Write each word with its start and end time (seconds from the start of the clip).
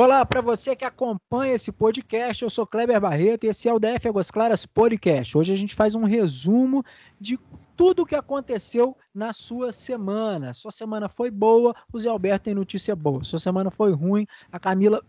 Olá, 0.00 0.24
para 0.24 0.40
você 0.40 0.76
que 0.76 0.84
acompanha 0.84 1.54
esse 1.54 1.72
podcast, 1.72 2.44
eu 2.44 2.48
sou 2.48 2.64
Kleber 2.64 3.00
Barreto 3.00 3.42
e 3.42 3.48
esse 3.48 3.68
é 3.68 3.74
o 3.74 3.80
DF 3.80 4.06
Águas 4.06 4.30
Claras 4.30 4.64
Podcast. 4.64 5.36
Hoje 5.36 5.52
a 5.52 5.56
gente 5.56 5.74
faz 5.74 5.96
um 5.96 6.04
resumo 6.04 6.84
de 7.20 7.36
tudo 7.76 8.02
o 8.02 8.06
que 8.06 8.14
aconteceu 8.14 8.96
na 9.12 9.32
sua 9.32 9.72
semana. 9.72 10.54
Sua 10.54 10.70
semana 10.70 11.08
foi 11.08 11.32
boa, 11.32 11.74
o 11.92 11.98
Zé 11.98 12.08
Alberto 12.08 12.44
tem 12.44 12.54
notícia 12.54 12.94
boa. 12.94 13.24
Sua 13.24 13.40
semana 13.40 13.72
foi 13.72 13.90
ruim, 13.90 14.24
a 14.52 14.60
Camila 14.60 15.04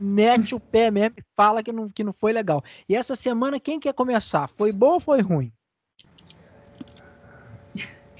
mete 0.00 0.54
o 0.54 0.60
pé 0.60 0.90
mesmo 0.90 1.16
e 1.18 1.24
fala 1.36 1.62
que 1.62 1.70
não, 1.70 1.90
que 1.90 2.02
não 2.02 2.14
foi 2.14 2.32
legal. 2.32 2.64
E 2.88 2.96
essa 2.96 3.14
semana, 3.14 3.60
quem 3.60 3.78
quer 3.78 3.92
começar? 3.92 4.48
Foi 4.48 4.72
boa 4.72 4.94
ou 4.94 5.00
foi 5.00 5.20
ruim? 5.20 5.52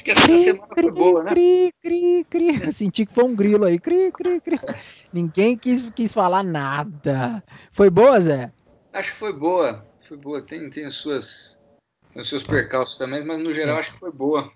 Acho 0.03 0.05
que 0.05 0.11
essa 0.11 0.23
cri, 0.23 0.45
semana 0.45 0.75
foi 0.75 0.91
boa, 0.91 1.23
né? 1.23 1.31
Cri, 1.31 1.75
cri, 1.81 2.27
cri. 2.29 2.73
Senti 2.73 3.07
que 3.07 3.13
foi 3.13 3.25
um 3.25 3.35
grilo 3.35 3.65
aí. 3.65 3.79
Cri, 3.79 4.11
cri, 4.11 4.41
cri. 4.41 4.59
Ninguém 5.13 5.57
quis, 5.57 5.89
quis 5.91 6.13
falar 6.13 6.43
nada. 6.43 7.43
Foi 7.71 7.89
boa, 7.89 8.19
Zé? 8.21 8.53
Acho 8.93 9.13
que 9.13 9.19
foi 9.19 9.33
boa. 9.33 9.87
Foi 10.01 10.17
boa. 10.17 10.43
Tem, 10.43 10.69
tem, 10.69 10.87
as 10.87 10.97
suas, 10.97 11.61
tem 12.11 12.21
os 12.21 12.29
seus 12.29 12.43
percalços 12.43 12.97
também, 12.97 13.25
mas 13.25 13.41
no 13.41 13.53
geral 13.53 13.79
acho 13.79 13.93
que 13.93 14.01
foi 14.01 14.11
boa. 14.11 14.51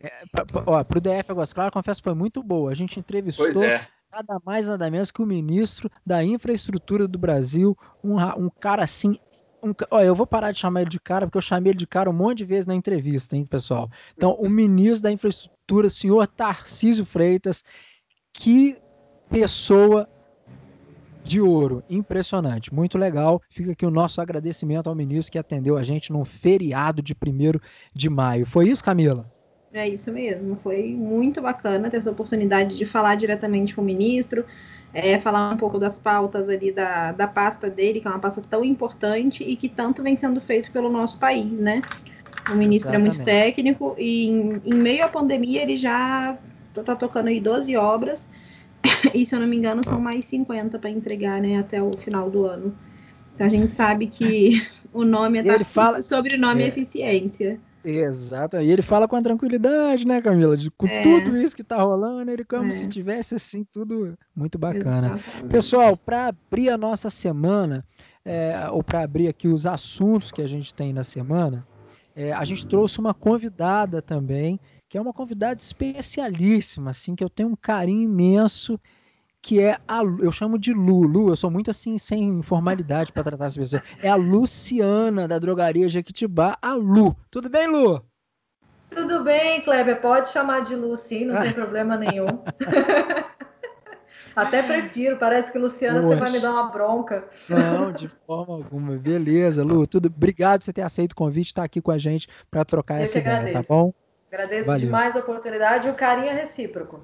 É, 0.00 0.10
pra, 0.32 0.44
pra, 0.44 0.62
ó, 0.66 0.82
pro 0.84 1.00
DF 1.00 1.30
Águas 1.30 1.52
Claras, 1.52 1.72
confesso 1.72 2.00
que 2.00 2.08
foi 2.08 2.14
muito 2.14 2.42
boa. 2.42 2.72
A 2.72 2.74
gente 2.74 2.98
entrevistou 2.98 3.64
é. 3.64 3.80
nada 4.10 4.40
mais, 4.44 4.66
nada 4.66 4.90
menos 4.90 5.10
que 5.12 5.22
o 5.22 5.26
ministro 5.26 5.90
da 6.04 6.24
infraestrutura 6.24 7.06
do 7.06 7.18
Brasil, 7.18 7.76
um, 8.02 8.16
um 8.16 8.50
cara 8.50 8.82
assim 8.82 9.18
um, 9.62 9.72
ó, 9.90 10.00
eu 10.00 10.14
vou 10.14 10.26
parar 10.26 10.52
de 10.52 10.58
chamar 10.58 10.82
ele 10.82 10.90
de 10.90 11.00
cara, 11.00 11.26
porque 11.26 11.38
eu 11.38 11.42
chamei 11.42 11.70
ele 11.70 11.78
de 11.78 11.86
cara 11.86 12.08
um 12.10 12.12
monte 12.12 12.38
de 12.38 12.44
vezes 12.44 12.66
na 12.66 12.74
entrevista, 12.74 13.36
hein, 13.36 13.44
pessoal? 13.44 13.90
Então, 14.16 14.34
o 14.34 14.48
ministro 14.48 15.02
da 15.02 15.12
Infraestrutura, 15.12 15.90
senhor 15.90 16.26
Tarcísio 16.26 17.04
Freitas, 17.04 17.64
que 18.32 18.76
pessoa 19.28 20.08
de 21.24 21.40
ouro, 21.40 21.84
impressionante, 21.90 22.72
muito 22.72 22.96
legal. 22.96 23.42
Fica 23.50 23.72
aqui 23.72 23.84
o 23.84 23.90
nosso 23.90 24.20
agradecimento 24.20 24.88
ao 24.88 24.94
ministro 24.94 25.30
que 25.30 25.38
atendeu 25.38 25.76
a 25.76 25.82
gente 25.82 26.10
no 26.10 26.24
feriado 26.24 27.02
de 27.02 27.12
1 27.14 27.60
de 27.94 28.08
maio. 28.08 28.46
Foi 28.46 28.68
isso, 28.68 28.82
Camila? 28.82 29.30
É 29.72 29.86
isso 29.86 30.10
mesmo, 30.10 30.56
foi 30.56 30.94
muito 30.94 31.42
bacana 31.42 31.90
ter 31.90 31.98
essa 31.98 32.10
oportunidade 32.10 32.76
de 32.76 32.86
falar 32.86 33.16
diretamente 33.16 33.74
com 33.74 33.82
o 33.82 33.84
ministro, 33.84 34.44
é, 34.94 35.18
falar 35.18 35.52
um 35.52 35.58
pouco 35.58 35.78
das 35.78 35.98
pautas 35.98 36.48
ali 36.48 36.72
da, 36.72 37.12
da 37.12 37.28
pasta 37.28 37.68
dele, 37.68 38.00
que 38.00 38.08
é 38.08 38.10
uma 38.10 38.18
pasta 38.18 38.40
tão 38.40 38.64
importante 38.64 39.44
e 39.44 39.56
que 39.56 39.68
tanto 39.68 40.02
vem 40.02 40.16
sendo 40.16 40.40
feito 40.40 40.72
pelo 40.72 40.90
nosso 40.90 41.18
país, 41.18 41.58
né? 41.58 41.82
O 42.50 42.54
ministro 42.54 42.88
Exatamente. 42.90 42.94
é 42.94 42.98
muito 42.98 43.24
técnico 43.24 43.94
e 43.98 44.26
em, 44.26 44.62
em, 44.64 44.74
meio 44.74 45.04
à 45.04 45.08
pandemia 45.08 45.60
ele 45.60 45.76
já 45.76 46.38
tá, 46.72 46.82
tá 46.82 46.96
tocando 46.96 47.28
aí 47.28 47.38
12 47.38 47.76
obras 47.76 48.30
e 49.12 49.26
se 49.26 49.34
eu 49.34 49.40
não 49.40 49.46
me 49.46 49.56
engano 49.56 49.84
são 49.84 50.00
mais 50.00 50.24
50 50.24 50.78
para 50.78 50.88
entregar, 50.88 51.42
né, 51.42 51.58
até 51.58 51.82
o 51.82 51.92
final 51.92 52.30
do 52.30 52.46
ano. 52.46 52.74
Então 53.34 53.46
a 53.46 53.50
gente 53.50 53.70
sabe 53.70 54.06
que 54.06 54.66
o 54.94 55.04
nome 55.04 55.38
é 55.38 55.46
ele 55.46 55.64
fala... 55.64 56.00
sobrenome 56.00 56.62
é 56.62 56.68
eficiência. 56.68 57.60
Exato. 57.90 58.56
E 58.58 58.70
ele 58.70 58.82
fala 58.82 59.08
com 59.08 59.16
a 59.16 59.22
tranquilidade, 59.22 60.06
né, 60.06 60.20
Camila? 60.20 60.56
De, 60.56 60.70
com 60.70 60.86
é. 60.86 61.02
tudo 61.02 61.36
isso 61.36 61.56
que 61.56 61.64
tá 61.64 61.82
rolando, 61.82 62.30
ele 62.30 62.44
como 62.44 62.68
é. 62.68 62.70
se 62.70 62.86
tivesse 62.86 63.34
assim, 63.34 63.64
tudo 63.72 64.16
muito 64.36 64.58
bacana. 64.58 65.14
Exatamente. 65.14 65.50
Pessoal, 65.50 65.96
para 65.96 66.28
abrir 66.28 66.68
a 66.68 66.76
nossa 66.76 67.08
semana, 67.08 67.84
é, 68.24 68.68
ou 68.70 68.82
para 68.82 69.02
abrir 69.02 69.28
aqui 69.28 69.48
os 69.48 69.66
assuntos 69.66 70.30
que 70.30 70.42
a 70.42 70.46
gente 70.46 70.74
tem 70.74 70.92
na 70.92 71.02
semana, 71.02 71.66
é, 72.14 72.32
a 72.32 72.44
gente 72.44 72.66
trouxe 72.66 72.98
uma 72.98 73.14
convidada 73.14 74.02
também, 74.02 74.60
que 74.88 74.98
é 74.98 75.00
uma 75.00 75.12
convidada 75.12 75.58
especialíssima, 75.58 76.90
assim, 76.90 77.14
que 77.14 77.24
eu 77.24 77.30
tenho 77.30 77.48
um 77.48 77.56
carinho 77.56 78.02
imenso 78.02 78.78
que 79.48 79.62
é 79.62 79.78
a 79.88 80.02
eu 80.20 80.30
chamo 80.30 80.58
de 80.58 80.74
Lu, 80.74 81.06
Lu, 81.06 81.30
eu 81.30 81.36
sou 81.36 81.50
muito 81.50 81.70
assim 81.70 81.96
sem 81.96 82.42
formalidade 82.42 83.10
para 83.10 83.24
tratar 83.24 83.46
as 83.46 83.56
pessoas. 83.56 83.82
É 84.02 84.10
a 84.10 84.14
Luciana 84.14 85.26
da 85.26 85.38
drogaria 85.38 85.88
Jequitibá, 85.88 86.58
a 86.60 86.74
Lu. 86.74 87.16
Tudo 87.30 87.48
bem, 87.48 87.66
Lu? 87.66 88.04
Tudo 88.90 89.24
bem, 89.24 89.62
Kleber, 89.62 90.02
pode 90.02 90.28
chamar 90.28 90.60
de 90.60 90.76
Lu, 90.76 90.94
sim, 90.98 91.24
não 91.24 91.40
tem 91.40 91.52
problema 91.52 91.96
nenhum. 91.96 92.26
Até 94.36 94.62
prefiro, 94.62 95.16
parece 95.16 95.50
que 95.50 95.58
Luciana 95.58 96.02
Poxa. 96.02 96.08
você 96.08 96.20
vai 96.20 96.30
me 96.30 96.40
dar 96.40 96.50
uma 96.50 96.70
bronca. 96.70 97.26
Não, 97.48 97.90
de 97.90 98.06
forma 98.26 98.52
alguma. 98.52 98.98
Beleza, 98.98 99.64
Lu, 99.64 99.86
tudo. 99.86 100.12
Obrigado 100.14 100.60
por 100.60 100.66
você 100.66 100.74
ter 100.74 100.82
aceito 100.82 101.12
o 101.12 101.16
convite, 101.16 101.46
estar 101.46 101.64
aqui 101.64 101.80
com 101.80 101.90
a 101.90 101.96
gente 101.96 102.28
para 102.50 102.66
trocar 102.66 102.98
eu 102.98 103.04
essa 103.04 103.18
ideia, 103.18 103.38
agradeço. 103.38 103.66
tá 103.66 103.74
bom? 103.74 103.94
Agradeço 104.30 104.66
Valeu. 104.66 104.80
demais 104.80 105.16
a 105.16 105.20
oportunidade 105.20 105.88
e 105.88 105.90
o 105.90 105.94
carinho 105.94 106.28
é 106.28 106.34
recíproco. 106.34 107.00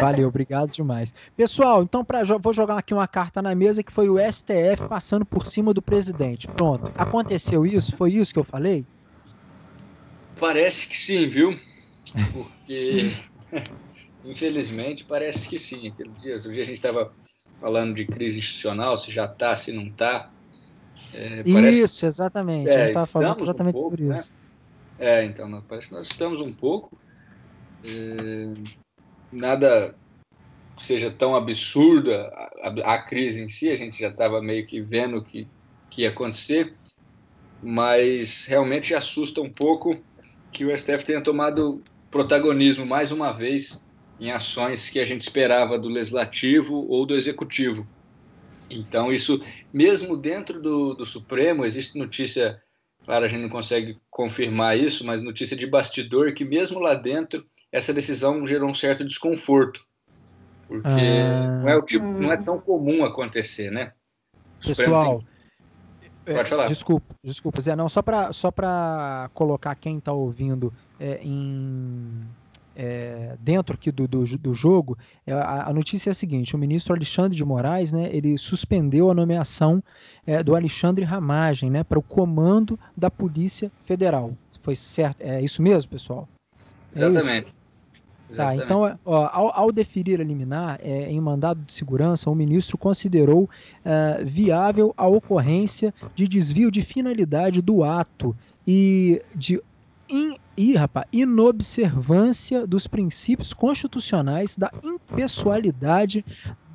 Valeu, 0.00 0.28
obrigado 0.28 0.70
demais. 0.70 1.14
Pessoal, 1.36 1.82
então 1.82 2.04
pra, 2.04 2.22
vou 2.24 2.52
jogar 2.52 2.78
aqui 2.78 2.94
uma 2.94 3.08
carta 3.08 3.42
na 3.42 3.54
mesa 3.54 3.82
que 3.82 3.92
foi 3.92 4.08
o 4.08 4.16
STF 4.18 4.88
passando 4.88 5.24
por 5.24 5.46
cima 5.46 5.74
do 5.74 5.82
presidente. 5.82 6.46
Pronto. 6.48 6.90
Aconteceu 6.96 7.66
isso? 7.66 7.96
Foi 7.96 8.12
isso 8.12 8.32
que 8.32 8.38
eu 8.38 8.44
falei? 8.44 8.84
Parece 10.38 10.88
que 10.88 10.96
sim, 10.96 11.28
viu? 11.28 11.58
Porque, 12.32 13.10
infelizmente, 14.24 15.04
parece 15.04 15.48
que 15.48 15.58
sim. 15.58 15.88
Aquele 15.88 16.10
dia, 16.10 16.38
dia 16.38 16.62
a 16.62 16.66
gente 16.66 16.76
estava 16.76 17.12
falando 17.60 17.94
de 17.94 18.04
crise 18.04 18.38
institucional, 18.38 18.96
se 18.96 19.10
já 19.10 19.24
está, 19.24 19.54
se 19.56 19.72
não 19.72 19.84
está. 19.84 20.30
É, 21.12 21.42
isso, 21.70 22.06
exatamente. 22.06 22.68
É, 22.68 22.74
a 22.74 22.78
gente 22.78 22.86
estava 22.88 23.06
falando 23.06 23.40
exatamente 23.40 23.76
um 23.76 23.80
pouco, 23.80 23.96
sobre 23.96 24.16
isso. 24.16 24.32
Né? 24.32 24.36
É, 24.98 25.24
então, 25.24 25.62
parece 25.68 25.88
que 25.88 25.94
nós 25.94 26.06
estamos 26.06 26.40
um 26.40 26.52
pouco. 26.52 26.98
É, 27.84 28.83
nada 29.34 29.94
seja 30.78 31.10
tão 31.10 31.36
absurda 31.36 32.28
a, 32.62 32.94
a, 32.94 33.02
crise 33.02 33.42
em 33.42 33.48
si, 33.48 33.70
a 33.70 33.76
gente 33.76 34.00
já 34.00 34.08
estava 34.08 34.40
meio 34.42 34.66
que 34.66 34.80
vendo 34.80 35.22
que, 35.22 35.46
que 35.90 36.02
ia 36.02 36.08
acontecer, 36.08 36.74
mas 37.62 38.46
realmente 38.46 38.94
assusta 38.94 39.40
um 39.40 39.50
pouco 39.50 39.96
que 40.52 40.64
o 40.64 40.76
STF 40.76 41.04
tenha 41.04 41.22
tomado 41.22 41.82
protagonismo 42.10 42.86
mais 42.86 43.10
uma 43.10 43.32
vez 43.32 43.84
em 44.20 44.30
ações 44.30 44.88
que 44.88 45.00
a 45.00 45.04
gente 45.04 45.22
esperava 45.22 45.78
do 45.78 45.88
legislativo 45.88 46.86
ou 46.88 47.04
do 47.04 47.14
executivo. 47.14 47.86
Então, 48.70 49.12
isso, 49.12 49.42
mesmo 49.72 50.16
dentro 50.16 50.60
do, 50.60 50.94
do 50.94 51.04
Supremo, 51.04 51.64
existe 51.64 51.98
notícia, 51.98 52.62
claro, 53.04 53.24
a 53.24 53.28
gente 53.28 53.42
não 53.42 53.48
consegue 53.48 53.98
confirmar 54.10 54.78
isso, 54.78 55.04
mas 55.04 55.22
notícia 55.22 55.56
de 55.56 55.66
bastidor 55.66 56.32
que, 56.32 56.44
mesmo 56.44 56.78
lá 56.78 56.94
dentro, 56.94 57.44
essa 57.74 57.92
decisão 57.92 58.46
gerou 58.46 58.70
um 58.70 58.74
certo 58.74 59.04
desconforto, 59.04 59.84
porque 60.68 60.86
ah, 60.86 61.60
não 61.60 61.68
é 61.68 61.76
o 61.76 61.82
tipo, 61.82 62.06
não 62.06 62.30
é 62.30 62.36
tão 62.36 62.60
comum 62.60 63.04
acontecer, 63.04 63.68
né? 63.68 63.92
Pessoal, 64.64 65.20
tem... 66.24 66.36
pode 66.36 66.48
falar. 66.48 66.66
Desculpa, 66.66 67.16
desculpa, 67.22 67.60
Zé, 67.60 67.74
não 67.74 67.88
só 67.88 68.00
para 68.00 68.32
só 68.32 68.52
para 68.52 69.28
colocar 69.34 69.74
quem 69.74 69.98
está 69.98 70.12
ouvindo 70.12 70.72
é, 71.00 71.18
em 71.20 72.22
é, 72.76 73.34
dentro 73.40 73.74
aqui 73.74 73.90
do, 73.90 74.06
do, 74.06 74.24
do 74.38 74.54
jogo, 74.54 74.96
é, 75.26 75.32
a, 75.32 75.66
a, 75.66 75.72
notícia 75.72 76.10
é 76.10 76.12
a 76.12 76.14
seguinte: 76.14 76.54
o 76.54 76.58
ministro 76.58 76.94
Alexandre 76.94 77.36
de 77.36 77.44
Moraes, 77.44 77.92
né, 77.92 78.08
ele 78.12 78.38
suspendeu 78.38 79.10
a 79.10 79.14
nomeação 79.14 79.82
é, 80.24 80.44
do 80.44 80.54
Alexandre 80.54 81.04
Ramagem, 81.04 81.70
né, 81.70 81.82
para 81.82 81.98
o 81.98 82.02
comando 82.02 82.78
da 82.96 83.10
Polícia 83.10 83.68
Federal. 83.82 84.32
Foi 84.62 84.76
certo? 84.76 85.22
É 85.22 85.42
isso 85.42 85.60
mesmo, 85.60 85.90
pessoal? 85.90 86.28
É 86.94 86.98
Exatamente. 86.98 87.52
Tá, 88.34 88.56
então, 88.56 88.98
ó, 89.04 89.28
ao, 89.32 89.54
ao, 89.54 89.72
deferir 89.72 90.20
a 90.20 90.24
liminar 90.24 90.80
é, 90.82 91.10
em 91.10 91.20
mandado 91.20 91.60
de 91.62 91.72
segurança, 91.72 92.30
o 92.30 92.34
ministro 92.34 92.78
considerou 92.78 93.44
uh, 93.44 94.24
viável 94.24 94.94
a 94.96 95.06
ocorrência 95.06 95.94
de 96.14 96.26
desvio 96.26 96.70
de 96.70 96.82
finalidade 96.82 97.60
do 97.60 97.84
ato 97.84 98.34
e 98.66 99.22
de 99.34 99.60
in, 100.08 100.36
e, 100.56 100.74
rapaz, 100.74 101.06
inobservância 101.12 102.66
dos 102.66 102.86
princípios 102.86 103.52
constitucionais 103.52 104.56
da 104.56 104.70
impessoalidade, 104.82 106.24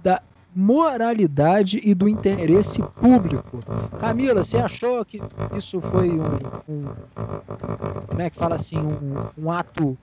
da 0.03 0.21
moralidade 0.53 1.79
e 1.83 1.93
do 1.93 2.09
interesse 2.09 2.81
público. 2.99 3.59
Camila, 3.99 4.43
você 4.43 4.57
achou 4.57 5.05
que 5.05 5.21
isso 5.55 5.79
foi 5.79 6.09
um, 6.09 6.23
um 6.67 6.81
como 8.07 8.21
é 8.21 8.29
que 8.29 8.35
fala 8.35 8.55
assim, 8.55 8.77
um, 8.77 9.45
um 9.45 9.51
ato 9.51 9.97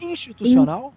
institucional? 0.00 0.92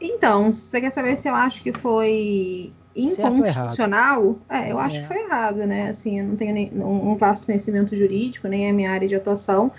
Então, 0.00 0.52
você 0.52 0.80
quer 0.80 0.90
saber 0.90 1.16
se 1.16 1.28
eu 1.28 1.34
acho 1.34 1.62
que 1.62 1.72
foi 1.72 2.72
inconstitucional? 2.94 4.38
É, 4.48 4.70
eu 4.70 4.78
acho 4.78 4.96
é. 4.96 5.00
que 5.00 5.06
foi 5.06 5.18
errado, 5.18 5.66
né? 5.66 5.88
Assim, 5.88 6.20
eu 6.20 6.26
não 6.26 6.36
tenho 6.36 6.54
nem, 6.54 6.70
um 6.74 7.16
vasto 7.16 7.46
conhecimento 7.46 7.96
jurídico, 7.96 8.48
nem 8.48 8.68
a 8.68 8.72
minha 8.72 8.90
área 8.90 9.08
de 9.08 9.14
atuação. 9.14 9.72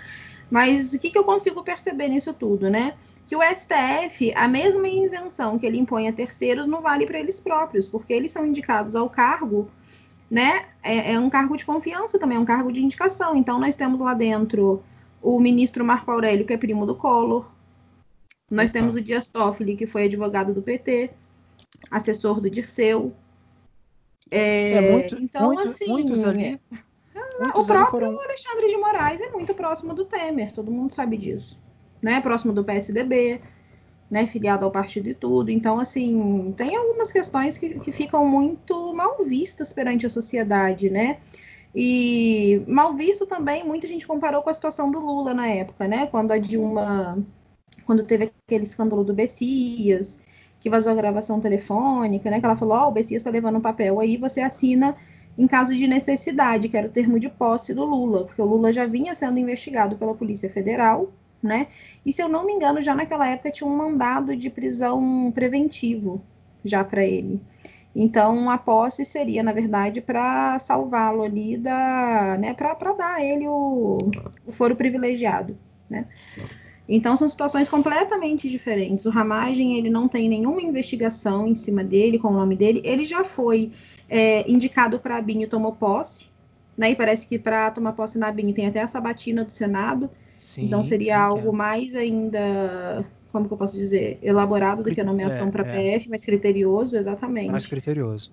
Mas 0.50 0.92
o 0.92 0.98
que, 0.98 1.10
que 1.10 1.18
eu 1.18 1.24
consigo 1.24 1.62
perceber 1.62 2.08
nisso 2.08 2.32
tudo, 2.32 2.70
né? 2.70 2.94
Que 3.26 3.34
o 3.34 3.40
STF, 3.42 4.32
a 4.34 4.46
mesma 4.46 4.88
isenção 4.88 5.58
que 5.58 5.66
ele 5.66 5.78
impõe 5.78 6.08
a 6.08 6.12
terceiros, 6.12 6.66
não 6.66 6.80
vale 6.80 7.06
para 7.06 7.18
eles 7.18 7.40
próprios, 7.40 7.88
porque 7.88 8.12
eles 8.12 8.30
são 8.30 8.46
indicados 8.46 8.94
ao 8.94 9.10
cargo, 9.10 9.68
né? 10.30 10.66
É, 10.82 11.12
é 11.12 11.18
um 11.18 11.28
cargo 11.28 11.56
de 11.56 11.64
confiança 11.64 12.18
também, 12.18 12.36
é 12.36 12.40
um 12.40 12.44
cargo 12.44 12.70
de 12.70 12.82
indicação. 12.82 13.34
Então, 13.36 13.58
nós 13.58 13.76
temos 13.76 13.98
lá 13.98 14.14
dentro 14.14 14.82
o 15.20 15.40
ministro 15.40 15.84
Marco 15.84 16.10
Aurélio, 16.10 16.46
que 16.46 16.52
é 16.52 16.56
primo 16.56 16.86
do 16.86 16.94
Collor. 16.94 17.50
Nós 18.50 18.70
temos 18.70 18.94
o 18.94 19.00
Dias 19.00 19.26
Toffoli, 19.26 19.76
que 19.76 19.86
foi 19.86 20.04
advogado 20.04 20.54
do 20.54 20.62
PT. 20.62 21.10
assessor 21.90 22.40
do 22.40 22.48
Dirceu. 22.48 23.12
É, 24.30 24.72
é 24.72 24.92
muito, 24.92 25.14
então, 25.16 25.52
muito, 25.52 25.68
assim, 25.68 25.86
muitos 25.88 26.24
ali. 26.24 26.60
É, 27.14 27.40
muitos 27.40 27.62
o 27.62 27.66
próprio 27.66 27.90
foram... 27.90 28.20
Alexandre 28.20 28.68
de 28.68 28.76
Moraes 28.76 29.20
é 29.20 29.30
muito 29.30 29.54
próximo 29.54 29.94
do 29.94 30.04
Temer, 30.04 30.52
todo 30.52 30.70
mundo 30.70 30.94
sabe 30.94 31.16
disso. 31.16 31.60
Né? 32.02 32.20
Próximo 32.20 32.52
do 32.52 32.64
PSDB, 32.64 33.40
né? 34.10 34.26
Filiado 34.26 34.64
ao 34.64 34.70
partido 34.70 35.08
e 35.08 35.14
tudo. 35.14 35.50
Então, 35.50 35.78
assim, 35.80 36.52
tem 36.56 36.76
algumas 36.76 37.10
questões 37.10 37.58
que, 37.58 37.78
que 37.78 37.92
ficam 37.92 38.26
muito 38.26 38.94
mal 38.94 39.24
vistas 39.24 39.72
perante 39.72 40.06
a 40.06 40.10
sociedade, 40.10 40.90
né? 40.90 41.18
E 41.74 42.64
mal 42.66 42.94
visto 42.94 43.26
também, 43.26 43.64
muita 43.64 43.86
gente 43.86 44.06
comparou 44.06 44.42
com 44.42 44.50
a 44.50 44.54
situação 44.54 44.90
do 44.90 44.98
Lula 44.98 45.34
na 45.34 45.46
época, 45.48 45.86
né? 45.86 46.06
Quando 46.06 46.32
a 46.32 46.38
Dilma, 46.38 47.22
quando 47.86 48.04
teve 48.04 48.32
aquele 48.46 48.64
escândalo 48.64 49.04
do 49.04 49.14
Bessias, 49.14 50.18
que 50.60 50.68
vazou 50.68 50.92
a 50.92 50.94
gravação 50.94 51.40
telefônica, 51.40 52.28
né? 52.30 52.40
Que 52.40 52.46
ela 52.46 52.56
falou, 52.56 52.76
ó, 52.76 52.84
oh, 52.86 52.88
o 52.88 52.92
Bessias 52.92 53.20
está 53.20 53.30
levando 53.30 53.56
um 53.56 53.60
papel 53.60 54.00
aí, 54.00 54.16
você 54.16 54.40
assina 54.40 54.96
em 55.38 55.46
caso 55.46 55.74
de 55.74 55.86
necessidade, 55.86 56.68
que 56.68 56.76
era 56.76 56.86
o 56.86 56.90
termo 56.90 57.20
de 57.20 57.28
posse 57.28 57.72
do 57.74 57.84
Lula, 57.84 58.24
porque 58.24 58.40
o 58.40 58.46
Lula 58.46 58.72
já 58.72 58.86
vinha 58.86 59.14
sendo 59.14 59.38
investigado 59.38 59.96
pela 59.96 60.14
Polícia 60.14 60.48
Federal, 60.50 61.12
né? 61.42 61.68
E 62.04 62.12
se 62.12 62.22
eu 62.22 62.28
não 62.28 62.44
me 62.44 62.52
engano, 62.52 62.82
já 62.82 62.94
naquela 62.94 63.28
época 63.28 63.50
tinha 63.50 63.68
um 63.68 63.76
mandado 63.76 64.34
de 64.36 64.50
prisão 64.50 65.30
preventivo 65.32 66.22
já 66.64 66.82
para 66.82 67.04
ele. 67.04 67.40
Então, 67.94 68.50
a 68.50 68.58
posse 68.58 69.04
seria, 69.04 69.42
na 69.42 69.52
verdade, 69.52 70.02
para 70.02 70.58
salvá-lo 70.58 71.22
ali 71.22 71.56
da. 71.56 72.36
Né, 72.38 72.52
para 72.52 72.74
dar 72.92 73.14
a 73.14 73.24
ele 73.24 73.48
o, 73.48 73.98
o 74.46 74.52
foro 74.52 74.76
privilegiado. 74.76 75.56
Né? 75.88 76.06
Então, 76.88 77.16
são 77.16 77.28
situações 77.28 77.68
completamente 77.68 78.48
diferentes. 78.48 79.06
O 79.06 79.10
Ramagem, 79.10 79.76
ele 79.76 79.90
não 79.90 80.06
tem 80.06 80.28
nenhuma 80.28 80.62
investigação 80.62 81.46
em 81.46 81.54
cima 81.54 81.82
dele, 81.82 82.18
com 82.18 82.28
o 82.28 82.32
nome 82.32 82.54
dele. 82.56 82.80
Ele 82.84 83.04
já 83.04 83.24
foi 83.24 83.72
é, 84.08 84.48
indicado 84.50 84.98
para 84.98 85.16
a 85.16 85.20
BIM 85.20 85.42
e 85.42 85.46
tomou 85.46 85.72
posse. 85.72 86.28
Né? 86.76 86.90
E 86.90 86.96
parece 86.96 87.26
que 87.26 87.38
para 87.38 87.70
tomar 87.70 87.92
posse 87.92 88.18
na 88.18 88.30
BIM 88.30 88.52
tem 88.52 88.66
até 88.66 88.82
a 88.82 88.86
sabatina 88.86 89.44
do 89.44 89.52
Senado. 89.52 90.08
Sim, 90.38 90.66
então, 90.66 90.82
seria 90.84 91.16
sim, 91.16 91.20
algo 91.20 91.48
é. 91.48 91.52
mais 91.52 91.94
ainda 91.94 93.04
como 93.32 93.48
que 93.48 93.52
eu 93.52 93.58
posso 93.58 93.76
dizer, 93.76 94.18
elaborado 94.22 94.82
do 94.82 94.90
que 94.90 95.00
a 95.00 95.04
nomeação 95.04 95.48
é, 95.48 95.50
para 95.50 95.68
é. 95.68 95.98
PF, 95.98 96.08
mas 96.08 96.24
criterioso, 96.24 96.96
exatamente. 96.96 97.50
Mais 97.50 97.66
criterioso. 97.66 98.32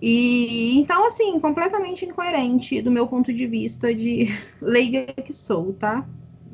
E 0.00 0.78
então, 0.78 1.06
assim, 1.06 1.38
completamente 1.40 2.04
incoerente 2.04 2.80
do 2.82 2.90
meu 2.90 3.06
ponto 3.06 3.32
de 3.32 3.46
vista 3.46 3.94
de 3.94 4.28
leiga 4.60 5.06
que 5.06 5.32
sou, 5.32 5.72
tá? 5.72 6.06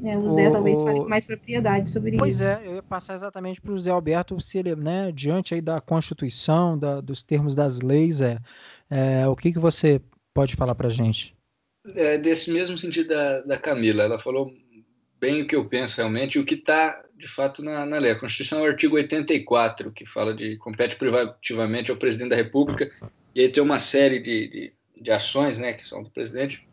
É, 0.04 0.16
o 0.16 0.30
Zé 0.32 0.48
o, 0.48 0.52
talvez 0.52 0.82
fale 0.82 1.00
mais 1.00 1.26
propriedade 1.26 1.90
sobre 1.90 2.16
pois 2.16 2.36
isso. 2.36 2.44
Pois 2.44 2.62
é, 2.62 2.66
eu 2.66 2.74
ia 2.76 2.82
passar 2.82 3.14
exatamente 3.14 3.60
para 3.60 3.72
o 3.72 3.78
Zé 3.78 3.90
Alberto, 3.90 4.40
se 4.40 4.58
ele, 4.58 4.76
né, 4.76 5.10
diante 5.12 5.54
aí 5.54 5.60
da 5.60 5.80
Constituição, 5.80 6.78
da, 6.78 7.00
dos 7.00 7.22
termos 7.22 7.54
das 7.54 7.80
leis, 7.80 8.20
é, 8.20 8.38
é, 8.90 9.26
o 9.26 9.34
que, 9.34 9.52
que 9.52 9.58
você 9.58 10.00
pode 10.32 10.54
falar 10.54 10.74
para 10.74 10.88
a 10.88 10.90
gente? 10.90 11.34
É, 11.94 12.18
desse 12.18 12.50
mesmo 12.52 12.76
sentido 12.76 13.08
da, 13.08 13.40
da 13.42 13.58
Camila, 13.58 14.02
ela 14.02 14.18
falou 14.18 14.52
bem 15.20 15.42
o 15.42 15.46
que 15.46 15.56
eu 15.56 15.64
penso 15.64 15.96
realmente 15.96 16.36
e 16.36 16.40
o 16.40 16.44
que 16.44 16.54
está, 16.54 17.02
de 17.16 17.26
fato, 17.26 17.62
na, 17.62 17.84
na 17.84 17.98
lei. 17.98 18.12
A 18.12 18.18
Constituição 18.18 18.60
é 18.60 18.62
o 18.62 18.70
artigo 18.70 18.96
84, 18.96 19.90
que 19.90 20.06
fala 20.06 20.34
de 20.34 20.56
compete 20.58 20.96
privativamente 20.96 21.90
ao 21.90 21.96
presidente 21.96 22.30
da 22.30 22.36
República, 22.36 22.90
e 23.34 23.40
aí 23.40 23.48
tem 23.48 23.62
uma 23.62 23.78
série 23.78 24.20
de, 24.20 24.48
de, 24.48 24.72
de 25.02 25.10
ações 25.10 25.58
né, 25.58 25.72
que 25.72 25.88
são 25.88 26.02
do 26.02 26.10
presidente, 26.10 26.67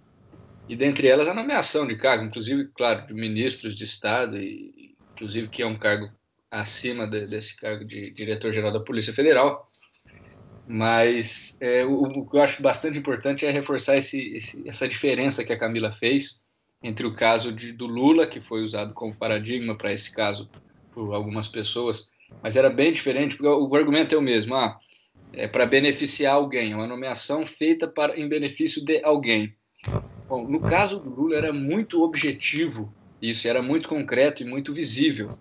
e 0.68 0.76
dentre 0.76 1.08
elas 1.08 1.28
a 1.28 1.34
nomeação 1.34 1.86
de 1.86 1.96
cargos, 1.96 2.28
inclusive, 2.28 2.70
claro, 2.76 3.06
de 3.08 3.14
ministros 3.14 3.76
de 3.76 3.84
Estado, 3.84 4.38
e 4.38 4.96
inclusive 5.14 5.48
que 5.48 5.62
é 5.62 5.68
um 5.68 5.78
cargo 5.78 6.10
acima 6.50 7.08
de, 7.08 7.28
desse 7.28 7.56
cargo 7.56 7.86
de 7.86 8.12
diretor-geral 8.12 8.72
da 8.72 8.80
Polícia 8.80 9.14
Federal. 9.14 9.70
Mas 10.68 11.56
é, 11.62 11.86
o, 11.86 12.02
o, 12.02 12.30
que 12.30 12.38
eu 12.38 12.42
acho 12.42 12.62
bastante 12.62 12.98
importante 12.98 13.46
é 13.46 13.52
reforçar 13.52 13.98
esse, 13.98 14.36
esse, 14.36 14.68
essa 14.68 14.88
diferença 14.88 15.44
que 15.44 15.54
a 15.54 15.60
Camila 15.60 15.92
fez 15.92 16.44
entre 16.84 17.06
o 17.06 17.14
caso 17.14 17.52
de, 17.52 17.72
do 17.72 17.88
Lula, 17.88 18.28
que 18.28 18.40
foi 18.40 18.64
usado 18.64 18.94
como 18.94 19.16
paradigma 19.16 19.76
para 19.76 19.92
esse 19.92 20.12
caso 20.12 20.50
por 20.94 21.14
algumas 21.14 21.48
pessoas, 21.48 22.10
mas 22.42 22.56
era 22.56 22.70
bem 22.70 22.94
diferente, 22.94 23.36
porque 23.36 23.48
o, 23.48 23.68
o 23.68 23.76
argumento 23.76 24.14
é 24.14 24.18
o 24.18 24.22
mesmo, 24.22 24.56
ah, 24.56 24.78
é 25.34 25.48
para 25.48 25.66
beneficiar 25.66 26.36
alguém, 26.36 26.72
é 26.72 26.76
uma 26.76 26.88
nomeação 26.88 27.46
feita 27.46 27.88
para, 27.88 28.20
em 28.20 28.28
benefício 28.28 28.84
de 28.84 29.04
alguém. 29.04 29.56
Bom, 30.28 30.48
no 30.48 30.60
caso 30.60 31.00
do 31.00 31.10
Lula 31.10 31.36
era 31.36 31.54
muito 31.54 32.02
objetivo 32.02 32.92
isso, 33.22 33.48
era 33.48 33.62
muito 33.62 33.88
concreto 33.88 34.44
e 34.44 34.46
muito 34.46 34.74
visível, 34.74 35.38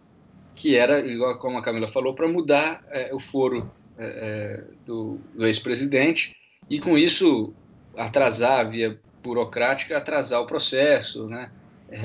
que 0.54 0.76
era, 0.76 1.00
igual 1.00 1.38
como 1.38 1.58
a 1.58 1.62
Camila 1.62 1.88
falou, 1.88 2.14
para 2.14 2.28
mudar 2.28 2.84
é, 2.90 3.14
o 3.14 3.20
foro 3.20 3.70
é, 3.98 4.04
é 4.04 4.64
do, 4.86 5.18
do 5.34 5.46
ex-presidente 5.46 6.36
e 6.68 6.78
com 6.78 6.96
isso 6.96 7.52
atrasar 7.96 8.70
via 8.70 8.98
burocrática 9.22 9.96
atrasar 9.96 10.40
o 10.40 10.46
processo, 10.46 11.26
né? 11.28 11.50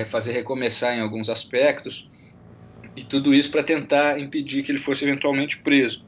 fazer 0.10 0.32
recomeçar 0.34 0.96
em 0.96 1.02
alguns 1.02 1.30
aspectos, 1.30 2.10
e 2.96 3.04
tudo 3.04 3.34
isso 3.34 3.52
para 3.52 3.64
tentar 3.64 4.20
impedir 4.20 4.64
que 4.64 4.72
ele 4.72 4.78
fosse 4.78 5.04
eventualmente 5.04 5.58
preso. 5.58 6.06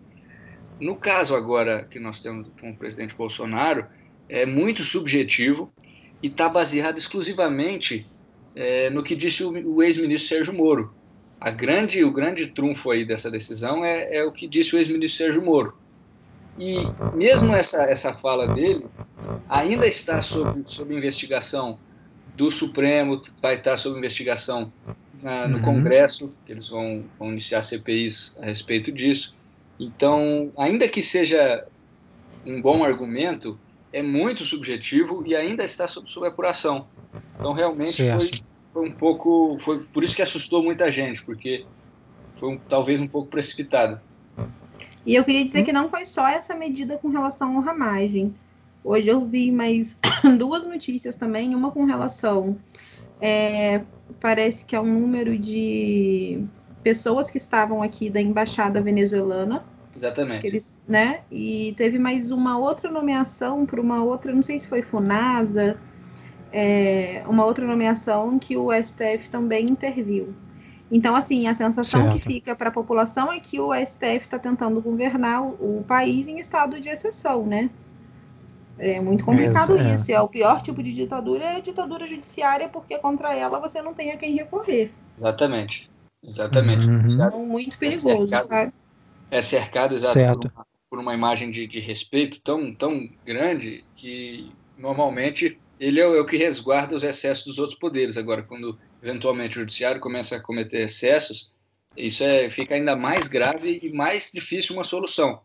No 0.79 0.95
caso 0.95 1.35
agora 1.35 1.85
que 1.85 1.99
nós 1.99 2.21
temos 2.21 2.47
com 2.59 2.71
o 2.71 2.75
presidente 2.75 3.15
Bolsonaro, 3.15 3.85
é 4.27 4.45
muito 4.45 4.83
subjetivo 4.83 5.71
e 6.21 6.27
está 6.27 6.47
baseado 6.47 6.97
exclusivamente 6.97 8.05
é, 8.55 8.89
no 8.89 9.03
que 9.03 9.15
disse 9.15 9.43
o, 9.43 9.51
o 9.51 9.83
ex-ministro 9.83 10.29
Sérgio 10.29 10.53
Moro. 10.53 10.93
A 11.39 11.49
grande, 11.49 12.03
o 12.03 12.11
grande 12.11 12.47
trunfo 12.47 12.91
aí 12.91 13.03
dessa 13.03 13.31
decisão 13.31 13.83
é, 13.83 14.17
é 14.17 14.23
o 14.23 14.31
que 14.31 14.47
disse 14.47 14.75
o 14.75 14.79
ex-ministro 14.79 15.17
Sérgio 15.17 15.43
Moro. 15.43 15.75
E 16.57 16.75
mesmo 17.15 17.55
essa, 17.55 17.83
essa 17.83 18.13
fala 18.13 18.47
dele 18.53 18.85
ainda 19.49 19.87
está 19.87 20.21
sob, 20.21 20.63
sob 20.67 20.93
investigação 20.93 21.79
do 22.35 22.51
Supremo, 22.51 23.21
vai 23.41 23.55
estar 23.55 23.77
sob 23.77 23.97
investigação 23.97 24.71
na, 25.21 25.47
no 25.47 25.57
uhum. 25.57 25.63
Congresso, 25.63 26.33
que 26.45 26.51
eles 26.51 26.69
vão, 26.69 27.05
vão 27.17 27.31
iniciar 27.31 27.61
CPIs 27.61 28.37
a 28.41 28.45
respeito 28.45 28.91
disso. 28.91 29.35
Então, 29.79 30.51
ainda 30.57 30.87
que 30.87 31.01
seja 31.01 31.65
um 32.45 32.61
bom 32.61 32.83
argumento, 32.83 33.59
é 33.93 34.01
muito 34.01 34.45
subjetivo 34.45 35.23
e 35.25 35.35
ainda 35.35 35.63
está 35.63 35.87
sob, 35.87 36.09
sob 36.09 36.27
apuração. 36.27 36.87
Então, 37.37 37.53
realmente 37.53 38.09
foi, 38.09 38.31
foi, 38.73 38.89
um 38.89 38.91
pouco. 38.93 39.57
Foi 39.59 39.81
por 39.81 40.03
isso 40.03 40.15
que 40.15 40.21
assustou 40.21 40.63
muita 40.63 40.91
gente, 40.91 41.23
porque 41.23 41.65
foi 42.37 42.49
um, 42.49 42.57
talvez 42.57 43.01
um 43.01 43.07
pouco 43.07 43.29
precipitado. 43.29 43.99
E 45.05 45.15
eu 45.15 45.23
queria 45.23 45.43
dizer 45.43 45.61
hum? 45.61 45.65
que 45.65 45.73
não 45.73 45.89
foi 45.89 46.05
só 46.05 46.27
essa 46.27 46.55
medida 46.55 46.97
com 46.97 47.09
relação 47.09 47.57
à 47.59 47.61
ramagem. 47.61 48.33
Hoje 48.83 49.09
eu 49.09 49.25
vi 49.25 49.51
mais 49.51 49.97
duas 50.37 50.65
notícias 50.65 51.15
também, 51.15 51.53
uma 51.53 51.71
com 51.71 51.85
relação. 51.85 52.57
É, 53.19 53.81
parece 54.19 54.65
que 54.65 54.75
é 54.75 54.81
um 54.81 54.99
número 54.99 55.37
de 55.37 56.43
pessoas 56.83 57.29
que 57.29 57.37
estavam 57.37 57.83
aqui 57.83 58.09
da 58.09 58.21
embaixada 58.21 58.81
venezuelana. 58.81 59.63
Exatamente. 59.95 60.45
Eles, 60.45 60.79
né? 60.87 61.21
E 61.31 61.73
teve 61.77 61.99
mais 61.99 62.31
uma 62.31 62.57
outra 62.57 62.89
nomeação 62.89 63.65
para 63.65 63.79
uma 63.79 64.03
outra, 64.03 64.33
não 64.33 64.41
sei 64.41 64.59
se 64.59 64.67
foi 64.67 64.81
FUNASA, 64.81 65.77
é, 66.51 67.23
uma 67.27 67.45
outra 67.45 67.65
nomeação 67.65 68.37
que 68.37 68.57
o 68.57 68.69
STF 68.71 69.29
também 69.29 69.65
interviu. 69.65 70.33
Então, 70.91 71.15
assim, 71.15 71.47
a 71.47 71.55
sensação 71.55 72.01
certo. 72.01 72.13
que 72.13 72.19
fica 72.19 72.53
para 72.53 72.67
a 72.67 72.71
população 72.71 73.31
é 73.31 73.39
que 73.39 73.59
o 73.59 73.73
STF 73.73 74.25
está 74.25 74.37
tentando 74.37 74.81
governar 74.81 75.41
o, 75.41 75.79
o, 75.79 75.83
país 75.87 76.27
em 76.27 76.37
estado 76.39 76.79
de 76.81 76.89
exceção, 76.89 77.45
né? 77.45 77.69
É 78.77 78.99
muito 78.99 79.23
complicado 79.23 79.77
é, 79.77 79.95
isso. 79.95 80.11
É. 80.11 80.15
é 80.15 80.21
o 80.21 80.27
pior 80.27 80.61
tipo 80.61 80.83
de 80.83 80.91
ditadura 80.91 81.43
é 81.43 81.55
a 81.57 81.59
ditadura 81.59 82.05
judiciária, 82.05 82.67
porque 82.67 82.97
contra 82.97 83.33
ela 83.33 83.57
você 83.59 83.81
não 83.81 83.93
tem 83.93 84.11
a 84.11 84.17
quem 84.17 84.35
recorrer. 84.35 84.91
Exatamente. 85.17 85.89
Exatamente. 86.21 86.87
Uhum. 86.87 87.07
Então, 87.07 87.45
muito 87.45 87.77
perigoso, 87.77 88.35
é 88.35 88.41
sabe? 88.41 88.73
É 89.31 89.41
cercado 89.41 89.95
exato 89.95 90.39
por 90.39 90.51
uma, 90.51 90.65
por 90.89 90.99
uma, 90.99 91.13
imagem 91.13 91.49
de, 91.49 91.65
de, 91.65 91.79
respeito 91.79 92.41
tão, 92.41 92.75
tão 92.75 93.09
grande 93.25 93.83
que 93.95 94.51
normalmente 94.77 95.57
ele 95.79 95.99
é 95.99 96.07
o, 96.07 96.15
é 96.15 96.21
o 96.21 96.25
que 96.25 96.37
resguarda 96.37 96.95
os 96.95 97.03
excessos 97.03 97.45
dos 97.45 97.57
outros 97.57 97.79
poderes. 97.79 98.17
Agora, 98.17 98.43
quando 98.43 98.77
eventualmente 99.01 99.57
o 99.57 99.61
judiciário 99.61 100.01
começa 100.01 100.35
a 100.35 100.41
cometer 100.41 100.81
excessos, 100.81 101.51
isso 101.95 102.23
é, 102.23 102.49
fica 102.49 102.75
ainda 102.75 102.95
mais 102.95 103.27
grave 103.27 103.79
e 103.81 103.91
mais 103.91 104.31
difícil 104.33 104.75
uma 104.75 104.83
solução. 104.83 105.41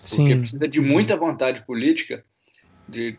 Porque 0.00 0.34
Sim. 0.34 0.38
precisa 0.38 0.68
de 0.68 0.80
muita 0.80 1.16
vontade 1.16 1.64
política 1.64 2.24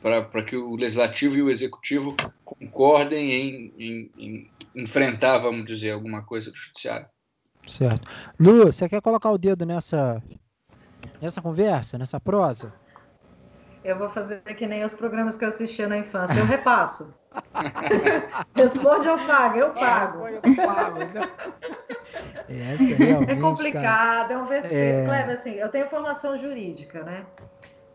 para 0.02 0.44
que 0.44 0.56
o 0.56 0.76
legislativo 0.76 1.36
e 1.36 1.42
o 1.42 1.50
executivo 1.50 2.16
concordem 2.44 3.32
em, 3.32 3.74
em, 3.78 4.12
em, 4.18 4.52
enfrentar, 4.76 5.38
vamos 5.38 5.66
dizer, 5.66 5.92
alguma 5.92 6.24
coisa 6.24 6.52
do 6.52 6.58
judiciário. 6.58 7.08
Certo. 7.68 8.08
Lu, 8.40 8.66
você 8.66 8.90
quer 8.90 9.02
colocar 9.02 9.32
o 9.32 9.38
dedo 9.38 9.66
nessa, 9.66 10.22
nessa 11.22 11.42
conversa, 11.42 11.98
nessa 11.98 12.20
prosa? 12.20 12.74
Eu 13.84 13.98
vou 13.98 14.10
fazer 14.10 14.42
que 14.42 14.68
nem 14.68 14.84
os 14.84 14.94
programas 14.94 15.38
que 15.38 15.44
eu 15.44 15.50
assistia 15.50 15.88
na 15.88 15.98
infância. 15.98 16.38
Eu 16.38 16.46
repasso. 16.46 17.12
Responde, 18.56 19.08
eu 19.08 19.18
pago, 19.26 19.58
eu 19.58 19.70
pago. 19.72 20.28
eu 20.28 20.42
pago. 20.42 21.02
Então. 21.02 21.24
Essa 22.48 23.32
é 23.32 23.36
complicado, 23.36 24.28
cara, 24.28 24.34
é 24.34 24.38
um 24.38 24.46
vespeiro. 24.46 25.00
É... 25.00 25.06
Cleber, 25.06 25.34
assim, 25.34 25.54
eu 25.54 25.70
tenho 25.70 25.88
formação 25.88 26.38
jurídica, 26.38 27.04
né? 27.04 27.26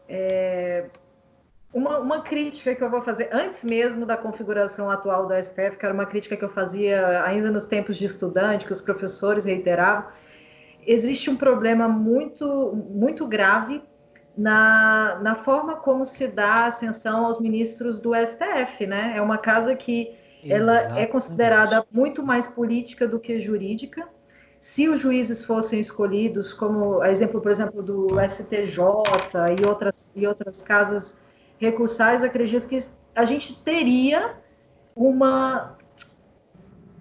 É... 0.09 0.87
Uma, 1.75 1.99
uma 1.99 2.23
crítica 2.23 2.75
que 2.75 2.83
eu 2.83 2.91
vou 2.91 3.03
fazer 3.03 3.29
antes 3.33 3.65
mesmo 3.65 4.07
da 4.07 4.17
configuração 4.17 4.91
atual 4.91 5.27
do 5.27 5.35
STF, 5.35 5.77
que 5.77 5.85
era 5.85 5.93
uma 5.93 6.07
crítica 6.07 6.37
que 6.37 6.45
eu 6.45 6.49
fazia 6.49 7.23
ainda 7.25 7.51
nos 7.51 7.67
tempos 7.67 7.97
de 7.97 8.07
estudante, 8.07 8.67
que 8.67 8.73
os 8.73 8.81
professores 8.81 9.45
reiteravam, 9.45 10.11
existe 10.87 11.29
um 11.29 11.37
problema 11.37 11.89
muito, 11.89 12.73
muito 12.91 13.27
grave 13.27 13.83
na, 14.37 15.19
na 15.23 15.35
forma 15.35 15.77
como 15.77 16.05
se 16.05 16.29
dá 16.29 16.67
ascensão 16.67 17.27
aos 17.27 17.41
ministros 17.41 18.01
do 18.01 18.13
STF, 18.15 18.87
né? 18.87 19.15
É 19.17 19.23
uma 19.23 19.39
casa 19.39 19.75
que 19.75 20.15
ela 20.49 20.99
é 20.99 21.07
considerada 21.07 21.85
muito 21.91 22.23
mais 22.23 22.47
política 22.47 23.09
do 23.09 23.19
que 23.19 23.41
jurídica. 23.41 24.09
Se 24.61 24.89
os 24.89 25.01
juízes 25.01 25.45
fossem 25.45 25.81
escolhidos, 25.81 26.53
como 26.53 27.03
exemplo, 27.05 27.41
por 27.41 27.51
exemplo, 27.51 27.83
do 27.83 28.07
STJ 28.21 28.79
e 29.59 29.65
outras, 29.65 30.13
e 30.15 30.27
outras 30.27 30.63
casas 30.63 31.19
recursais, 31.59 32.23
acredito 32.23 32.69
que 32.69 32.79
a 33.15 33.25
gente 33.25 33.57
teria 33.63 34.37
uma 34.95 35.77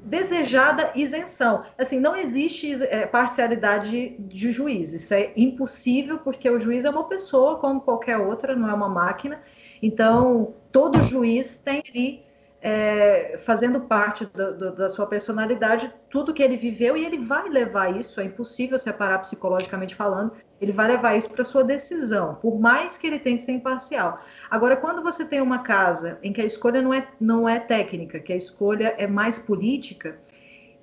desejada 0.05 0.91
isenção. 0.95 1.63
Assim, 1.77 1.99
não 1.99 2.15
existe 2.15 2.73
é, 2.83 3.07
parcialidade 3.07 4.15
de 4.19 4.51
juiz. 4.51 4.93
Isso 4.93 5.13
é 5.13 5.33
impossível 5.35 6.19
porque 6.19 6.49
o 6.49 6.59
juiz 6.59 6.85
é 6.85 6.89
uma 6.89 7.05
pessoa 7.05 7.57
como 7.57 7.81
qualquer 7.81 8.17
outra, 8.17 8.55
não 8.55 8.69
é 8.69 8.73
uma 8.73 8.87
máquina. 8.87 9.41
Então, 9.81 10.53
todo 10.71 11.01
juiz 11.01 11.55
tem 11.55 11.83
ali 11.89 12.24
é, 12.67 13.37
fazendo 13.45 13.81
parte 13.81 14.25
do, 14.25 14.57
do, 14.57 14.71
da 14.75 14.89
sua 14.89 15.05
personalidade, 15.05 15.93
tudo 16.09 16.33
que 16.33 16.41
ele 16.41 16.57
viveu, 16.57 16.97
e 16.97 17.05
ele 17.05 17.19
vai 17.19 17.47
levar 17.47 17.95
isso, 17.95 18.19
é 18.19 18.23
impossível 18.23 18.79
separar 18.79 19.19
psicologicamente 19.19 19.93
falando, 19.93 20.31
ele 20.59 20.71
vai 20.71 20.87
levar 20.87 21.15
isso 21.15 21.29
para 21.29 21.43
sua 21.43 21.63
decisão, 21.63 22.33
por 22.41 22.59
mais 22.59 22.97
que 22.97 23.05
ele 23.05 23.19
tenha 23.19 23.37
que 23.37 23.43
ser 23.43 23.51
imparcial. 23.51 24.19
Agora, 24.49 24.75
quando 24.75 25.03
você 25.03 25.23
tem 25.23 25.41
uma 25.41 25.59
casa 25.59 26.17
em 26.23 26.33
que 26.33 26.41
a 26.41 26.43
escolha 26.43 26.81
não 26.81 26.91
é, 26.91 27.07
não 27.21 27.47
é 27.47 27.59
técnica, 27.59 28.19
que 28.19 28.33
a 28.33 28.35
escolha 28.35 28.95
é 28.97 29.05
mais 29.05 29.37
política, 29.37 30.17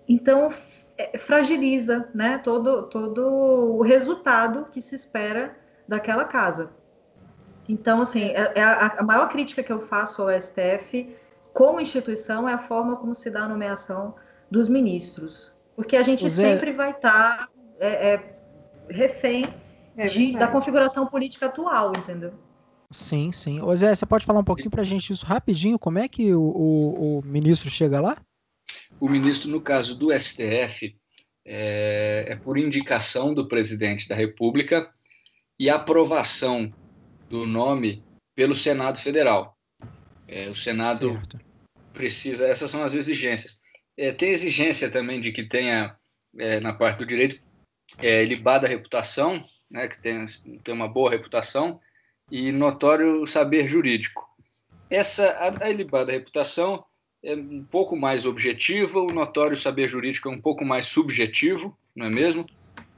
então 0.09 0.51
é, 0.97 1.19
fragiliza 1.19 2.09
né, 2.15 2.39
todo, 2.45 2.85
todo 2.85 3.27
o 3.27 3.83
resultado 3.83 4.69
que 4.71 4.81
se 4.81 4.95
espera 4.95 5.57
daquela 5.89 6.27
casa. 6.27 6.71
Então, 7.69 8.01
assim, 8.03 8.27
é, 8.27 8.53
é 8.55 8.63
a, 8.63 8.99
a 8.99 9.03
maior 9.03 9.29
crítica 9.29 9.65
que 9.65 9.73
eu 9.73 9.81
faço 9.81 10.23
ao 10.23 10.41
STF 10.41 11.21
como 11.53 11.81
instituição, 11.81 12.49
é 12.49 12.55
a 12.55 12.59
forma 12.59 12.97
como 12.97 13.15
se 13.15 13.31
dá 13.31 13.45
a 13.45 13.49
nomeação 13.49 14.15
dos 14.51 14.69
ministros. 14.69 15.53
Porque 15.77 15.97
a 15.97 16.03
gente 16.03 16.29
Zé... 16.29 16.55
sempre 16.55 16.73
vai 16.73 16.91
estar 16.91 17.47
tá, 17.47 17.49
é, 17.79 18.15
é, 18.15 18.37
refém 18.91 19.47
é 19.97 20.07
de, 20.07 20.33
da 20.33 20.47
configuração 20.47 21.07
política 21.07 21.47
atual, 21.47 21.93
entendeu? 21.97 22.33
Sim, 22.91 23.33
sim. 23.33 23.61
Ô 23.63 23.75
Zé, 23.75 23.95
você 23.95 24.05
pode 24.05 24.25
falar 24.25 24.41
um 24.41 24.45
pouquinho 24.45 24.71
para 24.71 24.83
a 24.83 24.85
gente 24.85 25.13
isso 25.13 25.25
rapidinho? 25.25 25.79
Como 25.79 25.99
é 25.99 26.07
que 26.09 26.35
o, 26.35 26.43
o, 26.43 27.19
o, 27.19 27.23
ministro 27.25 27.71
chega 27.71 28.01
lá? 28.01 28.19
O 29.01 29.09
ministro, 29.09 29.51
no 29.51 29.61
caso 29.61 29.99
do 29.99 30.13
STF, 30.13 30.95
é, 31.45 32.27
é 32.29 32.37
por 32.37 32.59
indicação 32.59 33.33
do 33.33 33.49
presidente 33.49 34.07
da 34.09 34.15
República 34.15 34.91
e 35.59 35.71
aprovação 35.71 36.73
do 37.29 37.47
nome 37.47 38.05
pelo 38.35 38.55
Senado 38.55 38.99
Federal. 38.99 39.52
É, 40.33 40.49
o 40.49 40.55
Senado 40.55 41.13
certo. 41.13 41.39
precisa, 41.93 42.49
essas 42.49 42.71
são 42.71 42.83
as 42.83 42.95
exigências. 42.95 43.61
É, 43.97 44.11
tem 44.13 44.31
exigência 44.31 44.91
também 44.91 45.21
de 45.21 45.31
que 45.31 45.43
tenha, 45.43 45.95
é, 46.39 46.59
na 46.59 46.73
parte 46.73 46.99
do 46.99 47.07
direito, 47.07 47.39
é, 47.99 48.25
libada 48.25 48.67
reputação, 48.67 49.45
né, 49.71 49.87
que 49.87 50.01
tenha, 50.01 50.25
tenha 50.65 50.75
uma 50.75 50.89
boa 50.89 51.11
reputação, 51.11 51.79
e 52.31 52.51
notório 52.51 53.27
saber 53.27 53.69
jurídico. 53.69 54.27
Essa, 54.89 55.29
a, 55.33 55.67
a 55.67 55.71
ilibada 55.71 56.11
reputação 56.11 56.83
é 57.23 57.35
um 57.35 57.63
pouco 57.65 57.95
mais 57.95 58.25
objetiva, 58.25 59.01
o 59.01 59.13
notório 59.13 59.57
saber 59.57 59.87
jurídico 59.87 60.31
é 60.31 60.33
um 60.33 60.41
pouco 60.41 60.65
mais 60.65 60.87
subjetivo, 60.87 61.77
não 61.95 62.07
é 62.07 62.11
mesmo? 62.11 62.47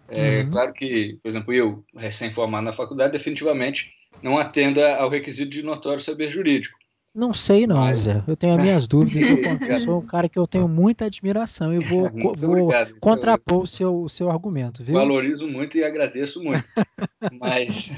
É 0.08 0.42
uhum. 0.42 0.50
claro 0.52 0.72
que, 0.72 1.18
por 1.20 1.28
exemplo, 1.28 1.52
eu, 1.52 1.84
recém-formado 1.96 2.64
na 2.64 2.72
faculdade, 2.72 3.12
definitivamente 3.12 3.90
não 4.22 4.38
atenda 4.38 4.96
ao 4.96 5.08
requisito 5.08 5.50
de 5.50 5.64
notório 5.64 5.98
saber 5.98 6.28
jurídico. 6.28 6.78
Não 7.14 7.32
sei 7.32 7.64
não, 7.64 7.76
Mas... 7.76 8.00
Zé. 8.00 8.24
Eu 8.26 8.36
tenho 8.36 8.54
as 8.54 8.60
minhas 8.60 8.86
dúvidas. 8.88 9.22
Eu 9.68 9.78
sou 9.78 9.98
um 10.00 10.06
cara 10.06 10.28
que 10.28 10.38
eu 10.38 10.48
tenho 10.48 10.66
muita 10.66 11.04
admiração 11.04 11.72
e 11.72 11.78
vou, 11.78 12.10
vou 12.34 12.70
contrapor 13.00 13.62
o 13.62 13.66
seu, 13.66 14.02
o 14.02 14.08
seu 14.08 14.28
argumento, 14.28 14.82
viu? 14.82 14.94
Valorizo 14.94 15.46
muito 15.46 15.78
e 15.78 15.84
agradeço 15.84 16.42
muito. 16.42 16.68
Mas 17.38 17.88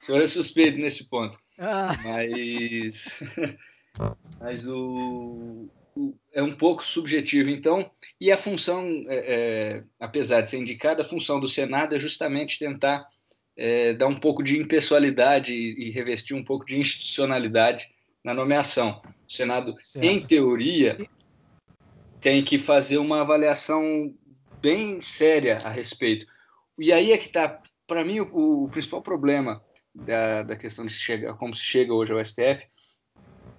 o 0.00 0.04
senhor 0.04 0.20
é 0.20 0.26
suspeito 0.26 0.78
nesse 0.78 1.08
ponto. 1.08 1.38
Ah. 1.58 1.96
Mas, 2.02 3.20
mas 4.40 4.66
o, 4.66 5.68
o, 5.94 6.14
é 6.34 6.42
um 6.42 6.52
pouco 6.52 6.84
subjetivo, 6.84 7.48
então. 7.48 7.88
E 8.20 8.32
a 8.32 8.36
função, 8.36 8.84
é, 9.06 9.78
é, 9.78 9.84
apesar 9.98 10.40
de 10.40 10.50
ser 10.50 10.58
indicada, 10.58 11.02
a 11.02 11.04
função 11.04 11.38
do 11.38 11.48
Senado 11.48 11.94
é 11.94 11.98
justamente 11.98 12.58
tentar 12.58 13.06
é, 13.56 13.94
dar 13.94 14.08
um 14.08 14.16
pouco 14.16 14.42
de 14.42 14.58
impessoalidade 14.58 15.54
e, 15.54 15.88
e 15.88 15.90
revestir 15.90 16.36
um 16.36 16.44
pouco 16.44 16.66
de 16.66 16.76
institucionalidade 16.76 17.88
na 18.26 18.34
nomeação. 18.34 19.00
O 19.28 19.32
Senado, 19.32 19.76
certo. 19.80 20.04
em 20.04 20.20
teoria, 20.20 20.98
tem 22.20 22.44
que 22.44 22.58
fazer 22.58 22.98
uma 22.98 23.20
avaliação 23.20 24.12
bem 24.60 25.00
séria 25.00 25.58
a 25.58 25.70
respeito. 25.70 26.26
E 26.76 26.92
aí 26.92 27.12
é 27.12 27.18
que 27.18 27.26
está, 27.26 27.62
para 27.86 28.04
mim, 28.04 28.18
o, 28.18 28.64
o, 28.64 28.68
principal 28.68 29.00
problema 29.00 29.62
da, 29.94 30.42
da 30.42 30.56
questão 30.56 30.84
de 30.84 30.92
chega, 30.92 31.34
como 31.34 31.54
se 31.54 31.62
chega 31.62 31.94
hoje 31.94 32.12
ao 32.12 32.24
STF, 32.24 32.66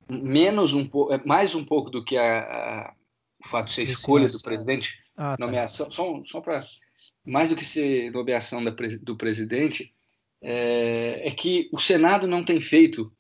menos 0.10 0.74
um 0.74 0.86
pouco, 0.86 1.14
é 1.14 1.22
mais 1.26 1.56
um 1.56 1.64
pouco 1.64 1.90
do 1.90 2.04
que 2.04 2.18
a, 2.18 2.40
a, 2.40 2.94
o 3.42 3.48
fato 3.48 3.68
de 3.68 3.74
ser 3.74 3.84
escolha 3.84 4.28
do 4.28 4.42
presidente, 4.42 5.02
ah, 5.16 5.38
tá. 5.38 5.46
nomeação, 5.46 5.90
só, 5.90 6.22
só 6.26 6.42
para 6.42 6.62
mais 7.26 7.48
do 7.48 7.56
que 7.56 7.64
ser 7.64 8.12
nomeação 8.12 8.62
da, 8.62 8.76
do 9.02 9.16
presidente, 9.16 9.94
é, 10.42 11.22
é 11.26 11.32
que 11.32 11.70
o 11.72 11.80
Senado 11.80 12.28
não 12.28 12.44
tem 12.44 12.60
feito 12.60 13.14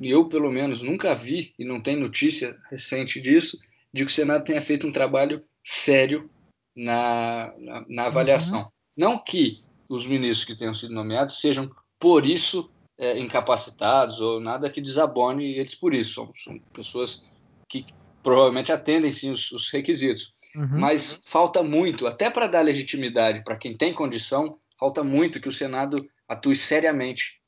eu 0.00 0.28
pelo 0.28 0.50
menos 0.50 0.82
nunca 0.82 1.14
vi, 1.14 1.54
e 1.58 1.64
não 1.64 1.80
tem 1.80 1.96
notícia 1.96 2.56
recente 2.70 3.20
disso, 3.20 3.58
de 3.92 4.04
que 4.04 4.10
o 4.10 4.14
Senado 4.14 4.44
tenha 4.44 4.62
feito 4.62 4.86
um 4.86 4.92
trabalho 4.92 5.42
sério 5.64 6.30
na, 6.76 7.52
na, 7.58 7.84
na 7.88 8.06
avaliação. 8.06 8.62
Uhum. 8.62 8.70
Não 8.96 9.18
que 9.18 9.60
os 9.88 10.06
ministros 10.06 10.44
que 10.44 10.56
tenham 10.56 10.74
sido 10.74 10.94
nomeados 10.94 11.40
sejam, 11.40 11.70
por 11.98 12.24
isso, 12.24 12.70
é, 12.98 13.18
incapacitados 13.18 14.20
ou 14.20 14.40
nada 14.40 14.70
que 14.70 14.80
desabone 14.80 15.58
eles 15.58 15.74
por 15.74 15.94
isso. 15.94 16.14
São, 16.14 16.32
são 16.36 16.58
pessoas 16.72 17.22
que 17.68 17.84
provavelmente 18.22 18.72
atendem 18.72 19.10
sim 19.10 19.32
os, 19.32 19.50
os 19.50 19.70
requisitos. 19.70 20.32
Uhum. 20.54 20.80
Mas 20.80 21.20
falta 21.24 21.62
muito, 21.62 22.06
até 22.06 22.28
para 22.28 22.46
dar 22.46 22.60
legitimidade 22.60 23.42
para 23.42 23.56
quem 23.56 23.76
tem 23.76 23.92
condição, 23.92 24.58
falta 24.78 25.02
muito 25.02 25.40
que 25.40 25.48
o 25.48 25.52
Senado 25.52 26.06
atue 26.28 26.54
seriamente 26.54 27.39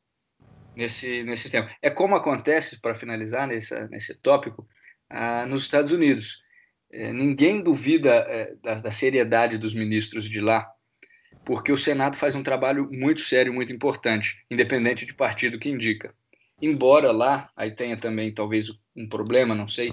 nesse, 0.76 1.22
nesse 1.24 1.42
sistema. 1.42 1.68
É 1.80 1.90
como 1.90 2.14
acontece, 2.14 2.80
para 2.80 2.94
finalizar 2.94 3.46
nesse, 3.46 3.78
nesse 3.88 4.14
tópico, 4.14 4.66
ah, 5.08 5.46
nos 5.46 5.62
Estados 5.62 5.92
Unidos. 5.92 6.42
É, 6.90 7.12
ninguém 7.12 7.62
duvida 7.62 8.10
é, 8.10 8.54
da, 8.62 8.74
da, 8.74 8.90
seriedade 8.90 9.56
dos 9.56 9.72
ministros 9.72 10.28
de 10.28 10.40
lá, 10.40 10.70
porque 11.44 11.72
o 11.72 11.76
Senado 11.76 12.16
faz 12.16 12.34
um 12.34 12.42
trabalho 12.42 12.88
muito 12.92 13.22
sério, 13.22 13.52
muito 13.52 13.72
importante, 13.72 14.44
independente 14.50 15.06
de 15.06 15.14
partido 15.14 15.58
que 15.58 15.70
indica. 15.70 16.14
Embora 16.60 17.10
lá, 17.10 17.50
aí 17.56 17.74
tenha 17.74 17.96
também 17.96 18.32
talvez 18.32 18.66
um 18.94 19.08
problema, 19.08 19.54
não 19.54 19.66
sei, 19.66 19.92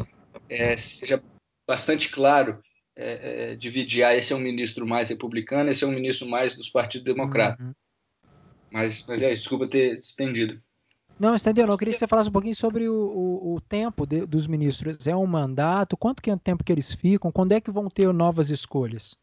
é, 0.50 0.76
seja 0.76 1.24
bastante 1.66 2.10
claro 2.10 2.60
é, 2.96 3.52
é, 3.52 3.56
dividir, 3.56 4.04
ah, 4.04 4.16
esse 4.16 4.34
é 4.34 4.36
um 4.36 4.40
ministro 4.40 4.86
mais 4.86 5.10
republicano, 5.10 5.70
esse 5.70 5.86
é 5.86 5.88
um 5.88 5.94
ministro 5.94 6.28
mais 6.28 6.56
dos 6.56 6.70
partidos 6.70 7.06
democratas. 7.06 7.66
Uhum. 7.66 7.74
Mas, 8.72 9.06
mas 9.08 9.24
é, 9.24 9.34
desculpa 9.34 9.70
ter 9.70 9.94
estendido. 9.94 10.62
Não, 11.20 11.36
entendeu? 11.36 11.68
Eu 11.68 11.78
queria 11.78 11.94
que 11.94 12.00
você 12.00 12.08
falasse 12.08 12.30
um 12.30 12.32
pouquinho 12.32 12.56
sobre 12.56 12.88
o, 12.88 12.96
o, 12.96 13.56
o 13.56 13.62
tempo 13.62 14.08
de, 14.08 14.26
dos 14.26 14.48
ministros. 14.48 15.06
É 15.06 15.16
um 15.16 15.26
mandato? 15.26 15.98
Quanto 15.98 16.22
que 16.22 16.30
é 16.30 16.34
o 16.34 16.40
tempo 16.40 16.64
que 16.64 16.72
eles 16.72 16.94
ficam? 16.94 17.32
Quando 17.32 17.52
é 17.52 17.60
que 17.60 17.70
vão 17.70 17.90
ter 17.90 18.12
novas 18.14 18.50
escolhas? 18.50 19.16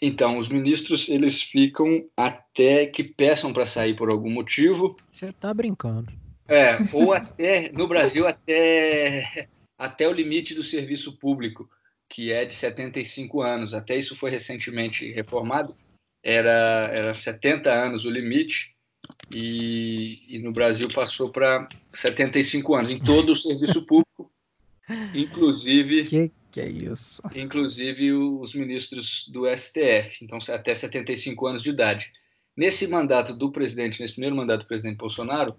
Então, 0.00 0.38
os 0.38 0.48
ministros 0.48 1.08
eles 1.08 1.42
ficam 1.42 2.04
até 2.16 2.86
que 2.86 3.04
peçam 3.04 3.52
para 3.52 3.66
sair 3.66 3.94
por 3.94 4.10
algum 4.10 4.30
motivo. 4.30 4.96
Você 5.10 5.26
está 5.26 5.52
brincando. 5.52 6.10
É, 6.48 6.78
ou 6.92 7.12
até 7.12 7.70
no 7.72 7.86
Brasil 7.86 8.26
até 8.26 9.48
até 9.78 10.08
o 10.08 10.12
limite 10.12 10.54
do 10.54 10.62
serviço 10.62 11.18
público, 11.18 11.68
que 12.08 12.32
é 12.32 12.44
de 12.44 12.52
75 12.52 13.42
anos. 13.42 13.74
Até 13.74 13.96
isso 13.96 14.16
foi 14.16 14.30
recentemente 14.30 15.12
reformado. 15.12 15.74
Era 16.22 16.90
era 16.92 17.14
70 17.14 17.70
anos 17.70 18.04
o 18.04 18.10
limite 18.10 18.71
e, 19.32 20.22
e 20.28 20.38
no 20.38 20.52
Brasil 20.52 20.88
passou 20.88 21.30
para 21.30 21.68
75 21.92 22.74
anos, 22.74 22.90
em 22.90 22.98
todo 22.98 23.32
o 23.32 23.36
serviço 23.36 23.82
público, 23.86 24.30
inclusive 25.14 26.04
que, 26.04 26.30
Que 26.50 26.60
é 26.60 26.68
isso. 26.68 27.22
Inclusive 27.34 28.12
os 28.12 28.54
ministros 28.54 29.28
do 29.28 29.44
STF, 29.48 30.22
então 30.22 30.38
até 30.48 30.74
75 30.74 31.46
anos 31.46 31.62
de 31.62 31.70
idade. 31.70 32.12
Nesse 32.56 32.86
mandato 32.86 33.34
do 33.34 33.50
presidente, 33.50 34.00
nesse 34.00 34.12
primeiro 34.12 34.36
mandato 34.36 34.62
do 34.62 34.66
presidente 34.66 34.98
Bolsonaro, 34.98 35.56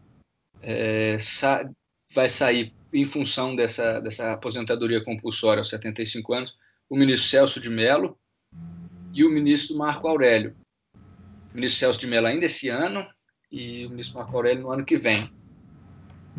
é, 0.62 1.18
sa 1.20 1.68
vai 2.14 2.30
sair 2.30 2.72
em 2.94 3.06
função 3.06 3.56
dessa, 3.56 4.00
dessa 4.00 4.34
aposentadoria 4.34 5.04
compulsória 5.04 5.62
aos 5.62 5.70
75 5.70 6.32
anos, 6.32 6.56
o 6.88 6.96
ministro 6.96 7.28
Celso 7.28 7.60
de 7.60 7.72
Mello 7.72 8.16
e 9.12 9.24
o 9.24 9.32
ministro 9.32 9.76
Marco 9.76 10.08
Aurélio. 10.08 10.56
O 11.52 11.56
ministro 11.56 11.80
Celso 11.80 12.00
de 12.00 12.06
Mello 12.06 12.28
ainda 12.28 12.46
esse 12.46 12.70
ano 12.70 13.04
e 13.54 13.86
o 13.86 13.92
ministro 13.92 14.18
Marco 14.18 14.36
Aurélio 14.36 14.64
no 14.64 14.72
ano 14.72 14.84
que 14.84 14.98
vem. 14.98 15.32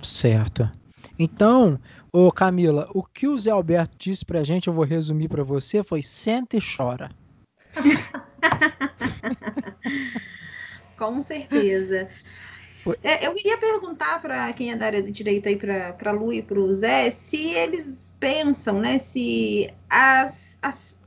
Certo. 0.02 0.68
Então, 1.16 1.78
ô 2.12 2.32
Camila, 2.32 2.90
o 2.92 3.04
que 3.04 3.28
o 3.28 3.38
Zé 3.38 3.52
Alberto 3.52 3.96
disse 3.96 4.24
pra 4.24 4.42
gente, 4.42 4.66
eu 4.66 4.74
vou 4.74 4.84
resumir 4.84 5.28
para 5.28 5.44
você, 5.44 5.84
foi 5.84 6.02
senta 6.02 6.56
e 6.56 6.60
chora. 6.60 7.08
Com 10.98 11.22
certeza. 11.22 12.08
É, 13.02 13.26
eu 13.26 13.32
queria 13.32 13.56
perguntar 13.58 14.20
para 14.20 14.52
quem 14.52 14.72
é 14.72 14.76
da 14.76 14.86
área 14.86 15.02
de 15.02 15.12
direito 15.12 15.48
aí, 15.48 15.56
para 15.56 16.10
Lu 16.10 16.32
e 16.32 16.42
para 16.42 16.58
o 16.58 16.74
Zé, 16.74 17.10
se 17.10 17.54
eles 17.54 18.12
pensam, 18.18 18.80
né, 18.80 18.98
se 18.98 19.72
as, 19.88 20.58
as, 20.60 21.00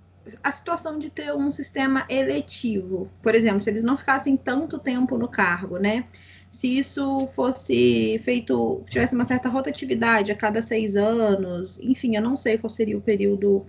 a 0.43 0.51
situação 0.51 0.97
de 0.99 1.09
ter 1.09 1.33
um 1.33 1.51
sistema 1.51 2.05
eletivo, 2.09 3.09
por 3.21 3.35
exemplo, 3.35 3.61
se 3.61 3.69
eles 3.69 3.83
não 3.83 3.97
ficassem 3.97 4.35
tanto 4.35 4.79
tempo 4.79 5.17
no 5.17 5.27
cargo, 5.27 5.77
né, 5.77 6.05
se 6.49 6.77
isso 6.77 7.25
fosse 7.27 8.19
feito, 8.23 8.83
tivesse 8.89 9.13
uma 9.13 9.25
certa 9.25 9.49
rotatividade 9.49 10.31
a 10.31 10.35
cada 10.35 10.61
seis 10.61 10.95
anos, 10.95 11.77
enfim, 11.79 12.15
eu 12.15 12.21
não 12.21 12.35
sei 12.35 12.57
qual 12.57 12.69
seria 12.69 12.97
o 12.97 13.01
período 13.01 13.65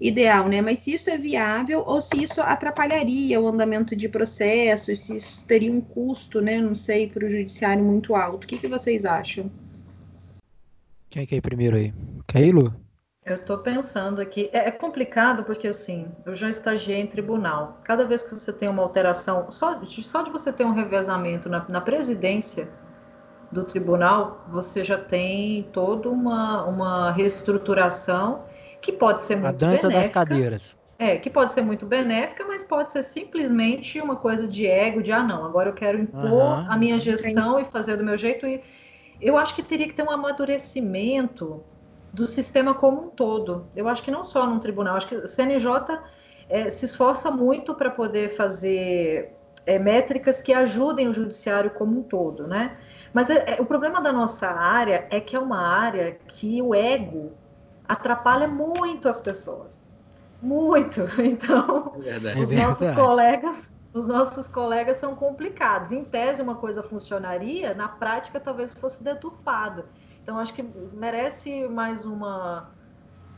ideal, 0.00 0.48
né? 0.48 0.60
Mas 0.60 0.80
se 0.80 0.92
isso 0.92 1.10
é 1.10 1.18
viável 1.18 1.82
ou 1.84 2.00
se 2.00 2.22
isso 2.22 2.40
atrapalharia 2.40 3.40
o 3.40 3.48
andamento 3.48 3.96
de 3.96 4.08
processos, 4.08 5.06
se 5.06 5.16
isso 5.16 5.46
teria 5.46 5.72
um 5.72 5.80
custo, 5.80 6.40
né? 6.40 6.60
Não 6.60 6.74
sei, 6.74 7.08
para 7.08 7.26
o 7.26 7.30
judiciário 7.30 7.82
muito 7.82 8.14
alto. 8.14 8.44
O 8.44 8.46
que, 8.46 8.58
que 8.58 8.68
vocês 8.68 9.04
acham? 9.04 9.50
Quem 11.10 11.22
é 11.22 11.26
que 11.26 11.34
é 11.34 11.40
primeiro 11.40 11.76
aí? 11.76 11.92
Caílo? 12.26 12.74
Eu 13.28 13.36
estou 13.36 13.58
pensando 13.58 14.20
aqui. 14.20 14.48
É, 14.52 14.68
é, 14.68 14.70
complicado 14.70 15.44
porque, 15.44 15.68
assim, 15.68 16.08
eu 16.24 16.34
já 16.34 16.48
estagiei 16.48 17.00
em 17.00 17.06
tribunal. 17.06 17.78
Cada 17.84 18.04
vez 18.04 18.22
que 18.22 18.30
você 18.30 18.52
tem 18.52 18.68
uma 18.68 18.82
alteração, 18.82 19.50
só, 19.50 19.80
só 19.84 20.22
de 20.22 20.30
você 20.30 20.52
ter 20.52 20.64
um 20.64 20.72
revezamento 20.72 21.48
na, 21.48 21.64
na 21.68 21.80
presidência 21.80 22.68
do 23.50 23.64
tribunal, 23.64 24.44
você 24.48 24.82
já 24.82 24.98
tem 24.98 25.68
toda 25.72 26.08
uma, 26.08 26.64
uma 26.64 27.10
reestruturação 27.10 28.44
que 28.80 28.92
pode 28.92 29.22
ser 29.22 29.36
muito 29.36 29.64
A 29.64 29.68
dança 29.70 29.88
benéfica, 29.88 30.20
das 30.20 30.28
cadeiras. 30.28 30.76
É, 30.98 31.16
que 31.16 31.30
pode 31.30 31.52
ser 31.52 31.62
muito 31.62 31.86
benéfica, 31.86 32.44
mas 32.44 32.64
pode 32.64 32.92
ser 32.92 33.02
simplesmente 33.02 34.00
uma 34.00 34.16
coisa 34.16 34.46
de 34.48 34.66
ego, 34.66 35.02
de 35.02 35.12
ah, 35.12 35.22
não, 35.22 35.44
agora 35.44 35.70
eu 35.70 35.74
quero 35.74 35.98
impor 35.98 36.24
uhum. 36.24 36.70
a 36.70 36.76
minha 36.76 36.98
gestão 36.98 37.58
e 37.58 37.64
fazer 37.66 37.96
do 37.96 38.04
meu 38.04 38.16
jeito. 38.16 38.46
E 38.46 38.62
eu 39.20 39.36
acho 39.36 39.54
que 39.54 39.62
teria 39.62 39.86
que 39.86 39.94
ter 39.94 40.02
um 40.02 40.10
amadurecimento 40.10 41.62
do 42.12 42.26
sistema 42.26 42.74
como 42.74 43.06
um 43.06 43.08
todo. 43.08 43.66
Eu 43.76 43.88
acho 43.88 44.02
que 44.02 44.10
não 44.10 44.24
só 44.24 44.46
num 44.46 44.58
tribunal, 44.58 44.96
acho 44.96 45.08
que 45.08 45.16
o 45.16 45.26
CNJ 45.26 46.00
é, 46.48 46.70
se 46.70 46.86
esforça 46.86 47.30
muito 47.30 47.74
para 47.74 47.90
poder 47.90 48.30
fazer 48.30 49.34
é, 49.66 49.78
métricas 49.78 50.40
que 50.40 50.52
ajudem 50.52 51.08
o 51.08 51.12
judiciário 51.12 51.70
como 51.70 52.00
um 52.00 52.02
todo, 52.02 52.46
né? 52.46 52.76
Mas 53.12 53.28
é, 53.28 53.56
é, 53.58 53.60
o 53.60 53.66
problema 53.66 54.00
da 54.00 54.12
nossa 54.12 54.48
área 54.48 55.06
é 55.10 55.20
que 55.20 55.36
é 55.36 55.38
uma 55.38 55.60
área 55.60 56.18
que 56.26 56.62
o 56.62 56.74
ego 56.74 57.32
atrapalha 57.86 58.48
muito 58.48 59.08
as 59.08 59.20
pessoas. 59.20 59.94
Muito. 60.40 61.02
Então, 61.18 61.96
é 62.04 62.40
os 62.40 62.50
nossos 62.50 62.90
colegas, 62.92 63.72
os 63.92 64.06
nossos 64.06 64.48
colegas 64.48 64.98
são 64.98 65.14
complicados. 65.14 65.92
Em 65.92 66.04
tese, 66.04 66.40
uma 66.40 66.54
coisa 66.54 66.82
funcionaria, 66.82 67.74
na 67.74 67.88
prática, 67.88 68.40
talvez 68.40 68.72
fosse 68.74 69.02
deturpada. 69.02 69.86
Então, 70.28 70.38
acho 70.38 70.52
que 70.52 70.62
merece 70.92 71.66
mais 71.68 72.04
uma, 72.04 72.68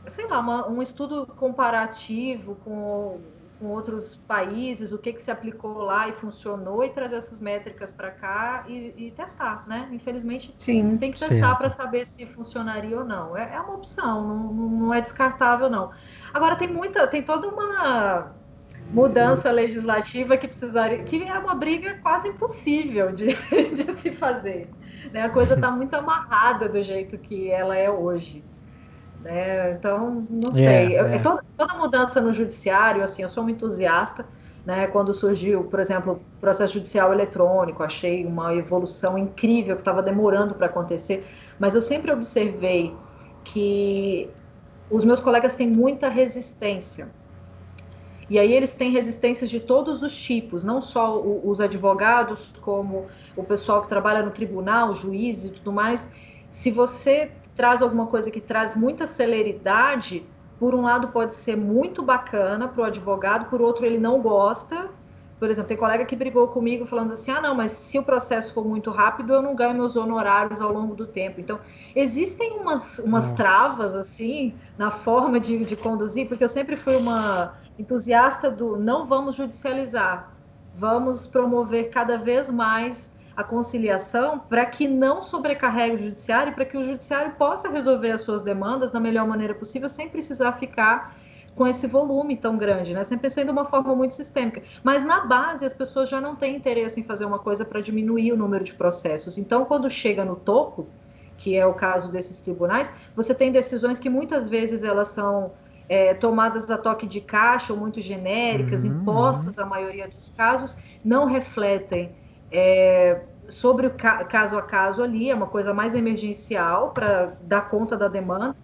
sei 0.07 0.27
lá, 0.27 0.39
uma, 0.39 0.67
um 0.67 0.81
estudo 0.81 1.25
comparativo 1.25 2.55
com 2.65 3.17
com 3.57 3.67
outros 3.67 4.15
países, 4.27 4.91
o 4.91 4.97
que, 4.97 5.13
que 5.13 5.21
se 5.21 5.29
aplicou 5.29 5.83
lá 5.83 6.07
e 6.09 6.13
funcionou, 6.13 6.83
e 6.83 6.89
trazer 6.89 7.17
essas 7.17 7.39
métricas 7.39 7.93
para 7.93 8.09
cá 8.09 8.65
e, 8.67 8.91
e, 8.97 9.11
testar, 9.11 9.63
né? 9.67 9.87
Infelizmente, 9.91 10.51
Sim, 10.57 10.97
tem 10.97 11.11
que 11.11 11.19
testar 11.19 11.55
para 11.55 11.69
saber 11.69 12.03
se 12.07 12.25
funcionaria 12.25 12.97
ou 12.97 13.05
não. 13.05 13.37
É, 13.37 13.53
é 13.53 13.61
uma 13.61 13.75
opção, 13.75 14.27
não, 14.27 14.51
não, 14.51 14.93
é 14.93 14.99
descartável, 14.99 15.69
não. 15.69 15.91
Agora, 16.33 16.55
tem 16.55 16.67
muita, 16.67 17.05
tem 17.05 17.21
toda 17.21 17.47
uma 17.47 18.31
mudança 18.91 19.51
legislativa 19.51 20.35
que 20.35 20.47
precisaria, 20.47 21.03
que 21.03 21.21
é 21.21 21.37
uma 21.37 21.53
briga 21.53 21.99
quase 22.01 22.29
impossível 22.29 23.11
de, 23.11 23.27
de 23.75 23.83
se 23.83 24.11
fazer. 24.11 24.67
Né? 25.11 25.23
A 25.23 25.29
coisa 25.29 25.55
está 25.55 25.69
muito 25.69 25.93
amarrada 25.93 26.69
do 26.69 26.81
jeito 26.83 27.17
que 27.17 27.51
ela 27.51 27.75
é 27.75 27.89
hoje. 27.89 28.43
Né? 29.21 29.71
Então, 29.73 30.25
não 30.29 30.49
é, 30.49 30.53
sei. 30.53 30.95
É, 30.95 31.15
é. 31.15 31.19
Toda, 31.19 31.43
toda, 31.57 31.73
mudança 31.75 32.21
no 32.21 32.33
judiciário, 32.33 33.03
assim, 33.03 33.21
eu 33.21 33.29
sou 33.29 33.43
uma 33.43 33.51
entusiasta. 33.51 34.25
Né? 34.65 34.87
Quando 34.87 35.13
surgiu, 35.13 35.63
por 35.65 35.79
exemplo, 35.79 36.13
o 36.13 36.39
processo 36.39 36.75
judicial 36.75 37.11
eletrônico, 37.11 37.83
achei 37.83 38.25
uma 38.25 38.53
evolução 38.55 39.17
incrível 39.17 39.75
que 39.75 39.81
estava 39.81 40.01
demorando 40.01 40.53
para 40.55 40.67
acontecer. 40.67 41.27
Mas 41.59 41.75
eu 41.75 41.81
sempre 41.81 42.11
observei 42.11 42.95
que 43.43 44.29
os 44.89 45.03
meus 45.03 45.19
colegas 45.19 45.55
têm 45.55 45.67
muita 45.67 46.09
resistência. 46.09 47.09
E 48.31 48.39
aí 48.39 48.53
eles 48.53 48.73
têm 48.73 48.91
resistências 48.91 49.49
de 49.49 49.59
todos 49.59 50.01
os 50.01 50.17
tipos, 50.17 50.63
não 50.63 50.79
só 50.79 51.21
os 51.21 51.59
advogados, 51.59 52.53
como 52.61 53.07
o 53.35 53.43
pessoal 53.43 53.81
que 53.81 53.89
trabalha 53.89 54.23
no 54.23 54.31
tribunal, 54.31 54.93
juízes 54.93 55.51
e 55.51 55.53
tudo 55.55 55.73
mais. 55.73 56.09
Se 56.49 56.71
você 56.71 57.29
traz 57.57 57.81
alguma 57.81 58.07
coisa 58.07 58.31
que 58.31 58.39
traz 58.39 58.73
muita 58.73 59.05
celeridade, 59.05 60.25
por 60.57 60.73
um 60.73 60.83
lado 60.83 61.09
pode 61.09 61.35
ser 61.35 61.57
muito 61.57 62.01
bacana 62.01 62.69
para 62.69 62.81
o 62.81 62.85
advogado, 62.85 63.49
por 63.49 63.61
outro 63.61 63.85
ele 63.85 63.97
não 63.97 64.21
gosta. 64.21 64.89
Por 65.37 65.49
exemplo, 65.49 65.67
tem 65.67 65.75
colega 65.75 66.05
que 66.05 66.15
brigou 66.15 66.47
comigo 66.47 66.85
falando 66.85 67.11
assim: 67.11 67.31
ah, 67.31 67.41
não, 67.41 67.53
mas 67.53 67.73
se 67.73 67.99
o 67.99 68.03
processo 68.03 68.53
for 68.53 68.63
muito 68.63 68.91
rápido, 68.91 69.33
eu 69.33 69.41
não 69.41 69.53
ganho 69.53 69.75
meus 69.75 69.97
honorários 69.97 70.61
ao 70.61 70.71
longo 70.71 70.95
do 70.95 71.05
tempo. 71.05 71.41
Então, 71.41 71.59
existem 71.93 72.53
umas, 72.53 72.97
umas 72.99 73.33
travas, 73.33 73.93
assim, 73.93 74.55
na 74.77 74.89
forma 74.89 75.37
de, 75.37 75.65
de 75.65 75.75
conduzir, 75.75 76.29
porque 76.29 76.45
eu 76.45 76.49
sempre 76.49 76.77
fui 76.77 76.95
uma 76.95 77.59
entusiasta 77.81 78.49
do 78.49 78.77
não 78.77 79.05
vamos 79.05 79.35
judicializar, 79.35 80.31
vamos 80.75 81.27
promover 81.27 81.89
cada 81.89 82.17
vez 82.17 82.49
mais 82.49 83.11
a 83.35 83.43
conciliação 83.43 84.39
para 84.39 84.65
que 84.65 84.87
não 84.87 85.21
sobrecarregue 85.21 85.95
o 85.95 85.97
judiciário, 85.97 86.53
para 86.53 86.65
que 86.65 86.77
o 86.77 86.83
judiciário 86.83 87.31
possa 87.33 87.69
resolver 87.69 88.11
as 88.11 88.21
suas 88.21 88.43
demandas 88.43 88.91
da 88.91 88.99
melhor 88.99 89.27
maneira 89.27 89.53
possível, 89.55 89.89
sem 89.89 90.07
precisar 90.09 90.53
ficar 90.53 91.15
com 91.55 91.67
esse 91.67 91.87
volume 91.87 92.37
tão 92.37 92.57
grande, 92.57 92.93
né? 92.93 93.03
Sempre 93.03 93.29
sendo 93.29 93.51
uma 93.51 93.65
forma 93.65 93.93
muito 93.95 94.15
sistêmica. 94.15 94.61
Mas 94.83 95.03
na 95.03 95.25
base 95.25 95.65
as 95.65 95.73
pessoas 95.73 96.07
já 96.07 96.21
não 96.21 96.35
têm 96.35 96.55
interesse 96.55 97.01
em 97.01 97.03
fazer 97.03 97.25
uma 97.25 97.39
coisa 97.39 97.65
para 97.65 97.81
diminuir 97.81 98.31
o 98.31 98.37
número 98.37 98.63
de 98.63 98.73
processos. 98.73 99.37
Então, 99.37 99.65
quando 99.65 99.89
chega 99.89 100.23
no 100.23 100.35
topo, 100.35 100.87
que 101.37 101.57
é 101.57 101.65
o 101.65 101.73
caso 101.73 102.11
desses 102.11 102.39
tribunais, 102.39 102.93
você 103.15 103.33
tem 103.33 103.51
decisões 103.51 103.99
que 103.99 104.09
muitas 104.09 104.47
vezes 104.47 104.83
elas 104.83 105.09
são 105.09 105.51
é, 105.91 106.13
tomadas 106.13 106.71
a 106.71 106.77
toque 106.77 107.05
de 107.05 107.19
caixa 107.19 107.73
ou 107.73 107.77
muito 107.77 107.99
genéricas, 107.99 108.85
uhum, 108.85 108.91
impostas 108.91 109.59
a 109.59 109.65
maioria 109.65 110.07
dos 110.07 110.29
casos, 110.29 110.77
não 111.03 111.25
refletem 111.25 112.15
é, 112.49 113.23
sobre 113.49 113.87
o 113.87 113.89
ca 113.89 114.23
caso 114.23 114.57
a 114.57 114.61
caso 114.61 115.03
ali, 115.03 115.29
é 115.29 115.35
uma 115.35 115.47
coisa 115.47 115.73
mais 115.73 115.93
emergencial 115.93 116.91
para 116.91 117.33
dar 117.41 117.69
conta 117.69 117.97
da 117.97 118.07
demanda. 118.07 118.55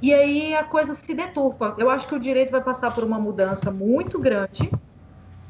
E 0.00 0.14
aí 0.14 0.54
a 0.54 0.62
coisa 0.62 0.94
se 0.94 1.12
deturpa. 1.12 1.74
Eu 1.76 1.90
acho 1.90 2.06
que 2.06 2.14
o 2.14 2.20
direito 2.20 2.52
vai 2.52 2.62
passar 2.62 2.94
por 2.94 3.02
uma 3.02 3.18
mudança 3.18 3.72
muito 3.72 4.16
grande 4.16 4.70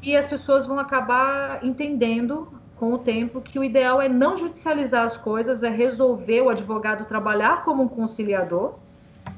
e 0.01 0.17
as 0.17 0.25
pessoas 0.25 0.65
vão 0.65 0.79
acabar 0.79 1.63
entendendo 1.63 2.51
com 2.77 2.93
o 2.93 2.97
tempo 2.97 3.41
que 3.41 3.59
o 3.59 3.63
ideal 3.63 4.01
é 4.01 4.09
não 4.09 4.35
judicializar 4.35 5.05
as 5.05 5.17
coisas, 5.17 5.61
é 5.61 5.69
resolver 5.69 6.41
o 6.41 6.49
advogado 6.49 7.05
trabalhar 7.05 7.63
como 7.63 7.83
um 7.83 7.87
conciliador 7.87 8.73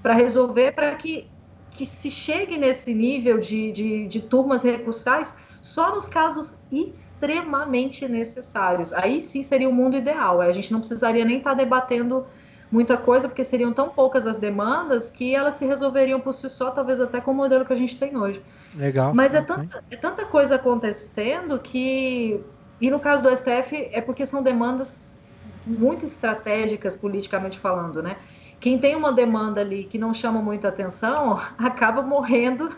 para 0.02 0.14
resolver 0.14 0.72
para 0.72 0.96
que, 0.96 1.28
que 1.72 1.86
se 1.86 2.12
chegue 2.12 2.58
nesse 2.58 2.94
nível 2.94 3.40
de, 3.40 3.72
de, 3.72 4.08
de 4.08 4.22
turmas 4.22 4.62
recursais 4.62 5.36
só 5.62 5.94
nos 5.94 6.08
casos 6.08 6.58
extremamente 6.72 8.08
necessários. 8.08 8.92
Aí 8.94 9.22
sim 9.22 9.42
seria 9.42 9.70
o 9.70 9.74
mundo 9.74 9.96
ideal. 9.96 10.42
A 10.42 10.52
gente 10.52 10.72
não 10.72 10.80
precisaria 10.80 11.24
nem 11.24 11.38
estar 11.38 11.52
tá 11.52 11.56
debatendo 11.56 12.26
muita 12.72 12.98
coisa, 12.98 13.28
porque 13.28 13.44
seriam 13.44 13.74
tão 13.74 13.90
poucas 13.90 14.26
as 14.26 14.40
demandas 14.40 15.12
que 15.12 15.36
elas 15.36 15.56
se 15.56 15.66
resolveriam 15.66 16.20
por 16.20 16.34
si 16.34 16.50
só, 16.50 16.72
talvez 16.72 17.02
até 17.02 17.20
com 17.20 17.32
o 17.32 17.34
modelo 17.34 17.66
que 17.66 17.74
a 17.74 17.76
gente 17.76 17.98
tem 17.98 18.18
hoje. 18.18 18.42
Legal. 18.74 19.14
Mas 19.14 19.36
é 19.36 19.42
tanta, 19.42 19.84
é 19.92 19.96
tanta 19.96 20.26
coisa 20.26 20.56
acontecendo 20.56 21.60
que. 21.60 22.40
E 22.80 22.90
no 22.90 23.00
caso 23.00 23.22
do 23.22 23.36
STF, 23.36 23.90
é 23.92 24.02
porque 24.02 24.26
são 24.26 24.42
demandas 24.42 25.20
muito 25.68 26.06
estratégicas 26.06 26.98
politicamente 26.98 27.60
falando, 27.60 28.02
né? 28.02 28.18
Quem 28.62 28.78
tem 28.78 28.96
uma 28.96 29.12
demanda 29.12 29.60
ali 29.60 29.84
que 29.84 29.98
não 29.98 30.14
chama 30.14 30.42
muita 30.42 30.70
atenção 30.70 31.42
acaba 31.58 32.02
morrendo 32.02 32.70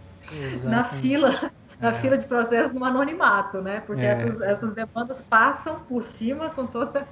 na 0.62 0.84
fila 0.84 1.50
na 1.80 1.88
é. 1.88 1.92
fila 1.94 2.16
de 2.16 2.24
processo 2.24 2.72
no 2.72 2.84
anonimato, 2.84 3.60
né? 3.60 3.82
Porque 3.84 4.04
é. 4.04 4.06
essas, 4.06 4.40
essas 4.40 4.74
demandas 4.74 5.20
passam 5.20 5.80
por 5.80 6.02
cima 6.02 6.50
com 6.50 6.66
toda, 6.66 7.06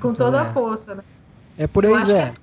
com 0.00 0.14
toda 0.14 0.42
a 0.42 0.46
é. 0.46 0.52
força, 0.52 0.94
né? 0.94 1.04
É 1.58 1.66
por 1.66 1.84
aí, 1.84 2.02
Zé. 2.02 2.20
É... 2.20 2.34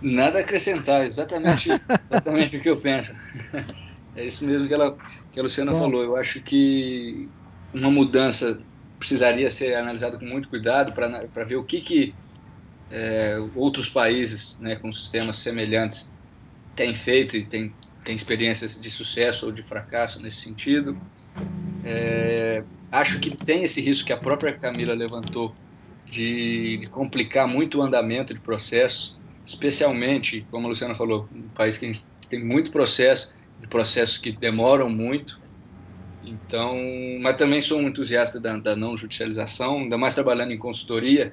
Nada 0.00 0.38
a 0.38 0.40
acrescentar, 0.42 1.04
exatamente, 1.04 1.70
exatamente 2.08 2.56
o 2.56 2.60
que 2.62 2.70
eu 2.70 2.76
penso. 2.76 3.14
É 4.14 4.24
isso 4.24 4.46
mesmo 4.46 4.68
que, 4.68 4.74
ela, 4.74 4.96
que 5.32 5.40
a 5.40 5.42
Luciana 5.42 5.72
Bom. 5.72 5.80
falou. 5.80 6.02
Eu 6.02 6.16
acho 6.16 6.40
que 6.40 7.28
uma 7.74 7.90
mudança 7.90 8.60
precisaria 8.98 9.50
ser 9.50 9.74
analisada 9.74 10.18
com 10.18 10.24
muito 10.24 10.48
cuidado 10.48 10.92
para 10.92 11.44
ver 11.44 11.56
o 11.56 11.64
que, 11.64 11.80
que 11.80 12.14
é, 12.90 13.36
outros 13.54 13.88
países 13.88 14.58
né, 14.60 14.76
com 14.76 14.92
sistemas 14.92 15.38
semelhantes 15.38 16.12
têm 16.74 16.94
feito 16.94 17.36
e 17.36 17.44
têm 17.44 17.74
experiências 18.08 18.80
de 18.80 18.90
sucesso 18.90 19.46
ou 19.46 19.52
de 19.52 19.62
fracasso 19.62 20.22
nesse 20.22 20.38
sentido. 20.38 20.96
É, 21.84 22.62
acho 22.90 23.18
que 23.18 23.36
tem 23.36 23.64
esse 23.64 23.80
risco 23.80 24.06
que 24.06 24.12
a 24.12 24.16
própria 24.16 24.52
Camila 24.52 24.94
levantou 24.94 25.54
de, 26.04 26.78
de, 26.78 26.86
complicar 26.88 27.48
muito 27.48 27.78
o 27.78 27.82
andamento 27.82 28.32
de 28.32 28.40
processos, 28.40 29.18
especialmente, 29.44 30.46
como 30.50 30.66
a 30.66 30.68
Luciana 30.68 30.94
falou, 30.94 31.28
um 31.32 31.48
país 31.48 31.78
que 31.78 31.92
tem 32.28 32.44
muito 32.44 32.70
processo, 32.70 33.34
de 33.60 33.66
processos 33.66 34.18
que 34.18 34.32
demoram 34.32 34.88
muito. 34.88 35.40
Então, 36.24 36.76
mas 37.20 37.36
também 37.36 37.60
sou 37.60 37.78
um 37.78 37.88
entusiasta 37.88 38.40
da, 38.40 38.56
da 38.56 38.74
não 38.74 38.96
judicialização, 38.96 39.78
ainda 39.78 39.96
mais 39.96 40.14
trabalhando 40.14 40.52
em 40.52 40.58
consultoria. 40.58 41.32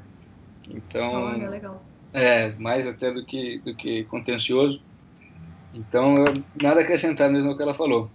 Então, 0.69 1.11
Olha, 1.11 1.49
legal. 1.49 1.83
é 2.13 2.51
mais 2.55 2.87
até 2.87 3.11
do 3.11 3.25
que 3.25 3.59
do 3.59 3.75
que 3.75 4.03
contencioso. 4.05 4.81
Então, 5.73 6.23
nada 6.61 6.81
a 6.81 6.83
acrescentar 6.83 7.29
mesmo 7.31 7.51
ao 7.51 7.57
que 7.57 7.63
ela 7.63 7.73
falou. 7.73 8.09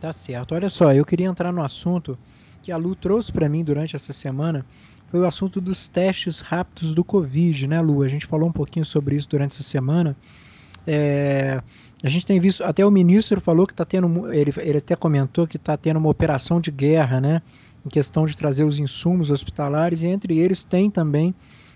Tá 0.00 0.12
certo. 0.12 0.54
Olha 0.54 0.68
só, 0.68 0.92
eu 0.92 1.04
queria 1.04 1.26
entrar 1.26 1.52
no 1.52 1.62
assunto 1.62 2.18
que 2.62 2.70
a 2.70 2.76
Lu 2.76 2.94
trouxe 2.94 3.32
para 3.32 3.48
mim 3.48 3.64
durante 3.64 3.96
essa 3.96 4.12
semana, 4.12 4.64
foi 5.10 5.20
o 5.20 5.26
assunto 5.26 5.60
dos 5.60 5.88
testes 5.88 6.40
rápidos 6.40 6.94
do 6.94 7.04
Covid, 7.04 7.68
né, 7.68 7.80
Lu? 7.80 8.02
A 8.02 8.08
gente 8.08 8.26
falou 8.26 8.48
um 8.48 8.52
pouquinho 8.52 8.84
sobre 8.84 9.16
isso 9.16 9.28
durante 9.28 9.52
essa 9.52 9.62
semana. 9.62 10.16
É, 10.86 11.62
a 12.02 12.08
gente 12.08 12.26
tem 12.26 12.40
visto, 12.40 12.62
até 12.64 12.84
o 12.84 12.90
ministro 12.90 13.40
falou 13.40 13.66
que 13.66 13.72
está 13.72 13.84
tendo, 13.84 14.32
ele, 14.32 14.52
ele 14.58 14.78
até 14.78 14.96
comentou 14.96 15.46
que 15.46 15.56
está 15.56 15.76
tendo 15.76 15.98
uma 15.98 16.08
operação 16.08 16.60
de 16.60 16.70
guerra, 16.70 17.20
né, 17.20 17.42
em 17.84 17.88
questão 17.88 18.24
de 18.24 18.36
trazer 18.36 18.64
os 18.64 18.78
insumos 18.78 19.30
hospitalares, 19.30 20.02
e 20.02 20.06
entre 20.06 20.38
eles 20.38 20.64
tem 20.64 20.90
também 20.90 21.34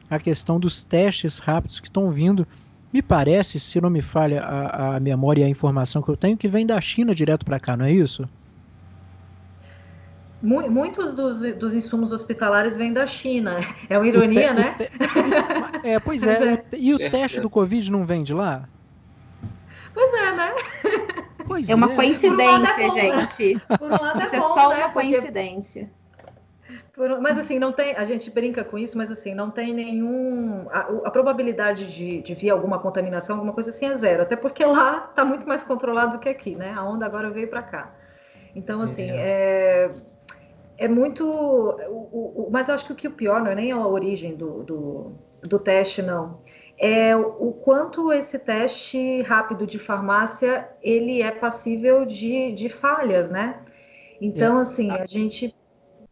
a 0.09 0.19
questão 0.19 0.59
dos 0.59 0.85
testes 0.85 1.39
rápidos 1.39 1.81
que 1.81 1.89
estão 1.89 2.11
vindo 2.11 2.47
me 2.93 3.03
parece, 3.03 3.61
se 3.61 3.81
não 3.81 3.91
me 3.91 4.01
falha 4.01 4.41
a, 4.43 4.97
a 4.97 5.01
memória 5.01 5.43
e 5.43 5.45
a 5.45 5.49
informação 5.49 6.01
que 6.01 6.09
eu 6.09 6.17
tenho, 6.17 6.37
que 6.37 6.49
vem 6.49 6.65
da 6.65 6.81
China 6.81 7.15
direto 7.15 7.45
para 7.45 7.61
cá, 7.61 7.77
não 7.77 7.85
é 7.85 7.93
isso? 7.93 8.29
Muitos 10.41 11.15
dos, 11.15 11.41
dos, 11.57 11.75
insumos 11.75 12.13
hospitalares 12.13 12.77
vêm 12.77 12.93
da 12.93 13.07
China. 13.07 13.59
É 13.91 13.99
uma 13.99 14.07
ironia, 14.07 14.55
te, 14.55 14.55
né? 14.55 14.75
Te, 14.79 14.91
é, 15.83 15.99
pois 15.99 16.25
é. 16.25 16.55
é. 16.73 16.79
E 16.79 16.95
o 16.95 16.99
teste 16.99 17.41
do 17.41 17.51
Covid 17.51 17.91
não 17.91 18.07
vem 18.07 18.23
de 18.23 18.33
lá? 18.33 18.69
Pois 19.93 20.15
é, 20.15 20.33
né? 20.33 20.55
Pois 21.45 21.69
é 21.69 21.75
uma 21.75 21.91
é. 21.91 21.95
coincidência, 21.95 22.83
é 22.83 22.91
gente. 22.91 23.63
Um 23.81 24.21
é 24.21 24.25
Isso 24.25 24.37
é, 24.37 24.41
só 24.41 24.69
né? 24.69 24.77
uma 24.77 24.91
coincidência. 24.91 25.91
Mas 27.21 27.39
assim, 27.39 27.59
não 27.59 27.73
tem. 27.73 27.95
A 27.97 28.05
gente 28.05 28.31
brinca 28.31 28.63
com 28.65 28.77
isso, 28.77 28.97
mas 28.97 29.11
assim, 29.11 29.35
não 29.35 29.51
tem 29.51 29.73
nenhum. 29.73 30.69
A, 30.71 30.81
a 31.05 31.11
probabilidade 31.11 31.93
de, 31.93 32.21
de, 32.21 32.35
vir 32.35 32.51
alguma 32.51 32.79
contaminação, 32.79 33.37
alguma 33.37 33.53
coisa 33.53 33.71
assim, 33.71 33.87
é 33.87 33.97
zero. 33.97 34.23
Até 34.23 34.37
porque 34.37 34.65
lá 34.65 35.09
está 35.11 35.25
muito 35.25 35.47
mais 35.47 35.65
controlado 35.65 36.13
do 36.13 36.19
que 36.19 36.29
aqui, 36.29 36.57
né? 36.57 36.75
A 36.77 36.85
onda 36.85 37.07
agora 37.07 37.31
veio 37.31 37.49
para 37.49 37.63
cá. 37.63 37.95
Então, 38.55 38.83
assim, 38.83 39.11
é, 39.11 39.89
é, 40.79 40.85
é 40.85 40.89
muito. 40.89 41.25
O, 41.27 42.47
o, 42.47 42.49
mas 42.51 42.69
eu 42.69 42.75
acho 42.75 42.85
que 42.85 42.93
o 42.93 42.97
que 42.97 43.09
o 43.09 43.13
pior 43.13 43.41
não 43.41 43.51
é 43.51 43.55
nem 43.55 43.73
a 43.73 43.87
origem 43.87 44.35
do, 44.35 44.63
do, 44.63 45.13
do 45.43 45.59
teste, 45.59 46.03
não. 46.03 46.41
É 46.77 47.17
o 47.17 47.53
quanto 47.53 48.13
esse 48.13 48.39
teste 48.39 49.23
rápido 49.23 49.67
de 49.67 49.79
farmácia 49.79 50.69
ele 50.81 51.23
é 51.23 51.31
passível 51.31 52.05
de, 52.05 52.53
de 52.53 52.69
falhas, 52.69 53.31
né? 53.31 53.61
Então, 54.21 54.59
é. 54.59 54.63
assim, 54.63 54.91
a 54.91 55.07
gente 55.07 55.55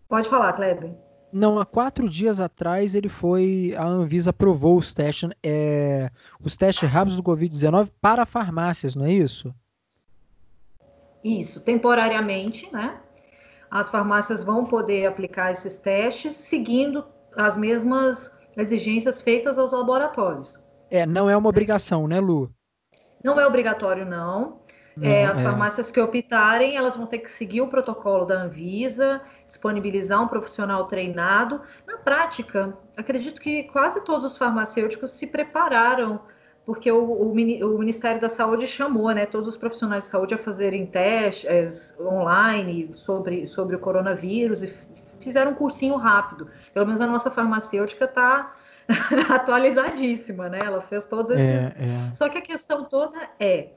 Pode 0.09 0.29
falar, 0.29 0.53
Kleber. 0.53 0.95
Não, 1.33 1.59
há 1.59 1.67
quatro 1.67 2.09
dias 2.09 2.41
atrás 2.41 2.95
ele 2.95 3.09
foi. 3.09 3.75
A 3.77 3.85
Anvisa 3.85 4.31
aprovou 4.31 4.77
os 4.77 4.95
testes, 4.95 5.29
é, 5.43 6.11
os 6.41 6.57
testes 6.57 6.89
rápidos 6.89 7.17
do 7.17 7.23
Covid-19 7.23 7.91
para 8.01 8.25
farmácias, 8.25 8.95
não 8.95 9.05
é 9.05 9.13
isso? 9.13 9.55
Isso, 11.23 11.61
temporariamente, 11.61 12.73
né? 12.73 13.01
As 13.71 13.91
farmácias 13.91 14.45
vão 14.45 14.65
poder 14.65 15.07
aplicar 15.07 15.51
esses 15.51 15.79
testes 15.79 16.37
seguindo 16.37 17.05
as 17.37 17.57
mesmas 17.57 18.33
exigências 18.57 19.21
feitas 19.21 19.59
aos 19.59 19.73
laboratórios. 19.73 20.63
É, 20.89 21.05
não 21.05 21.29
é 21.29 21.37
uma 21.37 21.49
obrigação, 21.49 22.07
né, 22.07 22.21
Lu? 22.21 22.51
Não 23.23 23.39
é 23.39 23.47
obrigatório, 23.47 24.07
não. 24.07 24.61
É, 25.03 25.27
as 25.27 25.39
é. 25.39 25.43
farmácias 25.43 25.91
que 25.91 26.01
optarem, 26.01 26.77
elas 26.77 26.97
vão 26.97 27.07
ter 27.07 27.19
que 27.19 27.31
seguir 27.31 27.61
o 27.61 27.69
protocolo 27.69 28.25
da 28.25 28.43
Anvisa, 28.43 29.21
disponibilizar 29.47 30.23
um 30.23 30.29
profissional 30.29 30.87
treinado. 30.87 31.61
Na 31.87 31.97
prática, 31.99 32.77
acredito 32.97 33.41
que 33.41 33.65
quase 33.65 34.05
todos 34.05 34.25
os 34.25 34.37
farmacêuticos 34.37 35.13
se 35.13 35.27
prepararam, 35.27 36.21
porque 36.65 36.91
o, 36.91 36.99
o, 36.99 37.31
o 37.31 37.79
Ministério 37.79 38.21
da 38.21 38.29
Saúde 38.29 38.67
chamou 38.67 39.11
né, 39.13 39.25
todos 39.27 39.49
os 39.49 39.57
profissionais 39.57 40.05
de 40.05 40.11
saúde 40.11 40.35
a 40.35 40.39
fazerem 40.39 40.87
testes 40.87 41.97
online 42.01 42.91
sobre, 42.95 43.47
sobre 43.47 43.77
o 43.77 43.79
coronavírus 43.79 44.63
e 44.65 44.75
fizeram 45.21 45.53
um 45.53 45.55
cursinho 45.55 45.97
rápido. 45.97 46.49
Pelo 46.75 46.87
menos 46.87 47.01
a 47.01 47.07
nossa 47.07 47.31
farmacêutica 47.31 48.05
está 48.05 48.55
atualizadíssima, 49.31 50.49
né? 50.49 50.59
Ela 50.65 50.81
fez 50.81 51.07
todos 51.07 51.31
esses. 51.31 51.47
É, 51.47 51.75
é. 51.79 52.15
Só 52.15 52.29
que 52.29 52.39
a 52.39 52.43
questão 52.43 52.85
toda 52.85 53.17
é 53.39 53.71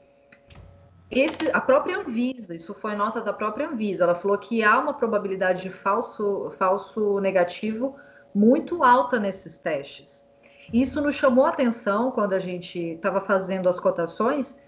esse, 1.10 1.50
a 1.52 1.60
própria 1.60 1.98
Anvisa, 1.98 2.54
isso 2.54 2.72
foi 2.72 2.94
nota 2.94 3.20
da 3.20 3.32
própria 3.32 3.68
Anvisa, 3.68 4.04
ela 4.04 4.14
falou 4.14 4.38
que 4.38 4.62
há 4.62 4.78
uma 4.78 4.94
probabilidade 4.94 5.62
de 5.62 5.70
falso, 5.70 6.52
falso 6.56 7.20
negativo 7.20 7.96
muito 8.32 8.84
alta 8.84 9.18
nesses 9.18 9.58
testes. 9.58 10.28
Isso 10.72 11.00
nos 11.00 11.16
chamou 11.16 11.46
a 11.46 11.48
atenção 11.48 12.12
quando 12.12 12.32
a 12.32 12.38
gente 12.38 12.78
estava 12.78 13.20
fazendo 13.20 13.68
as 13.68 13.80
cotações, 13.80 14.60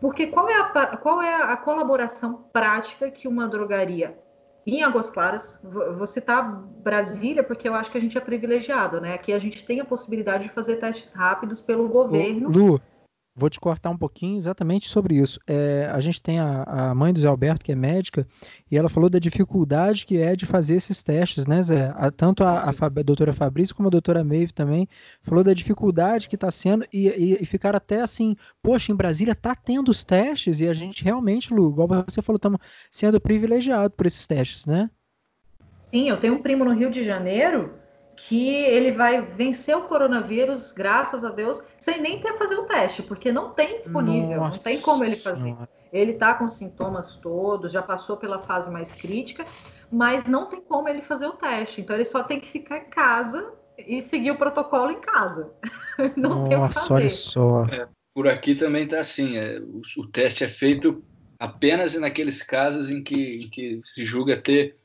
porque 0.00 0.28
qual 0.28 0.48
é, 0.48 0.54
a, 0.54 0.96
qual 0.96 1.20
é 1.20 1.34
a 1.34 1.56
colaboração 1.56 2.44
prática 2.52 3.10
que 3.10 3.26
uma 3.26 3.48
drogaria 3.48 4.16
em 4.64 4.82
Águas 4.82 5.08
Claras, 5.08 5.58
vou 5.62 6.06
citar 6.06 6.62
Brasília, 6.84 7.42
porque 7.42 7.68
eu 7.68 7.74
acho 7.74 7.90
que 7.90 7.96
a 7.96 8.00
gente 8.00 8.18
é 8.18 8.20
privilegiado, 8.20 9.00
né? 9.00 9.14
Aqui 9.14 9.32
a 9.32 9.38
gente 9.38 9.64
tem 9.64 9.80
a 9.80 9.84
possibilidade 9.84 10.44
de 10.44 10.50
fazer 10.50 10.76
testes 10.76 11.14
rápidos 11.14 11.62
pelo 11.62 11.88
governo. 11.88 12.50
Lu, 12.50 12.80
Vou 13.38 13.48
te 13.48 13.60
cortar 13.60 13.90
um 13.90 13.96
pouquinho 13.96 14.36
exatamente 14.36 14.88
sobre 14.88 15.14
isso. 15.14 15.38
É, 15.46 15.88
a 15.92 16.00
gente 16.00 16.20
tem 16.20 16.40
a, 16.40 16.64
a, 16.64 16.94
mãe 16.94 17.12
do 17.12 17.20
Zé 17.20 17.28
Alberto, 17.28 17.64
que 17.64 17.70
é 17.70 17.74
médica, 17.76 18.26
e 18.68 18.76
ela 18.76 18.88
falou 18.88 19.08
da 19.08 19.20
dificuldade 19.20 20.04
que 20.04 20.18
é 20.18 20.34
de 20.34 20.44
fazer 20.44 20.74
esses 20.74 21.04
testes, 21.04 21.46
né, 21.46 21.62
Zé? 21.62 21.92
A, 21.94 22.10
tanto 22.10 22.42
a, 22.42 22.64
a, 22.64 22.70
a, 22.70 22.88
doutora 23.04 23.32
Fabrício 23.32 23.76
como 23.76 23.86
a 23.86 23.90
doutora 23.92 24.24
Maeve 24.24 24.52
também 24.52 24.88
falou 25.22 25.44
da 25.44 25.54
dificuldade 25.54 26.28
que 26.28 26.34
está 26.34 26.50
sendo 26.50 26.84
e, 26.92 27.06
e, 27.06 27.38
e 27.40 27.46
ficar 27.46 27.76
até 27.76 28.00
assim, 28.00 28.34
poxa, 28.60 28.90
em 28.90 28.96
Brasília 28.96 29.32
está 29.32 29.54
tendo 29.54 29.90
os 29.90 30.02
testes 30.02 30.58
e 30.58 30.66
a 30.66 30.72
gente 30.72 31.04
realmente, 31.04 31.54
Lu, 31.54 31.70
igual 31.70 31.86
você 32.08 32.20
falou, 32.20 32.38
estamos 32.38 32.58
sendo 32.90 33.20
privilegiados 33.20 33.94
por 33.96 34.04
esses 34.04 34.26
testes, 34.26 34.66
né? 34.66 34.90
Sim, 35.78 36.08
eu 36.08 36.18
tenho 36.18 36.34
um 36.34 36.42
primo 36.42 36.64
no 36.64 36.74
Rio 36.74 36.90
de 36.90 37.04
Janeiro 37.04 37.72
que 38.26 38.48
ele 38.48 38.90
vai 38.92 39.22
vencer 39.22 39.76
o 39.76 39.82
coronavírus, 39.82 40.72
graças 40.72 41.22
a 41.22 41.30
Deus, 41.30 41.62
sem 41.78 42.00
nem 42.00 42.20
ter 42.20 42.34
fazer 42.34 42.56
o 42.56 42.64
teste, 42.64 43.02
porque 43.02 43.30
não 43.30 43.50
tem 43.50 43.78
disponível, 43.78 44.38
Nossa. 44.38 44.56
não 44.56 44.64
tem 44.64 44.80
como 44.80 45.04
ele 45.04 45.16
fazer. 45.16 45.56
Ele 45.92 46.12
está 46.12 46.34
com 46.34 46.48
sintomas 46.48 47.16
todos, 47.16 47.70
já 47.70 47.80
passou 47.80 48.16
pela 48.16 48.40
fase 48.40 48.70
mais 48.70 48.92
crítica, 48.92 49.44
mas 49.90 50.26
não 50.26 50.46
tem 50.46 50.60
como 50.60 50.88
ele 50.88 51.00
fazer 51.00 51.26
o 51.26 51.32
teste. 51.32 51.80
Então 51.80 51.94
ele 51.94 52.04
só 52.04 52.22
tem 52.22 52.40
que 52.40 52.48
ficar 52.48 52.78
em 52.78 52.90
casa 52.90 53.52
e 53.78 54.02
seguir 54.02 54.32
o 54.32 54.36
protocolo 54.36 54.90
em 54.90 55.00
casa. 55.00 55.50
não 56.16 56.40
Nossa, 56.44 56.48
tem 56.48 56.58
o 56.58 56.68
que 56.68 56.74
fazer. 56.74 56.92
olha 56.92 57.10
só. 57.10 57.64
É, 57.66 57.88
por 58.12 58.26
aqui 58.26 58.54
também 58.54 58.82
está 58.82 59.00
assim, 59.00 59.36
é, 59.36 59.60
o, 59.60 59.80
o, 59.98 60.06
teste 60.08 60.44
é 60.44 60.48
feito 60.48 61.02
apenas 61.38 61.94
naqueles 61.94 62.42
casos 62.42 62.90
em 62.90 63.02
que, 63.02 63.38
em 63.38 63.48
que 63.48 63.80
se 63.84 64.04
julga 64.04 64.36
ter 64.36 64.76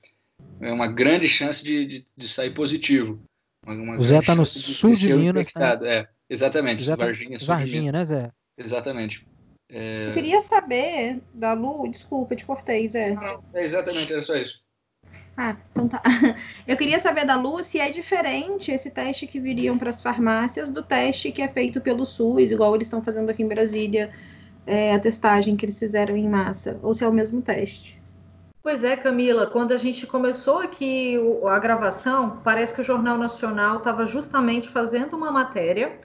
é 0.61 0.71
uma 0.71 0.87
grande 0.87 1.27
chance 1.27 1.63
de, 1.63 1.85
de, 1.85 2.05
de 2.15 2.27
sair 2.27 2.51
positivo. 2.51 3.21
Uma, 3.65 3.75
uma 3.75 3.97
o 3.97 4.03
Zé 4.03 4.19
está 4.19 4.35
no 4.35 4.45
sul 4.45 4.93
de, 4.93 5.07
de 5.07 5.13
Minas. 5.13 5.47
Né? 5.55 5.79
É, 5.83 6.07
exatamente. 6.29 6.85
Tá... 6.85 6.95
Varginha, 6.95 7.37
Varginha 7.39 7.91
né, 7.91 8.05
Zé? 8.05 8.31
Exatamente. 8.57 9.25
É... 9.71 10.09
Eu 10.09 10.13
queria 10.13 10.41
saber 10.41 11.21
da 11.33 11.53
Lu, 11.53 11.87
desculpa, 11.89 12.35
te 12.35 12.45
cortei, 12.45 12.87
Zé. 12.87 13.13
Não, 13.13 13.43
é 13.53 13.63
exatamente, 13.63 14.11
era 14.11 14.21
só 14.21 14.35
isso. 14.35 14.63
Ah, 15.35 15.57
então 15.71 15.87
tá. 15.87 16.01
Eu 16.67 16.77
queria 16.77 16.99
saber 16.99 17.25
da 17.25 17.35
Lu 17.35 17.63
se 17.63 17.79
é 17.79 17.89
diferente 17.89 18.71
esse 18.71 18.91
teste 18.91 19.25
que 19.25 19.39
viriam 19.39 19.77
para 19.77 19.89
as 19.89 20.01
farmácias 20.01 20.69
do 20.69 20.83
teste 20.83 21.31
que 21.31 21.41
é 21.41 21.47
feito 21.47 21.81
pelo 21.81 22.05
SUS, 22.05 22.51
igual 22.51 22.75
eles 22.75 22.87
estão 22.87 23.01
fazendo 23.01 23.29
aqui 23.31 23.41
em 23.41 23.47
Brasília, 23.47 24.11
é, 24.67 24.93
a 24.93 24.99
testagem 24.99 25.55
que 25.55 25.65
eles 25.65 25.79
fizeram 25.79 26.15
em 26.15 26.29
massa, 26.29 26.79
ou 26.83 26.93
se 26.93 27.03
é 27.03 27.07
o 27.07 27.13
mesmo 27.13 27.41
teste. 27.41 28.02
Pois 28.63 28.81
é, 28.81 28.95
Camila, 28.95 29.45
quando 29.45 29.73
a 29.73 29.77
gente 29.77 30.07
começou 30.07 30.59
aqui 30.59 31.17
a 31.49 31.59
gravação, 31.59 32.37
parece 32.45 32.73
que 32.73 32.79
o 32.79 32.83
Jornal 32.83 33.17
Nacional 33.17 33.79
estava 33.79 34.07
justamente 34.07 34.69
fazendo 34.69 35.17
uma 35.17 35.29
matéria 35.29 35.99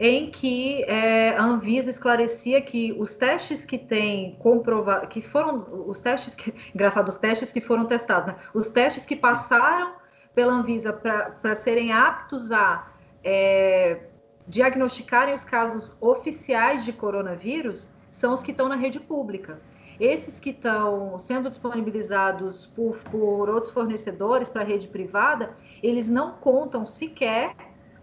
em 0.00 0.30
que 0.30 0.82
é, 0.84 1.36
a 1.36 1.44
Anvisa 1.44 1.90
esclarecia 1.90 2.62
que 2.62 2.96
os 2.98 3.14
testes 3.14 3.66
que 3.66 3.76
têm 3.76 4.34
comprovado, 4.36 5.08
que 5.08 5.20
foram 5.20 5.84
os 5.86 6.00
testes 6.00 6.34
que, 6.34 6.54
engraçado, 6.74 7.06
os 7.10 7.18
testes 7.18 7.52
que 7.52 7.60
foram 7.60 7.84
testados, 7.84 8.28
né? 8.28 8.36
os 8.54 8.70
testes 8.70 9.04
que 9.04 9.14
passaram 9.14 9.92
pela 10.34 10.54
Anvisa 10.54 10.94
para 10.94 11.54
serem 11.54 11.92
aptos 11.92 12.50
a 12.50 12.88
é, 13.22 14.04
diagnosticarem 14.48 15.34
os 15.34 15.44
casos 15.44 15.92
oficiais 16.00 16.82
de 16.82 16.94
coronavírus 16.94 17.90
são 18.10 18.32
os 18.32 18.42
que 18.42 18.52
estão 18.52 18.70
na 18.70 18.76
rede 18.76 18.98
pública. 18.98 19.60
Esses 20.00 20.40
que 20.40 20.48
estão 20.48 21.18
sendo 21.18 21.50
disponibilizados 21.50 22.64
por, 22.64 22.96
por 23.10 23.50
outros 23.50 23.70
fornecedores 23.70 24.48
para 24.48 24.62
a 24.62 24.64
rede 24.64 24.88
privada, 24.88 25.54
eles 25.82 26.08
não 26.08 26.32
contam 26.32 26.86
sequer 26.86 27.54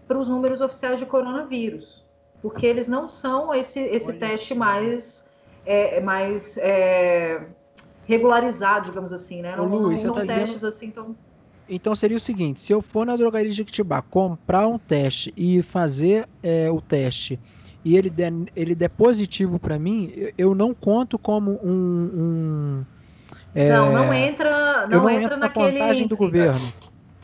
para 0.08 0.20
os 0.20 0.30
números 0.30 0.62
oficiais 0.62 1.00
de 1.00 1.08
coronavírus, 1.08 2.06
porque 2.40 2.68
eles 2.68 2.88
não 2.88 3.10
são 3.10 3.52
esse, 3.52 3.80
esse 3.80 4.14
teste 4.14 4.54
mais, 4.54 5.28
é, 5.66 6.00
mais 6.00 6.56
é, 6.60 7.48
regularizado, 8.06 8.86
digamos 8.86 9.12
assim, 9.12 9.42
né? 9.42 9.56
Não, 9.56 9.66
Ô, 9.66 9.78
Luiz, 9.80 10.04
não 10.04 10.14
são 10.14 10.26
tá 10.26 10.34
testes 10.34 10.54
dizendo... 10.54 10.70
assim 10.70 10.92
tão. 10.92 11.16
Então 11.68 11.96
seria 11.96 12.16
o 12.16 12.20
seguinte: 12.20 12.62
se 12.62 12.72
eu 12.72 12.82
for 12.82 13.06
na 13.08 13.18
drogaria 13.18 13.50
de 13.50 13.58
Jequitibá 13.58 14.04
comprar 14.04 14.68
um 14.68 14.78
teste 14.78 15.34
e 15.36 15.64
fazer 15.64 16.30
é, 16.44 16.70
o 16.72 16.80
teste 16.80 17.40
e 17.88 17.96
ele 17.96 18.10
der, 18.10 18.34
ele 18.54 18.76
der 18.76 18.90
positivo 18.90 19.58
para 19.58 19.80
mim, 19.80 20.14
eu 20.38 20.54
não 20.54 20.74
conto 20.74 21.18
como 21.18 21.52
um. 21.64 22.12
um 22.14 22.86
é, 23.56 23.72
não, 23.72 23.94
não 23.94 24.14
entra, 24.14 24.86
não, 24.88 25.04
não 25.04 25.10
entra 25.10 25.38
naquele. 25.38 25.80
contagem 25.80 26.06
do 26.06 26.18
governo. 26.18 26.74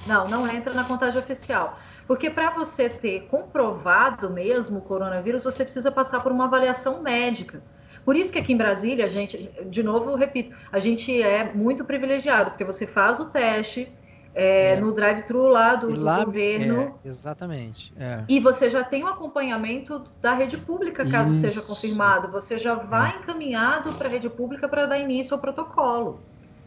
Não, 0.08 0.26
não 0.30 0.47
entra 0.49 0.73
na 0.73 0.86
contagem 0.86 1.19
oficial. 1.19 1.78
Porque 2.08 2.30
para 2.30 2.52
você 2.52 2.88
ter 2.88 3.23
comprovado 3.23 4.30
mesmo 4.30 4.78
o 4.78 4.82
coronavírus, 4.82 5.43
você 5.43 5.65
precisa 5.65 5.91
passar 5.91 6.21
por 6.21 6.32
uma 6.32 6.45
avaliação 6.45 7.02
médica. 7.02 7.62
Por 8.06 8.15
isso 8.15 8.32
que 8.32 8.39
aqui 8.39 8.54
em 8.54 8.58
Brasília, 8.58 9.04
a 9.04 9.10
gente, 9.10 9.52
de 9.65 9.84
novo, 9.84 10.12
eu 10.12 10.15
repito, 10.15 10.56
a 10.71 10.80
gente 10.80 11.21
é 11.21 11.54
muito 11.54 11.84
privilegiado, 11.84 12.52
porque 12.52 12.63
você 12.63 12.88
faz 12.88 13.19
o 13.19 13.26
teste 13.26 13.91
é, 14.33 14.73
é. 14.73 14.79
no 14.79 14.91
drive-thru 14.91 15.47
lá 15.47 15.75
do, 15.75 15.95
lá, 15.95 16.19
do 16.19 16.25
governo. 16.25 16.95
É, 17.03 17.07
exatamente. 17.07 17.93
É. 17.97 18.23
E 18.27 18.39
você 18.39 18.69
já 18.69 18.83
tem 18.83 19.03
o 19.03 19.07
um 19.07 19.09
acompanhamento 19.09 20.03
da 20.21 20.33
rede 20.33 20.57
pública, 20.57 21.09
caso 21.09 21.31
isso. 21.31 21.41
seja 21.41 21.61
confirmado. 21.61 22.29
Você 22.31 22.57
já 22.57 22.75
vai 22.75 23.13
é. 23.13 23.19
encaminhado 23.19 23.93
para 23.93 24.07
a 24.07 24.11
rede 24.11 24.29
pública 24.29 24.67
para 24.67 24.85
dar 24.85 24.97
início 24.97 25.33
ao 25.33 25.39
protocolo. 25.39 26.19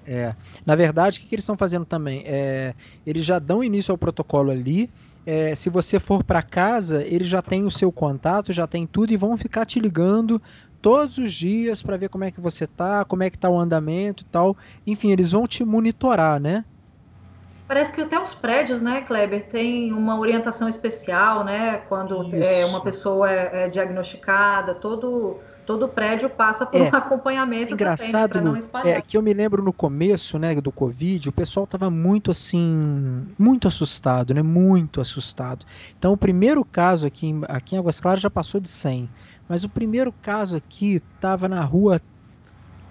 É. 0.07 0.35
Na 0.65 0.75
verdade, 0.75 1.19
o 1.19 1.23
que, 1.23 1.29
que 1.29 1.35
eles 1.35 1.43
estão 1.43 1.57
fazendo 1.57 1.85
também? 1.85 2.23
É, 2.25 2.75
eles 3.05 3.25
já 3.25 3.39
dão 3.39 3.63
início 3.63 3.91
ao 3.93 3.99
protocolo 3.99 4.51
ali 4.51 4.89
é, 5.27 5.57
se 5.57 5.69
você 5.69 5.99
for 5.99 6.23
para 6.23 6.41
casa, 6.41 7.03
eles 7.03 7.27
já 7.27 7.43
têm 7.43 7.65
o 7.65 7.71
seu 7.71 7.91
contato, 7.91 8.53
já 8.53 8.65
tem 8.65 8.87
tudo 8.87 9.13
e 9.13 9.17
vão 9.17 9.37
ficar 9.37 9.67
te 9.67 9.81
ligando 9.81 10.41
todos 10.81 11.19
os 11.19 11.35
dias 11.35 11.83
para 11.83 11.97
ver 11.97 12.09
como 12.09 12.23
é 12.23 12.31
que 12.31 12.41
você 12.41 12.65
tá, 12.65 13.05
como 13.05 13.25
é 13.25 13.29
que 13.29 13.37
tá 13.37 13.51
o 13.51 13.59
andamento 13.59 14.23
e 14.23 14.27
tal. 14.27 14.57
Enfim, 14.87 15.11
eles 15.11 15.33
vão 15.33 15.45
te 15.45 15.65
monitorar, 15.65 16.39
né? 16.39 16.65
Parece 17.67 17.93
que 17.93 18.01
até 18.01 18.19
os 18.19 18.33
prédios, 18.33 18.81
né, 18.81 19.01
Kleber, 19.01 19.49
tem 19.49 19.93
uma 19.93 20.19
orientação 20.19 20.69
especial, 20.69 21.45
né? 21.45 21.79
Quando 21.89 22.33
é, 22.35 22.65
uma 22.65 22.81
pessoa 22.81 23.31
é, 23.31 23.65
é 23.65 23.69
diagnosticada, 23.69 24.75
todo 24.75 25.41
todo 25.67 25.89
prédio 25.89 26.31
passa 26.31 26.65
por 26.65 26.81
é, 26.81 26.85
um 26.85 26.95
acompanhamento 26.95 27.75
engraçado 27.75 28.31
para 28.31 28.41
não 28.41 28.57
espalhar. 28.57 28.99
É 28.99 29.03
que 29.03 29.17
eu 29.17 29.23
me 29.23 29.35
lembro 29.35 29.63
no 29.63 29.73
começo, 29.73 30.39
né, 30.39 30.59
do 30.61 30.71
Covid, 30.71 31.29
o 31.29 31.33
pessoal 31.33 31.65
estava 31.65 31.91
muito 31.91 32.31
assim, 32.31 33.27
muito 33.37 33.67
assustado, 33.67 34.33
né, 34.33 34.43
muito 34.43 35.01
assustado. 35.01 35.67
Então 35.99 36.13
o 36.13 36.17
primeiro 36.17 36.65
caso 36.65 37.09
aqui 37.09 37.27
em, 37.27 37.43
aqui 37.49 37.75
em 37.75 37.79
Águas 37.79 38.01
Claras 38.01 38.21
já 38.21 38.31
passou 38.31 38.61
de 38.61 38.69
100, 38.69 39.11
mas 39.49 39.65
o 39.65 39.69
primeiro 39.69 40.15
caso 40.23 40.57
aqui 40.57 41.03
estava 41.17 41.49
na 41.49 41.63
rua 41.65 42.01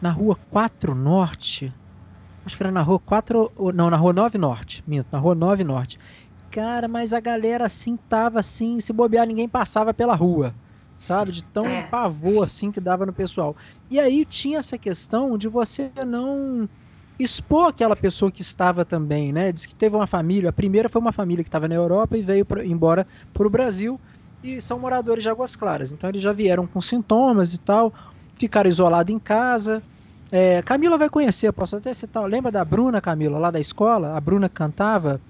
na 0.01 0.11
rua 0.11 0.37
4 0.51 0.93
Norte. 0.93 1.73
Acho 2.45 2.55
que 2.55 2.63
era 2.63 2.71
na 2.71 2.81
rua 2.81 2.99
4, 2.99 3.51
não, 3.73 3.89
na 3.89 3.97
rua 3.97 4.13
9 4.13 4.37
Norte, 4.37 4.83
minto, 4.85 5.07
na 5.11 5.17
rua 5.17 5.33
9 5.33 5.63
Norte. 5.63 5.97
Cara, 6.51 6.87
mas 6.87 7.11
a 7.13 7.19
galera 7.19 7.65
assim 7.65 7.97
tava 8.07 8.39
assim, 8.39 8.79
se 8.79 8.93
bobear 8.93 9.25
ninguém 9.27 9.49
passava 9.49 9.93
pela 9.93 10.15
rua 10.15 10.53
sabe? 10.97 11.31
De 11.31 11.43
tão 11.43 11.65
é. 11.65 11.83
pavor 11.83 12.45
assim 12.45 12.71
que 12.71 12.79
dava 12.79 13.05
no 13.05 13.13
pessoal. 13.13 13.55
E 13.89 13.99
aí 13.99 14.25
tinha 14.25 14.59
essa 14.59 14.77
questão 14.77 15.37
de 15.37 15.47
você 15.47 15.91
não 16.05 16.67
expor 17.17 17.67
aquela 17.67 17.95
pessoa 17.95 18.31
que 18.31 18.41
estava 18.41 18.83
também, 18.83 19.31
né? 19.31 19.51
Diz 19.51 19.65
que 19.65 19.75
teve 19.75 19.95
uma 19.95 20.07
família, 20.07 20.49
a 20.49 20.53
primeira 20.53 20.89
foi 20.89 21.01
uma 21.01 21.11
família 21.11 21.43
que 21.43 21.47
estava 21.47 21.67
na 21.67 21.75
Europa 21.75 22.17
e 22.17 22.21
veio 22.21 22.45
pra, 22.45 22.65
embora 22.65 23.07
para 23.33 23.47
o 23.47 23.49
Brasil 23.49 23.99
e 24.43 24.59
são 24.59 24.79
moradores 24.79 25.23
de 25.23 25.29
Águas 25.29 25.55
Claras. 25.55 25.91
Então 25.91 26.09
eles 26.09 26.21
já 26.21 26.33
vieram 26.33 26.67
com 26.67 26.81
sintomas 26.81 27.53
e 27.53 27.59
tal, 27.59 27.93
ficaram 28.35 28.69
isolados 28.69 29.13
em 29.13 29.19
casa. 29.19 29.81
É, 30.31 30.61
Camila 30.61 30.97
vai 30.97 31.09
conhecer, 31.09 31.51
posso 31.53 31.75
até 31.77 31.93
citar. 31.93 32.23
Lembra 32.25 32.51
da 32.51 32.65
Bruna, 32.65 32.99
Camila, 32.99 33.37
lá 33.37 33.51
da 33.51 33.59
escola? 33.59 34.15
A 34.15 34.21
Bruna 34.21 34.49
cantava, 34.49 35.21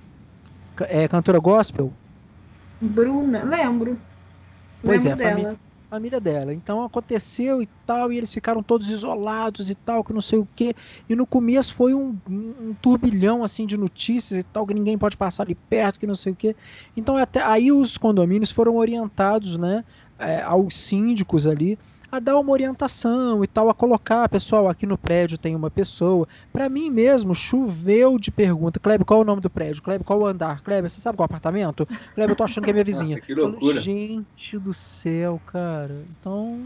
é, 0.81 1.07
cantora 1.07 1.39
gospel? 1.39 1.91
Bruna, 2.79 3.43
lembro. 3.43 3.97
Pois 4.81 5.05
é, 5.05 5.13
a 5.13 5.17
família, 5.89 6.19
dela. 6.19 6.53
Então 6.53 6.83
aconteceu 6.83 7.61
e 7.61 7.69
tal, 7.85 8.11
e 8.11 8.17
eles 8.17 8.33
ficaram 8.33 8.61
todos 8.61 8.89
isolados 8.89 9.69
e 9.69 9.75
tal, 9.75 10.03
que 10.03 10.11
não 10.11 10.21
sei 10.21 10.39
o 10.39 10.47
que. 10.55 10.75
E 11.07 11.15
no 11.15 11.25
começo 11.25 11.73
foi 11.73 11.93
um, 11.93 12.15
um, 12.29 12.75
turbilhão 12.81 13.43
assim 13.43 13.65
de 13.65 13.77
notícias 13.77 14.39
e 14.39 14.43
tal, 14.43 14.67
que 14.67 14.73
ninguém 14.73 14.97
pode 14.97 15.15
passar 15.15 15.43
ali 15.43 15.55
perto, 15.55 15.99
que 15.99 16.07
não 16.07 16.15
sei 16.15 16.33
o 16.33 16.35
que. 16.35 16.55
Então 16.97 17.15
até 17.15 17.41
aí 17.41 17.71
os 17.71 17.97
condomínios 17.97 18.51
foram 18.51 18.75
orientados, 18.75 19.57
né, 19.57 19.85
é, 20.19 20.41
aos 20.41 20.75
síndicos 20.75 21.47
ali 21.47 21.77
a 22.11 22.19
dar 22.19 22.37
uma 22.37 22.51
orientação 22.51 23.43
e 23.43 23.47
tal, 23.47 23.69
a 23.69 23.73
colocar, 23.73 24.27
pessoal, 24.29 24.67
aqui 24.67 24.85
no 24.85 24.97
prédio 24.97 25.37
tem 25.37 25.55
uma 25.55 25.69
pessoa. 25.69 26.27
Para 26.51 26.69
mim 26.69 26.89
mesmo, 26.89 27.33
choveu 27.33 28.17
de 28.19 28.31
pergunta. 28.31 28.79
Kleber, 28.79 29.05
qual 29.05 29.19
é 29.19 29.23
o 29.23 29.25
nome 29.25 29.41
do 29.41 29.49
prédio? 29.49 29.81
Kleber, 29.81 30.05
qual 30.05 30.21
é 30.21 30.23
o 30.23 30.27
andar? 30.27 30.61
Kleber, 30.61 30.89
você 30.89 31.01
sabe 31.01 31.17
qual 31.17 31.25
é 31.25 31.27
o 31.27 31.31
apartamento? 31.31 31.85
Kleber, 32.13 32.31
eu 32.31 32.35
tô 32.35 32.43
achando 32.43 32.63
que 32.63 32.69
é 32.69 32.73
minha 32.73 32.85
vizinha. 32.85 33.15
Nossa, 33.15 33.21
que 33.21 33.33
loucura. 33.33 33.81
Gente 33.81 34.57
do 34.57 34.73
céu, 34.73 35.41
cara. 35.47 36.03
Então, 36.19 36.61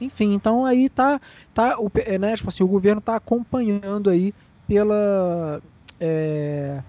enfim, 0.00 0.34
então 0.34 0.64
aí 0.64 0.88
tá, 0.88 1.20
tá 1.54 1.78
o, 1.78 1.90
né, 2.18 2.34
tipo 2.34 2.48
assim, 2.48 2.64
o 2.64 2.68
governo 2.68 3.00
tá 3.00 3.16
acompanhando 3.16 4.10
aí 4.10 4.34
pela... 4.66 5.60
É, 6.00 6.82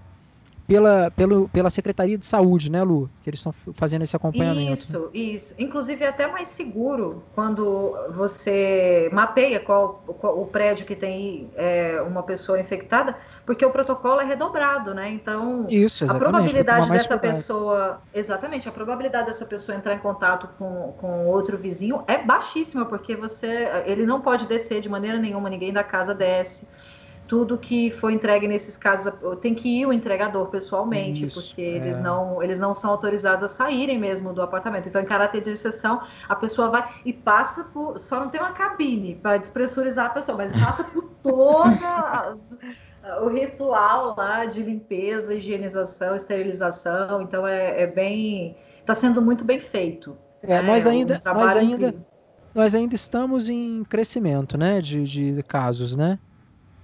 pela, 0.66 1.10
pelo, 1.10 1.48
pela 1.48 1.70
Secretaria 1.70 2.16
de 2.16 2.24
Saúde, 2.24 2.70
né, 2.70 2.82
Lu? 2.82 3.10
Que 3.22 3.30
eles 3.30 3.40
estão 3.40 3.54
fazendo 3.74 4.02
esse 4.02 4.16
acompanhamento. 4.16 4.72
Isso, 4.72 5.10
isso. 5.12 5.54
Inclusive 5.58 6.04
é 6.04 6.08
até 6.08 6.26
mais 6.26 6.48
seguro 6.48 7.22
quando 7.34 7.96
você 8.14 9.10
mapeia 9.12 9.60
qual, 9.60 10.02
qual 10.18 10.40
o 10.40 10.46
prédio 10.46 10.86
que 10.86 10.96
tem 10.96 11.50
é, 11.54 12.00
uma 12.06 12.22
pessoa 12.22 12.58
infectada, 12.58 13.16
porque 13.44 13.64
o 13.64 13.70
protocolo 13.70 14.20
é 14.20 14.24
redobrado, 14.24 14.94
né? 14.94 15.10
Então, 15.10 15.66
isso, 15.68 16.10
a 16.10 16.14
probabilidade 16.14 16.90
dessa 16.90 17.18
pessoa. 17.18 18.00
Exatamente, 18.12 18.68
a 18.68 18.72
probabilidade 18.72 19.26
dessa 19.26 19.44
pessoa 19.44 19.76
entrar 19.76 19.94
em 19.94 19.98
contato 19.98 20.48
com, 20.58 20.94
com 20.98 21.26
outro 21.26 21.58
vizinho 21.58 22.02
é 22.06 22.18
baixíssima, 22.18 22.86
porque 22.86 23.14
você. 23.14 23.68
Ele 23.86 24.06
não 24.06 24.20
pode 24.20 24.46
descer 24.46 24.80
de 24.80 24.88
maneira 24.88 25.18
nenhuma, 25.18 25.50
ninguém 25.50 25.72
da 25.72 25.84
casa 25.84 26.14
desce 26.14 26.66
tudo 27.26 27.56
que 27.56 27.90
foi 27.90 28.12
entregue 28.12 28.46
nesses 28.46 28.76
casos 28.76 29.12
tem 29.40 29.54
que 29.54 29.80
ir 29.80 29.86
o 29.86 29.92
entregador 29.92 30.46
pessoalmente, 30.48 31.26
Isso, 31.26 31.40
porque 31.40 31.62
é. 31.62 31.76
eles 31.76 32.00
não 32.00 32.42
eles 32.42 32.60
não 32.60 32.74
são 32.74 32.90
autorizados 32.90 33.44
a 33.44 33.48
saírem 33.48 33.98
mesmo 33.98 34.32
do 34.32 34.42
apartamento. 34.42 34.88
Então, 34.88 35.00
em 35.00 35.06
caráter 35.06 35.40
de 35.40 35.50
exceção, 35.50 36.02
a 36.28 36.36
pessoa 36.36 36.68
vai 36.68 36.88
e 37.04 37.12
passa 37.12 37.64
por 37.64 37.98
só 37.98 38.20
não 38.20 38.28
tem 38.28 38.40
uma 38.40 38.52
cabine 38.52 39.14
para 39.16 39.38
despressurizar 39.38 40.06
a 40.06 40.10
pessoa, 40.10 40.36
mas 40.36 40.52
passa 40.52 40.84
por 40.84 41.04
toda 41.22 42.36
o 43.22 43.28
ritual 43.28 44.14
lá 44.16 44.44
de 44.44 44.62
limpeza, 44.62 45.34
higienização, 45.34 46.14
esterilização. 46.14 47.22
Então, 47.22 47.46
é, 47.46 47.82
é 47.82 47.86
bem 47.86 48.56
está 48.80 48.94
sendo 48.94 49.22
muito 49.22 49.44
bem 49.44 49.60
feito. 49.60 50.16
É, 50.42 50.60
nós 50.60 50.86
ainda 50.86 51.22
um 51.26 51.34
nós 51.34 51.56
ainda 51.56 51.94
nós 52.54 52.74
ainda 52.74 52.94
estamos 52.94 53.48
em 53.48 53.82
crescimento, 53.84 54.56
né, 54.56 54.80
de, 54.80 55.02
de 55.02 55.42
casos, 55.42 55.96
né? 55.96 56.18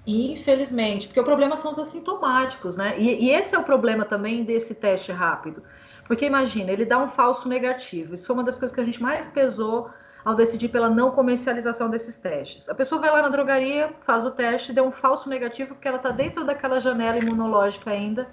Infelizmente, 0.07 1.07
porque 1.07 1.21
o 1.21 1.25
problema 1.25 1.57
são 1.57 1.71
os 1.71 1.79
assintomáticos, 1.79 2.77
né? 2.77 2.99
E, 2.99 3.27
e, 3.27 3.31
esse 3.31 3.55
é 3.55 3.59
o 3.59 3.63
problema 3.63 4.05
também 4.05 4.45
desse 4.45 4.75
teste 4.75 5.13
rápido. 5.13 5.63
Porque 6.07 6.25
imagina, 6.25 6.73
ele 6.73 6.85
dá 6.85 6.99
um 6.99 7.09
falso 7.09 7.49
negativo. 7.49 8.15
Isso 8.15 8.27
foi 8.27 8.35
uma 8.35 8.43
das 8.43 8.59
coisas 8.59 8.75
que 8.75 8.81
a 8.81 8.85
gente 8.85 9.01
mais 9.01 9.29
pesou 9.29 9.91
ao 10.25 10.35
decidir 10.35 10.69
pela 10.69 10.91
não 10.91 11.11
comercialização 11.11 11.89
desses 11.89 12.19
testes. 12.19 12.69
A 12.69 12.75
pessoa 12.75 13.01
vai 13.01 13.11
lá 13.11 13.23
na 13.23 13.29
drogaria, 13.29 13.91
faz 14.01 14.25
o 14.25 14.31
teste, 14.31 14.73
deu 14.73 14.85
um 14.85 14.91
falso 14.91 15.29
negativo 15.29 15.75
porque 15.75 15.89
ela 15.89 15.97
está 15.97 16.11
dentro 16.11 16.45
daquela 16.45 16.81
janela 16.81 17.19
imunológica 17.19 17.91
ainda 17.91 18.29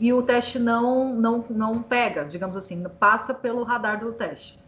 e 0.00 0.12
o 0.12 0.22
teste 0.22 0.58
não, 0.58 1.14
não, 1.14 1.44
não 1.50 1.82
pega, 1.82 2.24
digamos 2.24 2.56
assim, 2.56 2.82
passa 2.98 3.32
pelo 3.32 3.62
radar 3.62 4.00
do 4.00 4.12
teste. 4.12 4.58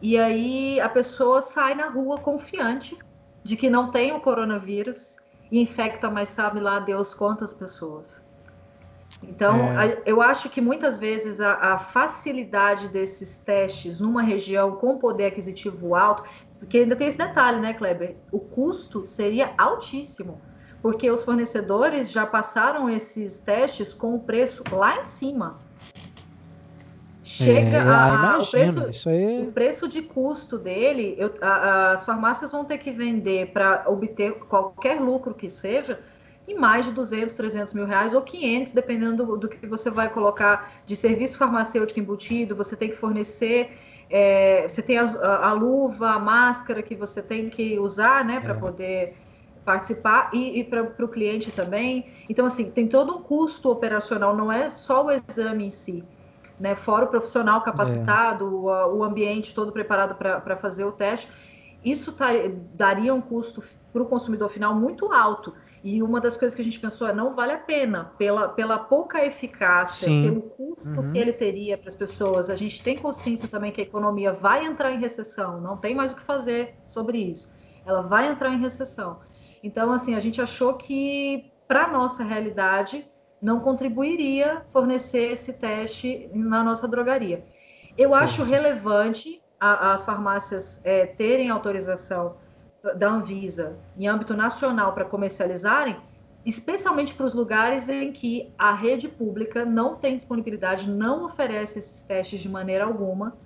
E 0.00 0.18
aí 0.18 0.80
a 0.80 0.88
pessoa 0.88 1.42
sai 1.42 1.74
na 1.74 1.88
rua 1.88 2.18
confiante 2.18 2.96
de 3.42 3.56
que 3.56 3.68
não 3.68 3.90
tem 3.90 4.12
o 4.12 4.20
coronavírus 4.20 5.16
e 5.50 5.60
infecta, 5.60 6.10
mas 6.10 6.28
sabe 6.28 6.60
lá 6.60 6.78
Deus 6.78 7.14
quantas 7.14 7.52
pessoas. 7.52 8.22
Então, 9.22 9.56
é. 9.80 10.02
eu 10.06 10.22
acho 10.22 10.48
que 10.48 10.60
muitas 10.60 10.98
vezes 10.98 11.40
a, 11.40 11.74
a, 11.74 11.78
facilidade 11.78 12.88
desses 12.88 13.38
testes 13.38 14.00
numa 14.00 14.22
região 14.22 14.76
com 14.76 14.98
poder 14.98 15.26
aquisitivo 15.26 15.94
alto, 15.94 16.22
porque 16.58 16.78
ainda 16.78 16.96
tem 16.96 17.08
esse 17.08 17.18
detalhe, 17.18 17.60
né, 17.60 17.74
Kleber? 17.74 18.16
O 18.30 18.38
custo 18.38 19.04
seria 19.04 19.52
altíssimo, 19.58 20.40
porque 20.80 21.10
os 21.10 21.24
fornecedores 21.24 22.10
já 22.10 22.24
passaram 22.24 22.88
esses 22.88 23.40
testes 23.40 23.92
com 23.92 24.14
o 24.14 24.20
preço 24.20 24.62
lá 24.70 24.98
em 24.98 25.04
cima. 25.04 25.58
Chega 27.30 27.76
é, 27.76 27.80
a, 27.80 27.82
imagino, 27.82 28.80
o, 28.80 28.82
preço, 28.82 29.08
aí... 29.08 29.42
o 29.42 29.52
preço 29.52 29.88
de 29.88 30.02
custo 30.02 30.58
dele, 30.58 31.14
eu, 31.16 31.32
a, 31.40 31.92
as 31.92 32.04
farmácias 32.04 32.50
vão 32.50 32.64
ter 32.64 32.78
que 32.78 32.90
vender 32.90 33.52
para 33.52 33.84
obter 33.86 34.32
qualquer 34.48 35.00
lucro 35.00 35.32
que 35.32 35.48
seja 35.48 36.00
em 36.48 36.56
mais 36.56 36.86
de 36.86 36.90
200, 36.90 37.32
300 37.32 37.72
mil 37.72 37.86
reais 37.86 38.14
ou 38.14 38.22
500, 38.22 38.72
dependendo 38.72 39.24
do, 39.24 39.36
do 39.36 39.48
que 39.48 39.64
você 39.64 39.88
vai 39.88 40.08
colocar 40.08 40.72
de 40.84 40.96
serviço 40.96 41.38
farmacêutico 41.38 42.00
embutido, 42.00 42.56
você 42.56 42.74
tem 42.74 42.88
que 42.88 42.96
fornecer, 42.96 43.78
é, 44.10 44.68
você 44.68 44.82
tem 44.82 44.98
a, 44.98 45.04
a, 45.04 45.50
a, 45.50 45.52
luva, 45.52 46.10
a 46.10 46.18
máscara 46.18 46.82
que 46.82 46.96
você 46.96 47.22
tem 47.22 47.48
que 47.48 47.78
usar, 47.78 48.24
né, 48.24 48.40
para 48.40 48.54
é. 48.54 48.58
poder 48.58 49.14
participar 49.64 50.30
e, 50.34 50.58
e 50.58 50.64
para 50.64 50.82
o 50.82 51.08
cliente 51.08 51.52
também. 51.52 52.06
Então, 52.28 52.44
assim, 52.44 52.72
tem 52.72 52.88
todo 52.88 53.18
um 53.18 53.22
custo 53.22 53.70
operacional, 53.70 54.36
não 54.36 54.50
é 54.50 54.68
só 54.68 55.06
o 55.06 55.12
exame 55.12 55.66
em 55.66 55.70
si. 55.70 56.02
Né, 56.60 56.74
fora 56.74 57.06
o 57.06 57.08
profissional 57.08 57.62
capacitado, 57.62 58.44
é. 58.44 58.84
o, 58.84 58.98
o, 58.98 59.02
ambiente 59.02 59.54
todo 59.54 59.72
preparado 59.72 60.14
para 60.14 60.56
fazer 60.58 60.84
o 60.84 60.92
teste, 60.92 61.26
isso 61.82 62.12
tá, 62.12 62.26
daria 62.74 63.14
um 63.14 63.20
custo 63.22 63.62
para 63.92 64.02
o 64.02 64.06
consumidor 64.06 64.50
final 64.50 64.74
muito 64.74 65.10
alto. 65.12 65.54
E 65.82 66.02
uma 66.02 66.20
das 66.20 66.36
coisas 66.36 66.54
que 66.54 66.60
a 66.60 66.64
gente 66.64 66.78
pensou 66.78 67.08
é 67.08 67.14
não 67.14 67.32
vale 67.32 67.52
a 67.52 67.58
pena, 67.58 68.12
pela, 68.18 68.48
pela 68.48 68.78
pouca 68.78 69.24
eficácia, 69.24 70.06
Sim. 70.06 70.24
pelo 70.24 70.42
custo 70.42 71.00
uhum. 71.00 71.12
que 71.12 71.18
ele 71.18 71.32
teria 71.32 71.78
para 71.78 71.88
as 71.88 71.96
pessoas. 71.96 72.50
A 72.50 72.54
gente 72.54 72.82
tem 72.82 72.96
consciência 72.96 73.48
também 73.48 73.72
que 73.72 73.80
a 73.80 73.84
economia 73.84 74.32
vai 74.32 74.66
entrar 74.66 74.92
em 74.92 75.00
recessão, 75.00 75.60
não 75.60 75.78
tem 75.78 75.94
mais 75.94 76.12
o 76.12 76.16
que 76.16 76.22
fazer 76.22 76.74
sobre 76.84 77.18
isso. 77.18 77.50
Ela 77.86 78.02
vai 78.02 78.28
entrar 78.28 78.50
em 78.52 78.58
recessão. 78.58 79.20
Então, 79.62 79.90
assim, 79.92 80.14
a 80.14 80.20
gente 80.20 80.40
achou 80.40 80.74
que, 80.74 81.50
para 81.66 81.88
nossa 81.88 82.22
realidade, 82.22 83.06
não 83.40 83.60
contribuiria 83.60 84.62
fornecer 84.72 85.32
esse 85.32 85.52
teste 85.52 86.28
na 86.34 86.62
nossa 86.62 86.86
drogaria. 86.86 87.44
Eu 87.96 88.10
Sim. 88.10 88.16
acho 88.16 88.42
relevante 88.42 89.42
a, 89.58 89.92
as 89.92 90.04
farmácias 90.04 90.80
é, 90.84 91.06
terem 91.06 91.50
autorização 91.50 92.36
da 92.96 93.10
Anvisa 93.10 93.76
em 93.96 94.08
âmbito 94.08 94.34
nacional 94.34 94.92
para 94.92 95.04
comercializarem, 95.04 95.96
especialmente 96.44 97.14
para 97.14 97.26
os 97.26 97.34
lugares 97.34 97.88
em 97.88 98.12
que 98.12 98.50
a 98.58 98.72
rede 98.72 99.08
pública 99.08 99.64
não 99.64 99.96
tem 99.96 100.16
disponibilidade, 100.16 100.90
não 100.90 101.26
oferece 101.26 101.78
esses 101.78 102.02
testes 102.02 102.40
de 102.40 102.48
maneira 102.48 102.84
alguma, 102.84 103.36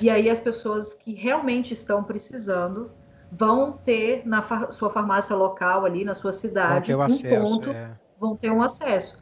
e 0.00 0.08
aí 0.08 0.30
as 0.30 0.40
pessoas 0.40 0.94
que 0.94 1.12
realmente 1.12 1.74
estão 1.74 2.02
precisando 2.02 2.90
vão 3.30 3.72
ter 3.72 4.26
na 4.26 4.40
far 4.40 4.72
sua 4.72 4.88
farmácia 4.90 5.36
local 5.36 5.84
ali 5.84 6.02
na 6.02 6.14
sua 6.14 6.32
cidade 6.32 6.94
um 6.94 7.02
acesso, 7.02 7.28
ponto, 7.28 7.70
é. 7.70 7.90
vão 8.18 8.34
ter 8.34 8.50
um 8.50 8.62
acesso. 8.62 9.18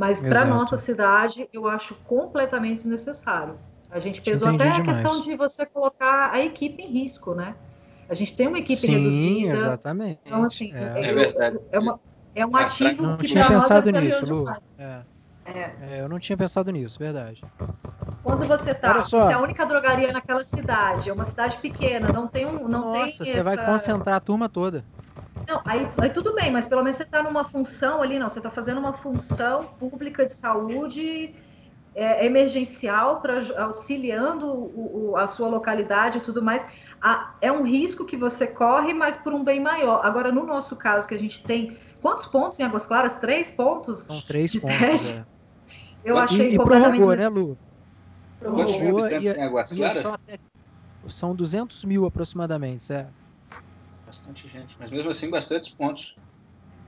Mas 0.00 0.18
para 0.22 0.46
nossa 0.46 0.78
cidade 0.78 1.46
eu 1.52 1.68
acho 1.68 1.94
completamente 2.06 2.76
desnecessário. 2.76 3.58
A 3.90 4.00
gente 4.00 4.22
pesou 4.22 4.48
até 4.48 4.66
a 4.66 4.80
questão 4.80 5.20
de 5.20 5.36
você 5.36 5.66
colocar 5.66 6.30
a 6.32 6.40
equipe 6.40 6.82
em 6.82 6.86
risco, 6.86 7.34
né? 7.34 7.54
A 8.08 8.14
gente 8.14 8.34
tem 8.34 8.48
uma 8.48 8.58
equipe 8.58 8.80
Sim, 8.80 8.92
reduzida. 8.92 9.52
Exatamente. 9.52 10.20
Então, 10.24 10.42
assim, 10.42 10.72
é, 10.74 11.10
é 11.10 11.12
verdade. 11.12 11.58
É, 11.70 11.78
uma, 11.78 12.00
é 12.34 12.46
um 12.46 12.56
ativo 12.56 13.02
não 13.02 13.16
que 13.18 13.26
tinha 13.26 13.46
pensado 13.46 13.92
nós 13.92 14.02
é 14.02 14.06
nisso, 14.06 14.34
Lu. 14.34 14.48
É. 14.78 15.00
É. 15.44 15.74
é. 15.82 16.00
eu 16.00 16.08
não 16.08 16.18
tinha 16.18 16.36
pensado 16.36 16.72
nisso, 16.72 16.98
verdade. 16.98 17.44
Quando 18.22 18.46
você 18.46 18.72
tá, 18.72 18.98
é 19.30 19.34
a 19.34 19.38
única 19.38 19.66
drogaria 19.66 20.10
naquela 20.12 20.44
cidade, 20.44 21.10
é 21.10 21.12
uma 21.12 21.24
cidade 21.24 21.58
pequena, 21.58 22.10
não 22.10 22.26
tem 22.26 22.46
um, 22.46 22.66
não 22.66 22.92
Nossa, 22.92 23.22
tem 23.22 23.32
você 23.32 23.38
essa... 23.38 23.42
vai 23.42 23.66
concentrar 23.66 24.16
a 24.16 24.20
turma 24.20 24.48
toda. 24.48 24.82
Não, 25.50 25.60
aí, 25.66 25.80
aí 25.98 26.10
tudo 26.10 26.32
bem, 26.32 26.52
mas 26.52 26.68
pelo 26.68 26.80
menos 26.80 26.96
você 26.96 27.02
está 27.02 27.20
numa 27.24 27.42
função 27.42 28.00
ali, 28.00 28.20
não, 28.20 28.28
você 28.28 28.38
está 28.38 28.50
fazendo 28.50 28.78
uma 28.78 28.92
função 28.92 29.64
pública 29.80 30.24
de 30.24 30.32
saúde 30.32 31.34
é, 31.92 32.24
emergencial 32.24 33.20
para 33.20 33.40
auxiliando 33.64 34.46
o, 34.46 35.10
o, 35.10 35.16
a 35.16 35.26
sua 35.26 35.48
localidade 35.48 36.18
e 36.18 36.20
tudo 36.20 36.40
mais. 36.40 36.64
A, 37.02 37.34
é 37.40 37.50
um 37.50 37.64
risco 37.64 38.04
que 38.04 38.16
você 38.16 38.46
corre, 38.46 38.94
mas 38.94 39.16
por 39.16 39.34
um 39.34 39.42
bem 39.42 39.60
maior. 39.60 40.06
Agora, 40.06 40.30
no 40.30 40.46
nosso 40.46 40.76
caso, 40.76 41.08
que 41.08 41.14
a 41.14 41.18
gente 41.18 41.42
tem 41.42 41.76
quantos 42.00 42.26
pontos 42.26 42.60
em 42.60 42.62
Águas 42.62 42.86
Claras? 42.86 43.16
Três 43.16 43.50
pontos? 43.50 44.04
São 44.04 44.20
três 44.20 44.54
pontos. 44.54 45.10
É. 45.10 45.26
Eu 46.04 46.16
achei 46.16 46.54
e, 46.54 46.56
completamente. 46.56 47.00
Prorrogou, 47.00 47.16
né, 47.16 47.28
Lu? 47.28 47.58
Quantos 48.38 48.80
mil 48.80 48.98
habitantes 48.98 49.32
em 49.32 49.42
Águas 49.42 49.72
Claras? 49.72 50.06
Até, 50.06 50.38
são 51.08 51.34
200 51.34 51.84
mil 51.84 52.06
aproximadamente, 52.06 52.92
é. 52.92 53.08
Bastante 54.10 54.48
gente, 54.48 54.74
mas 54.76 54.90
mesmo 54.90 55.08
assim, 55.08 55.30
bastantes 55.30 55.70
pontos. 55.70 56.16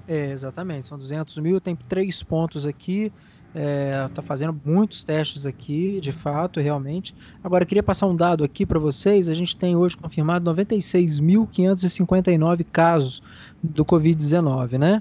É, 0.09 0.33
exatamente, 0.33 0.89
são 0.89 0.99
200 0.99 1.39
mil, 1.39 1.61
tem 1.61 1.77
três 1.77 2.21
pontos 2.21 2.67
aqui. 2.67 3.13
É, 3.55 4.09
tá 4.13 4.21
fazendo 4.23 4.61
muitos 4.65 5.05
testes 5.05 5.47
aqui, 5.47 6.01
de 6.01 6.11
fato, 6.11 6.59
realmente. 6.59 7.15
Agora, 7.45 7.65
queria 7.65 7.85
passar 7.85 8.09
um 8.09 8.17
dado 8.17 8.43
aqui 8.43 8.67
para 8.67 8.81
vocês. 8.81 9.29
A 9.29 9.35
gente 9.35 9.57
tem 9.57 9.77
hoje 9.77 9.97
confirmado 9.97 10.53
96.559 10.53 12.65
casos 12.65 13.23
do 13.63 13.85
Covid-19, 13.85 14.77
né? 14.77 15.01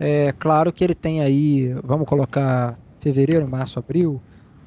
É 0.00 0.32
claro 0.32 0.72
que 0.72 0.82
ele 0.82 0.94
tem 0.94 1.20
aí, 1.20 1.72
vamos 1.84 2.08
colocar 2.08 2.76
fevereiro, 2.98 3.46
março, 3.46 3.78
abril, 3.78 4.20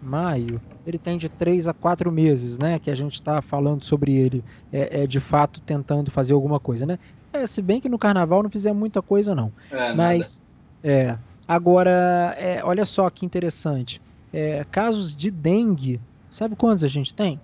maio, 0.03 0.61
ele 0.85 0.99
tem 0.99 1.17
de 1.17 1.29
3 1.29 1.67
a 1.67 1.73
4 1.73 2.11
meses, 2.11 2.57
né? 2.57 2.79
Que 2.79 2.91
a 2.91 2.95
gente 2.95 3.13
está 3.13 3.41
falando 3.41 3.83
sobre 3.83 4.13
ele, 4.13 4.43
é, 4.71 5.03
é, 5.03 5.07
de 5.07 5.19
fato 5.19 5.61
tentando 5.61 6.11
fazer 6.11 6.33
alguma 6.33 6.59
coisa, 6.59 6.85
né? 6.85 6.97
É, 7.31 7.47
se 7.47 7.61
bem 7.61 7.81
que 7.81 7.89
no 7.89 7.97
carnaval 7.97 8.43
não 8.43 8.49
fizemos 8.49 8.79
muita 8.79 9.01
coisa, 9.01 9.33
não. 9.33 9.51
É, 9.71 9.93
Mas, 9.93 10.43
nada. 10.83 10.95
é, 10.95 11.19
Agora, 11.47 12.35
é, 12.37 12.63
olha 12.63 12.85
só 12.85 13.09
que 13.09 13.25
interessante. 13.25 14.01
É, 14.31 14.63
casos 14.71 15.15
de 15.15 15.29
dengue, 15.29 16.01
sabe 16.31 16.55
quantos 16.55 16.83
a 16.83 16.87
gente 16.87 17.13
tem? 17.13 17.39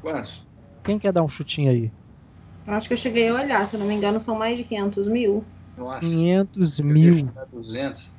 Quantos? 0.00 0.46
Quem 0.84 0.98
quer 0.98 1.12
dar 1.12 1.22
um 1.22 1.28
chutinho 1.28 1.70
aí? 1.70 1.90
Acho 2.66 2.88
que 2.88 2.94
eu 2.94 2.98
cheguei 2.98 3.28
a 3.28 3.34
olhar, 3.34 3.66
se 3.66 3.76
não 3.76 3.86
me 3.86 3.94
engano, 3.94 4.20
são 4.20 4.36
mais 4.36 4.56
de 4.56 4.64
500 4.64 5.08
mil. 5.08 5.44
Nossa. 5.76 6.00
500 6.00 6.80
mil. 6.80 7.28
200. 7.52 8.14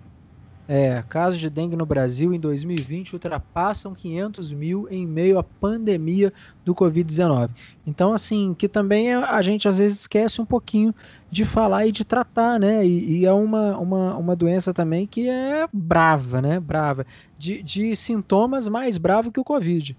É, 0.73 1.03
casos 1.09 1.37
de 1.37 1.49
dengue 1.49 1.75
no 1.75 1.85
Brasil 1.85 2.33
em 2.33 2.39
2020 2.39 3.11
ultrapassam 3.11 3.93
500 3.93 4.53
mil 4.53 4.87
em 4.89 5.05
meio 5.05 5.37
à 5.37 5.43
pandemia 5.43 6.31
do 6.63 6.73
Covid-19. 6.73 7.49
Então, 7.85 8.13
assim, 8.13 8.55
que 8.57 8.69
também 8.69 9.13
a 9.13 9.41
gente 9.41 9.67
às 9.67 9.79
vezes 9.79 9.99
esquece 9.99 10.39
um 10.39 10.45
pouquinho 10.45 10.95
de 11.29 11.43
falar 11.43 11.87
e 11.87 11.91
de 11.91 12.05
tratar, 12.05 12.57
né? 12.57 12.87
E, 12.87 13.17
e 13.17 13.25
é 13.25 13.33
uma, 13.33 13.77
uma, 13.77 14.15
uma 14.15 14.33
doença 14.33 14.73
também 14.73 15.05
que 15.05 15.27
é 15.27 15.67
brava, 15.73 16.41
né? 16.41 16.57
Brava. 16.57 17.05
De, 17.37 17.61
de 17.61 17.93
sintomas 17.93 18.69
mais 18.69 18.97
bravo 18.97 19.29
que 19.29 19.41
o 19.41 19.43
Covid. 19.43 19.97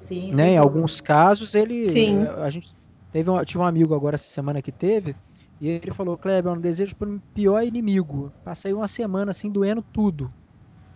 Sim, 0.00 0.32
né? 0.32 0.52
Em 0.52 0.56
alguns 0.56 0.98
casos, 1.02 1.54
ele. 1.54 1.88
Sim. 1.88 2.22
A 2.38 2.48
gente 2.48 2.74
teve 3.12 3.28
um, 3.28 3.44
tive 3.44 3.58
um 3.58 3.66
amigo 3.66 3.94
agora 3.94 4.14
essa 4.14 4.30
semana 4.30 4.62
que 4.62 4.72
teve 4.72 5.14
e 5.60 5.68
ele 5.68 5.92
falou, 5.92 6.16
Kleber, 6.16 6.52
eu 6.52 6.54
não 6.54 6.62
desejo 6.62 6.94
para 6.94 7.08
o 7.08 7.20
pior 7.34 7.62
inimigo. 7.64 8.32
Passei 8.44 8.72
uma 8.72 8.86
semana 8.86 9.32
assim 9.32 9.50
doendo 9.50 9.82
tudo. 9.82 10.32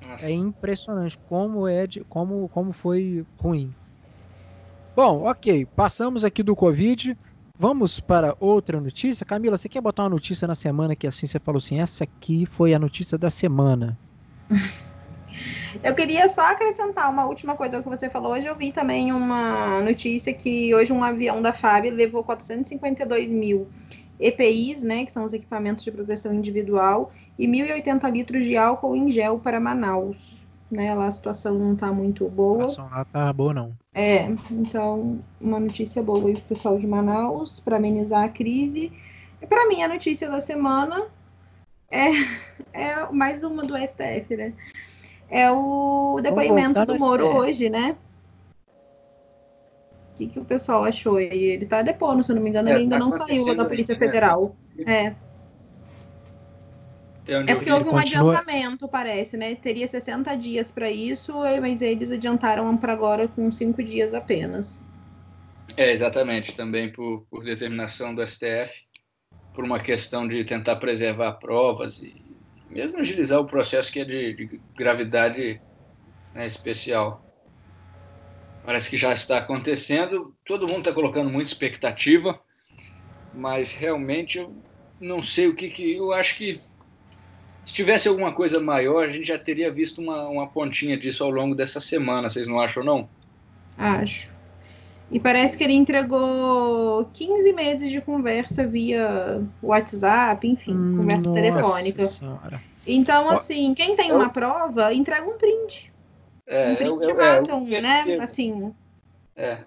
Nossa. 0.00 0.26
É 0.26 0.30
impressionante 0.30 1.18
como 1.28 1.66
é 1.66 1.86
de, 1.86 2.04
como, 2.04 2.48
como 2.48 2.72
foi 2.72 3.26
ruim. 3.38 3.74
Bom, 4.94 5.24
ok. 5.24 5.66
Passamos 5.66 6.24
aqui 6.24 6.42
do 6.42 6.54
Covid. 6.54 7.16
Vamos 7.58 7.98
para 7.98 8.36
outra 8.38 8.80
notícia. 8.80 9.26
Camila, 9.26 9.56
você 9.56 9.68
quer 9.68 9.80
botar 9.80 10.04
uma 10.04 10.10
notícia 10.10 10.46
na 10.46 10.54
semana 10.54 10.94
que 10.94 11.06
assim 11.06 11.26
você 11.26 11.38
falou 11.38 11.58
assim, 11.58 11.80
essa 11.80 12.04
aqui 12.04 12.46
foi 12.46 12.74
a 12.74 12.78
notícia 12.78 13.18
da 13.18 13.30
semana. 13.30 13.98
Eu 15.82 15.94
queria 15.94 16.28
só 16.28 16.42
acrescentar 16.52 17.10
uma 17.10 17.24
última 17.24 17.56
coisa 17.56 17.78
ao 17.78 17.82
que 17.82 17.88
você 17.88 18.10
falou. 18.10 18.32
Hoje 18.32 18.46
eu 18.46 18.54
vi 18.54 18.70
também 18.70 19.10
uma 19.12 19.80
notícia 19.80 20.32
que 20.32 20.74
hoje 20.74 20.92
um 20.92 21.02
avião 21.02 21.40
da 21.40 21.52
FAB 21.54 21.86
levou 21.86 22.22
452 22.22 23.30
mil 23.30 23.66
EPIs, 24.18 24.82
né, 24.82 25.04
que 25.04 25.12
são 25.12 25.24
os 25.24 25.32
equipamentos 25.32 25.84
de 25.84 25.90
proteção 25.90 26.32
individual, 26.32 27.12
e 27.38 27.46
1.080 27.46 28.10
litros 28.10 28.44
de 28.44 28.56
álcool 28.56 28.96
em 28.96 29.10
gel 29.10 29.38
para 29.38 29.58
Manaus. 29.60 30.40
né? 30.70 30.94
Lá 30.94 31.06
a 31.06 31.10
situação 31.10 31.58
não 31.58 31.74
está 31.74 31.92
muito 31.92 32.28
boa. 32.28 32.66
A 32.66 32.70
situação 32.70 32.90
lá 32.90 33.04
tá 33.04 33.32
boa, 33.32 33.52
não. 33.52 33.72
É, 33.94 34.24
então, 34.50 35.20
uma 35.40 35.60
notícia 35.60 36.02
boa 36.02 36.28
aí 36.28 36.34
pro 36.34 36.42
pessoal 36.42 36.78
de 36.78 36.86
Manaus, 36.86 37.60
para 37.60 37.76
amenizar 37.76 38.24
a 38.24 38.28
crise. 38.28 38.90
E 39.40 39.46
para 39.46 39.68
mim, 39.68 39.82
a 39.82 39.88
notícia 39.88 40.30
da 40.30 40.40
semana 40.40 41.06
é, 41.90 42.08
é 42.72 43.12
mais 43.12 43.42
uma 43.42 43.62
do 43.64 43.76
STF, 43.76 44.36
né? 44.36 44.54
É 45.28 45.50
o 45.50 46.20
depoimento 46.22 46.84
do 46.84 46.98
Moro 46.98 47.24
STF. 47.24 47.38
hoje, 47.38 47.70
né? 47.70 47.96
O 50.12 50.14
que, 50.14 50.26
que 50.26 50.38
o 50.38 50.44
pessoal 50.44 50.84
achou? 50.84 51.18
Ele 51.18 51.64
tá 51.64 51.80
depondo, 51.80 52.22
se 52.22 52.30
eu 52.30 52.36
não 52.36 52.42
me 52.42 52.50
engano, 52.50 52.68
é, 52.68 52.72
ele 52.72 52.82
ainda 52.82 52.98
tá 52.98 53.04
não 53.04 53.10
saiu 53.10 53.54
da 53.54 53.64
Polícia 53.64 53.96
Federal. 53.96 54.54
Né? 54.76 55.06
É. 55.06 55.16
É 57.26 57.54
porque 57.54 57.70
houve 57.70 57.88
um 57.88 57.92
continua... 57.92 58.36
adiantamento, 58.36 58.88
parece, 58.88 59.36
né? 59.36 59.54
Teria 59.54 59.86
60 59.86 60.34
dias 60.36 60.72
para 60.72 60.90
isso, 60.90 61.32
mas 61.60 61.80
eles 61.80 62.10
adiantaram 62.10 62.76
para 62.76 62.92
agora 62.92 63.28
com 63.28 63.50
cinco 63.52 63.82
dias 63.82 64.12
apenas. 64.12 64.84
É, 65.76 65.92
exatamente. 65.92 66.54
Também 66.54 66.90
por, 66.90 67.24
por 67.30 67.44
determinação 67.44 68.14
do 68.14 68.26
STF, 68.26 68.82
por 69.54 69.64
uma 69.64 69.80
questão 69.80 70.26
de 70.26 70.44
tentar 70.44 70.76
preservar 70.76 71.34
provas 71.34 72.02
e 72.02 72.12
mesmo 72.68 72.98
agilizar 72.98 73.38
o 73.40 73.46
processo 73.46 73.92
que 73.92 74.00
é 74.00 74.04
de, 74.04 74.34
de 74.34 74.60
gravidade 74.76 75.60
né, 76.34 76.46
especial. 76.46 77.24
Parece 78.64 78.88
que 78.88 78.96
já 78.96 79.12
está 79.12 79.38
acontecendo. 79.38 80.34
Todo 80.44 80.68
mundo 80.68 80.80
está 80.80 80.92
colocando 80.92 81.30
muita 81.30 81.50
expectativa, 81.50 82.38
mas 83.34 83.72
realmente 83.72 84.38
eu 84.38 84.54
não 85.00 85.20
sei 85.20 85.48
o 85.48 85.54
que, 85.54 85.68
que 85.68 85.96
eu 85.96 86.12
acho 86.12 86.36
que 86.36 86.60
se 87.64 87.74
tivesse 87.74 88.08
alguma 88.08 88.32
coisa 88.32 88.60
maior, 88.60 89.04
a 89.04 89.08
gente 89.08 89.24
já 89.24 89.38
teria 89.38 89.70
visto 89.70 90.00
uma, 90.00 90.28
uma 90.28 90.46
pontinha 90.46 90.96
disso 90.96 91.22
ao 91.22 91.30
longo 91.30 91.54
dessa 91.54 91.80
semana, 91.80 92.28
vocês 92.28 92.48
não 92.48 92.60
acham, 92.60 92.82
não? 92.82 93.08
Acho. 93.78 94.32
E 95.10 95.20
parece 95.20 95.56
que 95.56 95.62
ele 95.62 95.74
entregou 95.74 97.04
15 97.12 97.52
meses 97.52 97.90
de 97.90 98.00
conversa 98.00 98.66
via 98.66 99.42
WhatsApp, 99.62 100.46
enfim, 100.46 100.74
hum, 100.74 100.96
conversa 100.96 101.28
Nossa 101.28 101.40
telefônica. 101.40 102.06
Senhora. 102.06 102.62
Então, 102.86 103.30
assim, 103.30 103.74
quem 103.74 103.94
tem 103.94 104.10
uma 104.10 104.30
prova, 104.30 104.92
entrega 104.92 105.28
um 105.28 105.36
print. 105.36 105.91
É, 106.47 106.72
um 106.72 106.76
print 106.76 106.90
eu, 106.90 107.11
eu, 107.11 107.20
é, 107.20 107.80
né? 107.80 108.16
Assim. 108.20 108.74
É. 109.36 109.64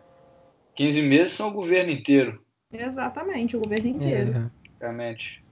15 0.76 1.02
meses 1.02 1.34
são 1.34 1.50
o 1.50 1.54
governo 1.54 1.92
inteiro. 1.92 2.44
Exatamente, 2.72 3.56
o 3.56 3.62
governo 3.62 3.88
inteiro. 3.88 4.38
É. 4.38 4.66
Realmente. 4.82 5.44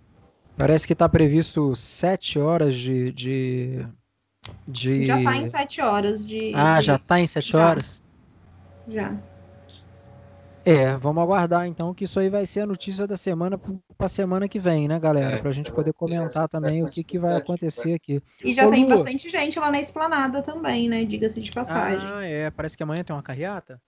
Parece 0.58 0.86
que 0.86 0.94
está 0.94 1.08
previsto 1.10 1.76
sete 1.76 2.38
horas 2.38 2.76
de, 2.76 3.12
de, 3.12 3.88
de... 4.68 5.06
Já 5.06 5.18
está 5.18 5.38
em 5.38 5.48
sete 5.48 5.82
horas 5.82 6.26
de. 6.26 6.52
Ah, 6.54 6.80
de... 6.80 6.86
já 6.86 6.96
está 6.98 7.20
em 7.20 7.28
sete 7.28 7.52
já. 7.52 7.70
horas? 7.70 8.04
Já. 8.88 9.18
É, 10.66 10.96
vamos 10.96 11.22
aguardar 11.22 11.68
então 11.68 11.94
que 11.94 12.06
isso 12.06 12.20
aí 12.20 12.30
vai 12.30 12.46
ser 12.46 12.62
a 12.62 12.66
notícia 12.66 13.06
da 13.06 13.18
semana 13.18 13.58
para 13.58 14.06
a 14.06 14.10
semana 14.10 14.48
que 14.48 14.60
vem, 14.60 14.88
né, 14.88 14.98
galera? 15.00 15.36
É, 15.36 15.40
para 15.40 15.50
a 15.50 15.54
gente 15.54 15.72
poder 15.72 15.94
comentar 15.94 16.48
também 16.48 16.84
o 16.84 16.88
que, 16.88 17.04
que 17.04 17.20
vai 17.20 17.36
acontecer 17.36 17.94
aqui. 17.94 18.22
E 18.44 18.54
já 18.54 18.68
Ô, 18.68 18.72
tem 18.72 18.84
Lu... 18.84 18.90
bastante 18.90 19.30
gente 19.30 19.60
lá 19.60 19.70
na 19.70 19.80
esplanada 19.80 20.42
também, 20.42 20.88
né? 20.88 21.04
Diga-se 21.04 21.42
de 21.42 21.52
passagem. 21.52 22.08
Ah, 22.10 22.26
é. 22.26 22.50
Parece 22.50 22.78
que 22.78 22.84
amanhã 22.84 23.04
tem 23.04 23.16
uma 23.16 23.22
carreata. 23.22 23.82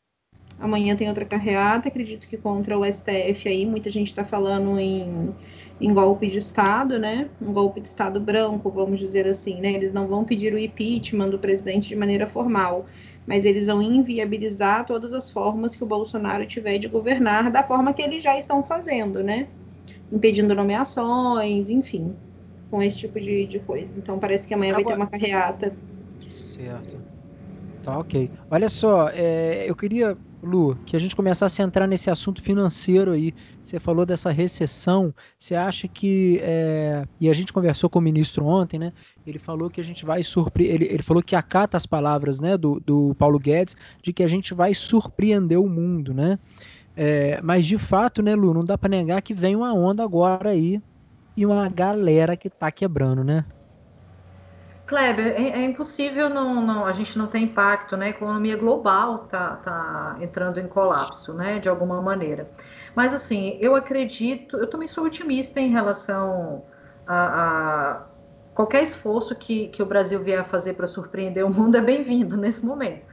Amanhã 0.59 0.95
tem 0.95 1.07
outra 1.09 1.25
carreata, 1.25 1.89
acredito 1.89 2.27
que 2.27 2.37
contra 2.37 2.77
o 2.77 2.85
STF 2.85 3.47
aí. 3.47 3.65
Muita 3.65 3.89
gente 3.89 4.07
está 4.07 4.23
falando 4.23 4.79
em 4.79 5.33
em 5.79 5.93
golpe 5.93 6.27
de 6.27 6.37
Estado, 6.37 6.97
né? 6.97 7.29
Um 7.41 7.51
golpe 7.51 7.81
de 7.81 7.87
Estado 7.87 8.19
branco, 8.19 8.69
vamos 8.69 8.99
dizer 8.99 9.27
assim, 9.27 9.59
né? 9.59 9.73
Eles 9.73 9.91
não 9.91 10.07
vão 10.07 10.23
pedir 10.23 10.53
o 10.53 10.57
impeachment 10.57 11.29
do 11.29 11.39
presidente 11.39 11.89
de 11.89 11.95
maneira 11.95 12.25
formal, 12.25 12.85
mas 13.25 13.45
eles 13.45 13.67
vão 13.67 13.81
inviabilizar 13.81 14.85
todas 14.85 15.13
as 15.13 15.29
formas 15.29 15.75
que 15.75 15.83
o 15.83 15.87
Bolsonaro 15.87 16.45
tiver 16.45 16.77
de 16.77 16.87
governar 16.87 17.51
da 17.51 17.63
forma 17.63 17.93
que 17.93 18.01
eles 18.01 18.21
já 18.21 18.37
estão 18.37 18.63
fazendo, 18.63 19.23
né? 19.23 19.47
Impedindo 20.11 20.53
nomeações, 20.53 21.69
enfim, 21.69 22.15
com 22.69 22.81
esse 22.81 22.99
tipo 22.99 23.19
de, 23.19 23.45
de 23.47 23.59
coisa. 23.59 23.97
Então 23.97 24.19
parece 24.19 24.47
que 24.47 24.53
amanhã 24.53 24.73
Agora... 24.73 24.83
vai 24.83 24.93
ter 24.93 25.01
uma 25.01 25.07
carreata. 25.07 25.75
Certo. 26.33 26.97
Tá 27.83 27.99
ok. 27.99 28.29
Olha 28.49 28.69
só, 28.69 29.09
é, 29.09 29.69
eu 29.69 29.75
queria 29.75 30.17
Lu, 30.45 30.77
que 30.85 30.95
a 30.95 30.99
gente 30.99 31.15
começasse 31.15 31.61
a 31.61 31.65
entrar 31.65 31.87
nesse 31.87 32.09
assunto 32.09 32.41
financeiro 32.41 33.11
aí. 33.11 33.33
Você 33.63 33.79
falou 33.79 34.05
dessa 34.05 34.31
recessão. 34.31 35.13
Você 35.37 35.55
acha 35.55 35.87
que. 35.87 36.39
É... 36.41 37.05
E 37.19 37.29
a 37.29 37.33
gente 37.33 37.51
conversou 37.51 37.89
com 37.89 37.99
o 37.99 38.01
ministro 38.01 38.45
ontem, 38.45 38.79
né? 38.79 38.93
Ele 39.25 39.39
falou 39.39 39.69
que 39.69 39.81
a 39.81 39.83
gente 39.83 40.05
vai 40.05 40.23
surpreender. 40.23 40.75
Ele, 40.75 40.85
ele 40.85 41.03
falou 41.03 41.23
que 41.23 41.35
acata 41.35 41.75
as 41.75 41.85
palavras 41.85 42.39
né, 42.39 42.57
do, 42.57 42.79
do 42.79 43.15
Paulo 43.15 43.39
Guedes 43.39 43.75
de 44.01 44.13
que 44.13 44.23
a 44.23 44.27
gente 44.27 44.53
vai 44.53 44.73
surpreender 44.73 45.59
o 45.59 45.67
mundo, 45.67 46.13
né? 46.13 46.37
É... 46.95 47.39
Mas 47.43 47.65
de 47.65 47.77
fato, 47.77 48.21
né, 48.21 48.35
Lu, 48.35 48.53
não 48.53 48.63
dá 48.63 48.77
para 48.77 48.89
negar 48.89 49.21
que 49.21 49.33
vem 49.33 49.55
uma 49.55 49.73
onda 49.73 50.03
agora 50.03 50.51
aí 50.51 50.81
e 51.35 51.45
uma 51.45 51.67
galera 51.67 52.37
que 52.37 52.49
tá 52.49 52.71
quebrando, 52.71 53.23
né? 53.23 53.43
Kleber, 54.85 55.33
é, 55.35 55.49
é, 55.49 55.65
impossível 55.65 56.29
não, 56.29 56.61
não, 56.61 56.85
a 56.85 56.91
gente 56.91 57.17
não 57.17 57.25
ter 57.25 57.39
impacto, 57.39 57.97
né? 57.97 58.07
A 58.07 58.09
economia 58.09 58.55
global 58.55 59.19
tá, 59.19 59.55
tá 59.55 60.17
entrando 60.21 60.59
em 60.59 60.67
colapso, 60.67 61.33
né? 61.33 61.59
De 61.59 61.67
alguma 61.67 61.99
maneira. 62.01 62.47
Mas 62.95 63.11
assim, 63.11 63.57
eu 63.59 63.75
acredito, 63.75 64.57
eu 64.57 64.67
também 64.67 64.87
sou 64.87 65.05
otimista 65.05 65.59
em 65.59 65.69
relação 65.69 66.63
a, 67.07 67.15
a 67.15 68.03
qualquer 68.53 68.83
esforço 68.83 69.35
que, 69.35 69.69
que 69.69 69.81
o 69.81 69.85
Brasil 69.87 70.21
vier 70.21 70.39
a 70.39 70.43
fazer 70.43 70.73
para 70.73 70.85
surpreender 70.85 71.43
o 71.43 71.51
mundo 71.51 71.77
é 71.77 71.81
bem-vindo 71.81 72.37
nesse 72.37 72.63
momento. 72.63 73.03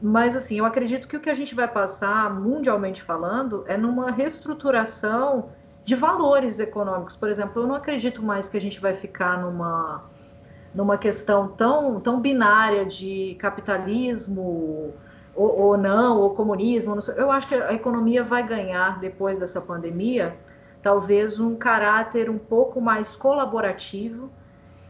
Mas 0.00 0.36
assim, 0.36 0.56
eu 0.56 0.64
acredito 0.64 1.08
que 1.08 1.16
o 1.16 1.20
que 1.20 1.30
a 1.30 1.34
gente 1.34 1.52
vai 1.52 1.66
passar, 1.66 2.32
mundialmente 2.32 3.02
falando, 3.02 3.64
é 3.66 3.76
numa 3.76 4.12
reestruturação 4.12 5.50
de 5.84 5.96
valores 5.96 6.60
econômicos. 6.60 7.16
Por 7.16 7.28
exemplo, 7.28 7.62
eu 7.62 7.66
não 7.66 7.74
acredito 7.74 8.22
mais 8.22 8.48
que 8.48 8.56
a 8.56 8.60
gente 8.60 8.78
vai 8.78 8.94
ficar 8.94 9.40
numa 9.40 10.04
numa 10.74 10.98
questão 10.98 11.48
tão, 11.48 12.00
tão 12.00 12.20
binária 12.20 12.84
de 12.84 13.36
capitalismo 13.38 14.92
ou, 15.34 15.60
ou 15.60 15.76
não, 15.76 16.18
ou 16.18 16.34
comunismo. 16.34 16.94
Não 16.94 17.14
eu 17.14 17.30
acho 17.30 17.48
que 17.48 17.54
a 17.54 17.72
economia 17.72 18.22
vai 18.22 18.46
ganhar, 18.46 18.98
depois 18.98 19.38
dessa 19.38 19.60
pandemia, 19.60 20.36
talvez 20.82 21.40
um 21.40 21.56
caráter 21.56 22.28
um 22.28 22.38
pouco 22.38 22.80
mais 22.80 23.16
colaborativo 23.16 24.30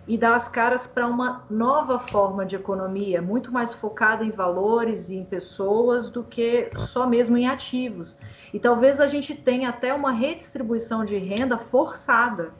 e 0.06 0.16
dar 0.16 0.34
as 0.34 0.48
caras 0.48 0.86
para 0.86 1.06
uma 1.06 1.44
nova 1.50 1.98
forma 1.98 2.46
de 2.46 2.56
economia, 2.56 3.20
muito 3.20 3.52
mais 3.52 3.74
focada 3.74 4.24
em 4.24 4.30
valores 4.30 5.10
e 5.10 5.16
em 5.16 5.24
pessoas 5.24 6.08
do 6.08 6.24
que 6.24 6.70
só 6.74 7.06
mesmo 7.06 7.36
em 7.36 7.46
ativos. 7.46 8.18
E 8.52 8.58
talvez 8.58 9.00
a 9.00 9.06
gente 9.06 9.34
tenha 9.34 9.68
até 9.68 9.92
uma 9.92 10.10
redistribuição 10.10 11.04
de 11.04 11.18
renda 11.18 11.58
forçada 11.58 12.54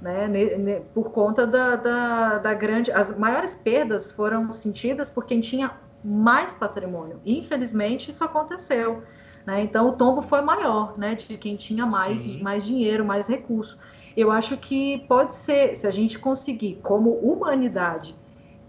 né, 0.00 0.82
por 0.92 1.10
conta 1.10 1.46
da, 1.46 1.76
da, 1.76 2.38
da, 2.38 2.54
grande. 2.54 2.92
As 2.92 3.16
maiores 3.16 3.54
perdas 3.54 4.10
foram 4.10 4.50
sentidas 4.52 5.10
por 5.10 5.24
quem 5.24 5.40
tinha 5.40 5.72
mais 6.04 6.52
patrimônio. 6.54 7.20
Infelizmente, 7.24 8.10
isso 8.10 8.24
aconteceu. 8.24 9.02
Né? 9.44 9.62
Então, 9.62 9.88
o 9.88 9.92
tombo 9.92 10.22
foi 10.22 10.40
maior, 10.42 10.98
né, 10.98 11.14
de 11.14 11.36
quem 11.38 11.56
tinha 11.56 11.86
mais, 11.86 12.26
mais 12.40 12.64
dinheiro, 12.64 13.04
mais 13.04 13.28
recurso. 13.28 13.78
Eu 14.16 14.30
acho 14.30 14.56
que 14.56 15.04
pode 15.08 15.34
ser, 15.34 15.76
se 15.76 15.86
a 15.86 15.90
gente 15.90 16.18
conseguir, 16.18 16.80
como 16.82 17.10
humanidade, 17.10 18.16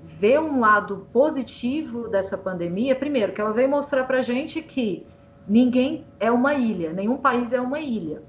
ver 0.04 0.40
um 0.40 0.60
lado 0.60 1.08
positivo 1.12 2.08
dessa 2.08 2.38
pandemia, 2.38 2.96
primeiro, 2.96 3.34
que 3.34 3.42
ela 3.42 3.52
veio 3.52 3.70
mostrar 3.70 4.06
para 4.06 4.20
a 4.20 4.22
gente 4.22 4.62
que 4.62 5.06
ninguém 5.48 6.06
é 6.20 6.32
uma 6.32 6.54
ilha, 6.54 6.94
nenhum 6.94 7.18
país 7.18 7.54
é 7.54 7.60
uma 7.60 7.80
ilha 7.80 8.22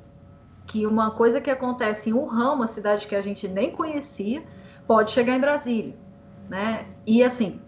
que 0.69 0.87
uma 0.87 1.11
coisa 1.11 1.41
que 1.41 1.51
acontece 1.51 2.11
em 2.11 2.13
Wuhan, 2.13 2.53
uma 2.53 2.67
cidade 2.67 3.07
que 3.07 3.17
a 3.17 3.23
gente 3.23 3.49
nem 3.49 3.73
conhecia, 3.73 4.43
pode 4.87 5.11
chegar 5.11 5.35
em 5.35 5.41
Brasília, 5.41 5.97
né? 6.49 6.87
E 7.07 7.25
assim, 7.25 7.59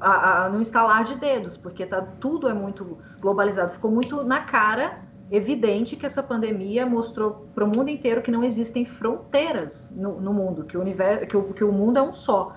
a, 0.00 0.44
a, 0.44 0.48
no 0.48 0.60
instalar 0.60 1.04
de 1.04 1.14
dedos, 1.14 1.56
porque 1.56 1.86
tá, 1.86 2.02
tudo 2.20 2.48
é 2.48 2.52
muito 2.52 2.98
globalizado, 3.20 3.72
ficou 3.72 3.90
muito 3.90 4.24
na 4.24 4.40
cara, 4.40 5.02
evidente 5.30 5.96
que 5.96 6.04
essa 6.04 6.22
pandemia 6.22 6.84
mostrou 6.84 7.46
para 7.54 7.64
o 7.64 7.68
mundo 7.68 7.88
inteiro 7.88 8.20
que 8.20 8.30
não 8.30 8.42
existem 8.42 8.84
fronteiras 8.84 9.90
no, 9.94 10.20
no 10.20 10.34
mundo, 10.34 10.64
que 10.64 10.76
o, 10.76 10.80
universo, 10.80 11.26
que, 11.26 11.36
o, 11.36 11.52
que 11.54 11.64
o 11.64 11.72
mundo 11.72 11.98
é 11.98 12.02
um 12.02 12.12
só. 12.12 12.54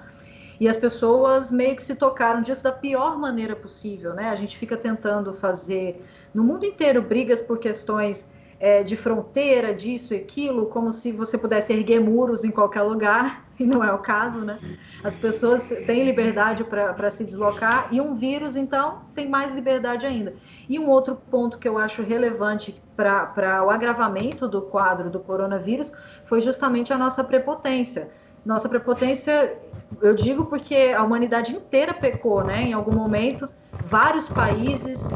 E 0.59 0.67
as 0.67 0.75
pessoas 0.75 1.51
meio 1.51 1.75
que 1.75 1.84
se 1.84 1.95
tocaram 1.95 2.41
disso 2.41 2.63
da 2.63 2.71
pior 2.71 3.15
maneira 3.17 3.55
possível, 3.55 4.15
né? 4.15 4.30
A 4.30 4.36
gente 4.36 4.57
fica 4.57 4.75
tentando 4.75 5.36
fazer 5.36 6.03
no 6.34 6.43
mundo 6.43 6.65
inteiro 6.65 6.99
brigas 6.99 7.43
por 7.43 7.59
questões 7.59 8.28
é, 8.60 8.84
de 8.84 8.95
fronteira, 8.95 9.74
disso 9.74 10.14
e 10.14 10.18
aquilo, 10.18 10.68
como 10.68 10.91
se 10.91 11.12
você 11.12 11.38
pudesse 11.38 11.74
erguer 11.74 11.99
muros 11.99 12.43
em 12.43 12.51
qualquer 12.51 12.82
lugar, 12.82 13.45
e 13.60 13.64
não 13.64 13.84
é 13.84 13.91
o 13.91 13.99
caso, 13.99 14.41
né? 14.41 14.60
As 15.03 15.16
pessoas 15.16 15.70
têm 15.86 16.03
liberdade 16.03 16.64
para 16.64 17.10
se 17.10 17.24
deslocar, 17.24 17.88
e 17.91 18.01
um 18.01 18.16
vírus, 18.16 18.55
então, 18.55 19.01
tem 19.14 19.28
mais 19.28 19.51
liberdade 19.51 20.05
ainda. 20.05 20.34
E 20.68 20.80
um 20.80 20.89
outro 20.89 21.16
ponto 21.30 21.58
que 21.58 21.68
eu 21.68 21.78
acho 21.78 22.01
relevante 22.01 22.82
para 22.95 23.64
o 23.64 23.70
agravamento 23.70 24.47
do 24.47 24.62
quadro 24.62 25.10
do 25.10 25.20
coronavírus 25.20 25.91
foi 26.26 26.41
justamente 26.41 26.91
a 26.91 26.97
nossa 26.97 27.24
prepotência. 27.24 28.10
Nossa 28.45 28.70
prepotência 28.70 29.58
Eu 30.02 30.14
digo 30.14 30.46
porque 30.46 30.94
a 30.96 31.04
humanidade 31.04 31.56
inteira 31.56 31.94
pecou, 31.94 32.44
né? 32.44 32.62
Em 32.62 32.74
algum 32.74 32.96
momento, 32.96 33.46
vários 33.86 34.28
países 34.28 35.10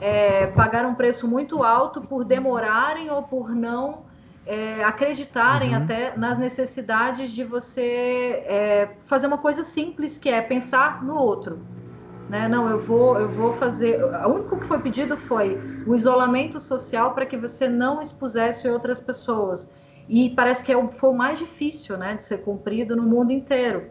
é, 0.00 0.46
pagaram 0.48 0.90
um 0.90 0.94
preço 0.94 1.26
muito 1.26 1.62
alto 1.62 2.00
por 2.00 2.24
demorarem 2.24 3.10
ou 3.10 3.22
por 3.22 3.54
não 3.54 4.06
é, 4.48 4.82
acreditarem 4.82 5.76
uhum. 5.76 5.82
até 5.82 6.16
nas 6.16 6.38
necessidades 6.38 7.32
de 7.32 7.44
você 7.44 8.42
é, 8.46 8.88
fazer 9.06 9.26
uma 9.26 9.36
coisa 9.36 9.62
simples 9.62 10.16
que 10.16 10.30
é 10.30 10.40
pensar 10.40 11.04
no 11.04 11.16
outro. 11.16 11.60
Né? 12.30 12.48
Não, 12.48 12.68
eu 12.68 12.80
vou, 12.80 13.18
eu 13.18 13.28
vou 13.28 13.52
fazer. 13.52 14.02
O 14.02 14.28
único 14.28 14.58
que 14.58 14.66
foi 14.66 14.78
pedido 14.78 15.16
foi 15.16 15.58
o 15.86 15.94
isolamento 15.94 16.58
social 16.60 17.12
para 17.12 17.26
que 17.26 17.36
você 17.36 17.68
não 17.68 18.00
expusesse 18.00 18.68
outras 18.68 19.00
pessoas. 19.00 19.70
E 20.08 20.30
parece 20.30 20.64
que 20.64 20.72
é 20.72 20.76
o, 20.76 20.88
foi 20.88 21.10
o 21.10 21.14
mais 21.14 21.38
difícil 21.38 21.98
né, 21.98 22.14
de 22.14 22.24
ser 22.24 22.38
cumprido 22.38 22.96
no 22.96 23.02
mundo 23.02 23.30
inteiro. 23.30 23.90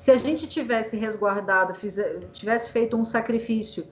Se 0.00 0.10
a 0.10 0.16
gente 0.16 0.46
tivesse 0.46 0.96
resguardado, 0.96 1.74
fizer, 1.74 2.20
tivesse 2.32 2.72
feito 2.72 2.96
um 2.96 3.04
sacrifício 3.04 3.86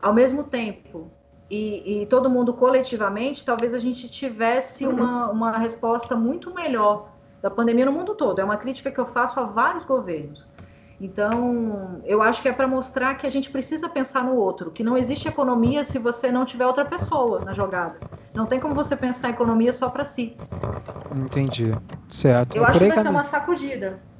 ao 0.00 0.14
mesmo 0.14 0.44
tempo 0.44 1.10
e, 1.50 2.02
e, 2.02 2.06
todo 2.06 2.30
mundo 2.30 2.54
coletivamente, 2.54 3.44
talvez 3.44 3.74
a 3.74 3.78
gente 3.80 4.08
tivesse 4.08 4.86
uma, 4.86 5.28
uma 5.32 5.58
resposta 5.58 6.14
muito 6.14 6.54
melhor 6.54 7.08
da 7.42 7.50
pandemia 7.50 7.84
no 7.84 7.90
mundo 7.90 8.14
todo. 8.14 8.38
É 8.38 8.44
uma 8.44 8.56
crítica 8.56 8.92
que 8.92 9.00
eu 9.00 9.04
faço 9.04 9.40
a 9.40 9.42
vários 9.42 9.84
governos. 9.84 10.46
Então, 11.00 12.00
eu 12.04 12.22
acho 12.22 12.40
que 12.40 12.48
é 12.48 12.52
para 12.52 12.68
mostrar 12.68 13.16
que 13.16 13.26
a 13.26 13.30
gente 13.30 13.50
precisa 13.50 13.88
pensar 13.88 14.22
no 14.22 14.36
outro, 14.36 14.70
que 14.70 14.84
não 14.84 14.96
existe 14.96 15.26
economia 15.26 15.84
se 15.84 15.98
você 15.98 16.30
não 16.30 16.44
tiver 16.44 16.66
outra 16.66 16.84
pessoa 16.84 17.40
na 17.40 17.52
jogada. 17.52 17.96
Não 18.32 18.46
tem 18.46 18.60
como 18.60 18.76
você 18.76 18.94
pensar 18.94 19.30
economia 19.30 19.72
só 19.72 19.90
para 19.90 20.04
si. 20.04 20.36
Entendi. 21.12 21.72
Certo. 22.08 22.56
Eu 22.56 22.64
acho 22.64 22.78
que 22.78 22.86
vai 22.86 22.98
ser 23.00 23.08
uma 23.08 23.24
sacudida. 23.24 24.11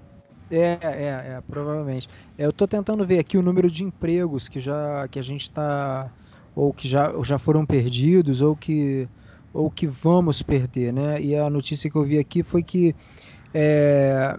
É, 0.52 0.78
é, 0.82 1.06
é, 1.36 1.42
provavelmente. 1.48 2.08
Eu 2.36 2.50
estou 2.50 2.68
tentando 2.68 3.06
ver 3.06 3.18
aqui 3.18 3.38
o 3.38 3.42
número 3.42 3.70
de 3.70 3.84
empregos 3.84 4.48
que 4.48 4.60
já 4.60 5.08
que 5.08 5.18
a 5.18 5.22
gente 5.22 5.42
está 5.42 6.12
ou 6.54 6.72
que 6.72 6.86
já, 6.86 7.12
já 7.22 7.38
foram 7.38 7.64
perdidos, 7.64 8.42
ou 8.42 8.54
que, 8.54 9.08
ou 9.52 9.70
que 9.70 9.86
vamos 9.86 10.42
perder, 10.42 10.92
né? 10.92 11.20
E 11.20 11.34
a 11.34 11.48
notícia 11.48 11.90
que 11.90 11.96
eu 11.96 12.04
vi 12.04 12.18
aqui 12.18 12.42
foi 12.42 12.62
que 12.62 12.94
é, 13.54 14.38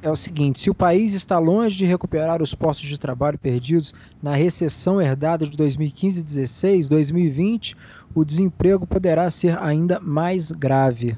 é 0.00 0.10
o 0.10 0.16
seguinte: 0.16 0.60
se 0.60 0.70
o 0.70 0.74
país 0.74 1.14
está 1.14 1.38
longe 1.38 1.76
de 1.76 1.84
recuperar 1.84 2.40
os 2.40 2.54
postos 2.54 2.88
de 2.88 2.98
trabalho 2.98 3.38
perdidos 3.38 3.92
na 4.22 4.34
recessão 4.34 5.00
herdada 5.00 5.46
de 5.46 5.56
2015-16, 5.56 6.88
2020, 6.88 7.76
o 8.14 8.24
desemprego 8.24 8.86
poderá 8.86 9.28
ser 9.28 9.58
ainda 9.62 10.00
mais 10.00 10.50
grave. 10.50 11.16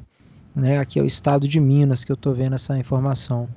Né? 0.55 0.79
Aqui 0.79 0.99
é 0.99 1.03
o 1.03 1.07
estado 1.07 1.49
de 1.49 1.59
Minas 1.61 2.05
que 2.05 2.13
eu 2.13 2.15
estou 2.15 2.35
vendo 2.35 2.55
essa 2.55 2.79
informação. 2.79 3.49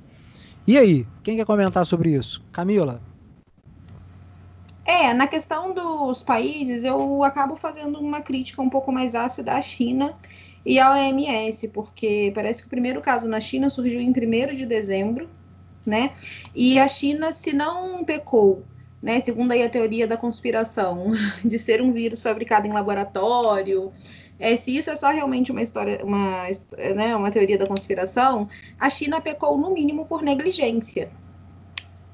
E 0.66 0.76
aí, 0.76 1.06
quem 1.22 1.36
quer 1.36 1.46
comentar 1.46 1.86
sobre 1.86 2.10
isso? 2.10 2.42
Camila? 2.52 3.00
É, 4.84 5.12
na 5.12 5.26
questão 5.26 5.74
dos 5.74 6.22
países, 6.22 6.82
eu 6.82 7.22
acabo 7.22 7.56
fazendo 7.56 7.98
uma 8.00 8.20
crítica 8.20 8.62
um 8.62 8.70
pouco 8.70 8.90
mais 8.90 9.14
ácida 9.14 9.52
à 9.52 9.62
China 9.62 10.14
e 10.64 10.78
à 10.78 10.92
OMS, 10.92 11.68
porque 11.68 12.32
parece 12.34 12.62
que 12.62 12.66
o 12.66 12.70
primeiro 12.70 13.00
caso 13.00 13.28
na 13.28 13.40
China 13.40 13.70
surgiu 13.70 14.00
em 14.00 14.10
1 14.10 14.54
de 14.54 14.66
dezembro, 14.66 15.28
né? 15.86 16.12
E 16.54 16.78
a 16.78 16.88
China, 16.88 17.32
se 17.32 17.52
não 17.52 18.04
pecou, 18.04 18.64
né, 19.02 19.20
segundo 19.20 19.52
aí 19.52 19.62
a 19.62 19.70
teoria 19.70 20.06
da 20.06 20.16
conspiração, 20.16 21.12
de 21.44 21.58
ser 21.58 21.80
um 21.80 21.92
vírus 21.92 22.22
fabricado 22.22 22.66
em 22.66 22.72
laboratório, 22.72 23.92
é, 24.38 24.56
se 24.56 24.76
isso 24.76 24.90
é 24.90 24.96
só 24.96 25.10
realmente 25.10 25.50
uma 25.50 25.62
história, 25.62 26.00
uma, 26.04 26.44
né, 26.94 27.14
uma 27.16 27.30
teoria 27.30 27.58
da 27.58 27.66
conspiração, 27.66 28.48
a 28.78 28.88
China 28.88 29.20
pecou 29.20 29.58
no 29.58 29.72
mínimo 29.72 30.06
por 30.06 30.22
negligência, 30.22 31.10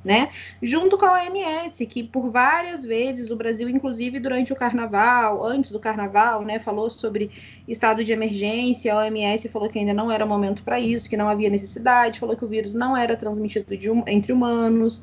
né? 0.04 0.28
Junto 0.62 0.98
com 0.98 1.06
a 1.06 1.22
OMS, 1.22 1.86
que 1.86 2.02
por 2.02 2.30
várias 2.30 2.84
vezes 2.84 3.30
o 3.30 3.36
Brasil, 3.36 3.68
inclusive 3.68 4.20
durante 4.20 4.52
o 4.52 4.56
carnaval, 4.56 5.42
antes 5.44 5.70
do 5.70 5.80
carnaval, 5.80 6.42
né, 6.42 6.58
falou 6.58 6.90
sobre 6.90 7.30
estado 7.66 8.04
de 8.04 8.12
emergência, 8.12 8.92
a 8.92 8.98
OMS 8.98 9.48
falou 9.48 9.68
que 9.68 9.78
ainda 9.78 9.94
não 9.94 10.12
era 10.12 10.26
momento 10.26 10.62
para 10.62 10.78
isso, 10.78 11.08
que 11.08 11.16
não 11.16 11.28
havia 11.28 11.48
necessidade, 11.48 12.20
falou 12.20 12.36
que 12.36 12.44
o 12.44 12.48
vírus 12.48 12.74
não 12.74 12.96
era 12.96 13.16
transmitido 13.16 13.76
de, 13.76 13.88
entre 14.06 14.32
humanos. 14.32 15.02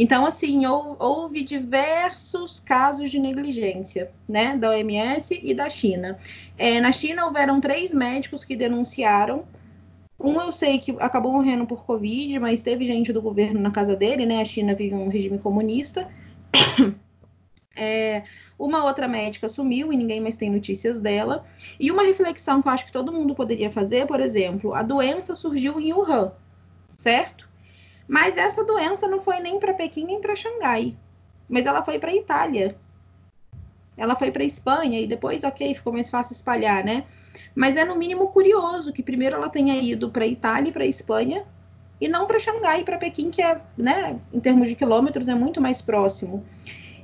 Então, 0.00 0.24
assim, 0.24 0.64
houve 0.64 1.42
diversos 1.42 2.60
casos 2.60 3.10
de 3.10 3.18
negligência, 3.18 4.12
né, 4.28 4.56
da 4.56 4.70
OMS 4.70 5.40
e 5.42 5.52
da 5.52 5.68
China. 5.68 6.16
É, 6.56 6.80
na 6.80 6.92
China, 6.92 7.26
houveram 7.26 7.60
três 7.60 7.92
médicos 7.92 8.44
que 8.44 8.54
denunciaram 8.54 9.44
um 10.20 10.40
eu 10.40 10.52
sei 10.52 10.78
que 10.78 10.96
acabou 11.00 11.32
morrendo 11.32 11.66
por 11.66 11.84
Covid, 11.84 12.38
mas 12.38 12.62
teve 12.62 12.86
gente 12.86 13.12
do 13.12 13.22
governo 13.22 13.60
na 13.60 13.72
casa 13.72 13.96
dele, 13.96 14.24
né? 14.24 14.40
A 14.40 14.44
China 14.44 14.74
vive 14.74 14.94
um 14.94 15.08
regime 15.08 15.38
comunista. 15.38 16.08
É, 17.80 18.24
uma 18.58 18.82
outra 18.82 19.06
médica 19.06 19.48
sumiu 19.48 19.92
e 19.92 19.96
ninguém 19.96 20.20
mais 20.20 20.36
tem 20.36 20.50
notícias 20.50 20.98
dela. 20.98 21.44
E 21.78 21.92
uma 21.92 22.02
reflexão 22.02 22.60
que 22.60 22.66
eu 22.66 22.72
acho 22.72 22.86
que 22.86 22.90
todo 22.90 23.12
mundo 23.12 23.36
poderia 23.36 23.70
fazer, 23.70 24.04
por 24.04 24.18
exemplo, 24.18 24.74
a 24.74 24.82
doença 24.82 25.36
surgiu 25.36 25.78
em 25.78 25.92
Wuhan, 25.92 26.32
certo? 26.90 27.47
Mas 28.08 28.38
essa 28.38 28.64
doença 28.64 29.06
não 29.06 29.20
foi 29.20 29.38
nem 29.38 29.60
para 29.60 29.74
Pequim 29.74 30.04
nem 30.04 30.20
para 30.20 30.34
Xangai, 30.34 30.96
mas 31.48 31.66
ela 31.66 31.84
foi 31.84 31.98
para 31.98 32.14
Itália. 32.14 32.74
Ela 33.96 34.16
foi 34.16 34.30
para 34.30 34.44
Espanha 34.44 35.00
e 35.00 35.06
depois, 35.06 35.44
ok, 35.44 35.74
ficou 35.74 35.92
mais 35.92 36.08
fácil 36.08 36.32
espalhar, 36.32 36.82
né? 36.82 37.04
Mas 37.54 37.76
é 37.76 37.84
no 37.84 37.96
mínimo 37.96 38.28
curioso 38.28 38.92
que 38.92 39.02
primeiro 39.02 39.36
ela 39.36 39.50
tenha 39.50 39.76
ido 39.76 40.10
para 40.10 40.26
Itália 40.26 40.70
e 40.70 40.72
para 40.72 40.86
Espanha 40.86 41.44
e 42.00 42.08
não 42.08 42.26
para 42.26 42.38
Xangai 42.38 42.80
e 42.80 42.84
para 42.84 42.96
Pequim, 42.96 43.30
que 43.30 43.42
é, 43.42 43.60
né, 43.76 44.18
em 44.32 44.40
termos 44.40 44.68
de 44.68 44.76
quilômetros, 44.76 45.28
é 45.28 45.34
muito 45.34 45.60
mais 45.60 45.82
próximo. 45.82 46.46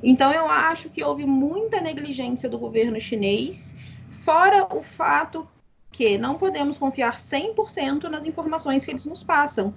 Então 0.02 0.32
eu 0.32 0.48
acho 0.48 0.88
que 0.88 1.02
houve 1.02 1.26
muita 1.26 1.80
negligência 1.80 2.48
do 2.48 2.58
governo 2.58 3.00
chinês, 3.00 3.74
fora 4.10 4.66
o 4.74 4.82
fato 4.82 5.48
que 5.90 6.18
não 6.18 6.36
podemos 6.36 6.76
confiar 6.76 7.18
100% 7.18 8.04
nas 8.04 8.26
informações 8.26 8.84
que 8.84 8.90
eles 8.90 9.04
nos 9.06 9.22
passam, 9.22 9.74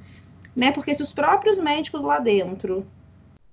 né? 0.57 0.73
Porque 0.73 0.93
se 0.93 1.01
os 1.01 1.13
próprios 1.13 1.57
médicos 1.57 2.03
lá 2.03 2.19
dentro 2.19 2.85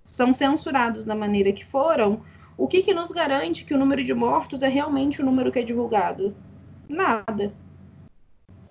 são 0.05 0.35
censurados 0.35 1.05
da 1.05 1.15
maneira 1.15 1.53
que 1.53 1.65
foram, 1.65 2.23
o 2.57 2.67
que, 2.67 2.83
que 2.83 2.93
nos 2.93 3.13
garante 3.13 3.65
que 3.65 3.75
o 3.75 3.79
número 3.79 4.03
de 4.03 4.15
mortos 4.15 4.63
é 4.63 4.69
realmente 4.69 5.23
o 5.23 5.25
número 5.25 5.53
que 5.53 5.61
é 5.61 5.63
divulgado? 5.63 6.35
nada. 6.89 7.53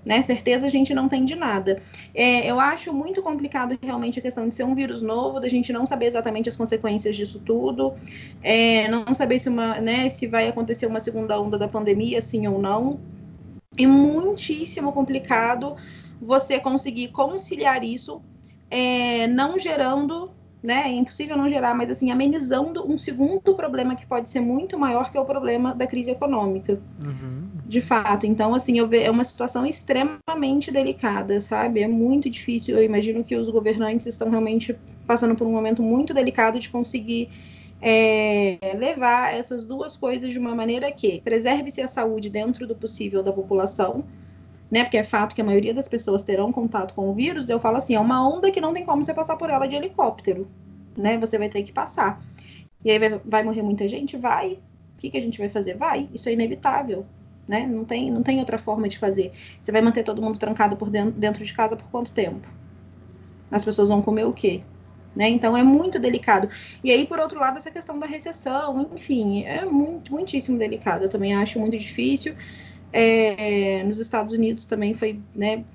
Né? 0.06 0.22
Certeza 0.22 0.68
a 0.68 0.70
gente 0.70 0.94
não 0.94 1.08
tem 1.08 1.24
de 1.24 1.34
nada. 1.34 1.82
É, 2.14 2.50
eu 2.50 2.60
acho 2.60 2.94
muito 2.94 3.22
complicado 3.22 3.78
realmente 3.82 4.20
a 4.20 4.22
questão 4.22 4.50
de 4.50 4.54
ser 4.54 4.66
um 4.66 4.76
vírus 4.76 5.02
novo, 5.02 5.40
da 5.40 5.48
gente 5.48 5.72
não 5.72 5.86
saber 5.86 6.08
exatamente 6.08 6.50
as 6.50 6.58
consequências 6.58 7.16
disso 7.16 7.40
tudo, 7.40 7.94
é, 8.42 8.88
não 8.90 9.14
saber 9.14 9.40
se, 9.40 9.48
uma, 9.48 9.80
né, 9.80 10.10
se 10.10 10.28
vai 10.28 10.50
acontecer 10.50 10.88
uma 10.88 11.00
segunda 11.00 11.40
onda 11.40 11.58
da 11.58 11.70
pandemia, 11.70 12.22
sim 12.22 12.46
ou 12.48 12.62
não. 12.62 13.00
E 13.78 13.88
muitíssimo 13.88 14.92
complicado 14.92 15.78
você 16.24 16.60
conseguir 16.60 17.10
conciliar 17.10 17.84
isso, 17.84 18.22
é, 18.70 19.28
não 19.28 19.60
gerando 19.60 20.32
né? 20.64 20.84
É 20.86 20.94
impossível 20.94 21.36
não 21.36 21.50
gerar, 21.50 21.76
mas 21.76 21.92
assim, 21.92 22.10
amenizando 22.10 22.90
um 22.90 22.98
segundo 22.98 23.54
problema 23.54 23.96
que 23.96 24.06
pode 24.06 24.30
ser 24.30 24.40
muito 24.40 24.80
maior, 24.80 25.12
que 25.12 25.18
é 25.18 25.20
o 25.20 25.26
problema 25.26 25.76
da 25.76 25.86
crise 25.86 26.10
econômica. 26.10 26.82
Uhum. 27.04 27.50
De 27.68 27.82
fato. 27.82 28.26
Então, 28.26 28.56
assim, 28.56 28.80
eu 28.80 28.90
é 28.94 29.12
uma 29.12 29.26
situação 29.26 29.66
extremamente 29.66 30.72
delicada, 30.72 31.42
sabe? 31.42 31.82
É 31.82 31.88
muito 31.88 32.30
difícil. 32.30 32.78
Eu 32.78 32.84
imagino 32.84 33.26
que 33.26 33.36
os 33.36 33.50
governantes 33.50 34.08
estão 34.08 34.30
realmente 34.30 34.74
passando 35.06 35.36
por 35.36 35.46
um 35.46 35.52
momento 35.52 35.84
muito 35.84 36.14
delicado 36.14 36.58
de 36.58 36.70
conseguir 36.70 37.30
é, 37.82 38.58
levar 38.78 39.34
essas 39.34 39.66
duas 39.66 39.98
coisas 39.98 40.30
de 40.30 40.40
uma 40.40 40.56
maneira 40.56 40.90
que 40.94 41.20
preserve-se 41.20 41.82
a 41.82 41.90
saúde 41.90 42.30
dentro 42.30 42.66
do 42.66 42.74
possível 42.74 43.22
da 43.22 43.34
população, 43.34 44.06
né? 44.74 44.84
Porque 44.84 44.98
é 44.98 45.04
fato 45.04 45.36
que 45.36 45.42
a 45.42 45.44
maioria 45.44 45.72
das 45.72 45.88
pessoas 45.88 46.24
terão 46.24 46.52
contato 46.52 46.96
com 46.96 47.08
o 47.08 47.14
vírus. 47.14 47.48
Eu 47.48 47.60
falo 47.60 47.78
assim, 47.78 47.94
é 47.94 48.00
uma 48.00 48.28
onda 48.28 48.50
que 48.50 48.60
não 48.60 48.74
tem 48.74 48.84
como 48.84 49.04
você 49.04 49.14
passar 49.14 49.36
por 49.38 49.52
ela 49.52 49.68
de 49.68 49.76
helicóptero, 49.76 50.48
né? 50.98 51.16
Você 51.20 51.38
vai 51.38 51.48
ter 51.48 51.62
que 51.62 51.72
passar. 51.72 52.20
E 52.84 52.90
aí 52.90 52.98
vai, 52.98 53.22
vai 53.24 53.44
morrer 53.44 53.62
muita 53.62 53.88
gente? 53.88 54.18
Vai. 54.18 54.54
O 54.96 54.98
que, 54.98 55.12
que 55.12 55.18
a 55.18 55.22
gente 55.22 55.38
vai 55.38 55.48
fazer? 55.48 55.78
Vai. 55.78 56.10
Isso 56.12 56.28
é 56.28 56.34
inevitável. 56.34 57.06
Né? 57.48 57.68
Não, 57.68 57.86
tem, 57.86 58.10
não 58.10 58.24
tem 58.24 58.40
outra 58.40 58.58
forma 58.58 58.90
de 58.90 58.98
fazer. 58.98 59.32
Você 59.62 59.72
vai 59.72 59.80
manter 59.80 60.02
todo 60.02 60.20
mundo 60.20 60.40
trancado 60.40 60.76
por 60.76 60.90
dentro, 60.90 61.12
dentro 61.12 61.46
de 61.46 61.54
casa 61.54 61.76
por 61.76 61.92
quanto 61.92 62.12
tempo? 62.12 62.50
As 63.52 63.64
pessoas 63.64 63.90
vão 63.90 64.02
comer 64.02 64.26
o 64.26 64.34
quê? 64.34 64.64
Né? 65.16 65.30
Então 65.30 65.56
é 65.56 65.62
muito 65.62 66.00
delicado. 66.00 66.50
E 66.84 66.90
aí, 66.90 67.06
por 67.06 67.20
outro 67.20 67.40
lado, 67.40 67.60
essa 67.60 67.70
questão 67.70 68.00
da 68.00 68.08
recessão, 68.08 68.90
enfim, 68.96 69.44
é 69.44 69.64
muito, 69.66 70.12
muitíssimo 70.12 70.58
delicado. 70.58 71.04
Eu 71.04 71.10
também 71.10 71.36
acho 71.36 71.60
muito 71.60 71.78
difícil. 71.78 72.34
É, 72.94 73.84
nos 73.84 74.00
Estados 74.00 74.34
Unidos 74.34 74.66
também 74.66 74.94
foi, 74.94 75.20
né, 75.36 75.66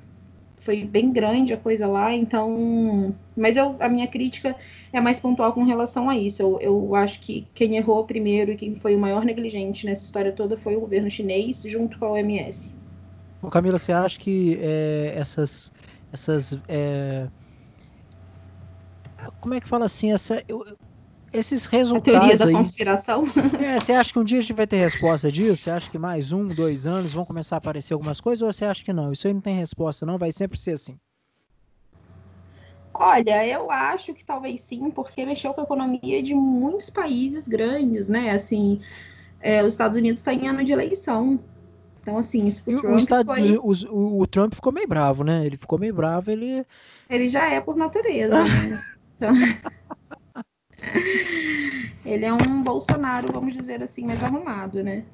foi 0.60 0.84
bem 0.84 1.12
grande 1.12 1.52
a 1.52 1.56
coisa 1.56 1.86
lá, 1.86 2.12
então. 2.14 3.14
Mas 3.36 3.56
eu, 3.56 3.76
a 3.80 3.88
minha 3.88 4.06
crítica 4.06 4.56
é 4.92 5.00
mais 5.00 5.18
pontual 5.18 5.52
com 5.52 5.64
relação 5.64 6.08
a 6.08 6.16
isso. 6.16 6.42
Eu, 6.42 6.60
eu 6.60 6.94
acho 6.94 7.20
que 7.20 7.46
quem 7.54 7.76
errou 7.76 8.04
primeiro 8.04 8.52
e 8.52 8.56
quem 8.56 8.74
foi 8.74 8.94
o 8.94 8.98
maior 8.98 9.24
negligente 9.24 9.86
nessa 9.86 10.04
história 10.04 10.32
toda 10.32 10.56
foi 10.56 10.76
o 10.76 10.80
governo 10.80 11.10
chinês, 11.10 11.62
junto 11.66 11.98
com 11.98 12.06
a 12.06 12.12
OMS. 12.12 12.72
Camila, 13.50 13.78
você 13.78 13.92
acha 13.92 14.18
que 14.18 14.58
é, 14.60 15.14
essas 15.16 15.72
essas 16.12 16.52
é, 16.68 17.28
como 19.40 19.54
é 19.54 19.60
que 19.60 19.68
fala 19.68 19.84
assim 19.84 20.12
essa 20.12 20.42
eu, 20.48 20.64
esses 21.32 21.66
resultados. 21.66 22.16
A 22.16 22.20
teoria 22.20 22.38
da 22.38 22.46
aí, 22.46 22.52
conspiração. 22.52 23.24
É, 23.60 23.78
você 23.78 23.92
acha 23.92 24.12
que 24.12 24.18
um 24.18 24.24
dia 24.24 24.38
a 24.38 24.40
gente 24.40 24.52
vai 24.52 24.66
ter 24.66 24.76
resposta 24.76 25.30
disso? 25.30 25.62
Você 25.62 25.70
acha 25.70 25.90
que 25.90 25.98
mais 25.98 26.32
um, 26.32 26.46
dois 26.46 26.86
anos 26.86 27.12
vão 27.12 27.24
começar 27.24 27.56
a 27.56 27.58
aparecer 27.58 27.92
algumas 27.92 28.20
coisas? 28.20 28.42
Ou 28.42 28.52
você 28.52 28.64
acha 28.64 28.84
que 28.84 28.92
não? 28.92 29.12
Isso 29.12 29.26
aí 29.26 29.34
não 29.34 29.40
tem 29.40 29.56
resposta, 29.56 30.06
não? 30.06 30.18
Vai 30.18 30.32
sempre 30.32 30.58
ser 30.58 30.72
assim? 30.72 30.98
Olha, 32.94 33.46
eu 33.46 33.70
acho 33.70 34.12
que 34.12 34.24
talvez 34.24 34.60
sim, 34.60 34.90
porque 34.90 35.24
mexeu 35.24 35.54
com 35.54 35.60
a 35.60 35.64
economia 35.64 36.22
de 36.22 36.34
muitos 36.34 36.90
países 36.90 37.46
grandes, 37.46 38.08
né? 38.08 38.30
Assim, 38.30 38.80
é, 39.40 39.62
os 39.62 39.74
Estados 39.74 39.96
Unidos 39.96 40.20
está 40.20 40.34
em 40.34 40.48
ano 40.48 40.64
de 40.64 40.72
eleição. 40.72 41.38
Então, 42.00 42.18
assim, 42.18 42.46
isso 42.46 42.64
pro 42.64 42.80
Trump 42.80 43.02
o, 43.10 43.24
foi... 43.24 43.58
o, 43.88 44.20
o, 44.20 44.26
Trump 44.26 44.54
ficou 44.54 44.72
meio 44.72 44.88
bravo, 44.88 45.22
né? 45.22 45.46
Ele 45.46 45.56
ficou 45.56 45.78
meio 45.78 45.94
bravo, 45.94 46.30
ele... 46.30 46.64
Ele 47.08 47.28
já 47.28 47.48
é 47.50 47.60
por 47.60 47.76
natureza, 47.76 48.42
né? 48.42 48.80
Então... 49.18 49.34
ele 52.04 52.24
é 52.24 52.32
um 52.32 52.62
Bolsonaro, 52.62 53.32
vamos 53.32 53.54
dizer 53.54 53.82
assim, 53.82 54.04
mais 54.04 54.22
arrumado, 54.22 54.82
né? 54.82 55.04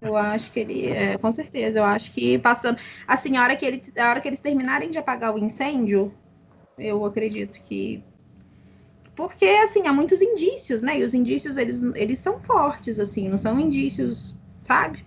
Eu 0.00 0.16
acho 0.16 0.50
que 0.52 0.60
ele, 0.60 0.86
é, 0.88 1.16
com 1.16 1.32
certeza, 1.32 1.78
eu 1.78 1.84
acho 1.84 2.12
que 2.12 2.38
passando. 2.38 2.78
Assim, 3.06 3.36
a 3.36 3.42
hora 3.42 3.56
que, 3.56 3.64
ele, 3.64 3.82
a 3.98 4.10
hora 4.10 4.20
que 4.20 4.28
eles 4.28 4.40
terminarem 4.40 4.90
de 4.90 4.98
apagar 4.98 5.34
o 5.34 5.38
incêndio, 5.38 6.12
eu 6.78 7.04
acredito 7.04 7.60
que. 7.62 8.02
Porque, 9.14 9.44
assim, 9.44 9.86
há 9.86 9.92
muitos 9.92 10.22
indícios, 10.22 10.82
né? 10.82 10.98
E 10.98 11.04
os 11.04 11.14
indícios, 11.14 11.56
eles, 11.56 11.80
eles 11.94 12.18
são 12.18 12.40
fortes, 12.40 12.98
assim, 12.98 13.28
não 13.28 13.38
são 13.38 13.58
indícios, 13.58 14.36
sabe? 14.62 15.04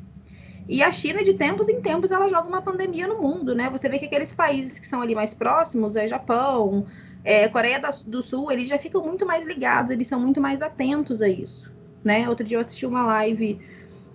E 0.67 0.81
a 0.81 0.91
China, 0.91 1.23
de 1.23 1.33
tempos 1.33 1.67
em 1.67 1.81
tempos, 1.81 2.11
ela 2.11 2.27
joga 2.29 2.47
uma 2.47 2.61
pandemia 2.61 3.07
no 3.07 3.21
mundo, 3.21 3.53
né? 3.53 3.69
Você 3.69 3.89
vê 3.89 3.99
que 3.99 4.05
aqueles 4.05 4.33
países 4.33 4.79
que 4.79 4.87
são 4.87 5.01
ali 5.01 5.13
mais 5.13 5.33
próximos, 5.33 5.95
é 5.95 6.07
Japão, 6.07 6.85
é, 7.23 7.47
Coreia 7.47 7.81
do 8.05 8.21
Sul, 8.21 8.51
eles 8.51 8.67
já 8.67 8.77
ficam 8.77 9.03
muito 9.03 9.25
mais 9.25 9.45
ligados, 9.45 9.91
eles 9.91 10.07
são 10.07 10.19
muito 10.19 10.41
mais 10.41 10.61
atentos 10.61 11.21
a 11.21 11.27
isso, 11.27 11.71
né? 12.03 12.27
Outro 12.27 12.45
dia 12.45 12.57
eu 12.57 12.61
assisti 12.61 12.85
uma 12.85 13.03
live 13.03 13.59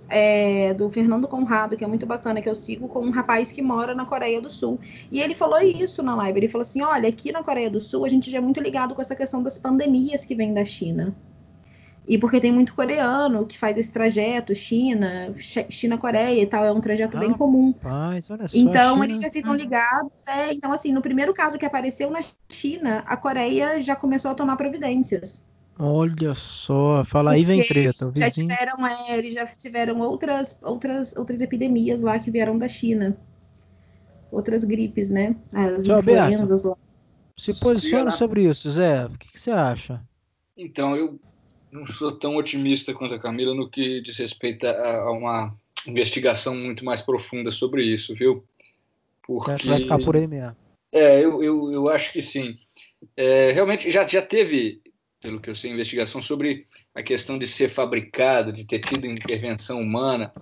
é, 0.09 0.72
do 0.74 0.88
Fernando 0.88 1.28
Conrado, 1.28 1.76
que 1.76 1.84
é 1.84 1.86
muito 1.86 2.06
bacana, 2.06 2.40
que 2.40 2.48
eu 2.48 2.54
sigo 2.54 2.88
com 2.88 3.00
um 3.00 3.11
rapaz 3.11 3.52
que 3.52 3.61
mora 3.61 3.94
na 3.94 4.04
Coreia 4.04 4.40
do 4.40 4.50
Sul. 4.50 4.80
E 5.12 5.20
ele 5.20 5.34
falou 5.34 5.61
isso 5.61 6.02
na 6.02 6.14
live. 6.16 6.38
Ele 6.38 6.48
falou 6.48 6.62
assim: 6.62 6.82
olha, 6.82 7.09
aqui 7.09 7.30
na 7.30 7.42
Coreia 7.42 7.70
do 7.70 7.80
Sul 7.80 8.04
a 8.04 8.09
gente 8.09 8.30
já 8.30 8.38
é 8.38 8.40
muito 8.40 8.61
ligado 8.61 8.94
com 8.94 9.02
essa 9.02 9.14
questão 9.14 9.42
das 9.42 9.59
pandemias 9.59 10.24
que 10.24 10.34
vem 10.34 10.54
da 10.54 10.64
China. 10.64 11.14
E 12.09 12.16
porque 12.16 12.40
tem 12.40 12.50
muito 12.50 12.74
coreano 12.74 13.44
que 13.44 13.59
faz 13.59 13.76
esse 13.76 13.92
trajeto, 13.92 14.54
China, 14.54 15.34
China-Coreia 15.68 16.40
e 16.40 16.46
tal, 16.46 16.64
é 16.64 16.72
um 16.72 16.80
trajeto 16.80 17.18
ah, 17.18 17.20
bem 17.20 17.34
comum. 17.34 17.74
Rapaz, 17.82 18.30
olha 18.30 18.48
só, 18.48 18.56
então 18.56 18.94
China, 18.94 19.04
eles 19.04 19.20
já 19.20 19.30
ficam 19.30 19.54
ligados. 19.54 20.11
É, 20.26 20.54
então, 20.54 20.72
assim, 20.72 20.90
no 20.90 21.02
primeiro 21.02 21.34
caso 21.34 21.59
que 21.59 21.66
apareceu 21.66 22.11
na 22.11 22.20
China, 22.50 23.04
a 23.06 23.14
Coreia 23.14 23.82
já 23.82 23.94
começou 23.94 24.30
a 24.30 24.34
tomar 24.34 24.56
providências. 24.56 25.44
Olha 25.78 26.32
só, 26.32 27.04
fala 27.04 27.32
aí 27.32 27.44
vem 27.44 27.62
treta. 27.62 28.11
Já 28.16 28.30
tiveram, 28.30 28.86
é, 28.86 29.18
eles 29.18 29.34
já 29.34 29.46
tiveram 29.46 30.00
outras, 30.00 30.59
outras, 30.62 31.14
outras 31.14 31.42
epidemias 31.42 32.00
lá 32.00 32.18
que 32.18 32.30
vieram 32.30 32.56
da 32.56 32.68
China. 32.68 33.18
Outras 34.32 34.64
gripes, 34.64 35.11
né? 35.11 35.36
As 35.52 35.84
Tchau, 35.84 35.98
influenzas 35.98 36.64
lá. 36.64 36.74
Se 37.36 37.52
posiciona 37.52 38.11
sobre 38.11 38.48
isso, 38.48 38.70
Zé. 38.70 39.04
O 39.04 39.11
que, 39.11 39.30
que 39.30 39.38
você 39.40 39.50
acha? 39.50 40.02
Então, 40.56 40.96
eu 40.96 41.20
não 41.71 41.87
sou 41.87 42.12
tão 42.12 42.37
otimista 42.37 42.95
quanto 42.95 43.14
a 43.14 43.19
Camila 43.19 43.55
no 43.55 43.69
que 43.69 44.01
diz 44.01 44.16
respeito 44.19 44.66
a, 44.66 45.11
uma 45.11 45.55
investigação 45.87 46.55
muito 46.55 46.85
mais 46.85 47.01
profunda 47.01 47.51
sobre 47.51 47.83
isso, 47.83 48.14
viu? 48.14 48.45
Porque... 49.23 49.66
Vai 49.66 49.81
ficar 49.81 49.99
por 49.99 50.16
aí 50.16 50.27
mesmo? 50.27 50.57
É, 50.93 51.23
eu, 51.23 51.43
eu, 51.43 51.71
eu 51.71 51.89
acho 51.89 52.12
que 52.12 52.23
sim. 52.23 52.57
É, 53.16 53.53
realmente, 53.53 53.91
já, 53.91 54.07
já 54.07 54.23
teve, 54.23 54.81
pelo 55.21 55.41
que 55.41 55.51
eu 55.51 55.55
sei, 55.55 55.71
investigação 55.71 56.21
sobre 56.21 56.64
a 56.95 57.03
questão 57.03 57.39
de 57.39 57.47
ser 57.47 57.69
fabricado, 57.69 58.53
de 58.53 58.66
ter 58.66 58.81
tido 58.81 59.07
intervenção 59.07 59.81
humana, 59.81 60.33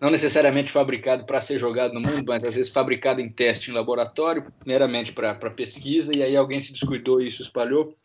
não 0.00 0.10
necessariamente 0.10 0.72
fabricado 0.72 1.24
para 1.24 1.40
ser 1.40 1.58
jogado 1.58 1.94
no 1.94 2.00
mundo, 2.00 2.24
mas 2.26 2.44
às 2.44 2.56
vezes 2.56 2.70
fabricado 2.70 3.20
em 3.20 3.30
teste 3.30 3.70
em 3.70 3.74
laboratório, 3.74 4.52
meramente 4.66 5.12
para 5.12 5.34
pesquisa, 5.50 6.14
e 6.14 6.22
aí 6.22 6.36
alguém 6.36 6.60
se 6.60 6.72
descuidou 6.72 7.22
e 7.22 7.28
isso 7.28 7.42
espalhou. 7.42 7.96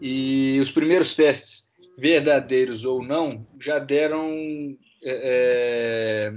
E 0.00 0.58
os 0.60 0.70
primeiros 0.70 1.14
testes 1.14 1.70
verdadeiros 1.96 2.84
ou 2.84 3.02
não, 3.02 3.46
já 3.60 3.78
deram 3.78 4.76
é, 5.02 6.32
é 6.32 6.34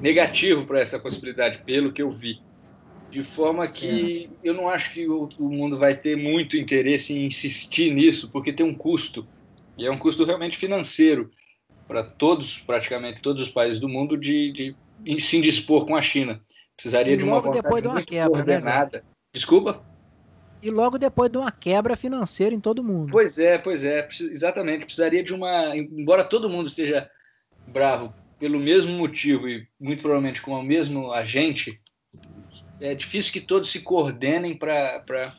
negativo 0.00 0.66
para 0.66 0.80
essa 0.80 0.98
possibilidade, 0.98 1.62
pelo 1.64 1.92
que 1.92 2.02
eu 2.02 2.10
vi. 2.10 2.40
De 3.10 3.22
forma 3.22 3.68
que 3.68 4.30
eu 4.42 4.54
não 4.54 4.68
acho 4.68 4.92
que 4.92 5.06
o, 5.06 5.28
o, 5.38 5.48
mundo 5.50 5.78
vai 5.78 5.94
ter 5.94 6.16
muito 6.16 6.56
interesse 6.56 7.12
em 7.12 7.26
insistir 7.26 7.92
nisso, 7.92 8.30
porque 8.30 8.52
tem 8.52 8.64
um 8.64 8.74
custo, 8.74 9.26
e 9.76 9.86
é 9.86 9.90
um 9.90 9.98
custo 9.98 10.24
realmente 10.24 10.56
financeiro 10.56 11.30
para 11.86 12.02
todos, 12.02 12.58
praticamente 12.58 13.20
todos 13.20 13.42
os 13.42 13.50
países 13.50 13.78
do 13.78 13.88
mundo, 13.88 14.16
de, 14.16 14.52
de, 15.04 15.20
se 15.20 15.36
indispor 15.36 15.84
com 15.84 15.94
a 15.94 16.00
China. 16.00 16.40
Precisaria 16.74 17.16
de 17.16 17.24
uma 17.24 17.38
vontade 17.38 17.82
de 17.82 17.86
uma 17.86 17.94
muito 17.94 18.08
quebra, 18.08 18.24
né, 18.24 18.44
coordenada. 18.44 18.98
Né, 18.98 19.04
Desculpa? 19.34 19.84
E 20.62 20.70
logo 20.70 20.96
depois 20.96 21.30
de 21.30 21.38
uma 21.38 21.50
quebra 21.50 21.96
financeira 21.96 22.54
em 22.54 22.60
todo 22.60 22.84
mundo. 22.84 23.10
Pois 23.10 23.38
é, 23.38 23.58
pois 23.58 23.84
é, 23.84 24.06
exatamente. 24.08 24.84
Precisaria 24.84 25.22
de 25.22 25.34
uma. 25.34 25.76
Embora 25.76 26.22
todo 26.22 26.48
mundo 26.48 26.68
esteja 26.68 27.10
bravo 27.66 28.14
pelo 28.38 28.58
mesmo 28.58 28.92
motivo 28.92 29.48
e 29.48 29.66
muito 29.78 30.02
provavelmente 30.02 30.40
com 30.40 30.52
o 30.52 30.62
mesmo 30.62 31.12
agente, 31.12 31.80
é 32.80 32.94
difícil 32.94 33.32
que 33.32 33.40
todos 33.40 33.70
se 33.70 33.80
coordenem 33.80 34.56
para 34.56 35.32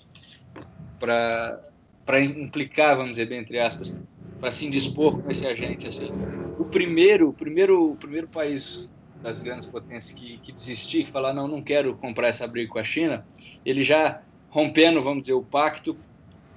implicar, 2.22 2.96
vamos 2.96 3.14
dizer 3.14 3.28
bem 3.28 3.40
entre 3.40 3.60
aspas, 3.60 3.98
para 4.40 4.52
se 4.52 4.66
indispor 4.66 5.22
com 5.22 5.32
esse 5.32 5.46
agente. 5.48 5.88
Assim. 5.88 6.10
O 6.58 6.66
primeiro, 6.66 7.30
o 7.30 7.34
primeiro, 7.34 7.92
o 7.92 7.96
primeiro 7.96 8.28
país 8.28 8.90
das 9.22 9.42
grandes 9.42 9.68
potências 9.68 10.18
que, 10.18 10.38
que 10.40 10.52
desistir, 10.52 11.06
que 11.06 11.12
falar 11.12 11.34
não, 11.34 11.48
não 11.48 11.62
quero 11.62 11.96
comprar 11.96 12.28
essa 12.28 12.46
briga 12.46 12.72
com 12.72 12.80
a 12.80 12.84
China, 12.84 13.26
ele 13.66 13.84
já 13.84 14.22
rompendo, 14.54 15.02
vamos 15.02 15.24
dizer, 15.24 15.34
o 15.34 15.42
pacto, 15.42 15.98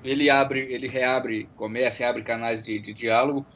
ele 0.04 0.28
abre, 0.28 0.60
ele 0.70 0.86
reabre 0.86 1.48
comércio, 1.56 2.00
reabre 2.00 2.22
canais 2.22 2.62
de, 2.62 2.78
de 2.78 2.92
diálogo 2.92 3.46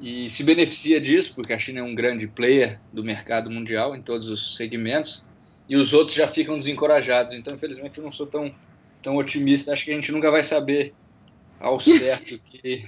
e 0.00 0.28
se 0.28 0.42
beneficia 0.42 1.00
disso, 1.00 1.32
porque 1.32 1.52
a 1.52 1.58
China 1.60 1.78
é 1.78 1.82
um 1.84 1.94
grande 1.94 2.26
player 2.26 2.80
do 2.92 3.04
mercado 3.04 3.48
mundial 3.48 3.94
em 3.94 4.02
todos 4.02 4.28
os 4.28 4.56
segmentos, 4.56 5.24
e 5.68 5.76
os 5.76 5.94
outros 5.94 6.16
já 6.16 6.26
ficam 6.26 6.58
desencorajados. 6.58 7.34
Então, 7.34 7.54
infelizmente, 7.54 7.96
eu 7.96 8.04
não 8.04 8.10
sou 8.10 8.26
tão, 8.26 8.52
tão 9.00 9.16
otimista. 9.16 9.72
Acho 9.72 9.84
que 9.84 9.92
a 9.92 9.94
gente 9.94 10.10
nunca 10.10 10.28
vai 10.28 10.42
saber 10.42 10.92
ao 11.60 11.78
certo 11.80 12.36
que. 12.50 12.82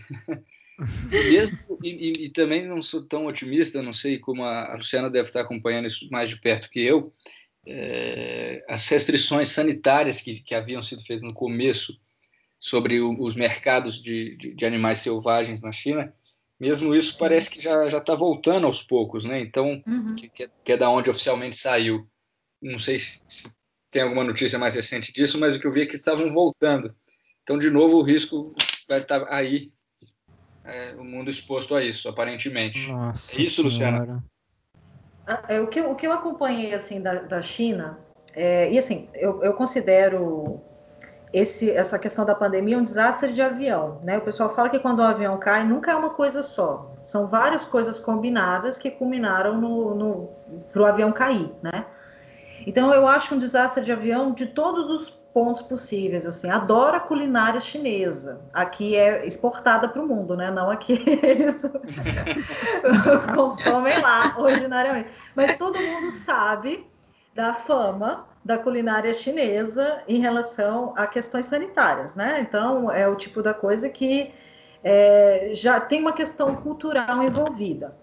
Mesmo, 1.08 1.56
e, 1.82 2.24
e, 2.24 2.28
também 2.28 2.66
não 2.66 2.82
sou 2.82 3.02
tão 3.02 3.24
otimista, 3.26 3.80
não 3.80 3.94
sei 3.94 4.18
como 4.18 4.44
a 4.44 4.74
Luciana 4.74 5.08
deve 5.08 5.28
estar 5.28 5.40
acompanhando 5.40 5.86
isso 5.86 6.06
mais 6.10 6.28
de 6.28 6.38
perto 6.38 6.68
que 6.68 6.80
eu, 6.80 7.10
é, 7.66 8.64
as 8.68 8.88
restrições 8.88 9.48
sanitárias 9.48 10.20
que, 10.20 10.40
que 10.40 10.54
haviam 10.54 10.80
sido 10.80 11.02
feitas 11.02 11.22
no 11.22 11.34
começo 11.34 11.98
sobre 12.60 13.00
o, 13.00 13.20
os 13.20 13.34
mercados 13.34 14.00
de, 14.00 14.36
de, 14.36 14.54
de, 14.54 14.64
animais 14.64 15.00
selvagens 15.00 15.60
na 15.60 15.72
China, 15.72 16.14
mesmo 16.58 16.94
isso 16.94 17.18
parece 17.18 17.50
que 17.50 17.60
já 17.60 17.86
está 17.86 18.14
voltando 18.14 18.66
aos 18.66 18.82
poucos, 18.82 19.24
né? 19.24 19.40
Então, 19.40 19.82
uhum. 19.86 20.14
que, 20.14 20.28
que, 20.28 20.44
é, 20.44 20.50
que, 20.64 20.72
é 20.72 20.76
da 20.76 20.88
onde 20.88 21.10
oficialmente 21.10 21.56
saiu. 21.56 22.08
Não 22.62 22.78
sei 22.78 22.98
se, 22.98 23.22
se, 23.28 23.54
tem 23.90 24.02
alguma 24.02 24.24
notícia 24.24 24.58
mais 24.58 24.74
recente 24.74 25.12
disso, 25.12 25.38
mas 25.38 25.54
o 25.54 25.60
que 25.60 25.66
eu 25.66 25.72
vi 25.72 25.82
é 25.82 25.86
que 25.86 25.96
estavam 25.96 26.32
voltando. 26.32 26.94
Então, 27.42 27.58
de 27.58 27.70
novo, 27.70 27.96
o 27.96 28.02
risco 28.02 28.54
vai 28.88 29.02
estar 29.02 29.20
tá 29.20 29.34
aí, 29.34 29.70
é, 30.64 30.94
o 30.96 31.04
mundo 31.04 31.30
exposto 31.30 31.74
a 31.74 31.84
isso, 31.84 32.08
aparentemente. 32.08 32.88
Nossa 32.88 33.38
é 33.38 33.42
isso, 33.42 33.68
senhora. 33.70 33.98
Luciana? 33.98 34.24
Ah, 35.26 35.42
é, 35.48 35.60
o, 35.60 35.66
que, 35.66 35.80
o 35.80 35.94
que 35.94 36.06
eu 36.06 36.12
acompanhei 36.12 36.72
assim 36.72 37.00
da, 37.00 37.14
da 37.14 37.42
China, 37.42 37.98
é, 38.34 38.70
e 38.70 38.78
assim, 38.78 39.08
eu, 39.14 39.42
eu 39.42 39.54
considero 39.54 40.60
esse, 41.32 41.70
essa 41.70 41.98
questão 41.98 42.24
da 42.24 42.34
pandemia 42.34 42.78
um 42.78 42.82
desastre 42.82 43.32
de 43.32 43.42
avião. 43.42 44.00
Né? 44.02 44.18
O 44.18 44.20
pessoal 44.20 44.54
fala 44.54 44.68
que 44.68 44.78
quando 44.78 45.00
o 45.00 45.02
avião 45.02 45.38
cai, 45.38 45.64
nunca 45.64 45.90
é 45.90 45.94
uma 45.94 46.10
coisa 46.10 46.42
só. 46.42 46.92
São 47.02 47.26
várias 47.26 47.64
coisas 47.64 47.98
combinadas 47.98 48.78
que 48.78 48.90
culminaram 48.90 49.60
no, 49.60 49.94
no, 49.94 50.30
para 50.72 50.82
o 50.82 50.86
avião 50.86 51.12
cair. 51.12 51.50
Né? 51.62 51.84
Então, 52.66 52.92
eu 52.92 53.06
acho 53.06 53.34
um 53.34 53.38
desastre 53.38 53.84
de 53.84 53.92
avião 53.92 54.32
de 54.32 54.46
todos 54.46 54.90
os 54.90 55.15
pontos 55.36 55.60
possíveis. 55.60 56.24
Assim, 56.24 56.48
adoro 56.48 56.96
a 56.96 57.00
culinária 57.00 57.60
chinesa. 57.60 58.40
Aqui 58.54 58.96
é 58.96 59.26
exportada 59.26 59.86
para 59.86 60.00
o 60.00 60.08
mundo, 60.08 60.34
né? 60.34 60.50
Não 60.50 60.70
aqui 60.70 60.94
eles 61.22 61.62
consomem 63.36 64.00
lá 64.00 64.34
originariamente. 64.38 65.10
Mas 65.34 65.58
todo 65.58 65.78
mundo 65.78 66.10
sabe 66.10 66.86
da 67.34 67.52
fama 67.52 68.26
da 68.42 68.56
culinária 68.56 69.12
chinesa 69.12 70.02
em 70.08 70.22
relação 70.22 70.94
a 70.96 71.06
questões 71.06 71.44
sanitárias, 71.44 72.16
né? 72.16 72.40
Então 72.40 72.90
é 72.90 73.06
o 73.06 73.14
tipo 73.14 73.42
da 73.42 73.52
coisa 73.52 73.90
que 73.90 74.32
é, 74.82 75.50
já 75.52 75.78
tem 75.78 76.00
uma 76.00 76.14
questão 76.14 76.54
cultural 76.54 77.22
envolvida. 77.22 77.94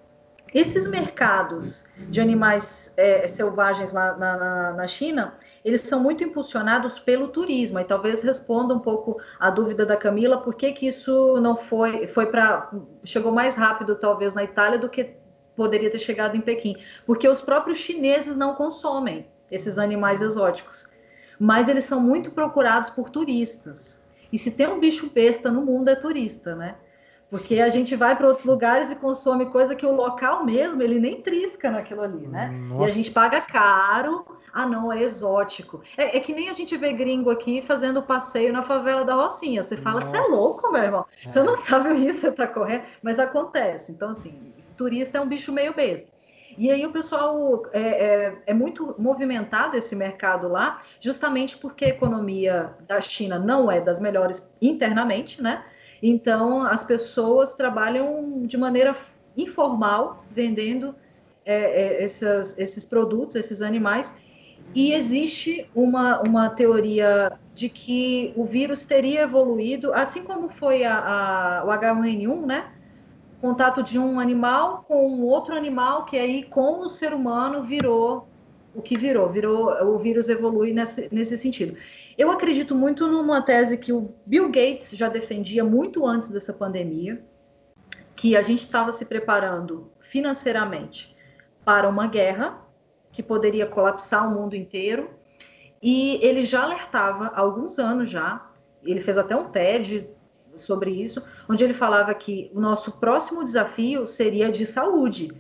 Esses 0.54 0.86
mercados 0.86 1.84
de 2.10 2.22
animais 2.22 2.94
é, 2.96 3.28
selvagens 3.28 3.92
lá 3.92 4.16
na, 4.16 4.38
na, 4.38 4.74
na, 4.74 4.88
China, 4.88 5.34
eles 5.66 5.82
são 5.82 6.00
muito 6.00 6.24
impulsionados 6.24 7.00
pelo 7.00 7.30
turismo. 7.30 7.80
E 7.80 7.84
talvez 7.84 8.22
responda 8.22 8.74
um 8.74 8.80
pouco 8.80 9.20
a 9.40 9.50
dúvida 9.50 9.84
da 9.86 9.98
Camila, 9.98 10.38
por 10.38 10.54
que, 10.54 10.72
que 10.72 10.88
isso 10.88 11.40
não 11.42 11.58
foi, 11.58 12.08
foi 12.08 12.28
para. 12.28 12.70
chegou 13.04 13.32
mais 13.32 13.56
rápido, 13.56 13.96
talvez, 13.96 14.36
na 14.36 14.44
Itália 14.44 14.78
do 14.78 14.90
que 14.90 15.16
poderia 15.56 15.90
ter 15.90 16.00
chegado 16.00 16.38
em 16.38 16.42
Pequim. 16.42 16.76
Porque 17.06 17.28
os 17.28 17.42
próprios 17.42 17.80
chineses 17.80 18.36
não 18.36 18.54
consomem 18.54 19.28
esses 19.50 19.80
animais 19.80 20.22
exóticos. 20.22 20.88
Mas 21.40 21.68
eles 21.68 21.84
são 21.86 22.00
muito 22.00 22.30
procurados 22.30 22.92
por 22.92 23.10
turistas. 23.10 24.04
E 24.32 24.38
se 24.38 24.52
tem 24.52 24.68
um 24.68 24.80
bicho 24.80 25.10
besta 25.10 25.50
no 25.52 25.64
mundo, 25.64 25.90
é 25.90 25.96
turista, 25.96 26.56
né? 26.56 26.76
Porque 27.34 27.60
a 27.60 27.68
gente 27.68 27.96
vai 27.96 28.16
para 28.16 28.28
outros 28.28 28.46
lugares 28.46 28.92
e 28.92 28.96
consome 28.96 29.48
coisa 29.48 29.74
que 29.74 29.88
o 29.88 29.92
local 29.92 30.46
mesmo, 30.46 30.84
ele 30.84 31.00
nem 31.00 31.20
trisca 31.20 31.72
naquilo 31.72 32.04
ali, 32.04 32.28
né? 32.28 32.52
Nossa. 32.70 32.86
E 32.86 32.88
a 32.88 32.92
gente 32.92 33.10
paga 33.10 33.42
caro. 33.42 34.24
Ah, 34.54 34.68
não, 34.68 34.94
é 34.94 35.02
exótico. 35.02 35.82
É, 35.98 36.16
é, 36.16 36.20
que 36.20 36.32
nem 36.32 36.48
a 36.48 36.54
gente 36.54 36.78
vê 36.78 36.94
gringo 36.94 37.32
aqui 37.32 37.60
fazendo 37.60 38.04
passeio 38.04 38.54
na 38.54 38.62
favela 38.62 39.04
da 39.04 39.16
Rocinha. 39.16 39.64
Você 39.64 39.76
fala, 39.76 40.02
você 40.02 40.16
é 40.16 40.22
louco, 40.22 40.72
meu 40.72 40.84
irmão. 40.84 41.08
É. 41.26 41.28
Você 41.32 41.42
não 41.42 41.56
sabe 41.58 41.90
o 41.90 41.96
risco, 41.96 42.22
você 42.22 42.32
tá 42.34 42.46
correndo. 42.46 42.84
Mas 43.02 43.18
acontece. 43.18 43.92
Então, 43.92 44.12
assim, 44.12 44.54
turista 44.78 45.18
é 45.18 45.22
um 45.22 45.28
bicho 45.28 45.52
meio 45.52 45.74
besta. 45.74 46.14
E 46.56 46.70
aí 46.70 46.86
o 46.86 46.92
pessoal 46.92 47.64
é, 47.74 47.82
é, 47.82 48.38
é, 48.46 48.54
muito 48.54 48.94
movimentado 49.00 49.76
esse 49.76 49.96
mercado 49.96 50.48
lá, 50.48 50.84
justamente 51.02 51.58
porque 51.58 51.86
a 51.86 51.90
economia 51.90 52.76
da 52.88 53.02
China 53.02 53.40
não 53.40 53.72
é 53.72 53.82
das 53.82 54.00
melhores 54.00 54.48
internamente, 54.62 55.42
né? 55.42 55.66
Então, 56.06 56.64
as 56.64 56.84
pessoas 56.84 57.54
trabalham 57.54 58.46
de 58.46 58.58
maneira 58.58 58.94
informal, 59.38 60.26
vendendo 60.30 60.94
é, 61.46 61.56
é, 61.56 62.04
esses, 62.04 62.60
esses 62.60 62.84
produtos, 62.84 63.38
esses 63.38 63.62
animais, 63.62 64.14
e 64.76 64.92
existe 64.94 65.66
uma, 65.74 66.22
uma 66.22 66.50
teoria 66.50 67.32
de 67.56 67.70
que 67.70 68.34
o 68.36 68.44
vírus 68.44 68.86
teria 68.86 69.22
evoluído, 69.22 69.94
assim 69.94 70.24
como 70.24 70.50
foi 70.50 70.84
a, 70.84 71.62
a, 71.62 71.64
o 71.64 71.70
H1N1, 71.70 72.46
né? 72.46 72.72
Contato 73.40 73.82
de 73.82 73.98
um 73.98 74.20
animal 74.20 74.84
com 74.86 75.22
outro 75.22 75.56
animal, 75.56 76.04
que 76.04 76.18
aí 76.18 76.44
com 76.44 76.82
o 76.82 76.90
ser 76.90 77.14
humano 77.14 77.64
virou 77.64 78.28
o 78.76 78.82
que 78.82 78.98
virou, 78.98 79.30
virou 79.30 79.70
o 79.86 80.00
vírus 80.00 80.28
evolui 80.28 80.74
nesse, 80.74 81.08
nesse 81.12 81.38
sentido. 81.38 81.78
Eu 82.18 82.30
acredito 82.30 82.76
muito 82.76 83.08
numa 83.08 83.42
tese 83.42 83.78
que 83.78 83.92
o 83.92 84.14
Bill 84.26 84.46
Gates 84.48 84.92
já 84.92 85.10
defendia 85.10 85.64
muito 85.64 86.06
antes 86.06 86.30
dessa 86.30 86.54
pandemia, 86.54 87.24
que 88.16 88.38
a 88.38 88.42
gente 88.42 88.60
estava 88.60 88.92
se 88.92 89.06
preparando 89.06 89.92
financeiramente 90.00 91.16
para 91.66 91.90
uma 91.90 92.08
guerra 92.08 92.62
que 93.12 93.24
poderia 93.24 93.66
colapsar 93.66 94.28
o 94.28 94.32
mundo 94.32 94.56
inteiro, 94.56 95.10
e 95.82 96.20
ele 96.22 96.44
já 96.44 96.64
alertava 96.64 97.28
há 97.28 97.40
alguns 97.40 97.80
anos 97.80 98.10
já, 98.10 98.50
ele 98.84 99.00
fez 99.00 99.18
até 99.18 99.36
um 99.36 99.50
TED 99.50 100.08
sobre 100.56 100.92
isso, 100.92 101.22
onde 101.50 101.64
ele 101.64 101.74
falava 101.74 102.14
que 102.14 102.52
o 102.54 102.60
nosso 102.60 102.94
próximo 102.94 103.44
desafio 103.44 104.06
seria 104.06 104.52
de 104.52 104.66
saúde, 104.66 105.32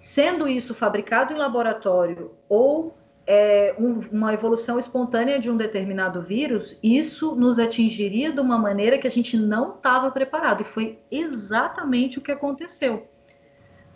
sendo 0.00 0.46
isso 0.46 0.74
fabricado 0.74 1.32
em 1.32 1.36
laboratório 1.36 2.32
ou 2.48 2.96
é, 3.26 3.74
um, 3.78 4.00
uma 4.10 4.34
evolução 4.34 4.78
espontânea 4.78 5.38
de 5.38 5.50
um 5.50 5.56
determinado 5.56 6.22
vírus, 6.22 6.78
isso 6.82 7.34
nos 7.34 7.58
atingiria 7.58 8.32
de 8.32 8.40
uma 8.40 8.58
maneira 8.58 8.98
que 8.98 9.06
a 9.06 9.10
gente 9.10 9.36
não 9.36 9.76
estava 9.76 10.10
preparado. 10.10 10.62
E 10.62 10.64
foi 10.64 10.98
exatamente 11.10 12.18
o 12.18 12.22
que 12.22 12.32
aconteceu. 12.32 13.08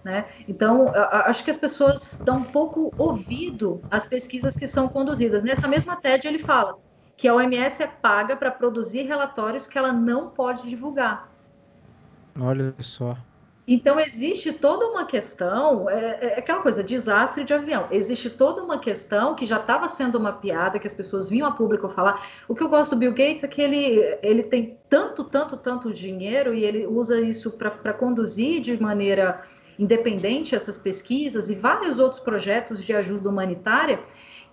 Né? 0.04 0.24
Então, 0.46 0.92
acho 0.94 1.42
que 1.42 1.50
as 1.50 1.56
pessoas 1.56 2.22
dão 2.24 2.44
pouco 2.44 2.94
ouvido 2.96 3.84
às 3.90 4.06
pesquisas 4.06 4.56
que 4.56 4.66
são 4.66 4.88
conduzidas. 4.88 5.42
Nessa 5.42 5.66
mesma 5.66 5.96
TED, 5.96 6.28
ele 6.28 6.38
fala 6.38 6.78
que 7.16 7.26
a 7.26 7.34
OMS 7.34 7.82
é 7.82 7.86
paga 7.86 8.36
para 8.36 8.52
produzir 8.52 9.02
relatórios 9.02 9.66
que 9.66 9.76
ela 9.76 9.92
não 9.92 10.30
pode 10.30 10.68
divulgar. 10.68 11.28
Olha 12.38 12.74
só. 12.78 13.16
Então, 13.68 13.98
existe 13.98 14.52
toda 14.52 14.86
uma 14.86 15.06
questão, 15.06 15.90
é, 15.90 16.18
é, 16.20 16.38
aquela 16.38 16.60
coisa, 16.60 16.84
desastre 16.84 17.42
de 17.42 17.52
avião. 17.52 17.88
Existe 17.90 18.30
toda 18.30 18.62
uma 18.62 18.78
questão 18.78 19.34
que 19.34 19.44
já 19.44 19.56
estava 19.56 19.88
sendo 19.88 20.20
mapeada, 20.20 20.78
que 20.78 20.86
as 20.86 20.94
pessoas 20.94 21.28
vinham 21.28 21.48
a 21.48 21.50
público 21.50 21.88
falar. 21.88 22.24
O 22.46 22.54
que 22.54 22.62
eu 22.62 22.68
gosto 22.68 22.90
do 22.94 22.98
Bill 22.98 23.10
Gates 23.10 23.42
é 23.42 23.48
que 23.48 23.60
ele, 23.60 24.18
ele 24.22 24.44
tem 24.44 24.78
tanto, 24.88 25.24
tanto, 25.24 25.56
tanto 25.56 25.92
dinheiro 25.92 26.54
e 26.54 26.64
ele 26.64 26.86
usa 26.86 27.20
isso 27.20 27.50
para 27.50 27.92
conduzir 27.92 28.60
de 28.60 28.80
maneira 28.80 29.42
independente 29.76 30.54
essas 30.54 30.78
pesquisas 30.78 31.50
e 31.50 31.54
vários 31.54 31.98
outros 31.98 32.20
projetos 32.20 32.82
de 32.84 32.94
ajuda 32.94 33.28
humanitária 33.28 34.00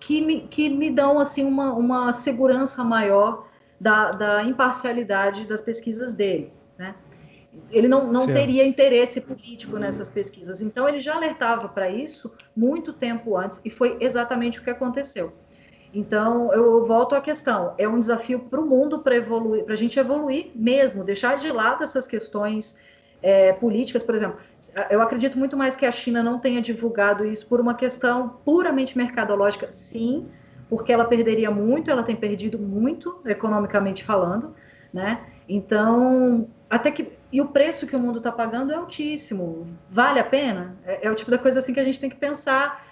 que 0.00 0.20
me, 0.20 0.40
que 0.42 0.68
me 0.68 0.90
dão 0.90 1.18
assim 1.18 1.44
uma, 1.44 1.72
uma 1.72 2.12
segurança 2.12 2.82
maior 2.82 3.46
da, 3.80 4.10
da 4.10 4.42
imparcialidade 4.42 5.46
das 5.46 5.60
pesquisas 5.60 6.12
dele. 6.12 6.52
Ele 7.70 7.88
não, 7.88 8.12
não 8.12 8.26
teria 8.26 8.64
interesse 8.64 9.20
político 9.20 9.78
nessas 9.78 10.08
pesquisas. 10.08 10.62
Então, 10.62 10.88
ele 10.88 11.00
já 11.00 11.14
alertava 11.14 11.68
para 11.68 11.88
isso 11.88 12.32
muito 12.56 12.92
tempo 12.92 13.36
antes, 13.36 13.60
e 13.64 13.70
foi 13.70 13.96
exatamente 14.00 14.60
o 14.60 14.62
que 14.62 14.70
aconteceu. 14.70 15.32
Então, 15.92 16.52
eu 16.52 16.84
volto 16.84 17.14
à 17.14 17.20
questão: 17.20 17.74
é 17.78 17.88
um 17.88 18.00
desafio 18.00 18.40
para 18.40 18.60
o 18.60 18.66
mundo 18.66 18.98
para 18.98 19.14
evoluir, 19.14 19.64
para 19.64 19.74
a 19.74 19.76
gente 19.76 19.98
evoluir 19.98 20.50
mesmo, 20.54 21.04
deixar 21.04 21.36
de 21.36 21.50
lado 21.52 21.84
essas 21.84 22.06
questões 22.06 22.76
é, 23.22 23.52
políticas, 23.52 24.02
por 24.02 24.14
exemplo. 24.14 24.38
Eu 24.90 25.00
acredito 25.00 25.38
muito 25.38 25.56
mais 25.56 25.76
que 25.76 25.86
a 25.86 25.92
China 25.92 26.22
não 26.22 26.38
tenha 26.38 26.60
divulgado 26.60 27.24
isso 27.24 27.46
por 27.46 27.60
uma 27.60 27.74
questão 27.74 28.28
puramente 28.44 28.98
mercadológica, 28.98 29.70
sim, 29.70 30.26
porque 30.68 30.92
ela 30.92 31.04
perderia 31.04 31.50
muito, 31.50 31.90
ela 31.90 32.02
tem 32.02 32.16
perdido 32.16 32.58
muito 32.58 33.20
economicamente 33.24 34.02
falando, 34.02 34.54
né? 34.92 35.20
Então, 35.48 36.48
até 36.68 36.90
que 36.90 37.12
e 37.34 37.40
o 37.40 37.48
preço 37.48 37.84
que 37.84 37.96
o 37.96 37.98
mundo 37.98 38.18
está 38.18 38.30
pagando 38.30 38.70
é 38.70 38.76
altíssimo. 38.76 39.66
Vale 39.90 40.20
a 40.20 40.24
pena? 40.24 40.76
É, 40.84 41.08
é, 41.08 41.10
o 41.10 41.16
tipo 41.16 41.32
da 41.32 41.36
coisa 41.36 41.58
assim 41.58 41.74
que 41.74 41.80
a 41.80 41.84
gente 41.84 41.98
tem 41.98 42.08
que 42.08 42.14
pensar. 42.14 42.86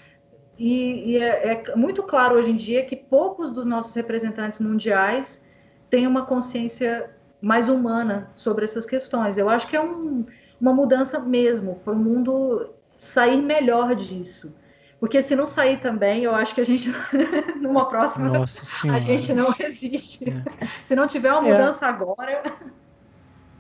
E, 0.59 1.13
e 1.13 1.17
é, 1.17 1.53
é, 1.53 1.77
muito 1.77 2.03
claro 2.03 2.35
hoje 2.35 2.51
em 2.51 2.57
dia 2.57 2.85
que 2.85 2.97
poucos 2.97 3.53
dos 3.53 3.65
nossos 3.65 3.95
representantes 3.95 4.59
mundiais 4.59 5.47
têm 5.89 6.09
uma 6.09 6.27
consciência 6.27 7.09
mais 7.41 7.69
humana 7.69 8.33
sobre 8.35 8.65
essas 8.65 8.85
questões. 8.85 9.39
Eu 9.39 9.49
acho 9.49 9.69
que 9.69 9.77
é 9.77 9.81
um, 9.81 10.27
uma 10.61 10.73
mudança 10.73 11.21
mesmo 11.21 11.77
para 11.85 11.93
o 11.93 11.97
mundo 11.97 12.69
sair 12.99 13.41
melhor 13.41 13.95
disso. 13.95 14.53
Porque 14.99 15.23
se 15.23 15.37
não 15.37 15.47
sair 15.47 15.79
também, 15.79 16.25
eu 16.25 16.35
acho 16.35 16.53
que 16.53 16.61
a 16.61 16.67
gente, 16.67 16.93
numa 17.63 17.89
próxima, 17.89 18.45
a 18.93 18.99
gente 18.99 19.33
não 19.33 19.55
existe. 19.61 20.29
É. 20.29 20.67
Se 20.85 20.97
não 20.97 21.07
tiver 21.07 21.31
uma 21.33 21.49
é. 21.49 21.53
mudança 21.53 21.87
agora. 21.87 22.43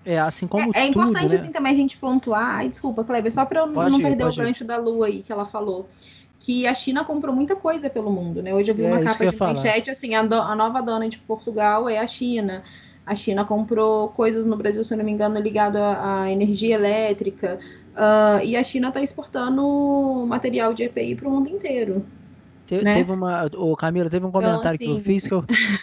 É, 0.04 0.18
assim 0.18 0.46
como 0.46 0.72
É, 0.74 0.80
é 0.80 0.86
importante, 0.86 1.28
né? 1.28 1.36
assim, 1.36 1.52
também 1.52 1.72
a 1.72 1.76
gente 1.76 1.96
pontuar. 1.96 2.56
Ai, 2.56 2.68
desculpa, 2.68 3.04
Kleber, 3.04 3.32
só 3.32 3.44
para 3.44 3.60
eu 3.60 3.68
pode 3.68 3.90
não 3.90 4.00
ir, 4.00 4.02
perder 4.02 4.26
o 4.26 4.34
gancho 4.34 4.64
ir. 4.64 4.66
da 4.66 4.76
Lua 4.76 5.06
aí 5.06 5.22
que 5.22 5.32
ela 5.32 5.44
falou. 5.44 5.88
Que 6.40 6.66
a 6.66 6.74
China 6.74 7.04
comprou 7.04 7.34
muita 7.34 7.54
coisa 7.54 7.88
pelo 7.88 8.10
mundo, 8.10 8.42
né? 8.42 8.52
Hoje 8.52 8.70
eu 8.70 8.74
vi 8.74 8.84
é, 8.84 8.88
uma 8.88 8.98
capa 8.98 9.26
de 9.26 9.36
manchete, 9.36 9.90
assim, 9.90 10.14
a, 10.14 10.22
do, 10.22 10.34
a 10.34 10.56
nova 10.56 10.82
dona 10.82 11.08
de 11.08 11.18
Portugal 11.18 11.88
é 11.88 11.98
a 11.98 12.06
China. 12.06 12.64
A 13.06 13.14
China 13.14 13.44
comprou 13.44 14.08
coisas 14.08 14.44
no 14.44 14.56
Brasil, 14.56 14.84
se 14.84 14.94
não 14.96 15.04
me 15.04 15.12
engano, 15.12 15.38
ligado 15.38 15.76
à, 15.76 16.30
energia 16.30 16.74
elétrica. 16.74 17.60
Uh, 17.92 18.44
e 18.44 18.56
a 18.56 18.62
China 18.62 18.88
está 18.88 19.02
exportando 19.02 20.24
material 20.26 20.72
de 20.72 20.84
EPI 20.84 21.14
para 21.14 21.28
o 21.28 21.30
mundo 21.30 21.48
inteiro. 21.48 22.04
Te, 22.72 22.82
né? 22.82 22.94
Teve 22.94 23.12
uma. 23.12 23.44
O 23.56 23.76
Camila, 23.76 24.08
teve 24.08 24.24
um 24.24 24.30
então, 24.30 24.40
comentário 24.40 24.76
então, 24.76 24.94
assim, 24.94 24.94
que 24.94 25.00
eu 25.00 25.04
fiz 25.04 25.28
que 25.28 25.34
eu. 25.34 25.42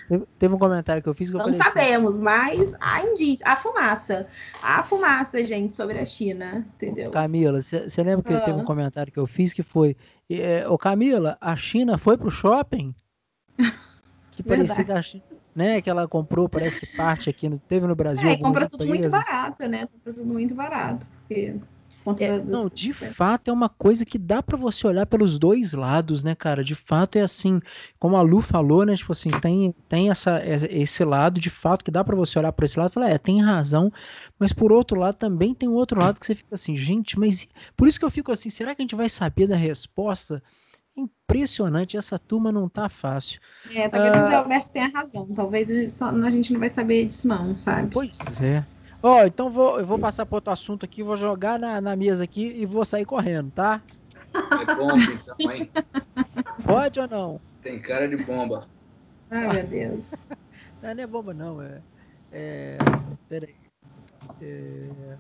Teve, 0.10 0.26
teve, 0.40 0.54
um 0.56 0.58
comentário 0.58 1.04
que 1.04 1.10
eu 1.10 1.14
fiz 1.14 1.30
que 1.30 1.36
eu 1.36 1.40
Não 1.40 1.50
assim, 1.50 1.62
sabemos, 1.62 2.12
assim, 2.12 2.22
mas 2.22 2.74
há 2.82 3.04
indício, 3.04 3.46
a 3.48 3.56
fumaça. 3.56 4.26
Há 4.64 4.82
fumaça, 4.82 5.44
gente, 5.44 5.76
sobre 5.76 6.00
a 6.00 6.06
China, 6.06 6.66
entendeu? 6.76 7.12
Camila, 7.12 7.62
você 7.62 8.04
lembra 8.04 8.24
que 8.24 8.34
ah. 8.34 8.42
teve 8.42 8.60
um 8.60 8.66
comentário 8.66 9.14
que 9.14 9.20
eu 9.20 9.28
fiz 9.28 9.54
que 9.54 9.62
foi. 9.62 9.96
É, 10.28 10.68
o 10.68 10.80
Camila, 10.80 11.38
a 11.40 11.56
China 11.56 11.98
foi 11.98 12.18
pro 12.18 12.32
shopping? 12.32 12.96
Que 14.32 14.44
parecia 14.44 14.86
que 14.86 14.92
a 14.94 15.02
China. 15.02 15.24
Né, 15.54 15.82
que 15.82 15.90
ela 15.90 16.08
comprou, 16.08 16.48
parece 16.48 16.80
que 16.80 16.86
parte 16.96 17.30
aqui, 17.30 17.50
teve 17.68 17.86
no 17.86 17.94
Brasil. 17.94 18.30
É, 18.30 18.38
comprou 18.38 18.70
tudo 18.70 18.86
muito 18.86 19.10
barato, 19.10 19.68
né? 19.68 19.86
Comprou 19.88 20.16
tudo 20.16 20.26
muito 20.26 20.56
barato. 20.56 21.06
Porque 21.28 21.56
conta 22.10 22.24
é, 22.24 22.42
Não, 22.42 22.70
de 22.70 22.94
fato 22.94 23.50
é 23.50 23.54
uma 23.54 23.70
coisa 23.70 24.06
que 24.06 24.18
dá 24.18 24.42
para 24.42 24.58
você 24.58 24.88
olhar 24.88 25.06
pelos 25.06 25.38
dois 25.38 25.74
lados, 25.74 26.24
né, 26.24 26.36
cara? 26.36 26.64
De 26.64 26.76
fato 26.76 27.18
é 27.18 27.22
assim, 27.22 27.62
como 28.00 28.18
a 28.18 28.22
Lu 28.22 28.42
falou, 28.42 28.86
né? 28.86 28.96
Tipo 28.96 29.12
assim, 29.12 29.30
tem, 29.42 29.74
tem 29.88 30.10
essa, 30.10 30.42
esse 30.46 31.04
lado 31.04 31.40
de 31.40 31.50
fato 31.50 31.84
que 31.84 31.92
dá 31.92 32.04
para 32.04 32.16
você 32.16 32.40
olhar 32.40 32.52
para 32.52 32.66
esse 32.66 32.80
lado 32.80 32.92
e 32.92 32.94
falar, 32.94 33.10
é, 33.10 33.18
tem 33.18 33.42
razão, 33.42 33.92
mas 34.38 34.54
por 34.54 34.72
outro 34.72 35.00
lado 35.00 35.16
também 35.16 35.54
tem 35.54 35.70
outro 35.70 36.00
lado 36.00 36.20
que 36.20 36.26
você 36.26 36.36
fica 36.36 36.56
assim, 36.56 36.76
gente, 36.76 37.20
mas 37.20 37.48
por 37.76 37.88
isso 37.88 38.00
que 38.00 38.06
eu 38.06 38.12
fico 38.12 38.32
assim, 38.32 38.50
será 38.50 38.74
que 38.74 38.82
a 38.82 38.84
gente 38.84 38.96
vai 38.96 39.10
saber 39.10 39.48
da 39.48 39.56
resposta? 39.56 40.42
Impressionante, 40.98 41.96
essa 41.96 42.20
turma 42.20 42.52
não 42.52 42.68
tá 42.68 42.90
fácil. 42.90 43.40
É, 43.74 43.88
talvez 43.88 44.14
uh, 44.14 44.20
o 44.20 44.36
Alberto 44.36 44.70
tenha 44.70 44.90
razão. 44.90 45.34
Talvez 45.34 46.02
a 46.02 46.30
gente 46.30 46.52
não 46.52 46.60
vai 46.60 46.70
saber 46.70 47.06
disso, 47.06 47.26
não, 47.26 47.58
sabe? 47.58 47.90
Pois 47.94 48.18
é. 48.42 48.66
Ó, 49.02 49.22
oh, 49.22 49.26
então 49.26 49.50
vou, 49.50 49.80
eu 49.80 49.86
vou 49.86 49.98
passar 49.98 50.26
para 50.26 50.36
outro 50.36 50.52
assunto 50.52 50.86
aqui, 50.86 51.02
vou 51.02 51.16
jogar 51.16 51.58
na, 51.58 51.80
na 51.80 51.96
mesa 51.96 52.24
aqui 52.24 52.54
e 52.58 52.66
vou 52.66 52.84
sair 52.84 53.06
correndo, 53.06 53.50
tá? 53.52 53.82
É 54.34 54.76
bomba, 54.76 55.14
então, 55.14 55.52
hein? 55.52 55.70
Pode 56.66 57.00
ou 57.00 57.08
não? 57.08 57.42
Tem 57.62 57.80
cara 57.80 58.08
de 58.08 58.18
bomba. 58.18 58.68
Ai, 59.32 59.54
meu 59.54 59.68
Deus. 59.68 60.28
Não, 60.82 60.96
não 60.96 61.04
é 61.04 61.08
bomba, 61.08 61.34
não. 61.34 61.62
É. 61.62 61.82
é 62.32 62.78
peraí. 63.28 63.54
É, 64.42 65.18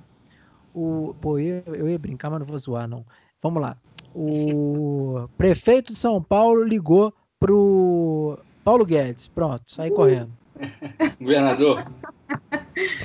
o, 0.73 1.13
pô, 1.19 1.38
eu, 1.38 1.61
eu 1.65 1.89
ia 1.89 1.99
brincar, 1.99 2.30
mas 2.30 2.39
não 2.39 2.45
vou 2.45 2.57
zoar, 2.57 2.88
não. 2.88 3.05
Vamos 3.41 3.61
lá. 3.61 3.75
O 4.15 5.27
prefeito 5.38 5.91
de 5.91 5.99
São 5.99 6.23
Paulo 6.23 6.63
ligou 6.63 7.13
pro 7.38 8.39
Paulo 8.63 8.86
Guedes. 8.86 9.27
Pronto, 9.27 9.63
saí 9.67 9.91
uh. 9.91 9.95
correndo. 9.95 10.32
Governador? 11.19 11.86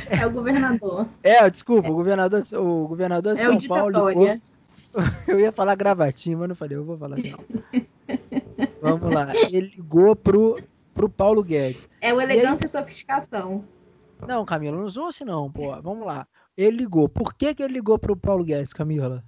É 0.08 0.26
o 0.26 0.30
governador. 0.30 1.08
É, 1.22 1.48
desculpa, 1.50 1.90
o 1.90 1.94
governador, 1.94 2.42
o 2.54 2.86
governador 2.86 3.34
de 3.34 3.40
é 3.40 3.44
São 3.44 3.58
Paulo. 3.68 4.08
Ligou... 4.08 4.40
Eu 5.26 5.40
ia 5.40 5.50
falar 5.50 5.74
gravatinho, 5.74 6.38
mas 6.38 6.48
não 6.48 6.54
falei, 6.54 6.78
eu 6.78 6.84
vou 6.84 6.96
falar 6.96 7.16
assim. 7.16 7.34
Vamos 8.80 9.12
lá. 9.12 9.32
Ele 9.50 9.72
ligou 9.74 10.14
pro, 10.14 10.56
pro 10.94 11.08
Paulo 11.08 11.42
Guedes. 11.42 11.88
É 12.00 12.14
o 12.14 12.20
elegância 12.20 12.66
e, 12.66 12.68
sofisticação. 12.68 13.64
Não, 14.24 14.44
Camila, 14.44 14.76
não 14.76 14.84
usou 14.84 15.08
assim 15.08 15.24
não, 15.24 15.50
pô. 15.50 15.74
Vamos 15.82 16.06
lá. 16.06 16.28
Ele 16.56 16.76
ligou. 16.76 17.08
Por 17.08 17.34
que, 17.34 17.54
que 17.54 17.62
ele 17.62 17.74
ligou 17.74 17.98
pro 17.98 18.16
Paulo 18.16 18.44
Guedes, 18.44 18.72
Camila? 18.72 19.24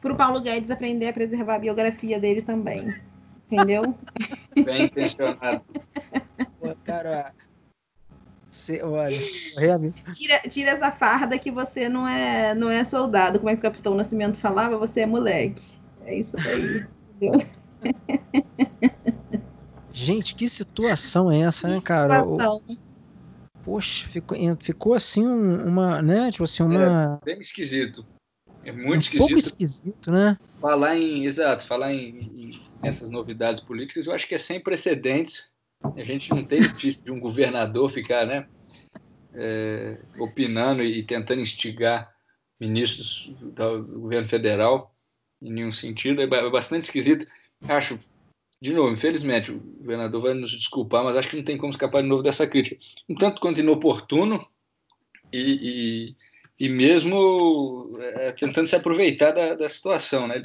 Pro 0.00 0.16
Paulo 0.16 0.40
Guedes 0.40 0.70
aprender 0.70 1.08
a 1.08 1.12
preservar 1.12 1.56
a 1.56 1.60
biografia 1.60 2.18
dele 2.18 2.42
também. 2.42 2.92
Entendeu? 3.46 3.94
Bem 4.64 4.86
intencionado. 4.86 5.62
Pô, 6.74 6.76
cara. 6.84 7.34
Você, 8.50 8.82
olha, 8.82 9.20
realmente. 9.56 10.02
Tira, 10.10 10.38
tira 10.48 10.70
essa 10.70 10.90
farda 10.90 11.38
que 11.38 11.50
você 11.50 11.88
não 11.88 12.08
é, 12.08 12.54
não 12.54 12.70
é 12.70 12.84
soldado. 12.84 13.38
Como 13.38 13.50
é 13.50 13.54
que 13.54 13.58
o 13.58 13.62
Capitão 13.62 13.94
Nascimento 13.94 14.38
falava? 14.38 14.78
Você 14.78 15.00
é 15.00 15.06
moleque. 15.06 15.78
É 16.04 16.18
isso 16.18 16.36
aí. 16.38 16.86
Entendeu? 17.10 17.46
Gente, 19.92 20.34
que 20.34 20.48
situação 20.48 21.30
é 21.30 21.40
essa, 21.40 21.68
né, 21.68 21.80
cara? 21.82 22.22
Situação. 22.22 22.62
Poxa, 23.62 24.06
ficou, 24.06 24.38
ficou 24.60 24.94
assim 24.94 25.26
uma, 25.26 26.00
né? 26.00 26.30
Tipo 26.30 26.44
assim, 26.44 26.62
uma. 26.62 27.20
É 27.22 27.24
bem 27.24 27.40
esquisito. 27.40 28.06
É 28.64 28.72
muito 28.72 28.88
um 28.88 28.98
esquisito. 28.98 29.18
Pouco 29.18 29.38
esquisito, 29.38 30.10
né? 30.10 30.38
Falar 30.60 30.96
em, 30.96 31.24
exato, 31.24 31.64
falar 31.64 31.92
em, 31.92 32.18
em 32.18 32.62
essas 32.82 33.10
novidades 33.10 33.60
políticas, 33.60 34.06
eu 34.06 34.14
acho 34.14 34.26
que 34.26 34.34
é 34.34 34.38
sem 34.38 34.60
precedentes. 34.60 35.52
A 35.82 36.04
gente 36.04 36.30
não 36.30 36.44
tem 36.44 36.60
notícia 36.60 37.02
de 37.02 37.10
um 37.10 37.20
governador 37.20 37.90
ficar, 37.90 38.26
né? 38.26 38.48
É, 39.34 40.02
opinando 40.18 40.82
e 40.82 41.02
tentando 41.02 41.42
instigar 41.42 42.14
ministros 42.58 43.34
do 43.52 44.00
governo 44.00 44.28
federal 44.28 44.94
em 45.42 45.52
nenhum 45.52 45.72
sentido. 45.72 46.22
É 46.22 46.26
bastante 46.26 46.82
esquisito. 46.82 47.26
Acho 47.68 47.98
de 48.60 48.72
novo, 48.72 48.90
infelizmente, 48.90 49.52
o 49.52 49.60
governador 49.60 50.22
vai 50.22 50.34
nos 50.34 50.50
desculpar, 50.50 51.04
mas 51.04 51.16
acho 51.16 51.28
que 51.28 51.36
não 51.36 51.44
tem 51.44 51.58
como 51.58 51.70
escapar 51.70 52.02
de 52.02 52.08
novo 52.08 52.22
dessa 52.22 52.46
crítica. 52.46 52.76
Um 53.08 53.14
tanto 53.14 53.40
quanto 53.40 53.60
inoportuno 53.60 54.46
e, 55.32 56.16
e, 56.58 56.66
e 56.66 56.68
mesmo 56.70 57.90
é, 58.00 58.32
tentando 58.32 58.66
se 58.66 58.74
aproveitar 58.74 59.32
da, 59.32 59.54
da 59.54 59.68
situação, 59.68 60.26
né? 60.26 60.42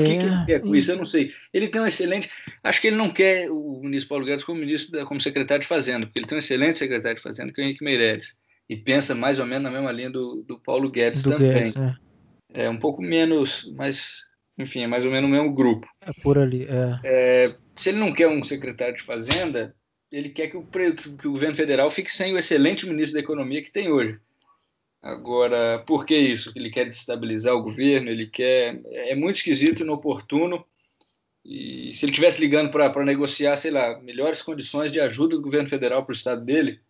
O 0.00 0.04
que, 0.04 0.18
que, 0.18 0.24
ele 0.24 0.46
quer 0.46 0.60
com 0.60 0.74
isso? 0.74 0.92
Eu 0.92 0.96
não 0.96 1.06
sei. 1.06 1.32
Ele 1.52 1.68
tem 1.68 1.80
um 1.80 1.86
excelente. 1.86 2.30
Acho 2.62 2.80
que 2.80 2.88
ele 2.88 2.96
não 2.96 3.10
quer 3.10 3.50
o 3.50 3.80
ministro 3.82 4.08
Paulo 4.08 4.24
Guedes 4.24 4.44
como 4.44 4.60
ministro, 4.60 4.92
da, 4.92 5.04
como 5.04 5.20
secretário 5.20 5.62
de 5.62 5.68
Fazenda, 5.68 6.06
porque 6.06 6.18
ele 6.18 6.26
tem 6.26 6.36
um 6.36 6.38
excelente 6.38 6.78
secretário 6.78 7.16
de 7.16 7.22
Fazenda, 7.22 7.52
que 7.52 7.60
é 7.60 7.64
o 7.64 7.66
Henrique 7.66 7.84
Meirelles. 7.84 8.38
E 8.68 8.76
pensa 8.76 9.14
mais 9.14 9.38
ou 9.38 9.46
menos 9.46 9.64
na 9.64 9.70
mesma 9.70 9.92
linha 9.92 10.10
do, 10.10 10.44
do 10.46 10.58
Paulo 10.58 10.90
Guedes 10.90 11.22
do 11.22 11.30
também. 11.30 11.52
Guedes, 11.52 11.76
é. 11.76 12.64
é. 12.64 12.70
um 12.70 12.78
pouco 12.78 13.00
menos, 13.00 13.72
mas 13.76 14.24
enfim, 14.58 14.82
é 14.82 14.86
mais 14.86 15.04
ou 15.04 15.10
menos 15.10 15.26
o 15.26 15.32
mesmo 15.32 15.52
grupo. 15.52 15.86
É 16.00 16.10
por 16.22 16.38
ali, 16.38 16.64
é. 16.64 17.00
é 17.04 17.56
se 17.78 17.90
ele 17.90 17.98
não 17.98 18.12
quer 18.12 18.28
um 18.28 18.42
secretário 18.42 18.96
de 18.96 19.02
Fazenda, 19.02 19.74
ele 20.10 20.30
quer 20.30 20.48
que 20.48 20.56
o, 20.56 20.62
que 20.64 21.28
o 21.28 21.32
governo 21.32 21.54
federal 21.54 21.90
fique 21.90 22.10
sem 22.10 22.32
o 22.32 22.38
excelente 22.38 22.86
ministro 22.88 23.14
da 23.14 23.20
Economia 23.20 23.62
que 23.62 23.72
tem 23.72 23.90
hoje. 23.90 24.18
Agora, 25.06 25.78
por 25.86 26.04
que 26.04 26.16
isso? 26.16 26.52
Ele 26.56 26.68
quer 26.68 26.84
destabilizar 26.84 27.54
o 27.54 27.62
governo, 27.62 28.10
ele 28.10 28.26
quer. 28.26 28.80
É 28.86 29.14
muito 29.14 29.36
esquisito, 29.36 29.84
inoportuno. 29.84 30.66
E 31.44 31.94
se 31.94 32.04
ele 32.04 32.10
estivesse 32.10 32.40
ligando 32.40 32.72
para 32.72 33.04
negociar, 33.04 33.56
sei 33.56 33.70
lá, 33.70 34.00
melhores 34.00 34.42
condições 34.42 34.90
de 34.90 35.00
ajuda 35.00 35.36
do 35.36 35.42
governo 35.42 35.68
federal 35.68 36.04
para 36.04 36.12
o 36.12 36.16
estado 36.16 36.44
dele, 36.44 36.80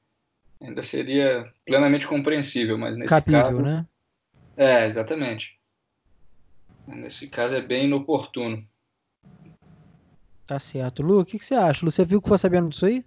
ainda 0.58 0.80
seria 0.80 1.44
plenamente 1.66 2.06
compreensível. 2.06 2.78
Mas 2.78 2.96
nesse 2.96 3.10
Capível, 3.10 3.42
caso. 3.42 3.60
né? 3.60 3.86
É, 4.56 4.86
exatamente. 4.86 5.60
Nesse 6.88 7.28
caso 7.28 7.54
é 7.54 7.60
bem 7.60 7.84
inoportuno. 7.84 8.66
Tá 10.46 10.58
certo. 10.58 11.02
Lu, 11.02 11.20
o 11.20 11.24
que, 11.26 11.38
que 11.38 11.44
você 11.44 11.54
acha? 11.54 11.84
Lu, 11.84 11.90
você 11.90 12.02
viu 12.02 12.22
que 12.22 12.28
foi 12.28 12.38
sabendo 12.38 12.70
disso 12.70 12.86
aí? 12.86 13.04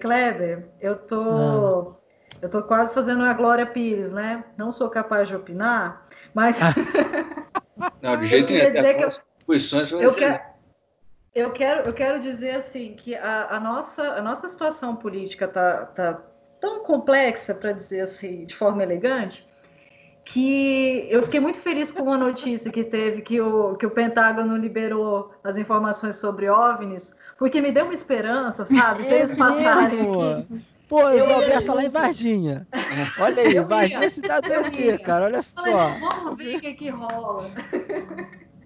Kleber, 0.00 0.68
eu 0.80 0.96
tô, 0.96 1.22
ah. 1.22 2.01
Eu 2.42 2.48
tô 2.50 2.60
quase 2.60 2.92
fazendo 2.92 3.22
a 3.22 3.32
Glória 3.32 3.64
Pires, 3.64 4.12
né? 4.12 4.44
Não 4.58 4.72
sou 4.72 4.90
capaz 4.90 5.28
de 5.28 5.36
opinar, 5.36 6.08
mas. 6.34 6.58
Ah. 6.60 6.74
Não, 8.02 8.18
de 8.18 8.26
jeito 8.26 8.52
nenhum. 8.52 8.72
Dizer 8.72 8.94
que 8.94 9.04
eu, 9.04 10.00
eu, 10.00 10.14
quero, 10.14 10.40
eu, 11.34 11.50
quero, 11.52 11.80
eu 11.82 11.92
quero 11.92 12.20
dizer 12.20 12.56
assim 12.56 12.94
que 12.94 13.14
a, 13.14 13.56
a, 13.56 13.60
nossa, 13.60 14.02
a 14.02 14.20
nossa 14.20 14.48
situação 14.48 14.94
política 14.96 15.48
tá, 15.48 15.86
tá 15.86 16.20
tão 16.60 16.80
complexa, 16.80 17.54
para 17.54 17.72
dizer 17.72 18.00
assim, 18.00 18.44
de 18.44 18.54
forma 18.54 18.82
elegante, 18.82 19.48
que 20.24 21.06
eu 21.10 21.22
fiquei 21.22 21.40
muito 21.40 21.60
feliz 21.60 21.90
com 21.90 22.02
uma 22.02 22.18
notícia 22.18 22.70
que 22.70 22.84
teve 22.84 23.22
que 23.22 23.40
o, 23.40 23.76
que 23.76 23.86
o 23.86 23.90
Pentágono 23.90 24.56
liberou 24.56 25.32
as 25.42 25.56
informações 25.56 26.16
sobre 26.16 26.48
OVNIs, 26.48 27.16
porque 27.38 27.60
me 27.60 27.72
deu 27.72 27.84
uma 27.84 27.94
esperança, 27.94 28.64
sabe? 28.64 29.02
Se 29.04 29.14
eles 29.14 29.32
passarem 29.32 30.10
aqui. 30.10 30.71
Pô, 30.92 31.08
eu 31.08 31.24
só 31.24 31.42
ia 31.42 31.62
falar 31.62 31.84
em 31.84 31.88
Varginha. 31.88 32.68
Olha 33.18 33.42
aí, 33.42 33.58
Varginha 33.60 34.04
é 34.04 34.08
cidade 34.10 34.46
do 34.46 34.70
quê, 34.70 34.98
cara? 34.98 35.24
Olha 35.24 35.40
só. 35.40 35.98
vamos 35.98 36.36
ver 36.36 36.58
o 36.58 36.60
que, 36.60 36.74
que 36.74 36.90
rola. 36.90 37.48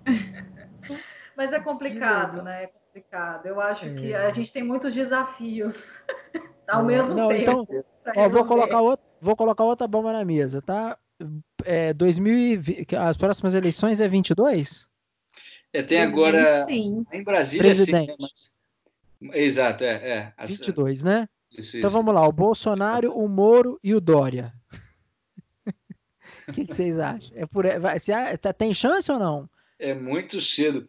Mas 1.36 1.52
é 1.52 1.60
complicado, 1.60 2.42
né? 2.42 2.64
É 2.64 2.66
complicado. 2.66 3.46
Eu 3.46 3.60
acho 3.60 3.86
é. 3.86 3.94
que 3.94 4.12
a 4.12 4.28
gente 4.30 4.52
tem 4.52 4.64
muitos 4.64 4.92
desafios 4.92 6.02
ao 6.66 6.84
mesmo 6.84 7.14
Não, 7.14 7.28
tempo. 7.28 7.68
Então, 7.70 7.84
ó, 8.16 8.28
vou, 8.28 8.44
colocar 8.44 8.80
outro, 8.80 9.06
vou 9.20 9.36
colocar 9.36 9.62
outra 9.62 9.86
bomba 9.86 10.12
na 10.12 10.24
mesa, 10.24 10.60
tá? 10.60 10.98
é, 11.64 11.94
2020, 11.94 12.96
as 12.96 13.16
próximas 13.16 13.54
eleições 13.54 14.00
é 14.00 14.08
22? 14.08 14.88
É, 15.72 15.80
tem 15.80 16.02
agora 16.02 16.64
sim. 16.64 17.06
em 17.12 17.22
Brasília 17.22 17.66
Presidente. 17.66 18.10
sim, 18.10 18.26
né, 18.26 18.52
mas... 19.30 19.36
Exato, 19.36 19.84
é, 19.84 20.10
é. 20.10 20.32
As... 20.36 20.50
22, 20.50 21.04
né? 21.04 21.28
Isso, 21.50 21.76
então 21.76 21.88
isso. 21.88 21.96
vamos 21.96 22.14
lá, 22.14 22.26
o 22.26 22.32
Bolsonaro, 22.32 23.12
o 23.12 23.28
Moro 23.28 23.78
e 23.82 23.94
o 23.94 24.00
Dória. 24.00 24.52
O 26.48 26.52
que, 26.52 26.66
que, 26.66 26.74
vocês 26.74 26.98
acham? 26.98 27.30
É 27.34 27.46
por, 27.46 27.66
vai, 27.80 27.98
se, 27.98 28.12
tá, 28.38 28.52
tem 28.52 28.72
chance 28.74 29.10
ou 29.10 29.18
não? 29.18 29.48
É 29.78 29.94
muito 29.94 30.40
cedo. 30.40 30.88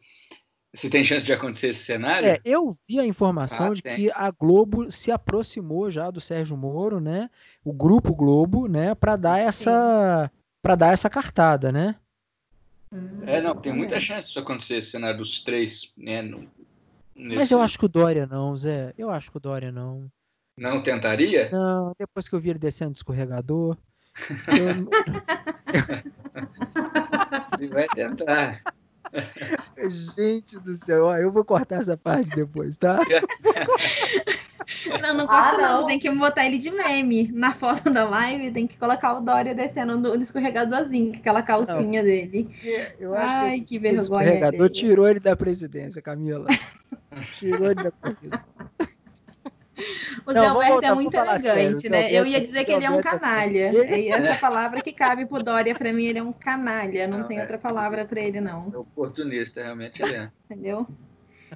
Se 0.73 0.89
tem 0.89 1.03
chance 1.03 1.25
de 1.25 1.33
acontecer 1.33 1.69
esse 1.69 1.83
cenário? 1.83 2.29
É, 2.29 2.41
eu 2.45 2.75
vi 2.87 2.99
a 2.99 3.05
informação 3.05 3.71
ah, 3.71 3.73
de 3.73 3.81
tem. 3.81 3.95
que 3.95 4.11
a 4.11 4.29
Globo 4.29 4.91
se 4.91 5.11
aproximou 5.11 5.89
já 5.89 6.11
do 6.11 6.21
Sérgio 6.21 6.55
Moro, 6.57 6.99
né? 6.99 7.29
O 7.63 7.73
grupo 7.73 8.13
Globo, 8.15 8.67
né, 8.67 8.93
para 8.93 9.15
dar 9.15 9.39
essa 9.39 10.31
para 10.61 10.75
dar 10.75 10.93
essa 10.93 11.09
cartada, 11.09 11.71
né? 11.71 11.95
É, 13.25 13.41
não, 13.41 13.55
tem 13.55 13.73
muita 13.73 13.99
chance 13.99 14.27
disso 14.27 14.39
acontecer, 14.39 14.77
esse 14.77 14.91
cenário 14.91 15.17
dos 15.17 15.43
três, 15.43 15.91
né? 15.97 16.21
No, 16.21 16.39
nesse... 17.15 17.35
Mas 17.35 17.51
eu 17.51 17.61
acho 17.61 17.79
que 17.79 17.85
o 17.85 17.89
Dória 17.89 18.25
não, 18.25 18.55
Zé. 18.55 18.93
Eu 18.97 19.09
acho 19.09 19.31
que 19.31 19.37
o 19.37 19.41
Dória 19.41 19.71
não. 19.71 20.09
Não 20.57 20.81
tentaria? 20.81 21.49
Não, 21.51 21.93
depois 21.97 22.27
que 22.27 22.35
eu 22.35 22.39
vi 22.39 22.49
ele 22.49 22.59
descendo 22.59 22.91
do 22.91 22.95
escorregador. 22.95 23.77
eu... 24.47 24.89
ele 27.59 27.67
vai 27.69 27.87
tentar. 27.89 28.59
Gente 29.87 30.59
do 30.59 30.75
céu, 30.75 31.13
eu 31.15 31.31
vou 31.31 31.45
cortar 31.45 31.77
essa 31.77 31.95
parte 31.95 32.29
depois, 32.31 32.77
tá? 32.77 32.99
Não, 35.01 35.13
não 35.13 35.27
corta 35.27 35.57
ah, 35.57 35.61
não. 35.61 35.81
não. 35.81 35.85
Tem 35.87 35.97
que 35.97 36.11
botar 36.11 36.45
ele 36.45 36.57
de 36.57 36.69
meme. 36.71 37.29
Na 37.31 37.53
foto 37.53 37.89
da 37.89 38.07
live, 38.09 38.51
tem 38.51 38.67
que 38.67 38.77
colocar 38.77 39.13
o 39.13 39.21
Dória 39.21 39.55
descendo 39.55 39.97
no 39.97 40.15
escorregadorzinho, 40.15 41.13
aquela 41.15 41.41
calcinha 41.41 42.01
não. 42.01 42.09
dele. 42.09 42.49
Eu 42.99 43.15
acho 43.15 43.35
Ai, 43.35 43.59
que, 43.59 43.65
que 43.65 43.79
vergonha. 43.79 44.01
O 44.01 44.03
escorregador 44.03 44.69
tirou 44.69 45.07
ele 45.07 45.19
da 45.19 45.35
presidência, 45.35 46.01
Camila. 46.01 46.47
tirou 47.39 47.71
ele 47.71 47.83
da 47.83 47.91
presidência. 47.91 48.45
O 50.25 50.31
Zé 50.31 50.45
Alberto 50.45 50.85
é 50.85 50.93
muito 50.93 51.13
elegante, 51.15 51.89
né? 51.89 52.11
Eu 52.11 52.25
ia 52.25 52.41
dizer 52.41 52.65
que 52.65 52.71
ele 52.71 52.85
é 52.85 52.89
um 52.89 53.01
canalha. 53.01 53.71
É 53.85 54.07
essa 54.09 54.35
palavra 54.39 54.81
que 54.81 54.91
cabe 54.91 55.25
pro 55.25 55.43
Dória, 55.43 55.75
para 55.75 55.93
mim, 55.93 56.05
ele 56.05 56.19
é 56.19 56.23
um 56.23 56.33
canalha. 56.33 57.07
Não, 57.07 57.19
não 57.19 57.27
tem 57.27 57.37
é, 57.37 57.41
outra 57.41 57.57
palavra 57.57 58.05
para 58.05 58.19
ele, 58.19 58.41
não. 58.41 58.71
É 58.73 58.77
oportunista, 58.77 59.61
realmente 59.61 60.01
ele 60.01 60.15
é. 60.15 60.31
Entendeu? 60.45 60.87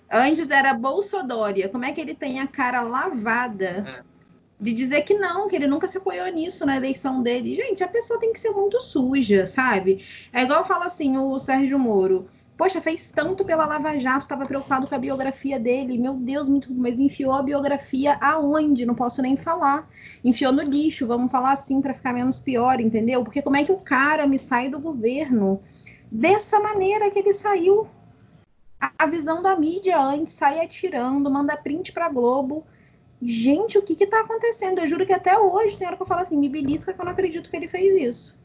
Antes 0.09 0.51
era 0.51 0.73
Bolsodória. 0.73 1.69
Como 1.69 1.85
é 1.85 1.91
que 1.91 2.01
ele 2.01 2.13
tem 2.13 2.39
a 2.39 2.47
cara 2.47 2.81
lavada? 2.81 4.05
de 4.61 4.73
dizer 4.73 5.01
que 5.01 5.15
não, 5.15 5.47
que 5.47 5.55
ele 5.55 5.65
nunca 5.65 5.87
se 5.87 5.97
apoiou 5.97 6.27
nisso 6.27 6.67
na 6.67 6.77
eleição 6.77 7.23
dele. 7.23 7.55
Gente, 7.55 7.83
a 7.83 7.87
pessoa 7.87 8.19
tem 8.19 8.31
que 8.31 8.39
ser 8.39 8.51
muito 8.51 8.79
suja, 8.79 9.47
sabe? 9.47 10.05
É 10.31 10.43
igual 10.43 10.63
fala 10.63 10.85
assim, 10.85 11.17
o 11.17 11.39
Sérgio 11.39 11.79
Moro. 11.79 12.29
Poxa, 12.61 12.79
fez 12.79 13.09
tanto 13.09 13.43
pela 13.43 13.65
Lava 13.65 13.97
Jato, 13.97 14.19
estava 14.19 14.45
preocupado 14.45 14.85
com 14.85 14.93
a 14.93 14.97
biografia 14.99 15.59
dele. 15.59 15.97
Meu 15.97 16.13
Deus, 16.13 16.47
muito, 16.47 16.71
mas 16.71 16.99
enfiou 16.99 17.33
a 17.33 17.41
biografia 17.41 18.19
aonde? 18.21 18.85
Não 18.85 18.93
posso 18.93 19.19
nem 19.19 19.35
falar. 19.35 19.89
Enfiou 20.23 20.53
no 20.53 20.61
lixo, 20.61 21.07
vamos 21.07 21.31
falar 21.31 21.53
assim 21.53 21.81
para 21.81 21.91
ficar 21.91 22.13
menos 22.13 22.39
pior, 22.39 22.79
entendeu? 22.79 23.23
Porque 23.23 23.41
como 23.41 23.57
é 23.57 23.63
que 23.63 23.71
o 23.71 23.79
cara 23.79 24.27
me 24.27 24.37
sai 24.37 24.69
do 24.69 24.79
governo 24.79 25.59
dessa 26.11 26.59
maneira 26.59 27.09
que 27.09 27.17
ele 27.17 27.33
saiu? 27.33 27.89
A, 28.79 29.07
visão 29.07 29.41
da 29.41 29.55
mídia 29.55 29.99
antes 29.99 30.33
sai 30.33 30.63
atirando, 30.63 31.31
manda 31.31 31.57
print 31.57 31.91
para 31.91 32.09
Globo 32.09 32.63
gente, 33.19 33.75
o 33.79 33.81
que 33.81 33.95
que 33.95 34.05
tá 34.05 34.19
acontecendo? 34.19 34.81
Eu 34.81 34.87
juro 34.87 35.05
que 35.05 35.13
até 35.13 35.35
hoje 35.35 35.79
tem 35.79 35.87
hora 35.87 35.95
que 35.95 36.03
eu 36.03 36.07
falo 36.07 36.21
assim, 36.21 36.37
me 36.37 36.47
belisca 36.47 36.93
que 36.93 37.01
eu 37.01 37.05
não 37.05 37.11
acredito 37.11 37.49
que 37.49 37.55
ele 37.55 37.67
fez 37.67 37.99
isso. 37.99 38.40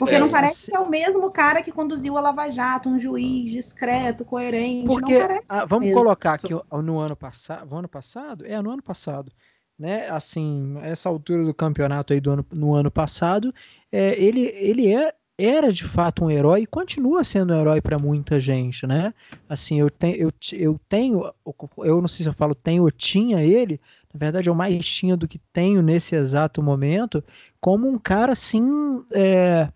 Porque 0.00 0.14
é, 0.14 0.18
não 0.18 0.30
parece 0.30 0.62
assim... 0.62 0.70
que 0.70 0.76
é 0.78 0.80
o 0.80 0.88
mesmo 0.88 1.30
cara 1.30 1.60
que 1.60 1.70
conduziu 1.70 2.16
a 2.16 2.22
Lava 2.22 2.50
Jato, 2.50 2.88
um 2.88 2.98
juiz 2.98 3.50
discreto, 3.50 4.24
coerente. 4.24 4.86
Porque, 4.86 5.12
não 5.12 5.20
parece. 5.20 5.44
Ah, 5.46 5.66
vamos 5.66 5.88
mesmo. 5.88 6.00
colocar 6.00 6.32
aqui 6.32 6.54
no 6.72 6.98
ano 6.98 7.14
passado. 7.14 7.68
No 7.68 7.76
ano 7.76 7.88
passado? 7.88 8.46
É, 8.46 8.62
no 8.62 8.70
ano 8.70 8.82
passado. 8.82 9.30
Né? 9.78 10.08
Assim, 10.08 10.78
essa 10.80 11.10
altura 11.10 11.44
do 11.44 11.52
campeonato 11.52 12.14
aí 12.14 12.20
do 12.20 12.30
ano, 12.30 12.46
no 12.50 12.74
ano 12.74 12.90
passado, 12.90 13.54
é, 13.92 14.18
ele, 14.18 14.46
ele 14.56 14.90
é, 14.90 15.12
era 15.36 15.70
de 15.70 15.84
fato 15.84 16.24
um 16.24 16.30
herói 16.30 16.62
e 16.62 16.66
continua 16.66 17.22
sendo 17.22 17.52
um 17.52 17.58
herói 17.60 17.82
para 17.82 17.98
muita 17.98 18.40
gente, 18.40 18.86
né? 18.86 19.12
Assim, 19.50 19.80
eu, 19.80 19.90
te, 19.90 20.18
eu, 20.18 20.32
eu 20.54 20.80
tenho, 20.88 21.30
eu 21.78 22.00
não 22.00 22.08
sei 22.08 22.24
se 22.24 22.28
eu 22.30 22.32
falo 22.32 22.54
tenho 22.54 22.84
ou 22.84 22.90
tinha 22.90 23.42
ele, 23.42 23.78
na 24.12 24.18
verdade 24.18 24.48
eu 24.48 24.54
mais 24.54 24.84
tinha 24.86 25.16
do 25.16 25.28
que 25.28 25.38
tenho 25.52 25.82
nesse 25.82 26.14
exato 26.16 26.62
momento, 26.62 27.22
como 27.60 27.88
um 27.88 27.98
cara 27.98 28.32
assim, 28.32 29.04
é, 29.12 29.68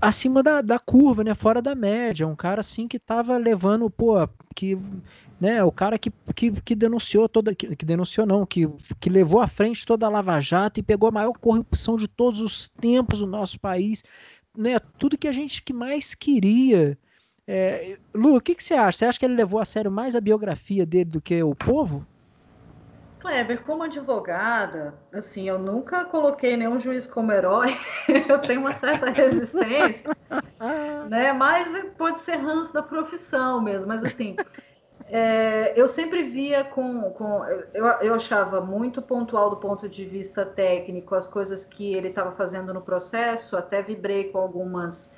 acima 0.00 0.42
da, 0.42 0.60
da 0.60 0.78
curva, 0.78 1.24
né? 1.24 1.34
Fora 1.34 1.60
da 1.60 1.74
média, 1.74 2.26
um 2.26 2.36
cara 2.36 2.60
assim 2.60 2.86
que 2.86 2.98
tava 2.98 3.36
levando, 3.36 3.88
pô, 3.90 4.14
que 4.54 4.76
né, 5.40 5.64
o 5.64 5.72
cara 5.72 5.98
que, 5.98 6.12
que, 6.34 6.52
que 6.52 6.74
denunciou 6.74 7.28
toda, 7.28 7.54
que, 7.54 7.74
que, 7.74 7.84
denunciou 7.84 8.26
não, 8.26 8.44
que, 8.44 8.68
que 9.00 9.08
levou 9.08 9.40
à 9.40 9.46
frente 9.46 9.86
toda 9.86 10.04
a 10.04 10.10
Lava 10.10 10.38
Jato 10.38 10.78
e 10.78 10.82
pegou 10.82 11.08
a 11.08 11.12
maior 11.12 11.32
corrupção 11.32 11.96
de 11.96 12.06
todos 12.06 12.42
os 12.42 12.68
tempos 12.68 13.20
do 13.20 13.26
nosso 13.26 13.58
país, 13.58 14.04
né, 14.56 14.78
tudo 14.98 15.16
que 15.16 15.26
a 15.26 15.32
gente 15.32 15.62
que 15.62 15.72
mais 15.72 16.14
queria. 16.14 16.98
É, 17.46 17.96
Lu, 18.14 18.36
o 18.36 18.40
que, 18.40 18.54
que 18.54 18.62
você 18.62 18.74
acha? 18.74 18.98
Você 18.98 19.04
acha 19.06 19.18
que 19.18 19.24
ele 19.24 19.34
levou 19.34 19.58
a 19.58 19.64
sério 19.64 19.90
mais 19.90 20.14
a 20.14 20.20
biografia 20.20 20.84
dele 20.84 21.06
do 21.06 21.20
que 21.22 21.42
o 21.42 21.54
povo? 21.54 22.06
Kleber, 23.20 23.62
como 23.62 23.82
advogada, 23.82 24.94
assim, 25.12 25.48
eu 25.48 25.58
nunca 25.58 26.04
coloquei 26.06 26.56
nenhum 26.56 26.78
juiz 26.78 27.06
como 27.06 27.30
herói, 27.30 27.68
eu 28.28 28.38
tenho 28.40 28.60
uma 28.60 28.72
certa 28.72 29.10
resistência, 29.10 30.10
né? 31.08 31.32
Mas 31.32 31.84
pode 31.98 32.20
ser 32.20 32.36
ranço 32.36 32.72
da 32.72 32.82
profissão 32.82 33.60
mesmo, 33.60 33.88
mas 33.88 34.02
assim, 34.02 34.36
é, 35.06 35.72
eu 35.74 35.88
sempre 35.88 36.22
via 36.22 36.62
com. 36.62 37.10
com 37.10 37.44
eu, 37.74 37.84
eu 37.84 38.14
achava 38.14 38.60
muito 38.60 39.02
pontual 39.02 39.50
do 39.50 39.56
ponto 39.56 39.88
de 39.88 40.04
vista 40.04 40.46
técnico 40.46 41.16
as 41.16 41.26
coisas 41.26 41.64
que 41.64 41.92
ele 41.94 42.08
estava 42.08 42.30
fazendo 42.30 42.72
no 42.72 42.80
processo, 42.80 43.56
até 43.56 43.82
vibrei 43.82 44.30
com 44.30 44.38
algumas, 44.38 45.12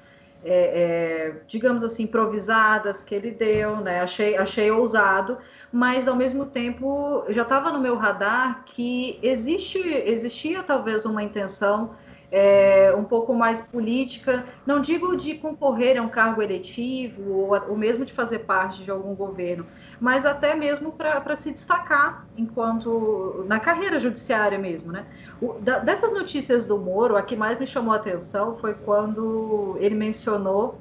é, 0.45 1.31
é, 1.31 1.35
digamos 1.47 1.85
assim, 1.85 2.05
improvisadas 2.05 3.05
que 3.05 3.15
ele 3.15 3.31
deu, 3.31 3.77
né? 3.77 4.01
Achei, 4.01 4.37
achei 4.37 4.71
ousado, 4.71 5.39
mas 5.73 6.09
ao 6.09 6.17
mesmo 6.17 6.47
tempo 6.47 7.25
já 7.29 7.43
estava 7.43 7.71
no 7.71 7.81
meu 7.81 7.97
radar 7.97 8.65
que 8.65 9.19
existe, 9.23 9.79
existia 9.79 10.63
talvez 10.63 11.05
uma 11.05 11.23
intenção 11.23 11.95
é, 12.33 12.95
um 12.97 13.05
pouco 13.05 13.35
mais 13.35 13.61
política, 13.61 14.47
não 14.67 14.81
digo 14.81 15.15
de 15.15 15.35
concorrer 15.35 15.99
a 15.99 16.03
um 16.03 16.09
cargo 16.09 16.41
eletivo 16.41 17.31
ou, 17.31 17.69
ou 17.69 17.77
mesmo 17.77 18.07
de 18.07 18.13
fazer 18.13 18.41
parte 18.41 18.83
de 18.83 18.91
algum 18.91 19.15
governo, 19.15 19.67
mas 20.01 20.25
até 20.25 20.55
mesmo 20.55 20.93
para 20.93 21.37
se 21.37 21.53
destacar 21.53 22.27
enquanto 22.37 23.45
na 23.47 23.61
carreira 23.61 24.01
judiciária 24.01 24.59
mesmo, 24.59 24.91
né? 24.91 25.05
O, 25.43 25.53
da, 25.61 25.79
dessas 25.81 26.11
notícias 26.11 26.65
do 26.65 26.79
Moro, 26.79 27.17
a 27.17 27.23
que 27.23 27.37
mais 27.37 27.59
me 27.59 27.67
chamou 27.67 27.93
a 27.93 27.97
atenção 27.97 28.57
foi 28.57 28.73
quando 28.73 29.77
ele 29.79 29.95
mencionou 29.95 30.79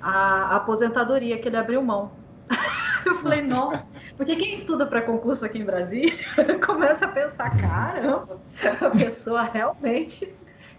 a, 0.00 0.52
a 0.52 0.56
aposentadoria 0.56 1.36
que 1.36 1.48
ele 1.48 1.56
abriu 1.56 1.82
mão. 1.82 2.12
Eu 3.04 3.16
falei, 3.16 3.42
nossa, 3.42 3.90
porque 4.16 4.36
quem 4.36 4.54
estuda 4.54 4.86
para 4.86 5.02
concurso 5.02 5.44
aqui 5.44 5.58
em 5.58 5.64
Brasília 5.64 6.16
começa 6.64 7.06
a 7.06 7.08
pensar, 7.08 7.50
caramba, 7.56 8.38
a 8.80 8.90
pessoa 8.90 9.42
realmente 9.42 10.32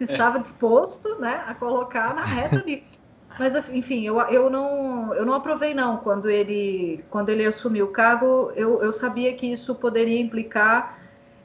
estava 0.10 0.40
disposto 0.40 1.20
né, 1.20 1.44
a 1.48 1.54
colocar 1.54 2.14
na 2.14 2.24
reta 2.24 2.58
ali. 2.58 2.84
Mas, 3.38 3.56
enfim, 3.70 4.06
eu, 4.06 4.20
eu, 4.22 4.50
não, 4.50 5.14
eu 5.14 5.26
não 5.26 5.34
aprovei, 5.34 5.74
não. 5.74 5.98
Quando 5.98 6.30
ele, 6.30 7.04
quando 7.10 7.30
ele 7.30 7.46
assumiu 7.46 7.86
o 7.86 7.90
cargo, 7.90 8.52
eu, 8.56 8.84
eu 8.84 8.94
sabia 8.94 9.34
que 9.34 9.52
isso 9.52 9.74
poderia 9.74 10.20
implicar 10.20 11.00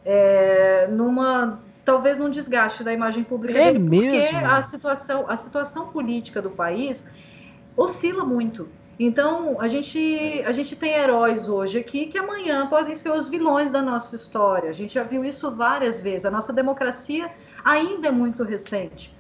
é, 0.04 0.86
numa 0.90 1.58
talvez 1.84 2.18
num 2.18 2.28
desgaste 2.28 2.84
da 2.84 2.92
imagem 2.92 3.24
pública 3.24 3.58
é 3.58 3.72
dele, 3.72 3.78
mesmo? 3.78 4.20
porque 4.20 4.44
a 4.44 4.60
situação, 4.60 5.24
a 5.26 5.36
situação 5.36 5.88
política 5.88 6.42
do 6.42 6.50
país 6.50 7.08
oscila 7.74 8.24
muito. 8.24 8.68
Então, 9.00 9.58
a 9.58 9.68
gente, 9.68 10.42
a 10.44 10.52
gente 10.52 10.76
tem 10.76 10.92
heróis 10.92 11.48
hoje 11.48 11.78
aqui 11.78 12.06
que 12.06 12.18
amanhã 12.18 12.66
podem 12.66 12.94
ser 12.94 13.10
os 13.10 13.28
vilões 13.28 13.70
da 13.70 13.80
nossa 13.80 14.14
história. 14.16 14.68
A 14.68 14.72
gente 14.72 14.92
já 14.92 15.02
viu 15.02 15.24
isso 15.24 15.50
várias 15.50 15.98
vezes. 15.98 16.26
A 16.26 16.30
nossa 16.30 16.52
democracia 16.52 17.30
ainda 17.64 18.08
é 18.08 18.10
muito 18.10 18.42
recente. 18.42 19.16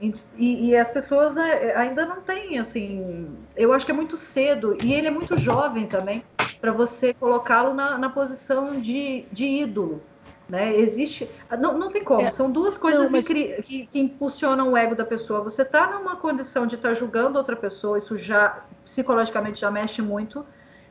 E, 0.00 0.14
e, 0.38 0.76
as 0.76 0.90
pessoas 0.90 1.36
é, 1.36 1.76
ainda 1.76 2.06
não 2.06 2.22
têm, 2.22 2.58
assim. 2.58 3.28
Eu 3.54 3.72
acho 3.72 3.84
que 3.84 3.92
é 3.92 3.94
muito 3.94 4.16
cedo, 4.16 4.76
e 4.82 4.94
ele 4.94 5.06
é 5.06 5.10
muito 5.10 5.36
jovem 5.36 5.86
também, 5.86 6.24
para 6.58 6.72
você 6.72 7.12
colocá-lo 7.12 7.74
na, 7.74 7.98
na 7.98 8.08
posição 8.08 8.80
de, 8.80 9.26
de 9.30 9.44
ídolo. 9.44 10.02
Né? 10.48 10.74
Existe. 10.76 11.30
Não, 11.60 11.78
não 11.78 11.90
tem 11.90 12.02
como, 12.02 12.22
é, 12.22 12.30
são 12.30 12.50
duas 12.50 12.76
coisas 12.76 13.04
não, 13.04 13.12
mas... 13.12 13.26
que, 13.26 13.62
que, 13.62 13.86
que, 13.86 14.00
impulsionam 14.00 14.72
o 14.72 14.76
ego 14.76 14.96
da 14.96 15.04
pessoa. 15.04 15.42
Você 15.42 15.62
está 15.62 15.86
numa 15.86 16.16
condição 16.16 16.66
de 16.66 16.74
estar 16.74 16.88
tá 16.88 16.94
julgando 16.94 17.38
outra 17.38 17.54
pessoa, 17.54 17.98
isso 17.98 18.16
já 18.16 18.64
psicologicamente 18.84 19.60
já 19.60 19.70
mexe 19.70 20.02
muito 20.02 20.44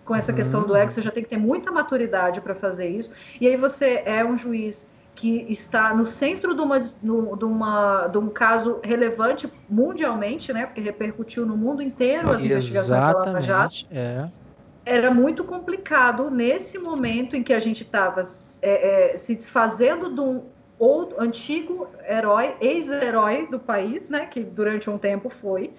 com 0.05 0.15
essa 0.15 0.31
uhum. 0.31 0.37
questão 0.37 0.63
do 0.63 0.75
ego, 0.75 0.91
você 0.91 1.01
já 1.01 1.11
tem 1.11 1.23
que 1.23 1.29
ter 1.29 1.37
muita 1.37 1.71
maturidade 1.71 2.39
para 2.39 2.55
fazer 2.55 2.87
isso. 2.89 3.11
E 3.41 3.47
aí 3.47 3.57
você 3.57 4.01
é 4.05 4.23
um 4.23 4.37
juiz 4.37 4.89
que 5.19 5.45
está 5.49 5.93
no 5.93 6.05
centro 6.05 6.55
de, 6.55 6.61
uma, 6.61 6.79
de, 6.79 7.43
uma, 7.45 8.07
de 8.07 8.17
um 8.17 8.29
caso 8.29 8.79
relevante 8.81 9.51
mundialmente, 9.69 10.53
né, 10.53 10.65
porque 10.65 10.79
repercutiu 10.79 11.45
no 11.45 11.57
mundo 11.57 11.81
inteiro 11.81 12.31
as 12.31 12.45
investigações 12.45 13.01
da 13.01 13.11
Lava 13.11 13.41
Jato. 13.41 13.85
É. 13.91 14.29
Era 14.85 15.13
muito 15.13 15.43
complicado 15.43 16.31
nesse 16.31 16.79
momento 16.79 17.35
em 17.35 17.43
que 17.43 17.53
a 17.53 17.59
gente 17.59 17.83
estava 17.83 18.23
é, 18.61 19.13
é, 19.13 19.17
se 19.17 19.35
desfazendo 19.35 20.09
de 20.09 20.21
um 20.21 20.43
outro 20.79 21.21
antigo 21.21 21.89
herói, 22.07 22.55
ex-herói 22.61 23.45
do 23.47 23.59
país, 23.59 24.09
né, 24.09 24.25
que 24.25 24.39
durante 24.39 24.89
um 24.89 24.97
tempo 24.97 25.29
foi, 25.29 25.73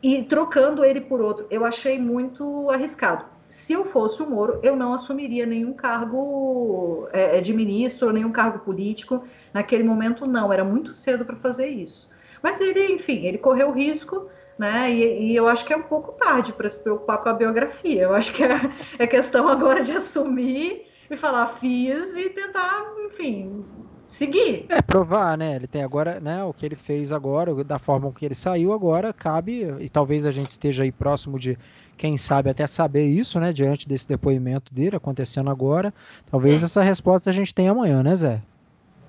e 0.00 0.22
trocando 0.22 0.84
ele 0.84 1.00
por 1.00 1.20
outro. 1.20 1.44
Eu 1.50 1.64
achei 1.64 1.98
muito 1.98 2.70
arriscado 2.70 3.24
se 3.50 3.72
eu 3.72 3.84
fosse 3.84 4.22
o 4.22 4.30
Moro, 4.30 4.60
eu 4.62 4.76
não 4.76 4.94
assumiria 4.94 5.44
nenhum 5.44 5.72
cargo 5.72 7.08
é, 7.12 7.38
é, 7.38 7.40
de 7.40 7.52
ministro, 7.52 8.12
nenhum 8.12 8.30
cargo 8.30 8.60
político. 8.60 9.24
Naquele 9.52 9.82
momento, 9.82 10.24
não, 10.24 10.52
era 10.52 10.64
muito 10.64 10.94
cedo 10.94 11.24
para 11.24 11.34
fazer 11.34 11.66
isso. 11.66 12.08
Mas 12.40 12.60
ele, 12.60 12.92
enfim, 12.92 13.26
ele 13.26 13.38
correu 13.38 13.70
o 13.70 13.72
risco, 13.72 14.28
né? 14.56 14.90
E, 14.92 15.32
e 15.32 15.36
eu 15.36 15.48
acho 15.48 15.64
que 15.64 15.72
é 15.72 15.76
um 15.76 15.82
pouco 15.82 16.12
tarde 16.12 16.52
para 16.52 16.70
se 16.70 16.80
preocupar 16.80 17.18
com 17.18 17.28
a 17.28 17.32
biografia. 17.32 18.02
Eu 18.02 18.14
acho 18.14 18.32
que 18.32 18.44
é, 18.44 18.60
é 19.00 19.06
questão 19.06 19.48
agora 19.48 19.82
de 19.82 19.92
assumir 19.92 20.86
e 21.10 21.16
falar 21.16 21.48
fiz 21.48 22.16
e 22.16 22.30
tentar, 22.30 22.86
enfim, 23.04 23.64
seguir. 24.10 24.66
É, 24.68 24.82
provar, 24.82 25.38
né? 25.38 25.56
Ele 25.56 25.66
tem 25.66 25.82
agora, 25.82 26.20
né, 26.20 26.44
o 26.44 26.52
que 26.52 26.66
ele 26.66 26.76
fez 26.76 27.12
agora, 27.12 27.64
da 27.64 27.78
forma 27.78 28.12
que 28.12 28.24
ele 28.24 28.34
saiu 28.34 28.72
agora, 28.72 29.12
cabe, 29.12 29.62
e 29.80 29.88
talvez 29.88 30.26
a 30.26 30.30
gente 30.30 30.50
esteja 30.50 30.82
aí 30.82 30.92
próximo 30.92 31.38
de 31.38 31.56
quem 31.96 32.16
sabe 32.16 32.50
até 32.50 32.66
saber 32.66 33.04
isso, 33.04 33.38
né, 33.38 33.52
diante 33.52 33.88
desse 33.88 34.08
depoimento 34.08 34.72
dele 34.74 34.96
acontecendo 34.96 35.50
agora. 35.50 35.94
Talvez 36.30 36.62
é. 36.62 36.66
essa 36.66 36.82
resposta 36.82 37.30
a 37.30 37.32
gente 37.32 37.54
tenha 37.54 37.70
amanhã, 37.70 38.02
né, 38.02 38.14
Zé? 38.16 38.42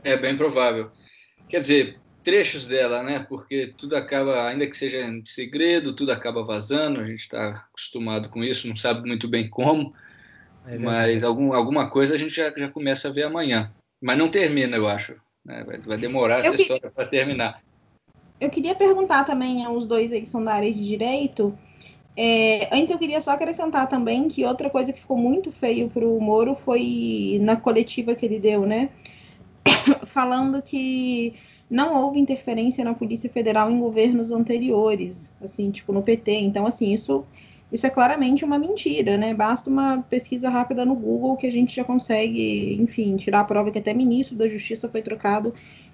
É 0.04 0.16
bem 0.16 0.38
provável. 0.38 0.92
Quer 1.48 1.60
dizer, 1.60 2.00
trechos 2.24 2.68
dela, 2.68 3.04
né? 3.04 3.26
Porque 3.28 3.74
tudo 3.78 3.96
acaba, 3.96 4.48
ainda 4.48 4.68
que 4.68 4.78
seja 4.78 5.02
em 5.02 5.26
segredo, 5.26 5.94
tudo 5.94 6.12
acaba 6.12 6.44
vazando. 6.44 7.00
A 7.00 7.08
gente 7.08 7.22
está 7.22 7.66
acostumado 7.70 8.30
com 8.30 8.44
isso, 8.44 8.68
não 8.68 8.76
sabe 8.76 9.08
muito 9.08 9.28
bem 9.28 9.50
como, 9.50 9.94
é 10.66 10.78
mas 10.78 11.24
algum, 11.24 11.54
alguma 11.54 11.90
coisa 11.90 12.16
a 12.16 12.18
gente 12.18 12.36
já, 12.36 12.52
já 12.56 12.70
começa 12.70 13.08
a 13.08 13.12
ver 13.12 13.24
amanhã. 13.24 13.72
Mas 14.02 14.18
não 14.18 14.30
termina, 14.30 14.76
eu 14.76 14.88
acho. 14.88 15.16
Né? 15.46 15.64
Vai, 15.66 15.80
vai, 15.80 15.98
demorar 15.98 16.40
essa 16.40 16.56
que... 16.56 16.64
história 16.64 16.90
para 16.90 17.06
terminar. 17.06 17.62
Eu 18.40 18.50
queria 18.50 18.74
perguntar 18.74 19.24
também 19.24 19.64
aos 19.64 19.86
dois 19.86 20.12
aí 20.12 20.22
que 20.22 20.30
são 20.30 20.44
da 20.44 20.54
área 20.54 20.72
de 20.72 20.84
direito 20.84 21.56
É, 22.18 22.68
antes 22.76 22.92
eu 22.92 22.98
queria 22.98 23.22
só 23.22 23.32
acrescentar 23.32 23.88
também 23.88 24.28
que 24.28 24.44
outra 24.44 24.70
coisa 24.70 24.92
que 24.92 25.00
ficou 25.00 25.18
muito 25.18 25.52
feio 25.52 25.90
para 25.90 26.06
o 26.06 26.20
Moro 26.20 26.56
foi 26.56 27.40
na 27.42 27.56
coletiva 27.56 28.16
que 28.16 28.26
ele 28.26 28.40
deu, 28.40 28.66
né? 28.66 28.90
Falando 30.08 30.62
que 30.62 31.34
não 31.70 31.96
houve 31.96 32.20
interferência 32.20 32.84
na 32.84 32.94
Polícia 32.94 33.30
Federal 33.30 33.72
em 33.72 33.80
governos 33.80 34.30
anteriores, 34.32 35.32
assim, 35.42 35.72
tipo 35.72 35.94
no 35.94 36.04
PT. 36.04 36.34
Então, 36.34 36.66
assim, 36.66 36.94
isso, 36.94 37.26
isso 37.72 37.88
é 37.88 37.90
claramente 37.90 38.44
uma 38.44 38.60
mentira, 38.60 39.18
né? 39.18 39.34
Basta 39.34 39.70
uma 39.70 40.02
pesquisa 40.10 40.50
rápida 40.50 40.84
no 40.84 40.96
Google 40.96 41.38
que 41.38 41.48
a 41.48 41.52
gente 41.52 41.76
já 41.76 41.84
consegue, 41.84 42.78
enfim, 42.82 43.16
tirar 43.16 43.42
a 43.42 43.46
prova 43.46 43.72
que 43.72 43.80
até 43.80 43.94
ministro 43.94 44.36
da 44.36 44.48
Justiça 44.48 44.90
foi 44.90 45.02
trocado 45.02 45.54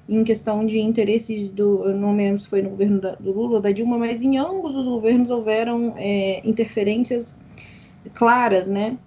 em 0.10 0.24
questão 0.24 0.66
de 0.66 0.80
interesses 0.80 1.52
do, 1.52 1.94
não 1.94 2.16
lembro 2.16 2.42
se 2.42 2.48
foi 2.48 2.62
no 2.62 2.70
governo 2.72 3.00
da, 3.00 3.16
do 3.16 3.32
Lula 3.32 3.56
ou 3.56 3.62
da 3.62 3.72
Dilma, 3.72 3.98
mas 3.98 4.22
em 4.24 4.38
ambos 4.38 4.74
os 4.74 4.86
governos 4.86 5.30
houveram 5.30 5.94
é, 5.98 6.42
interferências 6.48 7.36
claras, 8.14 8.68
né? 8.68 8.98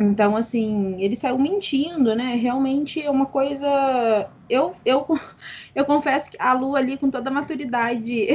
Então, 0.00 0.36
assim, 0.36 0.96
ele 1.02 1.16
saiu 1.16 1.38
mentindo, 1.38 2.14
né? 2.14 2.34
Realmente 2.36 3.02
é 3.02 3.10
uma 3.10 3.26
coisa. 3.26 4.30
Eu, 4.48 4.74
eu, 4.84 5.06
eu 5.74 5.84
confesso 5.84 6.30
que 6.30 6.36
a 6.40 6.52
Lu 6.52 6.76
ali, 6.76 6.96
com 6.96 7.10
toda 7.10 7.30
a 7.30 7.32
maturidade, 7.32 8.28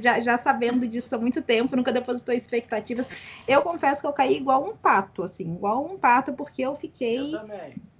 já, 0.00 0.20
já 0.20 0.38
sabendo 0.38 0.86
disso 0.86 1.14
há 1.14 1.18
muito 1.18 1.42
tempo, 1.42 1.76
nunca 1.76 1.92
depositou 1.92 2.34
expectativas. 2.34 3.06
Eu 3.46 3.62
confesso 3.62 4.00
que 4.00 4.06
eu 4.06 4.12
caí 4.12 4.36
igual 4.36 4.64
um 4.64 4.76
pato, 4.76 5.22
assim, 5.22 5.54
igual 5.54 5.84
um 5.84 5.98
pato, 5.98 6.32
porque 6.32 6.62
eu 6.62 6.74
fiquei. 6.74 7.34
Eu 7.34 7.40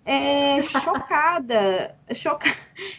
é, 0.07 0.63
chocada, 0.63 1.97
choca... 2.15 2.47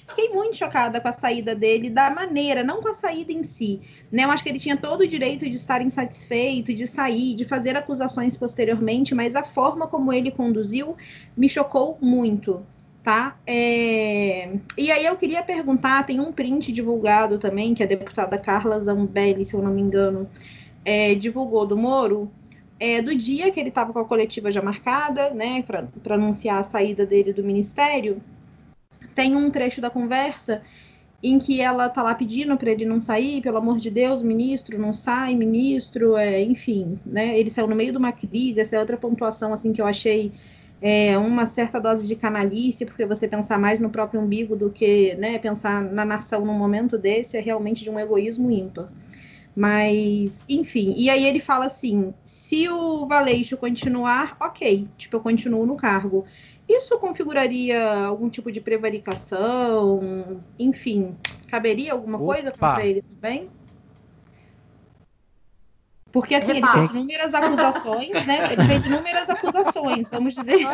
fiquei 0.08 0.30
muito 0.30 0.56
chocada 0.56 1.00
com 1.00 1.08
a 1.08 1.14
saída 1.14 1.54
dele, 1.54 1.90
da 1.90 2.10
maneira, 2.10 2.64
não 2.64 2.82
com 2.82 2.90
a 2.90 2.94
saída 2.94 3.32
em 3.32 3.44
si. 3.44 3.80
Né? 4.12 4.24
Eu 4.24 4.32
acho 4.32 4.42
que 4.42 4.50
ele 4.50 4.60
tinha 4.60 4.76
todo 4.76 5.02
o 5.02 5.08
direito 5.08 5.48
de 5.48 5.56
estar 5.56 5.82
insatisfeito, 5.82 6.74
de 6.74 6.88
sair, 6.88 7.36
de 7.36 7.46
fazer 7.46 7.78
acusações 7.78 8.36
posteriormente, 8.36 9.14
mas 9.14 9.36
a 9.36 9.44
forma 9.44 9.88
como 9.88 10.12
ele 10.12 10.32
conduziu 10.32 10.96
me 11.38 11.48
chocou 11.48 11.98
muito. 12.02 12.66
Tá? 13.06 13.38
É... 13.46 14.58
E 14.76 14.92
aí 14.92 15.06
eu 15.06 15.16
queria 15.16 15.44
perguntar, 15.44 16.04
tem 16.08 16.20
um 16.20 16.32
print 16.32 16.72
divulgado 16.72 17.38
também, 17.38 17.76
que 17.76 17.84
a 17.84 17.86
deputada 17.86 18.36
Carla 18.36 18.80
Zambelli, 18.80 19.46
se 19.46 19.54
eu 19.54 19.62
não 19.62 19.72
me 19.72 19.80
engano, 19.80 20.28
é, 20.84 21.14
divulgou 21.14 21.68
do 21.68 21.78
Moro, 21.78 22.32
é, 22.80 23.04
do 23.04 23.14
dia 23.14 23.52
que 23.52 23.60
ele 23.60 23.70
estava 23.70 23.94
com 23.94 24.00
a 24.00 24.06
coletiva 24.06 24.50
já 24.50 24.60
marcada, 24.60 25.30
né, 25.30 25.62
para 25.62 26.16
anunciar 26.16 26.60
a 26.60 26.64
saída 26.64 27.06
dele 27.06 27.32
do 27.32 27.44
ministério, 27.44 28.20
tem 29.14 29.36
um 29.36 29.52
trecho 29.52 29.80
da 29.82 29.92
conversa 29.92 30.64
em 31.22 31.38
que 31.38 31.62
ela 31.62 31.88
tá 31.90 32.02
lá 32.02 32.16
pedindo 32.16 32.58
para 32.58 32.72
ele 32.72 32.86
não 32.86 33.00
sair, 33.00 33.40
pelo 33.40 33.58
amor 33.58 33.78
de 33.78 33.92
Deus, 33.92 34.24
ministro, 34.24 34.80
não 34.80 34.94
sai, 34.96 35.36
ministro, 35.36 36.18
é, 36.18 36.42
enfim, 36.42 37.00
né? 37.06 37.38
Ele 37.38 37.52
saiu 37.52 37.68
no 37.68 37.76
meio 37.76 37.92
de 37.92 38.00
uma 38.00 38.12
crise, 38.12 38.60
essa 38.60 38.76
é 38.76 38.80
outra 38.80 38.98
pontuação 38.98 39.54
assim 39.54 39.72
que 39.72 39.82
eu 39.82 39.86
achei 39.86 40.32
é, 40.82 41.18
uma 41.18 41.46
certa 41.48 41.80
dose 41.80 42.08
de 42.08 42.16
canalice, 42.16 42.86
porque 42.86 43.06
você 43.06 43.28
pensar 43.28 43.58
mais 43.58 43.80
no 43.80 43.90
próprio 43.90 44.22
umbigo 44.22 44.56
do 44.56 44.70
que, 44.70 45.16
né, 45.16 45.40
pensar 45.40 45.82
na 45.82 46.06
nação 46.06 46.46
num 46.46 46.58
momento 46.58 46.98
desse 46.98 47.38
é 47.38 47.40
realmente 47.40 47.84
de 47.84 47.90
um 47.90 48.00
egoísmo 48.00 48.52
ímpar. 48.52 48.90
Mas, 49.56 50.46
enfim, 50.50 50.94
e 50.98 51.10
aí 51.10 51.26
ele 51.26 51.40
fala 51.40 51.66
assim: 51.66 52.14
se 52.24 52.68
o 52.68 53.08
Valeixo 53.08 53.56
continuar, 53.56 54.36
ok, 54.40 54.86
tipo, 54.98 55.16
eu 55.16 55.22
continuo 55.22 55.66
no 55.66 55.78
cargo. 55.78 56.26
Isso 56.68 57.00
configuraria 57.00 57.82
algum 58.06 58.28
tipo 58.28 58.52
de 58.52 58.60
prevaricação? 58.60 60.44
Enfim, 60.60 61.16
caberia 61.48 61.94
alguma 61.94 62.18
Opa. 62.18 62.34
coisa 62.34 62.52
contra 62.52 62.86
ele 62.86 63.02
também? 63.02 63.50
Porque 66.16 66.34
assim, 66.34 66.52
ele 66.52 66.66
fez 66.66 66.92
inúmeras 66.92 67.34
acusações, 67.34 68.26
né? 68.26 68.54
Ele 68.54 68.64
fez 68.64 68.86
inúmeras 68.86 69.30
acusações, 69.30 70.10
vamos 70.10 70.34
dizer. 70.34 70.66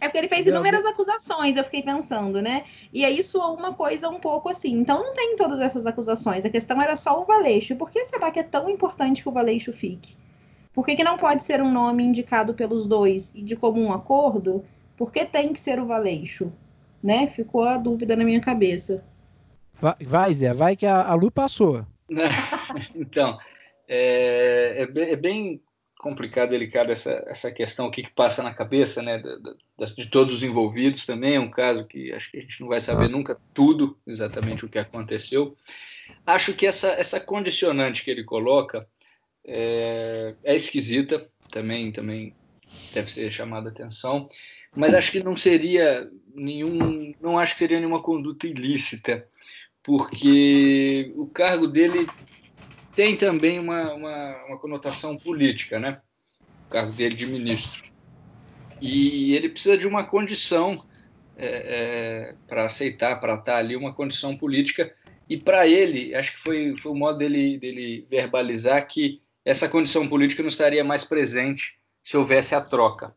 É 0.00 0.08
porque 0.08 0.18
ele 0.18 0.28
fez 0.28 0.46
inúmeras 0.46 0.84
acusações, 0.84 1.56
eu 1.56 1.64
fiquei 1.64 1.82
pensando, 1.82 2.42
né? 2.42 2.64
E 2.92 3.04
aí 3.04 3.22
soou 3.22 3.54
uma 3.54 3.72
coisa 3.72 4.08
um 4.10 4.18
pouco 4.20 4.48
assim. 4.50 4.72
Então 4.72 5.02
não 5.02 5.14
tem 5.14 5.36
todas 5.36 5.60
essas 5.60 5.86
acusações. 5.86 6.44
A 6.44 6.50
questão 6.50 6.82
era 6.82 6.96
só 6.96 7.22
o 7.22 7.24
Valeixo. 7.24 7.76
Por 7.76 7.88
que 7.90 8.04
será 8.04 8.30
que 8.30 8.40
é 8.40 8.42
tão 8.42 8.68
importante 8.68 9.22
que 9.22 9.28
o 9.28 9.32
Valeixo 9.32 9.72
fique? 9.72 10.16
Por 10.74 10.84
que, 10.84 10.96
que 10.96 11.04
não 11.04 11.16
pode 11.16 11.42
ser 11.42 11.62
um 11.62 11.72
nome 11.72 12.04
indicado 12.04 12.52
pelos 12.52 12.86
dois 12.86 13.32
e 13.34 13.42
de 13.42 13.56
comum 13.56 13.92
acordo? 13.92 14.62
Por 14.96 15.10
que 15.10 15.24
tem 15.24 15.52
que 15.52 15.60
ser 15.60 15.80
o 15.80 15.86
Valeixo? 15.86 16.52
Né? 17.02 17.26
Ficou 17.28 17.64
a 17.64 17.78
dúvida 17.78 18.14
na 18.14 18.24
minha 18.24 18.40
cabeça. 18.40 19.02
Vai, 19.82 19.96
vai 20.00 20.34
Zé, 20.34 20.54
vai 20.54 20.76
que 20.76 20.86
a, 20.86 21.02
a 21.02 21.14
Lu 21.14 21.28
passou. 21.28 21.84
então, 22.94 23.36
é, 23.88 24.86
é, 24.96 25.12
é 25.12 25.16
bem 25.16 25.60
complicado, 25.98 26.50
delicado 26.50 26.92
essa, 26.92 27.24
essa 27.26 27.50
questão, 27.50 27.88
o 27.88 27.90
que, 27.90 28.04
que 28.04 28.12
passa 28.12 28.44
na 28.44 28.54
cabeça 28.54 29.02
né, 29.02 29.18
de, 29.18 29.96
de, 29.96 30.06
todos 30.06 30.34
os 30.34 30.42
envolvidos 30.44 31.04
também. 31.04 31.34
É 31.34 31.40
um 31.40 31.50
caso 31.50 31.84
que 31.84 32.12
acho 32.12 32.30
que 32.30 32.38
a 32.38 32.40
gente 32.40 32.60
não 32.60 32.68
vai 32.68 32.80
saber 32.80 33.08
nunca 33.08 33.36
tudo 33.52 33.98
exatamente 34.06 34.64
o 34.64 34.68
que 34.68 34.78
aconteceu. 34.78 35.56
Acho 36.24 36.54
que 36.54 36.64
essa, 36.64 36.92
essa 36.92 37.18
condicionante 37.18 38.04
que 38.04 38.10
ele 38.10 38.22
coloca 38.22 38.86
é, 39.44 40.36
é 40.44 40.54
esquisita, 40.54 41.26
também, 41.50 41.90
também 41.90 42.36
deve 42.94 43.10
ser 43.10 43.32
chamada 43.32 43.68
atenção, 43.68 44.28
mas 44.74 44.94
acho 44.94 45.10
que 45.10 45.22
não 45.22 45.36
seria 45.36 46.08
nenhum, 46.34 47.14
não 47.20 47.38
acho 47.38 47.54
que 47.54 47.58
seria 47.58 47.78
nenhuma 47.78 48.02
conduta 48.02 48.46
ilícita, 48.46 49.26
porque 49.82 51.12
o 51.16 51.26
cargo 51.26 51.66
dele 51.66 52.06
tem 52.94 53.16
também 53.16 53.58
uma, 53.58 53.92
uma, 53.94 54.44
uma 54.46 54.58
conotação 54.58 55.16
política, 55.16 55.78
né? 55.78 56.00
O 56.66 56.70
cargo 56.70 56.92
dele 56.92 57.14
de 57.14 57.26
ministro. 57.26 57.90
E 58.80 59.34
ele 59.34 59.48
precisa 59.48 59.78
de 59.78 59.86
uma 59.86 60.04
condição 60.04 60.76
é, 61.36 61.46
é, 61.46 62.34
para 62.46 62.64
aceitar, 62.64 63.20
para 63.20 63.34
estar 63.34 63.56
ali, 63.56 63.76
uma 63.76 63.92
condição 63.92 64.36
política. 64.36 64.94
E 65.28 65.36
para 65.36 65.66
ele, 65.66 66.14
acho 66.14 66.32
que 66.32 66.38
foi, 66.38 66.76
foi 66.76 66.92
o 66.92 66.94
modo 66.94 67.18
dele, 67.18 67.58
dele 67.58 68.06
verbalizar 68.10 68.86
que 68.86 69.20
essa 69.44 69.68
condição 69.68 70.06
política 70.08 70.42
não 70.42 70.48
estaria 70.48 70.84
mais 70.84 71.04
presente 71.04 71.78
se 72.02 72.16
houvesse 72.16 72.54
a 72.54 72.60
troca. 72.60 73.14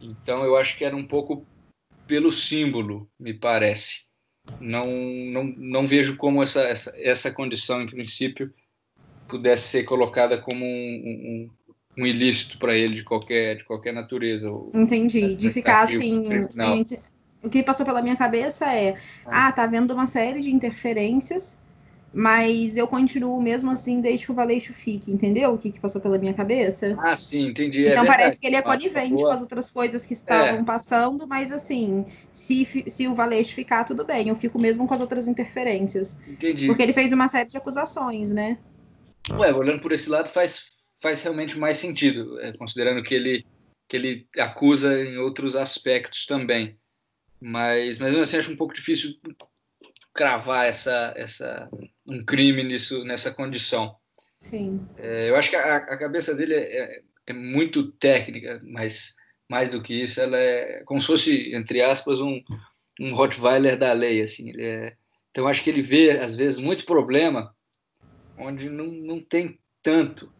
Então, 0.00 0.44
eu 0.44 0.56
acho 0.56 0.76
que 0.76 0.84
era 0.84 0.96
um 0.96 1.06
pouco 1.06 1.46
pelo 2.06 2.30
símbolo, 2.30 3.10
me 3.18 3.34
parece. 3.34 4.05
Não, 4.60 4.84
não, 4.84 5.44
não 5.56 5.86
vejo 5.86 6.16
como 6.16 6.42
essa, 6.42 6.60
essa, 6.60 6.92
essa 6.96 7.30
condição, 7.30 7.82
em 7.82 7.86
princípio, 7.86 8.52
pudesse 9.28 9.68
ser 9.68 9.84
colocada 9.84 10.38
como 10.38 10.64
um, 10.64 11.48
um, 11.98 12.02
um 12.02 12.06
ilícito 12.06 12.58
para 12.58 12.74
ele 12.74 12.94
de 12.94 13.04
qualquer, 13.04 13.56
de 13.56 13.64
qualquer 13.64 13.92
natureza. 13.92 14.50
Entendi. 14.74 15.34
De 15.34 15.50
ficar 15.50 15.84
assim. 15.84 16.24
O 17.42 17.50
que 17.50 17.62
passou 17.62 17.86
pela 17.86 18.02
minha 18.02 18.16
cabeça 18.16 18.72
é: 18.72 18.96
ah, 19.26 19.52
tá 19.52 19.66
vendo 19.66 19.92
uma 19.92 20.06
série 20.06 20.40
de 20.40 20.50
interferências, 20.50 21.58
mas 22.16 22.78
eu 22.78 22.88
continuo 22.88 23.42
mesmo 23.42 23.70
assim 23.70 24.00
desde 24.00 24.24
que 24.24 24.32
o 24.32 24.34
Valeixo 24.34 24.72
fique, 24.72 25.12
entendeu? 25.12 25.52
O 25.52 25.58
que, 25.58 25.70
que 25.70 25.78
passou 25.78 26.00
pela 26.00 26.16
minha 26.16 26.32
cabeça? 26.32 26.96
Ah, 26.98 27.14
sim, 27.14 27.48
entendi. 27.48 27.86
É 27.86 27.90
então 27.90 28.06
parece 28.06 28.40
que 28.40 28.46
ele 28.46 28.56
é 28.56 28.62
conivente 28.62 29.22
com 29.22 29.28
as 29.28 29.42
outras 29.42 29.70
coisas 29.70 30.06
que 30.06 30.14
estavam 30.14 30.60
é. 30.60 30.64
passando, 30.64 31.28
mas 31.28 31.52
assim, 31.52 32.06
se, 32.32 32.64
se 32.64 33.06
o 33.06 33.14
Valeixo 33.14 33.54
ficar, 33.54 33.84
tudo 33.84 34.02
bem, 34.02 34.30
eu 34.30 34.34
fico 34.34 34.58
mesmo 34.58 34.88
com 34.88 34.94
as 34.94 35.00
outras 35.02 35.28
interferências. 35.28 36.18
Entendi. 36.26 36.66
Porque 36.68 36.82
ele 36.82 36.94
fez 36.94 37.12
uma 37.12 37.28
série 37.28 37.50
de 37.50 37.58
acusações, 37.58 38.32
né? 38.32 38.56
Ué, 39.32 39.52
olhando 39.52 39.82
por 39.82 39.92
esse 39.92 40.08
lado 40.08 40.30
faz, 40.30 40.70
faz 41.02 41.22
realmente 41.22 41.58
mais 41.58 41.76
sentido, 41.76 42.40
é, 42.40 42.56
considerando 42.56 43.02
que 43.02 43.14
ele, 43.14 43.44
que 43.86 43.94
ele 43.94 44.26
acusa 44.38 44.98
em 44.98 45.18
outros 45.18 45.54
aspectos 45.54 46.24
também. 46.24 46.78
Mas, 47.38 47.98
mas 47.98 48.16
assim, 48.16 48.38
acho 48.38 48.50
um 48.50 48.56
pouco 48.56 48.72
difícil 48.72 49.10
cravar 50.16 50.66
essa, 50.66 51.12
essa, 51.16 51.68
um 52.08 52.24
crime 52.24 52.64
nisso, 52.64 53.04
nessa 53.04 53.30
condição. 53.32 53.94
Sim. 54.50 54.80
É, 54.96 55.28
eu 55.28 55.36
acho 55.36 55.50
que 55.50 55.56
a, 55.56 55.76
a 55.76 55.98
cabeça 55.98 56.34
dele 56.34 56.54
é, 56.54 56.58
é, 56.58 57.02
é, 57.28 57.32
muito 57.32 57.92
técnica, 57.92 58.60
mas 58.64 59.14
mais 59.48 59.70
do 59.70 59.82
que 59.82 60.02
isso, 60.02 60.20
ela 60.20 60.36
é 60.36 60.82
como 60.84 61.00
se 61.00 61.06
fosse, 61.06 61.54
entre 61.54 61.82
aspas, 61.82 62.20
um, 62.20 62.40
um 63.00 63.14
Rottweiler 63.14 63.78
da 63.78 63.92
lei. 63.92 64.20
Assim, 64.20 64.52
é, 64.58 64.94
então, 65.30 65.46
acho 65.46 65.62
que 65.62 65.70
ele 65.70 65.82
vê, 65.82 66.12
às 66.12 66.34
vezes, 66.34 66.58
muito 66.58 66.84
problema 66.84 67.54
onde 68.38 68.68
não, 68.68 68.86
não 68.86 69.20
tem 69.20 69.58
tanto. 69.82 70.32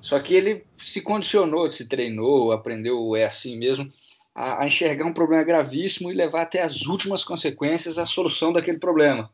Só 0.00 0.18
que 0.18 0.34
ele 0.34 0.64
se 0.76 1.00
condicionou, 1.00 1.68
se 1.68 1.88
treinou, 1.88 2.52
aprendeu, 2.52 3.14
é 3.14 3.24
assim 3.24 3.56
mesmo, 3.56 3.90
a, 4.34 4.62
a, 4.62 4.66
enxergar 4.66 5.04
um 5.04 5.12
problema 5.12 5.44
gravíssimo 5.44 6.10
e 6.10 6.14
levar 6.14 6.42
até 6.42 6.62
as 6.62 6.82
últimas 6.86 7.24
consequências 7.24 7.98
a 7.98 8.06
solução 8.06 8.52
daquele 8.52 8.78
problema. 8.78 9.30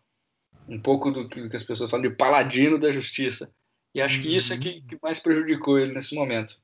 Um 0.68 0.80
pouco 0.80 1.10
do 1.10 1.28
que, 1.28 1.40
do 1.40 1.48
que 1.48 1.56
as 1.56 1.62
pessoas 1.62 1.90
falam 1.90 2.08
de 2.08 2.14
paladino 2.14 2.78
da 2.78 2.90
justiça. 2.90 3.50
E 3.94 4.00
acho 4.00 4.20
que 4.20 4.36
isso 4.36 4.52
é 4.52 4.58
que, 4.58 4.82
que 4.82 4.98
mais 5.02 5.18
prejudicou 5.18 5.78
ele 5.78 5.92
nesse 5.92 6.14
momento. 6.14 6.60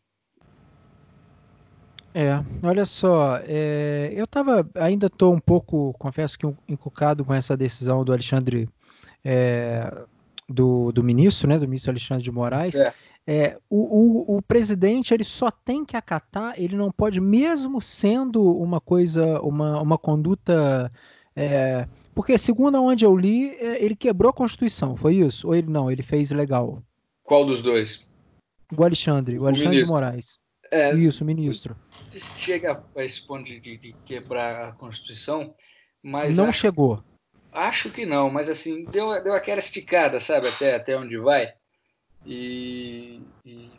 É, 2.16 2.44
olha 2.62 2.84
só, 2.84 3.40
é, 3.42 4.12
eu 4.14 4.24
tava, 4.24 4.68
ainda 4.76 5.06
estou 5.06 5.34
um 5.34 5.40
pouco, 5.40 5.92
confesso 5.98 6.38
que 6.38 6.46
encucado 6.68 7.24
com 7.24 7.34
essa 7.34 7.56
decisão 7.56 8.04
do 8.04 8.12
Alexandre 8.12 8.68
é, 9.24 9.92
do, 10.48 10.92
do 10.92 11.02
ministro, 11.02 11.48
né, 11.48 11.58
do 11.58 11.66
ministro 11.66 11.90
Alexandre 11.90 12.22
de 12.22 12.30
Moraes, 12.30 12.74
é, 13.26 13.56
o, 13.70 14.34
o, 14.34 14.36
o, 14.36 14.42
presidente 14.42 15.14
ele 15.14 15.24
só 15.24 15.50
tem 15.50 15.82
que 15.84 15.96
acatar, 15.96 16.54
ele 16.60 16.76
não 16.76 16.90
pode, 16.90 17.20
mesmo 17.20 17.80
sendo 17.80 18.42
uma 18.42 18.80
coisa, 18.80 19.40
uma, 19.40 19.80
uma 19.80 19.96
conduta. 19.96 20.92
É, 21.34 21.88
porque, 22.14 22.36
segundo 22.36 22.82
onde 22.82 23.04
eu 23.04 23.16
li, 23.16 23.50
é, 23.56 23.82
ele 23.82 23.96
quebrou 23.96 24.28
a 24.30 24.34
Constituição, 24.34 24.94
foi 24.94 25.16
isso? 25.16 25.48
Ou 25.48 25.54
ele 25.54 25.70
não, 25.70 25.90
ele 25.90 26.02
fez 26.02 26.30
legal? 26.32 26.82
Qual 27.22 27.46
dos 27.46 27.62
dois? 27.62 28.06
O 28.76 28.84
Alexandre, 28.84 29.38
o, 29.38 29.46
Alexandre 29.46 29.82
de 29.82 29.86
Moraes. 29.86 30.38
É, 30.70 30.94
isso, 30.94 31.24
ministro. 31.24 31.76
Chega 32.10 32.82
a 32.94 33.04
esse 33.04 33.26
ponto 33.26 33.44
de, 33.44 33.58
de, 33.58 33.78
de 33.78 33.92
quebrar 34.04 34.68
a 34.68 34.72
Constituição, 34.72 35.54
mas. 36.02 36.36
Não 36.36 36.48
acho, 36.48 36.60
chegou. 36.60 37.02
Acho 37.50 37.90
que 37.90 38.04
não, 38.04 38.28
mas 38.28 38.50
assim, 38.50 38.84
deu, 38.84 39.22
deu 39.22 39.32
aquela 39.32 39.60
esticada, 39.60 40.20
sabe, 40.20 40.48
até, 40.48 40.74
até 40.74 40.98
onde 40.98 41.16
vai. 41.16 41.54
E, 42.26 43.20
e, 43.44 43.70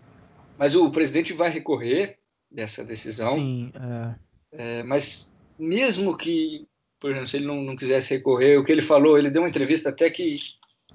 mas 0.58 0.76
o 0.76 0.90
presidente 0.92 1.34
vai 1.34 1.50
recorrer 1.50 2.18
dessa 2.52 2.84
decisão. 2.84 3.36
Sim. 3.36 3.72
É... 3.76 4.26
É, 4.58 4.84
mas 4.84 5.36
mesmo 5.60 6.16
que, 6.16 6.68
por 7.00 7.12
exemplo, 7.12 7.28
se 7.28 7.38
ele 7.38 7.46
não, 7.46 7.62
não 7.62 7.76
quisesse 7.76 8.14
recorrer, 8.14 8.58
o 8.58 8.64
que 8.64 8.72
ele 8.72 8.82
falou, 8.82 9.18
ele 9.18 9.30
deu 9.30 9.42
uma 9.42 9.50
entrevista 9.50 9.90
até 9.90 10.10
que, 10.10 10.40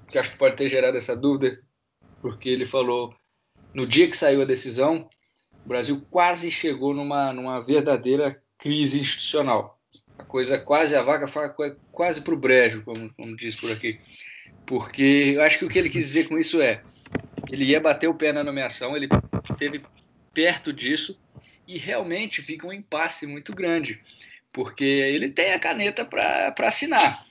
que 0.07 0.17
acho 0.17 0.31
que 0.31 0.37
pode 0.37 0.55
ter 0.55 0.69
gerado 0.69 0.97
essa 0.97 1.15
dúvida, 1.15 1.61
porque 2.21 2.49
ele 2.49 2.65
falou 2.65 3.13
no 3.73 3.85
dia 3.85 4.09
que 4.09 4.17
saiu 4.17 4.41
a 4.41 4.45
decisão, 4.45 5.07
o 5.65 5.69
Brasil 5.69 6.01
quase 6.09 6.49
chegou 6.51 6.93
numa, 6.93 7.31
numa 7.31 7.59
verdadeira 7.59 8.41
crise 8.57 8.99
institucional. 8.99 9.79
A 10.17 10.23
coisa 10.23 10.59
quase, 10.59 10.95
a 10.95 11.27
foi 11.27 11.75
quase 11.91 12.21
para 12.21 12.33
o 12.33 12.37
brejo, 12.37 12.83
como, 12.83 13.13
como 13.13 13.35
diz 13.35 13.55
por 13.55 13.71
aqui. 13.71 13.99
Porque 14.65 15.33
eu 15.35 15.41
acho 15.41 15.59
que 15.59 15.65
o 15.65 15.69
que 15.69 15.79
ele 15.79 15.89
quis 15.89 16.05
dizer 16.05 16.27
com 16.27 16.37
isso 16.37 16.61
é 16.61 16.83
ele 17.51 17.65
ia 17.65 17.81
bater 17.81 18.07
o 18.07 18.15
pé 18.15 18.31
na 18.31 18.43
nomeação, 18.43 18.95
ele 18.95 19.09
esteve 19.49 19.83
perto 20.33 20.71
disso 20.71 21.19
e 21.67 21.77
realmente 21.77 22.41
fica 22.41 22.65
um 22.65 22.71
impasse 22.71 23.27
muito 23.27 23.53
grande, 23.53 24.01
porque 24.53 24.85
ele 24.85 25.29
tem 25.29 25.51
a 25.53 25.59
caneta 25.59 26.05
para 26.05 26.53
assinar. 26.61 27.25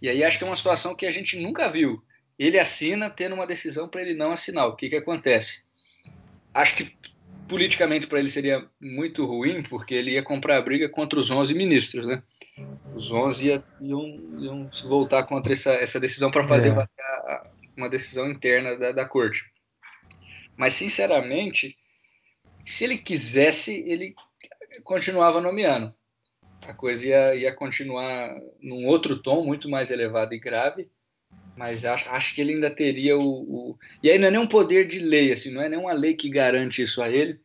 E 0.00 0.08
aí 0.08 0.24
acho 0.24 0.38
que 0.38 0.44
é 0.44 0.46
uma 0.46 0.56
situação 0.56 0.94
que 0.94 1.04
a 1.04 1.10
gente 1.10 1.38
nunca 1.38 1.68
viu. 1.68 2.02
Ele 2.38 2.58
assina 2.58 3.10
tendo 3.10 3.34
uma 3.34 3.46
decisão 3.46 3.88
para 3.88 4.00
ele 4.00 4.14
não 4.14 4.30
assinar. 4.30 4.68
O 4.68 4.76
que, 4.76 4.88
que 4.88 4.96
acontece? 4.96 5.62
Acho 6.54 6.76
que 6.76 6.96
politicamente 7.46 8.06
para 8.06 8.20
ele 8.20 8.28
seria 8.28 8.64
muito 8.80 9.26
ruim, 9.26 9.62
porque 9.62 9.94
ele 9.94 10.12
ia 10.12 10.22
comprar 10.22 10.56
a 10.56 10.62
briga 10.62 10.88
contra 10.88 11.18
os 11.18 11.30
11 11.30 11.54
ministros, 11.54 12.06
né? 12.06 12.22
Os 12.94 13.10
11 13.10 13.46
iam, 13.46 13.64
iam, 13.80 14.20
iam 14.38 14.72
se 14.72 14.86
voltar 14.86 15.24
contra 15.24 15.52
essa, 15.52 15.72
essa 15.74 15.98
decisão 15.98 16.30
para 16.30 16.46
fazer 16.46 16.70
é. 16.70 17.42
uma 17.76 17.88
decisão 17.88 18.30
interna 18.30 18.76
da, 18.76 18.92
da 18.92 19.04
corte. 19.04 19.50
Mas, 20.58 20.74
sinceramente, 20.74 21.78
se 22.66 22.82
ele 22.82 22.98
quisesse, 22.98 23.72
ele 23.88 24.12
continuava 24.82 25.40
nomeando. 25.40 25.94
A 26.66 26.74
coisa 26.74 27.06
ia, 27.06 27.34
ia 27.36 27.54
continuar 27.54 28.36
num 28.60 28.84
outro 28.86 29.22
tom, 29.22 29.44
muito 29.44 29.70
mais 29.70 29.92
elevado 29.92 30.34
e 30.34 30.40
grave, 30.40 30.90
mas 31.56 31.84
acho, 31.84 32.10
acho 32.10 32.34
que 32.34 32.40
ele 32.40 32.54
ainda 32.54 32.68
teria 32.68 33.16
o, 33.16 33.22
o, 33.22 33.78
E 34.02 34.10
aí 34.10 34.18
não 34.18 34.26
é 34.26 34.30
nem 34.32 34.40
um 34.40 34.48
poder 34.48 34.88
de 34.88 34.98
lei, 34.98 35.30
assim, 35.30 35.52
não 35.52 35.62
é 35.62 35.68
nem 35.68 35.78
uma 35.78 35.92
lei 35.92 36.14
que 36.14 36.28
garante 36.28 36.82
isso 36.82 37.00
a 37.00 37.08
ele, 37.08 37.40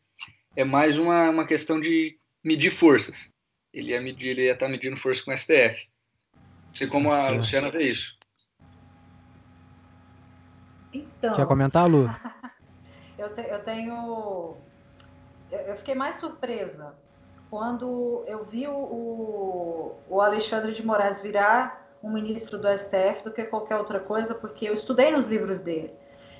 é 0.55 0.63
mais 0.63 0.97
uma, 0.97 1.29
uma 1.29 1.45
questão 1.45 1.79
de 1.79 2.17
medir 2.43 2.71
forças. 2.71 3.31
Ele 3.71 3.91
ia, 3.91 4.01
medir, 4.01 4.29
ele 4.29 4.45
ia 4.45 4.53
estar 4.53 4.67
medindo 4.67 4.97
força 4.97 5.23
com 5.23 5.31
o 5.31 5.37
STF. 5.37 5.87
Não 6.67 6.75
sei 6.75 6.87
como 6.87 7.11
a 7.11 7.29
Luciana 7.29 7.69
vê 7.69 7.89
isso. 7.89 8.17
Então... 10.91 11.35
Quer 11.35 11.45
comentar, 11.45 11.87
Lu? 11.87 12.09
eu, 13.17 13.33
te, 13.33 13.41
eu 13.41 13.59
tenho. 13.63 14.55
Eu, 15.51 15.59
eu, 15.59 15.75
fiquei 15.75 15.95
mais 15.95 16.15
surpresa 16.15 16.93
quando 17.49 18.23
eu 18.25 18.43
vi 18.43 18.67
o, 18.67 19.95
o 20.09 20.21
Alexandre 20.21 20.71
de 20.71 20.85
Moraes 20.85 21.21
virar 21.21 21.83
um 22.01 22.11
ministro 22.11 22.57
do 22.57 22.67
STF 22.77 23.23
do 23.23 23.31
que 23.31 23.43
qualquer 23.43 23.77
outra 23.77 23.99
coisa, 23.99 24.35
porque 24.35 24.67
eu 24.67 24.73
estudei 24.73 25.11
nos 25.11 25.27
livros 25.27 25.61
dele. 25.61 25.93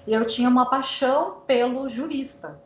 E 0.06 0.14
eu 0.14 0.26
tinha 0.26 0.50
uma 0.50 0.70
paixão 0.70 1.38
pelo 1.48 1.88
jurista. 1.88 2.60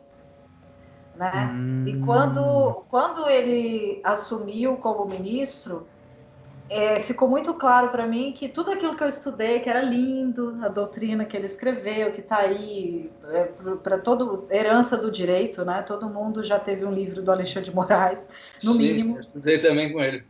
Né? 1.14 1.50
Hum. 1.52 1.84
E 1.86 2.00
quando, 2.04 2.84
quando 2.88 3.28
ele 3.28 4.00
assumiu 4.02 4.76
como 4.76 5.04
ministro, 5.06 5.86
é, 6.70 7.00
ficou 7.00 7.28
muito 7.28 7.54
claro 7.54 7.88
para 7.88 8.06
mim 8.06 8.32
que 8.32 8.48
tudo 8.48 8.70
aquilo 8.70 8.96
que 8.96 9.02
eu 9.02 9.08
estudei, 9.08 9.60
que 9.60 9.70
era 9.70 9.82
lindo, 9.82 10.58
a 10.62 10.68
doutrina 10.68 11.24
que 11.24 11.36
ele 11.36 11.46
escreveu, 11.46 12.12
que 12.12 12.20
está 12.20 12.38
aí 12.38 13.10
é, 13.30 13.44
para 13.82 13.98
toda 13.98 14.54
herança 14.54 14.96
do 14.96 15.10
direito, 15.10 15.64
né? 15.64 15.82
Todo 15.82 16.08
mundo 16.08 16.42
já 16.42 16.58
teve 16.58 16.84
um 16.84 16.92
livro 16.92 17.22
do 17.22 17.30
Alexandre 17.30 17.70
de 17.70 17.74
Moraes, 17.74 18.28
no 18.62 18.72
Sim, 18.72 18.82
mínimo. 18.82 19.16
Eu 19.16 19.20
estudei 19.20 19.58
também 19.58 19.92
com 19.92 20.00
ele. 20.00 20.24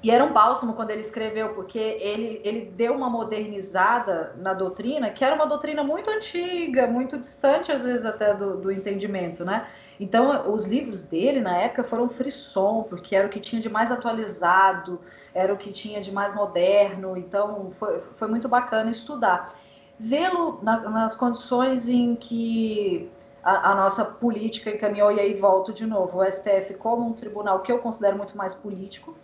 E 0.00 0.12
era 0.12 0.24
um 0.24 0.32
bálsamo 0.32 0.74
quando 0.74 0.90
ele 0.90 1.00
escreveu, 1.00 1.54
porque 1.54 1.78
ele, 1.78 2.40
ele 2.44 2.66
deu 2.66 2.94
uma 2.94 3.10
modernizada 3.10 4.32
na 4.36 4.54
doutrina, 4.54 5.10
que 5.10 5.24
era 5.24 5.34
uma 5.34 5.46
doutrina 5.46 5.82
muito 5.82 6.08
antiga, 6.08 6.86
muito 6.86 7.18
distante, 7.18 7.72
às 7.72 7.84
vezes, 7.84 8.06
até 8.06 8.32
do, 8.32 8.56
do 8.58 8.70
entendimento, 8.70 9.44
né? 9.44 9.66
Então, 9.98 10.52
os 10.52 10.66
livros 10.66 11.02
dele, 11.02 11.40
na 11.40 11.56
época, 11.56 11.82
foram 11.82 12.08
frisson, 12.08 12.84
porque 12.84 13.16
era 13.16 13.26
o 13.26 13.30
que 13.30 13.40
tinha 13.40 13.60
de 13.60 13.68
mais 13.68 13.90
atualizado, 13.90 15.00
era 15.34 15.52
o 15.52 15.56
que 15.56 15.72
tinha 15.72 16.00
de 16.00 16.12
mais 16.12 16.32
moderno, 16.32 17.16
então 17.16 17.72
foi, 17.72 18.00
foi 18.00 18.28
muito 18.28 18.48
bacana 18.48 18.90
estudar. 18.90 19.52
Vê-lo 19.98 20.60
na, 20.62 20.78
nas 20.78 21.16
condições 21.16 21.88
em 21.88 22.14
que 22.14 23.10
a, 23.42 23.72
a, 23.72 23.74
nossa 23.74 24.04
política 24.04 24.70
encaminhou, 24.70 25.10
e 25.10 25.18
aí 25.18 25.34
volto 25.34 25.72
de 25.72 25.84
novo, 25.84 26.20
o 26.20 26.24
STF 26.24 26.74
como 26.74 27.04
um 27.04 27.12
tribunal 27.12 27.60
que 27.62 27.72
eu 27.72 27.80
considero 27.80 28.16
muito 28.16 28.36
mais 28.36 28.54
político, 28.54 29.16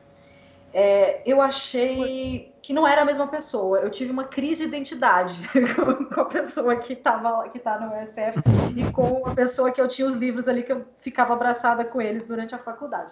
é, 0.74 1.22
eu 1.24 1.40
achei 1.40 2.52
que 2.60 2.72
não 2.72 2.86
era 2.86 3.02
a 3.02 3.04
mesma 3.04 3.28
pessoa. 3.28 3.78
Eu 3.78 3.90
tive 3.90 4.10
uma 4.10 4.24
crise 4.24 4.64
de 4.64 4.68
identidade 4.70 5.38
com 6.12 6.20
a 6.20 6.24
pessoa 6.24 6.74
que 6.74 6.94
estava 6.94 7.48
que 7.48 7.60
tá 7.60 7.78
no 7.78 7.92
STF 8.04 8.42
e 8.76 8.90
com 8.90 9.24
a 9.24 9.34
pessoa 9.34 9.70
que 9.70 9.80
eu 9.80 9.86
tinha 9.86 10.08
os 10.08 10.14
livros 10.14 10.48
ali 10.48 10.64
que 10.64 10.72
eu 10.72 10.84
ficava 10.98 11.32
abraçada 11.32 11.84
com 11.84 12.02
eles 12.02 12.26
durante 12.26 12.56
a 12.56 12.58
faculdade. 12.58 13.10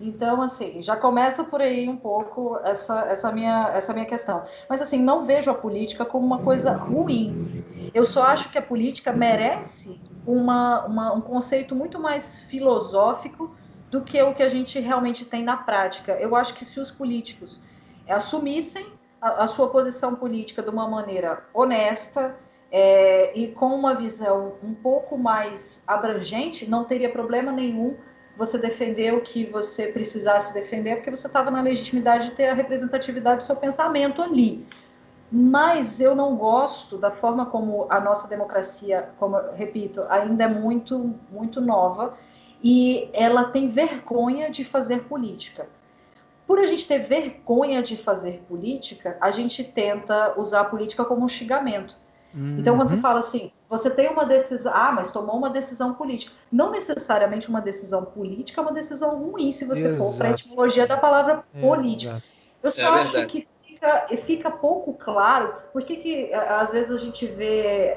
Então, 0.00 0.40
assim, 0.42 0.80
já 0.80 0.96
começa 0.96 1.42
por 1.42 1.60
aí 1.60 1.88
um 1.88 1.96
pouco 1.96 2.58
essa, 2.64 3.00
essa, 3.06 3.32
minha, 3.32 3.70
essa 3.74 3.92
minha 3.92 4.06
questão. 4.06 4.44
Mas, 4.68 4.80
assim, 4.80 5.00
não 5.00 5.26
vejo 5.26 5.50
a 5.50 5.54
política 5.54 6.04
como 6.04 6.24
uma 6.24 6.38
coisa 6.38 6.72
ruim. 6.72 7.64
Eu 7.92 8.04
só 8.04 8.24
acho 8.24 8.50
que 8.50 8.58
a 8.58 8.62
política 8.62 9.12
merece 9.12 10.00
uma, 10.26 10.84
uma, 10.86 11.12
um 11.12 11.20
conceito 11.20 11.74
muito 11.74 12.00
mais 12.00 12.42
filosófico 12.42 13.54
do 13.92 14.00
que 14.00 14.20
o 14.22 14.32
que 14.32 14.42
a 14.42 14.48
gente 14.48 14.80
realmente 14.80 15.22
tem 15.26 15.44
na 15.44 15.54
prática. 15.54 16.12
Eu 16.14 16.34
acho 16.34 16.54
que 16.54 16.64
se 16.64 16.80
os 16.80 16.90
políticos 16.90 17.60
assumissem 18.08 18.86
a, 19.20 19.44
a 19.44 19.46
sua 19.46 19.68
posição 19.68 20.14
política 20.14 20.62
de 20.62 20.70
uma 20.70 20.88
maneira 20.88 21.44
honesta 21.52 22.34
é, 22.70 23.38
e 23.38 23.48
com 23.48 23.66
uma 23.66 23.94
visão 23.94 24.54
um 24.64 24.72
pouco 24.72 25.18
mais 25.18 25.84
abrangente, 25.86 26.68
não 26.68 26.84
teria 26.84 27.12
problema 27.12 27.52
nenhum 27.52 27.94
você 28.34 28.56
defender 28.56 29.12
o 29.12 29.20
que 29.20 29.44
você 29.44 29.88
precisasse 29.88 30.54
defender, 30.54 30.96
porque 30.96 31.10
você 31.10 31.26
estava 31.26 31.50
na 31.50 31.60
legitimidade 31.60 32.30
de 32.30 32.34
ter 32.34 32.48
a 32.48 32.54
representatividade 32.54 33.40
do 33.40 33.44
seu 33.44 33.56
pensamento 33.56 34.22
ali. 34.22 34.66
Mas 35.30 36.00
eu 36.00 36.14
não 36.14 36.34
gosto 36.34 36.96
da 36.96 37.10
forma 37.10 37.44
como 37.44 37.86
a 37.90 38.00
nossa 38.00 38.26
democracia, 38.26 39.10
como 39.18 39.36
repito, 39.52 40.02
ainda 40.08 40.44
é 40.44 40.48
muito, 40.48 41.14
muito 41.30 41.60
nova 41.60 42.16
e 42.62 43.08
ela 43.12 43.44
tem 43.44 43.68
vergonha 43.68 44.50
de 44.50 44.64
fazer 44.64 45.04
política. 45.04 45.68
Por 46.46 46.58
a 46.58 46.66
gente 46.66 46.86
ter 46.86 46.98
vergonha 46.98 47.82
de 47.82 47.96
fazer 47.96 48.42
política, 48.48 49.16
a 49.20 49.30
gente 49.30 49.64
tenta 49.64 50.38
usar 50.38 50.60
a 50.60 50.64
política 50.64 51.04
como 51.04 51.24
um 51.24 51.28
xingamento. 51.28 51.96
Uhum. 52.34 52.56
Então, 52.58 52.76
quando 52.76 52.88
você 52.88 52.94
uhum. 52.96 53.00
fala 53.00 53.18
assim, 53.18 53.52
você 53.68 53.90
tem 53.90 54.08
uma 54.08 54.24
decisão, 54.24 54.72
ah, 54.74 54.92
mas 54.92 55.10
tomou 55.10 55.36
uma 55.36 55.50
decisão 55.50 55.94
política. 55.94 56.32
Não 56.50 56.70
necessariamente 56.70 57.48
uma 57.48 57.60
decisão 57.60 58.04
política 58.04 58.60
é 58.60 58.62
uma 58.62 58.72
decisão 58.72 59.16
ruim, 59.16 59.50
se 59.52 59.64
você 59.64 59.88
Exato. 59.88 60.02
for 60.02 60.16
para 60.16 60.28
a 60.28 60.30
etimologia 60.32 60.86
da 60.86 60.96
palavra 60.96 61.44
política. 61.60 62.12
Exato. 62.12 62.32
Eu 62.62 62.72
só 62.72 62.96
é 62.96 63.00
acho 63.00 63.26
que 63.26 63.48
fica, 63.82 64.16
fica 64.18 64.50
pouco 64.50 64.94
claro 64.94 65.54
por 65.72 65.82
que, 65.82 65.96
que 65.96 66.32
às 66.32 66.70
vezes 66.70 66.90
a 66.92 66.98
gente 66.98 67.26
vê 67.26 67.94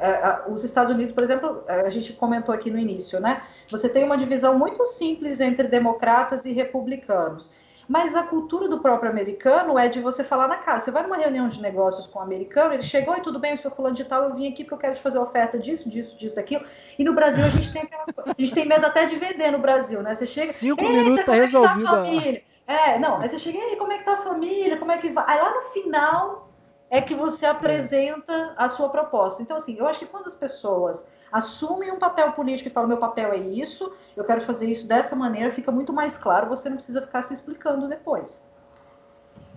os 0.48 0.64
Estados 0.64 0.92
Unidos, 0.92 1.14
por 1.14 1.24
exemplo, 1.24 1.64
a 1.68 1.90
gente 1.90 2.14
comentou 2.14 2.54
aqui 2.54 2.72
no 2.72 2.80
início, 2.80 3.20
né? 3.20 3.44
Você 3.70 3.88
tem 3.88 4.04
uma 4.04 4.18
divisão 4.18 4.58
muito 4.58 4.86
simples 4.88 5.40
entre 5.40 5.68
democratas 5.68 6.46
e 6.46 6.52
republicanos. 6.52 7.52
Mas 7.88 8.16
a 8.16 8.24
cultura 8.24 8.68
do 8.68 8.80
próprio 8.80 9.12
americano 9.12 9.78
é 9.78 9.88
de 9.88 10.00
você 10.00 10.24
falar 10.24 10.48
na 10.48 10.58
cara. 10.58 10.80
Você 10.80 10.90
vai 10.90 11.04
numa 11.04 11.18
reunião 11.18 11.48
de 11.48 11.62
negócios 11.62 12.08
com 12.08 12.18
um 12.18 12.22
americano, 12.24 12.74
ele 12.74 12.82
chegou 12.82 13.16
e 13.16 13.22
tudo 13.22 13.38
bem, 13.38 13.54
o 13.54 13.58
senhor 13.60 13.76
fulano 13.76 13.94
de 13.94 14.04
tal, 14.04 14.24
eu 14.24 14.34
vim 14.34 14.52
aqui 14.52 14.64
porque 14.64 14.74
eu 14.74 14.80
quero 14.80 14.96
te 14.96 15.02
fazer 15.02 15.20
oferta 15.20 15.60
disso, 15.60 15.88
disso, 15.88 16.18
disso, 16.18 16.36
daquilo. 16.36 16.66
E 16.98 17.04
no 17.04 17.14
Brasil 17.14 17.46
a 17.46 17.50
gente 17.50 17.72
tem 17.72 17.84
aquela, 17.84 18.06
a 18.26 18.42
gente 18.42 18.56
tem 18.56 18.66
medo 18.66 18.88
até 18.88 19.06
de 19.06 19.16
vender 19.18 19.52
no 19.52 19.60
Brasil, 19.60 20.02
né? 20.02 20.16
Você 20.16 20.26
chega. 20.26 20.52
Cinco 20.52 20.82
minutos 20.82 21.26
tá 21.26 21.34
resolvido. 21.34 22.42
É, 22.68 22.98
não, 22.98 23.22
aí 23.22 23.30
você 23.30 23.38
chega, 23.38 23.58
e 23.58 23.76
como 23.76 23.94
é 23.94 24.00
que 24.00 24.06
tá 24.06 24.14
a 24.14 24.22
família? 24.22 24.78
Como 24.78 24.92
é 24.92 24.98
que 24.98 25.10
vai? 25.10 25.24
Aí 25.28 25.40
lá 25.40 25.54
no 25.54 25.62
final 25.66 26.50
é 26.90 27.02
que 27.02 27.14
você 27.14 27.46
apresenta 27.46 28.54
a 28.58 28.68
sua 28.70 28.90
proposta. 28.90 29.42
Então, 29.42 29.58
assim, 29.58 29.78
eu 29.78 29.88
acho 29.88 30.00
que 30.00 30.06
quando 30.06 30.28
as 30.28 30.36
pessoas 30.36 31.08
assumem 31.32 31.92
um 31.92 32.00
papel 32.00 32.32
político 32.32 32.70
e 32.70 32.72
falam, 32.72 32.90
meu 32.90 32.98
papel 32.98 33.34
é 33.34 33.38
isso, 33.38 33.94
eu 34.16 34.24
quero 34.24 34.42
fazer 34.42 34.70
isso 34.70 34.88
dessa 34.88 35.16
maneira, 35.16 35.52
fica 35.52 35.72
muito 35.72 35.92
mais 35.92 36.18
claro, 36.18 36.48
você 36.48 36.70
não 36.70 36.78
precisa 36.78 37.02
ficar 37.02 37.22
se 37.22 37.34
explicando 37.34 37.88
depois. 37.88 38.48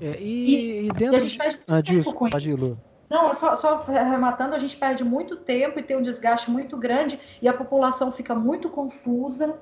É, 0.00 0.16
e, 0.18 0.86
e, 0.86 0.92
dentro 0.92 1.14
e 1.14 1.16
a 1.16 1.20
gente 1.20 1.38
de... 1.38 1.60
ah, 1.66 1.80
disso, 1.80 2.14
ir, 2.40 2.54
Lu. 2.54 2.78
Não, 3.08 3.32
só, 3.32 3.56
só 3.56 3.84
arrematando, 3.88 4.54
a 4.54 4.58
gente 4.58 4.76
perde 4.76 5.02
muito 5.02 5.36
tempo 5.36 5.78
e 5.78 5.82
tem 5.82 5.96
um 5.96 6.02
desgaste 6.02 6.50
muito 6.50 6.76
grande 6.76 7.18
e 7.40 7.48
a 7.48 7.54
população 7.54 8.12
fica 8.12 8.34
muito 8.34 8.68
confusa 8.68 9.58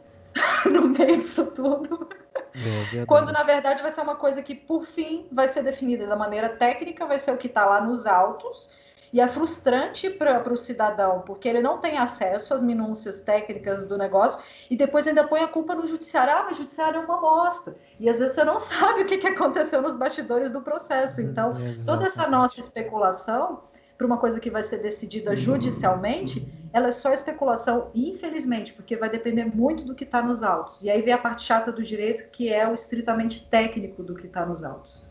no 0.71 0.89
meio 0.89 1.17
disso 1.17 1.47
tudo. 1.53 2.09
É, 2.55 3.05
Quando 3.05 3.33
na 3.33 3.43
verdade 3.43 3.83
vai 3.83 3.93
ser 3.93 4.01
uma 4.01 4.17
coisa 4.17 4.43
que, 4.43 4.55
por 4.55 4.87
fim, 4.87 5.27
vai 5.31 5.49
ser 5.49 5.63
definida 5.63 6.07
da 6.07 6.17
maneira 6.17 6.49
técnica, 6.49 7.07
vai 7.07 7.19
ser 7.19 7.33
o 7.33 7.37
que 7.37 7.49
está 7.49 7.65
lá 7.67 7.81
nos 7.81 8.07
autos, 8.07 8.71
e 9.13 9.21
é 9.21 9.29
frustrante 9.29 10.11
para 10.11 10.53
o 10.53 10.57
cidadão, 10.57 11.21
porque 11.21 11.49
ele 11.49 11.63
não 11.63 11.79
tem 11.79 11.97
acesso 11.97 12.53
às 12.53 12.63
minúcias 12.63 13.21
técnicas 13.21 13.87
do 13.87 13.97
negócio 13.97 14.43
e 14.71 14.77
depois 14.77 15.07
ainda 15.07 15.25
põe 15.25 15.41
a 15.41 15.49
culpa 15.49 15.75
no 15.75 15.87
judiciário. 15.87 16.33
Ah, 16.33 16.43
mas 16.45 16.57
o 16.57 16.63
judiciário 16.63 17.01
é 17.01 17.05
uma 17.05 17.19
bosta. 17.19 17.77
E 18.01 18.11
às 18.11 18.19
vezes 18.19 18.35
você 18.35 18.45
não 18.45 18.59
sabe 18.61 19.03
o 19.03 19.07
que, 19.07 19.19
que 19.19 19.29
aconteceu 19.29 19.81
nos 19.81 19.95
bastidores 19.95 20.51
do 20.51 20.61
processo. 20.61 21.21
Então, 21.21 21.51
Exatamente. 21.51 21.87
toda 21.87 22.07
essa 22.07 22.27
nossa 22.29 22.59
especulação 22.61 23.63
para 23.97 24.07
uma 24.07 24.19
coisa 24.19 24.39
que 24.39 24.51
vai 24.51 24.63
ser 24.63 24.79
decidida 24.79 25.35
judicialmente, 25.35 26.47
ela 26.73 26.89
é 26.89 26.91
só 26.91 27.13
especulação, 27.13 27.91
infelizmente, 27.95 28.73
porque 28.73 28.97
vai 28.97 29.09
depender 29.09 29.45
muito 29.47 29.85
do 29.85 29.95
que 29.95 30.05
está 30.05 30.23
nos 30.23 30.43
autos. 30.43 30.83
E 30.83 30.91
aí 30.91 31.01
vem 31.01 31.15
a 31.15 31.19
parte 31.19 31.45
chata 31.45 31.73
do 31.73 31.83
direito, 31.83 32.29
que 32.31 32.53
é 32.53 32.69
o 32.69 32.75
estritamente 32.75 33.47
técnico 33.51 34.03
do 34.03 34.15
que 34.15 34.27
está 34.27 34.45
nos 34.45 34.63
autos. 34.63 35.07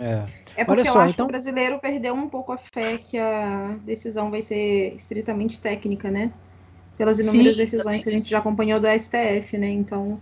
É, 0.00 0.24
é 0.56 0.64
porque 0.64 0.84
só, 0.84 0.94
eu 0.94 1.00
acho 1.02 1.14
então... 1.14 1.26
que 1.26 1.30
o 1.30 1.32
brasileiro 1.32 1.78
perdeu 1.78 2.14
um 2.14 2.28
pouco 2.28 2.52
a 2.52 2.56
fé 2.56 2.98
que 2.98 3.16
a 3.16 3.76
decisão 3.84 4.30
vai 4.30 4.42
ser 4.42 4.92
estritamente 4.94 5.60
técnica, 5.60 6.10
né? 6.10 6.32
Pelas 6.98 7.20
inúmeras 7.20 7.52
Sim, 7.52 7.58
decisões 7.58 8.02
que 8.02 8.08
a 8.08 8.12
gente 8.12 8.28
já 8.28 8.38
acompanhou 8.38 8.80
do 8.80 8.88
STF, 8.88 9.56
né? 9.58 9.68
Então, 9.68 10.20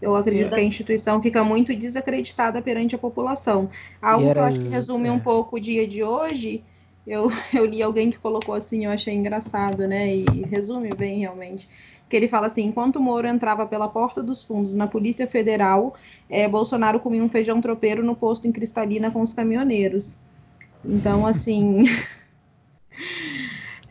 eu 0.00 0.16
acredito 0.16 0.54
que 0.54 0.60
a 0.60 0.62
instituição 0.62 1.20
fica 1.20 1.44
muito 1.44 1.74
desacreditada 1.74 2.62
perante 2.62 2.94
a 2.94 2.98
população. 2.98 3.68
Algo 4.00 4.26
era... 4.26 4.34
que 4.34 4.38
eu 4.38 4.44
acho 4.44 4.58
que 4.58 4.68
resume 4.68 5.08
é. 5.08 5.12
um 5.12 5.20
pouco 5.20 5.56
o 5.56 5.60
dia 5.60 5.86
de 5.86 6.02
hoje. 6.02 6.62
Eu, 7.06 7.30
eu 7.52 7.64
li 7.64 7.82
alguém 7.82 8.10
que 8.10 8.18
colocou 8.18 8.54
assim, 8.54 8.84
eu 8.84 8.90
achei 8.90 9.14
engraçado, 9.14 9.86
né? 9.86 10.16
E 10.16 10.24
resume 10.48 10.90
bem 10.90 11.20
realmente 11.20 11.68
que 12.10 12.16
ele 12.16 12.28
fala 12.28 12.48
assim: 12.48 12.62
enquanto 12.62 12.96
o 12.96 13.00
Moro 13.00 13.28
entrava 13.28 13.64
pela 13.64 13.88
porta 13.88 14.22
dos 14.22 14.44
fundos 14.44 14.74
na 14.74 14.86
Polícia 14.86 15.26
Federal, 15.26 15.94
é, 16.28 16.48
Bolsonaro 16.48 16.98
comia 16.98 17.22
um 17.22 17.28
feijão 17.28 17.60
tropeiro 17.60 18.04
no 18.04 18.16
posto 18.16 18.48
em 18.48 18.52
Cristalina 18.52 19.10
com 19.10 19.22
os 19.22 19.32
caminhoneiros. 19.32 20.18
Então, 20.84 21.26
assim. 21.26 21.84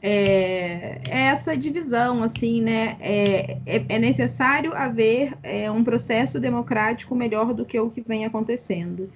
é, 0.01 1.01
é 1.09 1.19
essa 1.27 1.57
divisão, 1.57 2.23
assim, 2.23 2.61
né? 2.61 2.97
É, 2.99 3.57
é, 3.65 3.85
é 3.89 3.99
necessário 3.99 4.73
haver 4.73 5.37
é, 5.43 5.69
um 5.69 5.83
processo 5.83 6.39
democrático 6.39 7.13
melhor 7.13 7.53
do 7.53 7.65
que 7.65 7.79
o 7.79 7.89
que 7.89 8.01
vem 8.01 8.25
acontecendo. 8.25 9.11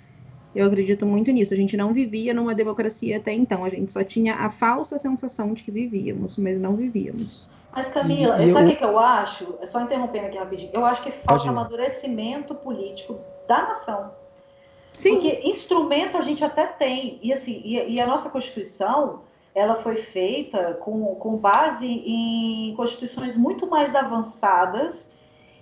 Eu 0.54 0.68
acredito 0.68 1.06
muito 1.06 1.32
nisso. 1.32 1.54
A 1.54 1.58
gente 1.58 1.76
não 1.76 1.94
vivia 1.94 2.34
numa 2.34 2.54
democracia 2.54 3.18
até 3.18 3.34
então. 3.34 3.64
A 3.66 3.70
gente 3.70 3.92
só 3.92 4.04
tinha 4.04 4.36
a 4.36 4.50
falsa 4.50 5.00
sensação 5.00 5.54
de 5.54 5.64
que 5.64 5.72
vivíamos, 5.72 6.38
mas 6.38 6.60
não 6.60 6.76
vivíamos. 6.76 7.48
Mas, 7.76 7.90
Camila, 7.90 8.44
e, 8.44 8.54
sabe 8.54 8.68
o 8.68 8.72
eu... 8.72 8.78
que 8.78 8.84
eu 8.84 9.00
acho? 9.00 9.56
É 9.62 9.66
só 9.66 9.82
interrompendo 9.82 10.28
aqui 10.28 10.38
rapidinho. 10.38 10.70
Eu 10.74 10.86
acho 10.86 11.02
que 11.02 11.12
falta 11.12 11.50
amadurecimento 11.50 12.54
político 12.54 13.20
da 13.48 13.64
nação. 13.64 14.12
Sim. 14.92 15.14
Porque 15.14 15.42
instrumento 15.44 16.18
a 16.18 16.22
gente 16.22 16.44
até 16.44 16.68
tem. 16.68 17.20
E, 17.24 17.34
assim, 17.34 17.62
e, 17.66 17.94
e 17.94 18.00
a 18.00 18.06
nossa 18.06 18.30
Constituição 18.30 19.22
ela 19.56 19.76
foi 19.76 19.98
feita 19.98 20.74
com, 20.76 21.16
com 21.16 21.36
base 21.38 21.88
em 21.88 22.74
constituições 22.76 23.36
muito 23.36 23.68
mais 23.68 23.96
avançadas 23.96 25.14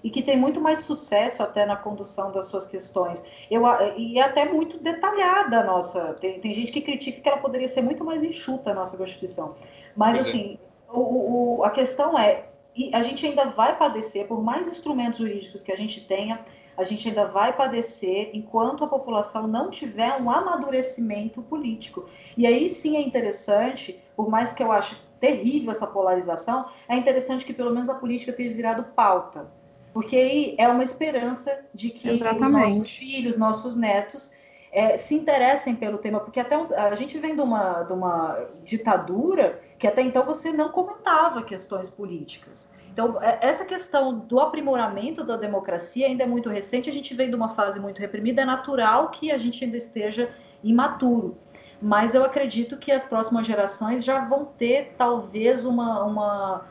e 0.03 0.09
que 0.09 0.21
tem 0.21 0.37
muito 0.37 0.59
mais 0.59 0.79
sucesso 0.79 1.43
até 1.43 1.65
na 1.65 1.75
condução 1.75 2.31
das 2.31 2.45
suas 2.47 2.65
questões. 2.65 3.23
Eu, 3.49 3.63
e 3.97 4.17
é 4.17 4.23
até 4.23 4.45
muito 4.45 4.79
detalhada 4.79 5.59
a 5.59 5.63
nossa. 5.63 6.15
Tem, 6.19 6.39
tem 6.39 6.53
gente 6.53 6.71
que 6.71 6.81
critica 6.81 7.21
que 7.21 7.29
ela 7.29 7.37
poderia 7.37 7.67
ser 7.67 7.81
muito 7.81 8.03
mais 8.03 8.23
enxuta 8.23 8.71
a 8.71 8.73
nossa 8.73 8.97
Constituição. 8.97 9.55
Mas, 9.95 10.17
pois 10.17 10.27
é. 10.27 10.29
assim, 10.29 10.59
é 10.89 10.91
o, 10.91 11.59
o, 11.59 11.63
a 11.63 11.69
questão 11.69 12.17
é, 12.17 12.45
a 12.93 13.01
gente 13.01 13.25
ainda 13.25 13.45
vai 13.45 13.77
padecer, 13.77 14.27
por 14.27 14.41
mais 14.41 14.67
instrumentos 14.67 15.19
jurídicos 15.19 15.61
que 15.61 15.71
a 15.71 15.75
gente 15.75 16.01
tenha, 16.01 16.39
a 16.77 16.83
gente 16.83 17.07
ainda 17.07 17.25
vai 17.25 17.53
padecer 17.53 18.31
enquanto 18.33 18.83
a 18.83 18.87
população 18.87 19.47
não 19.47 19.69
tiver 19.69 20.13
um 20.21 20.29
amadurecimento 20.31 21.41
político. 21.41 22.05
E 22.37 22.47
aí 22.47 22.69
sim 22.69 22.95
é 22.95 23.01
interessante, 23.01 24.01
por 24.15 24.29
mais 24.29 24.53
que 24.53 24.63
eu 24.63 24.71
ache 24.71 24.95
terrível 25.19 25.71
essa 25.71 25.85
polarização, 25.85 26.65
é 26.87 26.95
interessante 26.95 27.45
que 27.45 27.53
pelo 27.53 27.71
menos 27.71 27.89
a 27.89 27.93
política 27.93 28.33
tenha 28.33 28.53
virado 28.53 28.83
pauta. 28.95 29.51
Porque 29.93 30.15
aí 30.15 30.55
é 30.57 30.67
uma 30.67 30.83
esperança 30.83 31.59
de 31.73 31.89
que 31.89 32.09
Exatamente. 32.09 32.69
os 32.69 32.75
nossos 32.77 32.91
filhos, 32.91 33.37
nossos 33.37 33.75
netos, 33.75 34.31
é, 34.71 34.97
se 34.97 35.13
interessem 35.13 35.75
pelo 35.75 35.97
tema, 35.97 36.21
porque 36.21 36.39
até 36.39 36.55
a 36.55 36.95
gente 36.95 37.17
vem 37.19 37.35
de 37.35 37.41
uma, 37.41 37.83
de 37.83 37.91
uma 37.91 38.47
ditadura 38.63 39.61
que 39.81 39.87
até 39.87 40.03
então 40.03 40.23
você 40.23 40.51
não 40.51 40.69
comentava 40.69 41.41
questões 41.41 41.89
políticas. 41.89 42.71
Então, 42.93 43.19
é, 43.19 43.39
essa 43.41 43.65
questão 43.65 44.19
do 44.19 44.39
aprimoramento 44.39 45.23
da 45.23 45.35
democracia 45.35 46.05
ainda 46.05 46.23
é 46.23 46.27
muito 46.27 46.49
recente, 46.49 46.87
a 46.87 46.93
gente 46.93 47.15
vem 47.15 47.31
de 47.31 47.35
uma 47.35 47.49
fase 47.49 47.79
muito 47.79 47.97
reprimida, 47.97 48.43
é 48.43 48.45
natural 48.45 49.09
que 49.09 49.31
a 49.31 49.39
gente 49.39 49.65
ainda 49.65 49.77
esteja 49.77 50.29
imaturo. 50.63 51.35
Mas 51.81 52.13
eu 52.13 52.23
acredito 52.23 52.77
que 52.77 52.91
as 52.91 53.03
próximas 53.03 53.47
gerações 53.47 54.05
já 54.05 54.23
vão 54.23 54.45
ter, 54.45 54.93
talvez, 54.99 55.65
uma, 55.65 56.03
uma, 56.03 56.65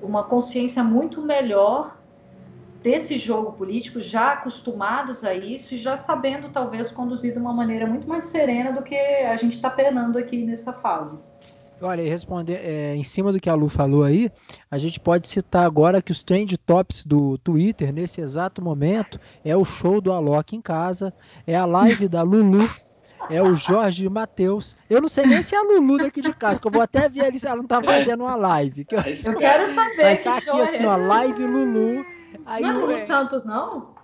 uma 0.00 0.24
consciência 0.24 0.82
muito 0.82 1.20
melhor 1.20 1.94
desse 2.82 3.18
jogo 3.18 3.52
político, 3.52 4.00
já 4.00 4.32
acostumados 4.32 5.24
a 5.24 5.34
isso 5.34 5.74
e 5.74 5.76
já 5.76 5.94
sabendo, 5.94 6.48
talvez, 6.48 6.90
conduzir 6.90 7.34
de 7.34 7.38
uma 7.38 7.52
maneira 7.52 7.86
muito 7.86 8.08
mais 8.08 8.24
serena 8.24 8.72
do 8.72 8.82
que 8.82 8.96
a 8.96 9.36
gente 9.36 9.56
está 9.56 9.68
penando 9.68 10.16
aqui 10.16 10.42
nessa 10.42 10.72
fase. 10.72 11.20
Olha, 11.80 12.00
e 12.00 12.08
responder 12.08 12.54
é, 12.54 12.96
em 12.96 13.04
cima 13.04 13.30
do 13.30 13.38
que 13.38 13.50
a 13.50 13.54
Lu 13.54 13.68
falou 13.68 14.02
aí, 14.02 14.30
a 14.70 14.78
gente 14.78 14.98
pode 14.98 15.28
citar 15.28 15.66
agora 15.66 16.00
que 16.00 16.10
os 16.10 16.24
trend 16.24 16.56
tops 16.56 17.04
do 17.04 17.36
Twitter, 17.38 17.92
nesse 17.92 18.20
exato 18.20 18.62
momento, 18.62 19.20
é 19.44 19.54
o 19.54 19.64
show 19.64 20.00
do 20.00 20.10
Alok 20.10 20.56
em 20.56 20.62
casa, 20.62 21.12
é 21.46 21.54
a 21.54 21.66
live 21.66 22.08
da 22.08 22.22
Lulu, 22.22 22.66
é 23.28 23.42
o 23.42 23.54
Jorge 23.54 24.08
Matheus. 24.08 24.74
Eu 24.88 25.02
não 25.02 25.08
sei 25.08 25.26
nem 25.26 25.42
se 25.42 25.54
é 25.54 25.58
a 25.58 25.62
Lulu 25.62 25.98
daqui 25.98 26.22
de 26.22 26.32
casa, 26.32 26.58
que 26.58 26.66
eu 26.66 26.72
vou 26.72 26.80
até 26.80 27.10
ver 27.10 27.26
ali 27.26 27.38
se 27.38 27.46
ela 27.46 27.56
não 27.56 27.66
tá 27.66 27.82
fazendo 27.82 28.22
uma 28.22 28.36
live. 28.36 28.86
Que 28.86 28.94
eu... 28.94 29.00
eu 29.00 29.38
quero 29.38 29.66
saber. 29.74 30.02
Mas 30.02 30.24
tá 30.24 30.36
aqui 30.38 30.50
assim, 30.60 30.84
é 30.84 30.88
ó, 30.88 30.96
live 30.96 31.46
Lulu. 31.46 32.06
Aí, 32.46 32.62
não 32.62 32.70
é 32.70 32.72
Lulu 32.72 32.92
é... 32.92 33.04
Santos, 33.04 33.44
não? 33.44 33.94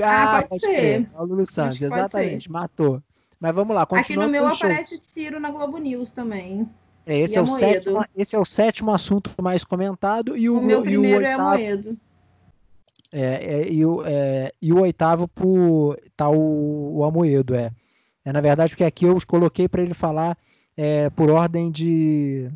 Ah, 0.00 0.38
ah 0.38 0.42
pode, 0.42 0.48
pode 0.48 0.60
ser. 0.62 0.80
ser. 0.80 1.10
É 1.14 1.20
o 1.20 1.24
Lulu 1.24 1.44
Santos, 1.44 1.82
exatamente, 1.82 2.50
matou. 2.50 3.02
Mas 3.38 3.54
vamos 3.54 3.74
lá, 3.76 3.82
Aqui 3.82 4.16
no 4.16 4.28
meu 4.28 4.48
aparece 4.48 4.98
Ciro 4.98 5.38
na 5.38 5.50
Globo 5.50 5.76
News 5.76 6.10
também. 6.10 6.68
É, 7.08 7.20
esse, 7.20 7.38
é 7.38 7.40
o 7.40 7.46
sétimo, 7.46 8.04
esse 8.14 8.36
é 8.36 8.38
o 8.38 8.44
sétimo 8.44 8.90
assunto 8.90 9.30
mais 9.40 9.64
comentado. 9.64 10.36
E 10.36 10.50
o, 10.50 10.58
o 10.58 10.62
meu 10.62 10.82
primeiro 10.82 11.24
o 11.24 11.26
é 11.26 11.30
oitavo, 11.30 11.54
é 11.54 11.56
Moedo. 11.56 11.98
É, 13.10 13.20
é, 13.22 13.72
e, 13.72 13.86
o, 13.86 14.02
é, 14.04 14.52
e 14.60 14.70
o 14.74 14.80
oitavo 14.80 15.26
por, 15.26 15.98
tá 16.14 16.28
o, 16.28 16.98
o 16.98 17.04
Amoedo, 17.04 17.54
é. 17.54 17.72
é. 18.26 18.30
Na 18.30 18.42
verdade, 18.42 18.72
porque 18.72 18.84
aqui 18.84 19.06
eu 19.06 19.16
coloquei 19.26 19.66
para 19.66 19.80
ele 19.80 19.94
falar 19.94 20.36
é, 20.76 21.08
por 21.08 21.30
ordem 21.30 21.70
de. 21.70 22.50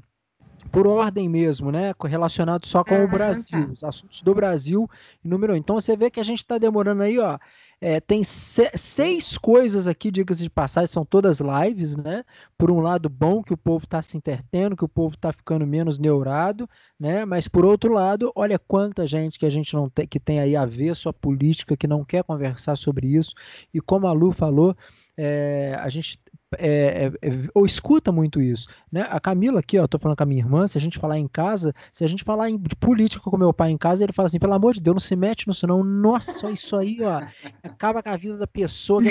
Por 0.71 0.87
ordem 0.87 1.31
mesmo, 1.31 1.73
né? 1.73 1.95
Relacionado 2.05 2.67
só 2.67 2.85
com 2.85 2.95
ah, 2.95 3.05
o 3.05 3.09
Brasil, 3.09 3.67
tá. 3.67 3.73
os 3.73 3.83
assuntos 3.83 4.21
do 4.21 4.35
Brasil 4.35 4.89
número 5.25 5.55
um. 5.55 5.57
Então 5.57 5.81
você 5.81 5.97
vê 5.97 6.11
que 6.11 6.21
a 6.21 6.23
gente 6.23 6.39
está 6.39 6.59
demorando 6.59 7.03
aí, 7.03 7.19
ó. 7.19 7.39
É, 7.85 7.99
tem 7.99 8.23
se 8.23 8.71
seis 8.77 9.37
coisas 9.37 9.89
aqui, 9.89 10.09
dicas 10.09 10.39
de 10.39 10.49
passagem, 10.49 10.87
são 10.87 11.05
todas 11.05 11.41
lives, 11.41 11.97
né? 11.97 12.25
Por 12.57 12.71
um 12.71 12.79
lado, 12.79 13.09
bom 13.09 13.43
que 13.43 13.53
o 13.53 13.57
povo 13.57 13.85
está 13.85 14.01
se 14.01 14.17
entretendo, 14.17 14.77
que 14.77 14.85
o 14.85 14.89
povo 14.89 15.17
está 15.17 15.33
ficando 15.33 15.67
menos 15.67 15.99
neurado, 15.99 16.71
né? 16.97 17.25
Mas 17.25 17.49
por 17.49 17.65
outro 17.65 17.93
lado, 17.93 18.31
olha 18.37 18.57
quanta 18.57 19.05
gente 19.05 19.37
que 19.37 19.45
a 19.45 19.51
gente 19.51 19.75
não 19.75 19.91
tem, 19.91 20.07
que 20.07 20.21
tem 20.21 20.39
aí 20.39 20.55
a 20.55 20.65
ver 20.65 20.95
sua 20.95 21.13
política, 21.13 21.77
que 21.77 21.89
não 21.89 22.05
quer 22.05 22.23
conversar 22.23 22.77
sobre 22.77 23.09
isso. 23.09 23.35
E 23.75 23.81
como 23.81 24.07
a 24.07 24.13
Lu 24.13 24.31
falou, 24.31 24.77
é, 25.17 25.77
a 25.81 25.89
gente 25.89 26.21
é, 26.59 27.07
é, 27.07 27.07
é, 27.07 27.31
ou 27.55 27.65
escuta 27.65 28.13
muito 28.13 28.41
isso. 28.41 28.67
Né? 28.91 29.07
A 29.09 29.21
Camila 29.21 29.61
aqui, 29.61 29.79
ó, 29.79 29.87
tô 29.87 29.99
falando 29.99 30.17
com 30.17 30.23
a 30.23 30.27
minha 30.27 30.43
irmã, 30.43 30.67
se 30.67 30.79
a 30.79 30.81
gente 30.81 30.99
falar 30.99 31.19
em 31.19 31.29
casa, 31.29 31.75
se 31.93 32.05
a 32.05 32.07
gente 32.07 32.25
falar 32.25 32.51
em, 32.51 32.59
de 32.59 32.77
política 32.77 33.31
com 33.31 33.37
meu 33.37 33.53
pai 33.53 33.71
em 33.71 33.79
casa, 33.79 34.05
ele 34.05 34.13
fala 34.13 34.27
assim, 34.27 34.39
pelo 34.39 34.55
amor 34.55 34.75
de 34.75 34.81
Deus, 34.81 34.95
não 34.95 35.01
se 35.01 35.17
mete 35.17 35.49
nisso 35.49 35.67
não. 35.67 35.83
Nossa, 35.83 36.51
isso 36.51 36.77
aí, 36.77 36.99
ó, 37.03 37.23
acaba 37.63 38.03
com 38.03 38.11
a 38.11 38.17
vida 38.17 38.37
da 38.37 38.47
pessoa. 38.47 39.03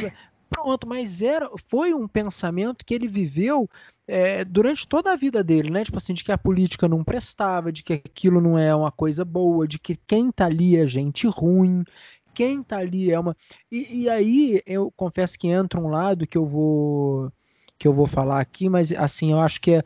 Pronto, 0.50 0.86
mas 0.86 1.22
era, 1.22 1.50
foi 1.70 1.94
um 1.94 2.08
pensamento 2.08 2.86
que 2.86 2.94
ele 2.94 3.08
viveu 3.08 3.70
é, 4.06 4.44
durante 4.44 4.86
toda 4.86 5.10
a 5.14 5.16
vida 5.16 5.42
dele, 5.42 5.70
né? 5.70 5.86
Tipo 5.86 5.96
assim, 5.96 6.14
de 6.14 6.22
que 6.22 6.32
a 6.34 6.38
política 6.38 6.90
não 6.90 7.02
prestava, 7.02 7.72
de 7.72 7.82
que 7.82 7.94
aquilo 7.94 8.42
não 8.42 8.60
é 8.60 8.76
uma 8.76 8.92
coisa 8.92 9.24
boa, 9.24 9.66
de 9.66 9.80
que 9.80 9.96
quem 9.96 10.30
tá 10.30 10.48
ali 10.48 10.76
é 10.76 10.86
gente 10.86 11.26
ruim, 11.28 11.86
quem 12.34 12.64
tá 12.64 12.78
ali 12.78 13.12
é 13.12 13.20
uma. 13.20 13.36
E, 13.72 14.04
e 14.04 14.10
aí 14.10 14.62
eu 14.66 14.92
confesso 14.92 15.38
que 15.38 15.48
entra 15.48 15.80
um 15.80 15.90
lado 15.90 16.28
que 16.28 16.38
eu 16.38 16.46
vou 16.46 17.32
que 17.78 17.88
eu 17.88 17.94
vou 17.94 18.06
falar 18.06 18.40
aqui, 18.40 18.70
mas 18.70 18.92
assim, 18.92 19.32
eu 19.32 19.40
acho 19.40 19.60
que 19.60 19.72
é 19.72 19.84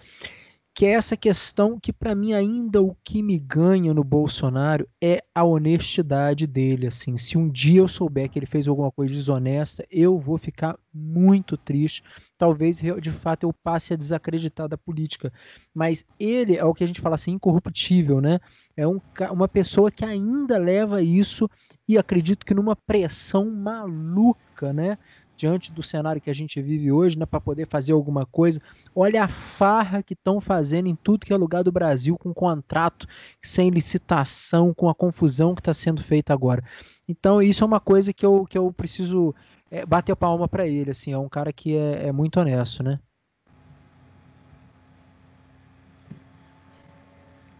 que 0.76 0.86
é 0.86 0.90
essa 0.90 1.16
questão 1.16 1.80
que 1.80 1.94
para 1.94 2.14
mim 2.14 2.34
ainda 2.34 2.82
o 2.82 2.94
que 3.02 3.24
me 3.24 3.40
ganha 3.40 3.94
no 3.94 4.04
Bolsonaro 4.04 4.86
é 5.02 5.24
a 5.34 5.42
honestidade 5.42 6.46
dele, 6.46 6.88
assim, 6.88 7.16
se 7.16 7.38
um 7.38 7.50
dia 7.50 7.80
eu 7.80 7.88
souber 7.88 8.30
que 8.30 8.38
ele 8.38 8.46
fez 8.46 8.68
alguma 8.68 8.92
coisa 8.92 9.14
desonesta, 9.14 9.88
eu 9.90 10.20
vou 10.20 10.38
ficar 10.38 10.78
muito 10.94 11.56
triste, 11.56 12.04
talvez 12.38 12.82
de 13.02 13.12
fato 13.12 13.44
eu 13.44 13.54
passe 13.54 13.94
a 13.94 13.98
desacreditar 13.98 14.68
da 14.68 14.78
política, 14.78 15.32
mas 15.74 16.06
ele 16.20 16.58
é 16.58 16.66
o 16.66 16.74
que 16.74 16.84
a 16.84 16.88
gente 16.88 17.00
fala 17.00 17.16
assim, 17.16 17.32
incorruptível, 17.32 18.20
né? 18.20 18.42
É 18.76 18.86
um, 18.86 19.00
uma 19.32 19.48
pessoa 19.48 19.90
que 19.90 20.04
ainda 20.04 20.58
leva 20.58 21.02
isso 21.02 21.50
e 21.88 21.98
acredito 21.98 22.46
que 22.46 22.54
numa 22.54 22.76
pressão 22.76 23.50
maluca, 23.50 24.74
né? 24.74 24.98
Diante 25.36 25.72
do 25.72 25.84
cenário 25.84 26.22
que 26.22 26.30
a 26.30 26.36
gente 26.36 26.62
vive 26.62 26.92
hoje, 26.92 27.18
né, 27.18 27.26
para 27.26 27.42
poder 27.42 27.68
fazer 27.68 27.94
alguma 27.94 28.26
coisa. 28.26 28.62
Olha 28.96 29.24
a 29.24 29.28
farra 29.28 30.02
que 30.02 30.14
estão 30.14 30.40
fazendo 30.40 30.88
em 30.88 30.96
tudo 30.96 31.26
que 31.26 31.34
é 31.34 31.38
lugar 31.38 31.64
do 31.64 31.72
Brasil, 31.72 32.18
com 32.18 32.34
contrato 32.34 33.08
sem 33.42 33.70
licitação, 33.70 34.74
com 34.74 34.90
a 34.90 34.96
confusão 34.96 35.54
que 35.54 35.62
está 35.62 35.74
sendo 35.74 36.02
feita 36.04 36.34
agora. 36.34 36.64
Então, 37.08 37.42
isso 37.42 37.64
é 37.64 37.68
uma 37.68 37.80
coisa 37.80 38.14
que 38.14 38.26
eu, 38.26 38.46
que 38.50 38.58
eu 38.58 38.72
preciso 38.72 39.36
é, 39.70 39.86
bater 39.86 40.14
a 40.14 40.16
palma 40.16 40.48
para 40.48 40.68
ele. 40.68 40.92
Assim, 40.92 41.12
é 41.12 41.18
um 41.18 41.30
cara 41.30 41.52
que 41.52 41.76
é, 41.76 42.08
é 42.08 42.12
muito 42.12 42.40
honesto, 42.40 42.82
né? 42.82 43.00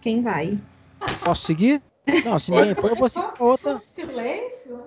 Quem 0.02 0.22
vai? 0.22 0.58
Posso 1.24 1.46
seguir? 1.46 1.82
Não, 2.24 2.38
se 2.38 2.52
ninguém 2.54 2.76
foi, 2.76 2.92
eu 2.92 2.96
vou 2.96 3.10
seguir 3.10 3.28
outra. 3.40 3.82
Silêncio? 3.88 4.86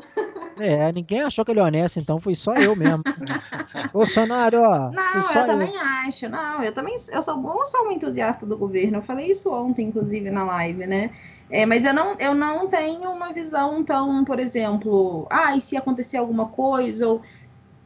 É, 0.61 0.93
ninguém 0.93 1.23
achou 1.23 1.45
que 1.45 1.51
ele 1.51 1.61
é 1.61 1.65
honesto, 1.65 1.99
então 1.99 2.19
foi 2.19 2.35
só 2.35 2.55
eu 2.55 2.75
mesmo. 2.75 3.03
Bolsonaro, 3.93 4.61
ó. 4.61 4.91
Não, 4.91 5.33
eu, 5.33 5.41
eu, 5.41 5.47
também 5.47 5.77
acho. 5.77 6.29
Não, 6.29 6.63
eu 6.63 6.73
também 6.73 6.95
eu 6.95 7.23
sou, 7.23 7.59
eu 7.59 7.67
sou 7.67 7.87
um 7.87 7.93
entusiasta 7.93 8.45
do 8.45 8.57
governo. 8.57 8.99
Eu 8.99 9.03
falei 9.03 9.31
isso 9.31 9.53
ontem, 9.53 9.87
inclusive, 9.87 10.31
na 10.31 10.45
live, 10.45 10.87
né? 10.87 11.11
É, 11.51 11.65
mas 11.65 11.85
eu 11.85 11.95
não, 11.95 12.17
eu 12.19 12.35
não 12.35 12.67
tenho 12.67 13.11
uma 13.11 13.33
visão 13.33 13.83
tão, 13.83 14.25
por 14.25 14.39
exemplo, 14.39 15.27
ah, 15.31 15.57
e 15.57 15.61
se 15.61 15.77
acontecer 15.77 16.19
alguma 16.19 16.47
coisa, 16.47 17.09
ou 17.09 17.23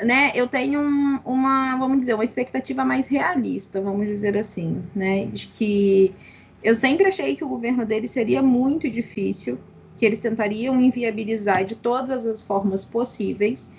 né, 0.01 0.33
eu 0.35 0.49
tenho 0.49 0.81
um, 0.81 1.21
uma, 1.25 1.77
vamos 1.77 2.01
dizer, 2.01 2.15
uma 2.15 2.25
expectativa 2.25 2.85
mais 2.85 3.07
realista, 3.07 3.81
vamos 3.81 4.07
dizer 4.07 4.37
assim, 4.37 4.83
né? 4.95 5.27
De 5.27 5.47
que 5.47 6.15
eu 6.63 6.75
sempre 6.75 7.07
achei 7.07 7.37
que 7.37 7.45
o 7.45 7.49
governo 7.49 7.85
dele 7.85 8.09
seria 8.09 8.43
muito 8.43 8.89
difícil, 8.91 9.59
que 9.97 10.05
eles 10.05 10.21
tentariam 10.21 10.81
inviabilizar 10.81 11.65
de 11.65 11.75
todas 11.75 12.27
as 12.27 12.43
formas 12.43 12.85
possíveis, 12.85 13.71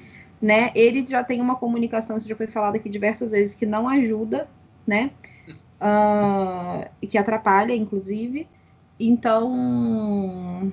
né? 0.42 0.72
Ele 0.76 1.06
já 1.08 1.24
tem 1.24 1.42
uma 1.42 1.56
comunicação, 1.56 2.18
isso 2.18 2.28
já 2.28 2.36
foi 2.36 2.48
falado 2.48 2.76
aqui 2.76 2.90
diversas 2.90 3.32
vezes, 3.32 3.56
que 3.56 3.66
não 3.66 3.88
ajuda, 3.88 4.48
né? 4.86 5.12
Uh, 5.80 7.08
que 7.08 7.18
atrapalha, 7.18 7.76
inclusive. 7.76 8.48
Então, 9.00 10.72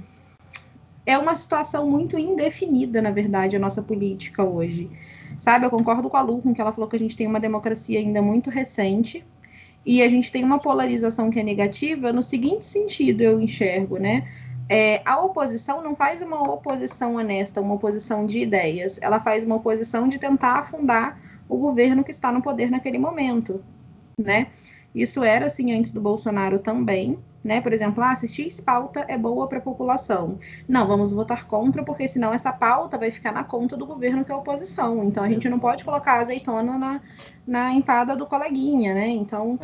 é 1.07 1.17
uma 1.19 1.35
situação 1.35 1.89
muito 1.89 2.19
indefinida, 2.19 3.01
na 3.01 3.11
verdade, 3.11 3.57
a 3.57 3.59
nossa 3.59 3.83
política 3.83 4.45
hoje. 4.45 4.91
Sabe, 5.39 5.65
eu 5.67 5.71
concordo 5.71 6.11
com 6.11 6.17
a 6.17 6.23
Lu, 6.23 6.43
com 6.43 6.53
que 6.53 6.61
ela 6.61 6.73
falou 6.73 6.89
que 6.89 6.97
a 6.97 6.99
gente 6.99 7.17
tem 7.17 7.27
uma 7.27 7.41
democracia 7.41 7.99
ainda 7.99 8.21
muito 8.21 8.51
recente, 8.51 9.25
e 9.85 10.03
a 10.03 10.09
gente 10.09 10.31
tem 10.31 10.45
uma 10.45 10.59
polarização 10.59 11.31
que 11.31 11.41
é 11.41 11.43
negativa 11.43 12.13
no 12.13 12.23
seguinte 12.23 12.65
sentido, 12.65 13.23
eu 13.23 13.41
enxergo, 13.41 13.99
né? 13.99 14.29
É, 14.73 15.03
a 15.05 15.21
oposição 15.21 15.83
não 15.83 15.97
faz 15.97 16.23
uma 16.23 16.41
oposição 16.49 17.17
honesta, 17.17 17.61
uma 17.61 17.75
oposição 17.75 18.25
de 18.25 18.39
ideias, 18.39 19.03
ela 19.03 19.19
faz 19.19 19.43
uma 19.43 19.57
oposição 19.57 20.07
de 20.07 20.17
tentar 20.17 20.61
afundar 20.61 21.19
o 21.49 21.59
governo 21.59 22.05
que 22.05 22.13
está 22.13 22.31
no 22.31 22.41
poder 22.41 22.71
naquele 22.71 22.97
momento, 22.97 23.65
né? 24.17 24.47
Isso 24.95 25.25
era 25.25 25.47
assim 25.47 25.73
antes 25.73 25.91
do 25.91 26.01
Bolsonaro 26.01 26.61
também, 26.61 27.19
né? 27.43 27.61
Por 27.61 27.73
exemplo, 27.73 28.05
ah, 28.05 28.15
se 28.15 28.29
X 28.29 28.61
pauta 28.61 29.05
é 29.09 29.19
boa 29.19 29.49
para 29.49 29.59
a 29.59 29.61
população. 29.61 30.39
Não, 30.69 30.87
vamos 30.87 31.11
votar 31.11 31.49
contra, 31.49 31.83
porque 31.83 32.07
senão 32.07 32.33
essa 32.33 32.53
pauta 32.53 32.97
vai 32.97 33.11
ficar 33.11 33.33
na 33.33 33.43
conta 33.43 33.77
do 33.77 33.85
governo 33.85 34.25
que 34.25 34.31
é 34.31 34.35
oposição. 34.37 35.03
Então 35.03 35.25
a 35.25 35.29
gente 35.29 35.49
não 35.49 35.59
pode 35.59 35.85
colocar 35.85 36.13
a 36.13 36.21
azeitona 36.21 36.79
na, 36.79 37.01
na 37.45 37.73
empada 37.73 38.15
do 38.15 38.25
coleguinha, 38.25 38.95
né? 38.95 39.09
Então. 39.09 39.59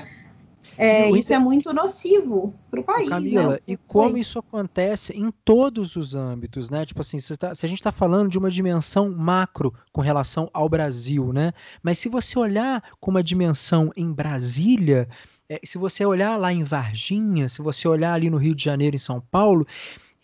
É, 0.78 1.10
isso 1.10 1.32
é 1.32 1.38
muito 1.38 1.72
nocivo 1.72 2.54
para 2.70 2.80
o 2.80 2.84
país. 2.84 3.08
Camila, 3.08 3.54
né? 3.54 3.58
e 3.66 3.76
como 3.76 4.16
isso 4.16 4.38
acontece 4.38 5.12
em 5.12 5.30
todos 5.44 5.96
os 5.96 6.14
âmbitos, 6.14 6.70
né? 6.70 6.84
Tipo 6.84 7.00
assim, 7.00 7.18
se, 7.18 7.36
tá, 7.36 7.54
se 7.54 7.64
a 7.64 7.68
gente 7.68 7.78
está 7.78 7.92
falando 7.92 8.30
de 8.30 8.38
uma 8.38 8.50
dimensão 8.50 9.10
macro 9.10 9.72
com 9.92 10.00
relação 10.00 10.50
ao 10.52 10.68
Brasil, 10.68 11.32
né? 11.32 11.52
Mas 11.82 11.98
se 11.98 12.08
você 12.08 12.38
olhar 12.38 12.82
com 13.00 13.10
uma 13.10 13.22
dimensão 13.22 13.90
em 13.96 14.12
Brasília, 14.12 15.08
é, 15.48 15.60
se 15.64 15.78
você 15.78 16.04
olhar 16.04 16.36
lá 16.36 16.52
em 16.52 16.62
Varginha, 16.62 17.48
se 17.48 17.62
você 17.62 17.86
olhar 17.88 18.12
ali 18.12 18.28
no 18.28 18.36
Rio 18.36 18.54
de 18.54 18.64
Janeiro, 18.64 18.96
em 18.96 18.98
São 19.00 19.20
Paulo, 19.30 19.66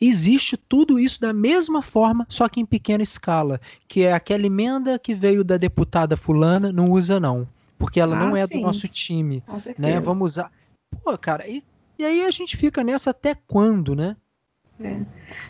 existe 0.01 0.57
tudo 0.57 0.99
isso 0.99 1.21
da 1.21 1.33
mesma 1.33 1.81
forma, 1.81 2.27
só 2.29 2.49
que 2.49 2.61
em 2.61 2.67
pequena 2.67 3.03
escala, 3.03 3.61
que 3.87 4.03
é 4.03 4.13
aquela 4.13 4.47
emenda 4.47 4.99
que 4.99 5.15
veio 5.15 5.45
da 5.45 5.57
deputada 5.57 6.17
fulana, 6.17 6.73
não 6.73 6.91
usa 6.91 7.21
não, 7.21 7.47
porque 7.83 7.99
ela 7.99 8.17
ah, 8.17 8.25
não 8.25 8.37
é 8.37 8.47
sim. 8.47 8.59
do 8.59 8.61
nosso 8.61 8.87
time, 8.87 9.43
né? 9.77 9.99
Vamos 9.99 10.35
usar. 10.35 10.53
Pô, 11.03 11.19
cara, 11.19 11.49
e, 11.49 11.65
e 11.99 12.05
aí 12.05 12.23
a 12.25 12.31
gente 12.31 12.57
fica 12.57 12.85
nessa 12.85 13.11
até 13.11 13.35
quando, 13.35 13.97
né? 13.97 14.17
É. 14.81 15.01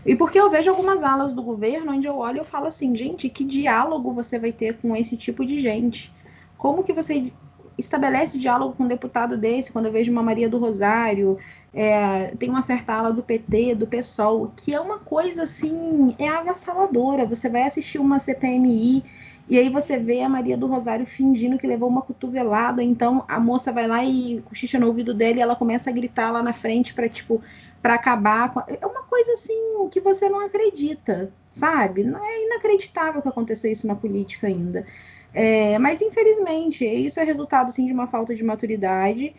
E 0.07 0.17
porque 0.17 0.41
eu 0.41 0.51
vejo 0.51 0.71
algumas 0.71 1.03
alas 1.03 1.35
do 1.35 1.43
governo 1.43 1.93
onde 1.93 2.07
eu 2.07 2.17
olho 2.17 2.39
e 2.39 2.41
eu 2.41 2.45
falo 2.45 2.69
assim, 2.69 2.97
gente, 2.97 3.29
que 3.29 3.45
diálogo 3.45 4.15
você 4.15 4.39
vai 4.39 4.51
ter 4.51 4.79
com 4.79 4.97
esse 4.97 5.15
tipo 5.15 5.45
de 5.45 5.61
gente? 5.61 6.11
Como 6.57 6.83
que 6.83 6.95
você 6.95 7.31
estabelece 7.77 8.39
diálogo 8.39 8.77
com 8.77 8.85
um 8.85 8.89
deputado 8.89 9.37
desse, 9.37 9.71
quando 9.71 9.87
eu 9.87 9.93
vejo 9.93 10.11
uma 10.11 10.23
Maria 10.23 10.49
do 10.49 10.57
Rosário, 10.57 11.37
é, 11.75 12.29
tem 12.39 12.49
uma 12.49 12.63
certa 12.63 12.95
ala 12.95 13.13
do 13.13 13.23
PT, 13.23 13.75
do 13.75 13.87
PSOL, 13.87 14.51
que 14.57 14.73
é 14.73 14.81
uma 14.81 14.99
coisa 14.99 15.43
assim, 15.43 16.15
é 16.19 16.29
avassaladora. 16.29 17.27
Você 17.27 17.51
vai 17.51 17.65
assistir 17.65 17.99
uma 17.99 18.19
CPMI 18.19 19.05
e 19.49 19.59
aí 19.59 19.69
você 19.69 19.99
vê 19.99 20.23
a 20.23 20.29
Maria 20.29 20.57
do 20.57 20.67
Rosário 20.67 21.05
fingindo 21.05 21.59
que 21.59 21.67
levou 21.67 21.89
uma 21.89 22.03
cotovelada, 22.03 22.83
então 22.83 23.25
a 23.29 23.41
moça 23.41 23.73
vai 23.73 23.87
lá 23.87 24.05
e 24.05 24.41
cochicha 24.43 24.79
no 24.79 24.87
ouvido 24.87 25.13
dele 25.13 25.41
ela 25.41 25.57
começa 25.57 25.91
a 25.91 25.93
gritar 25.93 26.31
lá 26.31 26.43
na 26.43 26.53
frente 26.53 26.95
para 26.95 27.09
tipo 27.09 27.43
para 27.83 27.95
acabar 27.95 28.53
com 28.55 28.61
é 28.61 28.87
uma 28.87 29.03
coisa 29.03 29.33
assim 29.33 29.89
que 29.91 30.01
você 30.01 30.29
não 30.29 30.41
acredita, 30.41 31.33
sabe? 31.53 32.05
Não 32.05 32.25
é 32.25 32.45
inacreditável 32.45 33.21
que 33.21 33.29
aconteça 33.29 33.69
isso 33.69 33.87
na 33.87 33.97
política 33.97 34.47
ainda. 34.47 34.87
É, 35.35 35.79
mas 35.79 36.01
infelizmente, 36.01 36.85
isso 36.85 37.19
é 37.19 37.25
resultado 37.25 37.73
sim 37.73 37.87
de 37.87 37.93
uma 37.93 38.07
falta 38.07 38.35
de 38.35 38.45
maturidade 38.45 39.35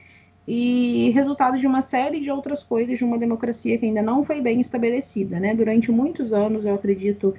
e 0.48 1.12
resultado 1.12 1.58
de 1.58 1.66
uma 1.66 1.82
série 1.82 2.20
de 2.20 2.30
outras 2.30 2.64
coisas 2.64 2.98
de 2.98 3.06
uma 3.06 3.18
democracia 3.18 3.78
que 3.78 3.86
ainda 3.86 4.02
não 4.02 4.24
foi 4.24 4.42
bem 4.42 4.60
estabelecida, 4.60 5.40
né? 5.40 5.56
Durante 5.56 5.92
muitos 5.92 6.34
anos, 6.34 6.66
eu 6.66 6.76
acredito, 6.76 7.34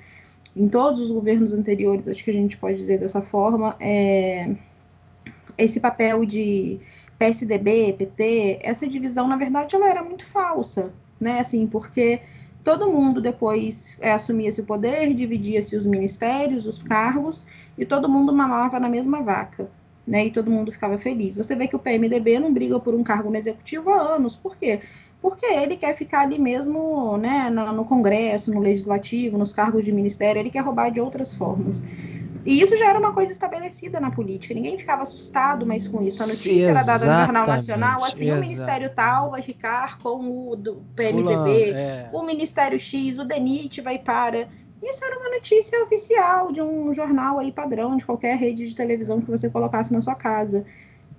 em 0.56 0.68
todos 0.68 1.00
os 1.00 1.10
governos 1.10 1.52
anteriores, 1.52 2.06
acho 2.06 2.24
que 2.24 2.30
a 2.30 2.34
gente 2.34 2.56
pode 2.56 2.78
dizer 2.78 2.98
dessa 2.98 3.20
forma, 3.20 3.76
é, 3.80 4.54
esse 5.58 5.80
papel 5.80 6.24
de 6.24 6.80
PSDB, 7.18 7.94
PT, 7.98 8.60
essa 8.62 8.86
divisão, 8.86 9.26
na 9.28 9.36
verdade, 9.36 9.74
ela 9.74 9.88
era 9.88 10.02
muito 10.02 10.26
falsa, 10.26 10.92
né? 11.20 11.40
Assim, 11.40 11.66
porque 11.66 12.20
todo 12.62 12.90
mundo 12.90 13.20
depois 13.20 13.96
é, 14.00 14.12
assumia-se 14.12 14.60
o 14.60 14.64
poder, 14.64 15.14
dividia-se 15.14 15.76
os 15.76 15.86
ministérios, 15.86 16.66
os 16.66 16.82
cargos, 16.82 17.44
e 17.76 17.84
todo 17.84 18.08
mundo 18.08 18.32
mamava 18.32 18.80
na 18.80 18.88
mesma 18.88 19.22
vaca, 19.22 19.68
né? 20.06 20.26
E 20.26 20.30
todo 20.30 20.50
mundo 20.50 20.72
ficava 20.72 20.98
feliz. 20.98 21.36
Você 21.36 21.54
vê 21.54 21.66
que 21.66 21.76
o 21.76 21.78
PMDB 21.78 22.38
não 22.38 22.52
briga 22.52 22.78
por 22.80 22.94
um 22.94 23.02
cargo 23.02 23.30
no 23.30 23.36
executivo 23.36 23.90
há 23.90 24.14
anos. 24.14 24.36
Por 24.36 24.56
quê? 24.56 24.80
Porque 25.24 25.46
ele 25.46 25.78
quer 25.78 25.96
ficar 25.96 26.20
ali 26.20 26.38
mesmo, 26.38 27.16
né, 27.16 27.48
no, 27.48 27.72
no 27.72 27.86
Congresso, 27.86 28.52
no 28.52 28.60
Legislativo, 28.60 29.38
nos 29.38 29.54
cargos 29.54 29.82
de 29.82 29.90
ministério, 29.90 30.38
ele 30.38 30.50
quer 30.50 30.60
roubar 30.60 30.90
de 30.90 31.00
outras 31.00 31.32
formas. 31.32 31.82
E 32.44 32.60
isso 32.60 32.76
já 32.76 32.90
era 32.90 32.98
uma 32.98 33.10
coisa 33.10 33.32
estabelecida 33.32 33.98
na 33.98 34.10
política. 34.10 34.52
Ninguém 34.52 34.76
ficava 34.76 35.02
assustado 35.02 35.64
mais 35.64 35.88
com 35.88 36.02
isso. 36.02 36.22
A 36.22 36.26
notícia 36.26 36.68
era 36.68 36.82
dada 36.82 37.06
no 37.06 37.24
Jornal 37.24 37.46
Nacional, 37.46 38.04
assim, 38.04 38.24
Exato. 38.24 38.36
o 38.36 38.40
Ministério 38.42 38.90
tal 38.94 39.30
vai 39.30 39.40
ficar 39.40 39.96
com 39.96 40.50
o 40.50 40.56
do 40.56 40.84
PMDB, 40.94 41.70
é. 41.70 42.10
o 42.12 42.22
Ministério 42.22 42.78
X, 42.78 43.18
o 43.18 43.24
DENIT 43.24 43.80
vai 43.80 43.98
para. 43.98 44.46
Isso 44.82 45.02
era 45.02 45.18
uma 45.20 45.30
notícia 45.30 45.82
oficial 45.84 46.52
de 46.52 46.60
um 46.60 46.92
jornal 46.92 47.38
aí 47.38 47.50
padrão, 47.50 47.96
de 47.96 48.04
qualquer 48.04 48.36
rede 48.36 48.68
de 48.68 48.76
televisão 48.76 49.22
que 49.22 49.30
você 49.30 49.48
colocasse 49.48 49.90
na 49.90 50.02
sua 50.02 50.14
casa. 50.14 50.66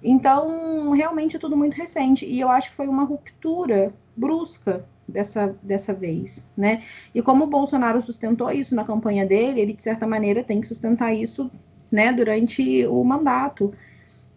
Então, 0.07 0.91
realmente 0.91 1.36
é 1.36 1.40
tudo 1.40 1.57
muito 1.57 1.73
recente. 1.73 2.27
E 2.27 2.40
eu 2.40 2.48
acho 2.48 2.69
que 2.69 2.76
foi 2.76 2.88
uma 2.88 3.03
ruptura 3.03 3.91
brusca 4.15 4.86
dessa, 5.07 5.57
dessa 5.64 5.94
vez, 5.94 6.48
né? 6.56 6.84
E 7.14 7.23
como 7.23 7.45
o 7.45 7.48
Bolsonaro 7.48 7.99
sustentou 8.03 8.52
isso 8.52 8.76
na 8.76 8.86
campanha 8.86 9.26
dele, 9.26 9.61
ele 9.61 9.73
de 9.73 9.82
certa 9.82 10.06
maneira 10.06 10.44
tem 10.44 10.61
que 10.61 10.68
sustentar 10.68 11.11
isso, 11.11 11.49
né, 11.91 12.14
durante 12.14 12.86
o 12.86 13.03
mandato. 13.03 13.73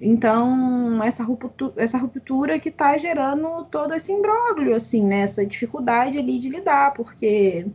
Então, 0.01 1.03
essa 1.03 1.23
ruptura, 1.23 1.75
essa 1.77 1.99
ruptura 1.99 2.59
que 2.59 2.71
está 2.71 2.97
gerando 2.97 3.65
todo 3.67 3.95
esse 3.95 4.11
imbróglio, 4.11 4.75
assim, 4.75 5.05
né? 5.05 5.21
Essa 5.21 5.45
dificuldade 5.45 6.19
ali 6.19 6.39
de 6.39 6.49
lidar, 6.49 6.95
porque, 6.95 7.67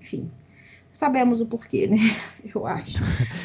enfim, 0.00 0.30
sabemos 0.92 1.40
o 1.40 1.46
porquê, 1.46 1.86
né? 1.86 1.96
Eu 2.54 2.66
acho. 2.66 2.98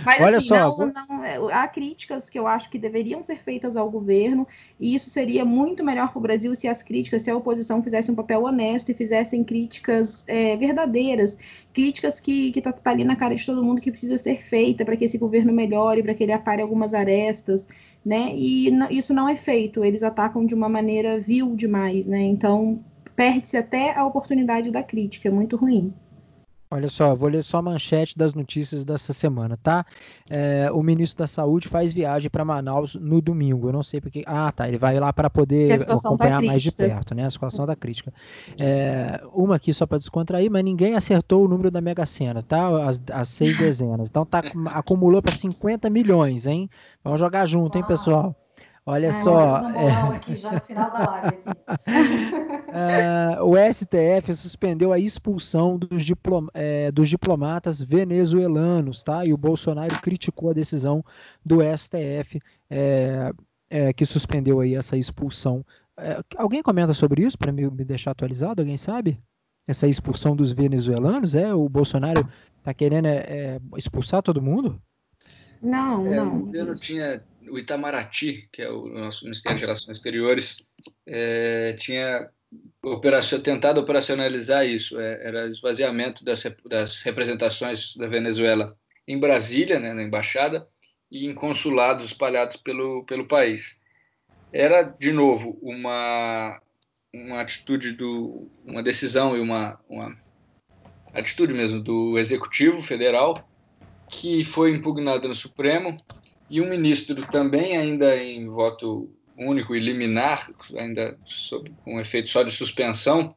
Mas 0.05 0.21
Olha 0.21 0.37
assim, 0.37 0.47
só, 0.47 0.77
não, 0.77 0.91
não, 0.91 1.23
é, 1.23 1.37
há 1.53 1.65
críticas 1.67 2.29
que 2.29 2.37
eu 2.37 2.45
acho 2.45 2.69
que 2.69 2.77
deveriam 2.77 3.23
ser 3.23 3.37
feitas 3.37 3.77
ao 3.77 3.89
governo, 3.89 4.45
e 4.77 4.93
isso 4.93 5.09
seria 5.09 5.45
muito 5.45 5.83
melhor 5.83 6.09
para 6.09 6.19
o 6.19 6.21
Brasil 6.21 6.53
se 6.55 6.67
as 6.67 6.83
críticas, 6.83 7.21
se 7.21 7.31
a 7.31 7.37
oposição 7.37 7.81
fizesse 7.81 8.11
um 8.11 8.15
papel 8.15 8.43
honesto 8.43 8.89
e 8.89 8.93
fizessem 8.93 9.43
críticas 9.45 10.25
é, 10.27 10.57
verdadeiras, 10.57 11.37
críticas 11.73 12.19
que 12.19 12.51
está 12.53 12.73
tá 12.73 12.91
ali 12.91 13.05
na 13.05 13.15
cara 13.15 13.33
de 13.33 13.45
todo 13.45 13.63
mundo 13.63 13.79
que 13.79 13.91
precisa 13.91 14.17
ser 14.17 14.41
feita 14.41 14.83
para 14.83 14.97
que 14.97 15.05
esse 15.05 15.17
governo 15.17 15.53
melhore, 15.53 16.03
para 16.03 16.13
que 16.13 16.23
ele 16.23 16.33
apare 16.33 16.61
algumas 16.61 16.93
arestas, 16.93 17.65
né? 18.05 18.33
E 18.35 18.69
isso 18.89 19.13
não 19.13 19.29
é 19.29 19.37
feito, 19.37 19.85
eles 19.85 20.03
atacam 20.03 20.45
de 20.45 20.53
uma 20.53 20.67
maneira 20.67 21.17
vil 21.17 21.55
demais, 21.55 22.05
né? 22.05 22.21
Então 22.23 22.77
perde-se 23.15 23.55
até 23.55 23.97
a 23.97 24.05
oportunidade 24.05 24.69
da 24.69 24.83
crítica, 24.83 25.29
é 25.29 25.31
muito 25.31 25.55
ruim. 25.55 25.93
Olha 26.69 26.89
só, 26.89 27.15
vou 27.15 27.29
ler 27.29 27.41
só 27.43 27.59
a 27.59 27.61
manchete 27.61 28.17
das 28.17 28.33
notícias 28.33 28.83
dessa 28.83 29.13
semana, 29.13 29.57
tá? 29.61 29.85
É, 30.29 30.69
o 30.71 30.83
ministro 30.83 31.19
da 31.19 31.27
Saúde 31.27 31.65
faz 31.65 31.93
viagem 31.93 32.29
para 32.29 32.43
Manaus 32.43 32.95
no 32.95 33.21
domingo. 33.21 33.69
Eu 33.69 33.73
não 33.73 33.83
sei 33.83 34.01
porque. 34.01 34.23
Ah, 34.27 34.51
tá. 34.51 34.67
Ele 34.67 34.77
vai 34.77 34.99
lá 34.99 35.13
para 35.13 35.29
poder 35.29 35.85
tá 35.85 35.93
acompanhar 35.93 36.41
tá 36.41 36.45
mais 36.45 36.61
de 36.61 36.71
perto, 36.71 37.15
né? 37.15 37.25
A 37.25 37.31
situação 37.31 37.65
da 37.65 37.75
crítica. 37.75 38.13
É, 38.59 39.21
uma 39.33 39.55
aqui 39.55 39.73
só 39.73 39.85
para 39.85 39.97
descontrair, 39.97 40.51
mas 40.51 40.63
ninguém 40.63 40.93
acertou 40.95 41.45
o 41.45 41.47
número 41.47 41.71
da 41.71 41.79
Mega 41.79 42.05
Sena, 42.05 42.43
tá? 42.43 42.85
As, 42.85 43.01
as 43.13 43.29
seis 43.29 43.57
dezenas. 43.57 44.09
Então 44.09 44.25
tá, 44.25 44.43
acumulou 44.67 45.21
para 45.21 45.31
50 45.33 45.89
milhões, 45.89 46.45
hein? 46.47 46.69
Vamos 47.01 47.19
jogar 47.19 47.45
junto, 47.45 47.77
hein, 47.77 47.85
pessoal? 47.87 48.35
Olha 48.89 49.11
só. 49.11 49.57
É... 49.75 50.15
Aqui 50.15 50.37
já 50.37 50.53
no 50.53 50.61
final 50.61 50.89
da 50.89 50.99
live. 50.99 51.37
é, 52.71 53.37
o 53.43 53.53
STF 53.57 54.33
suspendeu 54.33 54.93
a 54.93 54.97
expulsão 54.97 55.77
dos, 55.77 56.05
diplom... 56.05 56.47
é, 56.53 56.89
dos, 56.89 57.09
diplomatas 57.09 57.81
venezuelanos, 57.81 59.03
tá? 59.03 59.25
E 59.25 59.33
o 59.33 59.37
Bolsonaro 59.37 59.99
criticou 59.99 60.51
a 60.51 60.53
decisão 60.53 61.03
do 61.45 61.57
STF 61.77 62.39
é, 62.69 63.33
é, 63.69 63.91
que 63.91 64.05
suspendeu 64.05 64.61
aí 64.61 64.73
essa 64.73 64.95
expulsão. 64.95 65.65
É, 65.99 66.21
alguém 66.37 66.63
comenta 66.63 66.93
sobre 66.93 67.23
isso 67.23 67.37
para 67.37 67.51
me, 67.51 67.69
me 67.69 67.83
deixar 67.83 68.11
atualizado? 68.11 68.61
Alguém 68.61 68.77
sabe? 68.77 69.19
Essa 69.67 69.85
expulsão 69.85 70.33
dos 70.33 70.53
venezuelanos? 70.53 71.35
É 71.35 71.53
o 71.53 71.67
Bolsonaro 71.67 72.25
está 72.59 72.73
querendo 72.73 73.09
expulsar 73.75 74.23
todo 74.23 74.41
mundo? 74.41 74.81
Não, 75.61 76.05
não. 76.05 76.37
O 76.37 76.45
governo 76.45 76.75
tinha 76.75 77.21
o 77.49 77.57
Itamaraty, 77.57 78.49
que 78.51 78.61
é 78.61 78.69
o 78.69 78.87
nosso 78.87 79.25
Ministério 79.25 79.57
de 79.57 79.63
Relações 79.63 79.97
Exteriores, 79.97 80.65
é, 81.05 81.73
tinha 81.79 82.29
operacion, 82.83 83.39
tentado 83.39 83.79
operacionalizar 83.79 84.65
isso. 84.65 84.99
É, 84.99 85.27
era 85.27 85.47
esvaziamento 85.47 86.23
das, 86.23 86.43
das, 86.65 87.01
representações 87.01 87.95
da 87.95 88.07
Venezuela 88.07 88.77
em 89.07 89.19
Brasília, 89.19 89.79
né, 89.79 89.93
na 89.93 90.03
embaixada, 90.03 90.67
e 91.09 91.25
em 91.25 91.33
consulados 91.33 92.05
espalhados 92.05 92.55
pelo, 92.57 93.03
pelo 93.05 93.27
país. 93.27 93.79
Era, 94.51 94.83
de 94.83 95.11
novo, 95.11 95.57
uma, 95.61 96.61
uma 97.13 97.41
atitude, 97.41 97.93
do, 97.93 98.49
uma 98.65 98.83
decisão 98.83 99.35
e 99.35 99.39
uma, 99.39 99.79
uma 99.89 100.17
atitude 101.13 101.53
mesmo 101.53 101.81
do 101.81 102.17
Executivo 102.17 102.81
Federal 102.81 103.33
que 104.09 104.43
foi 104.43 104.71
impugnada 104.71 105.27
no 105.27 105.35
Supremo 105.35 105.97
e 106.49 106.61
um 106.61 106.69
ministro 106.69 107.15
também 107.27 107.77
ainda 107.77 108.15
em 108.15 108.47
voto 108.47 109.09
único 109.37 109.75
e 109.75 109.79
liminar, 109.79 110.49
ainda 110.75 111.17
sob, 111.25 111.71
com 111.83 111.99
efeito 111.99 112.29
só 112.29 112.43
de 112.43 112.51
suspensão, 112.51 113.35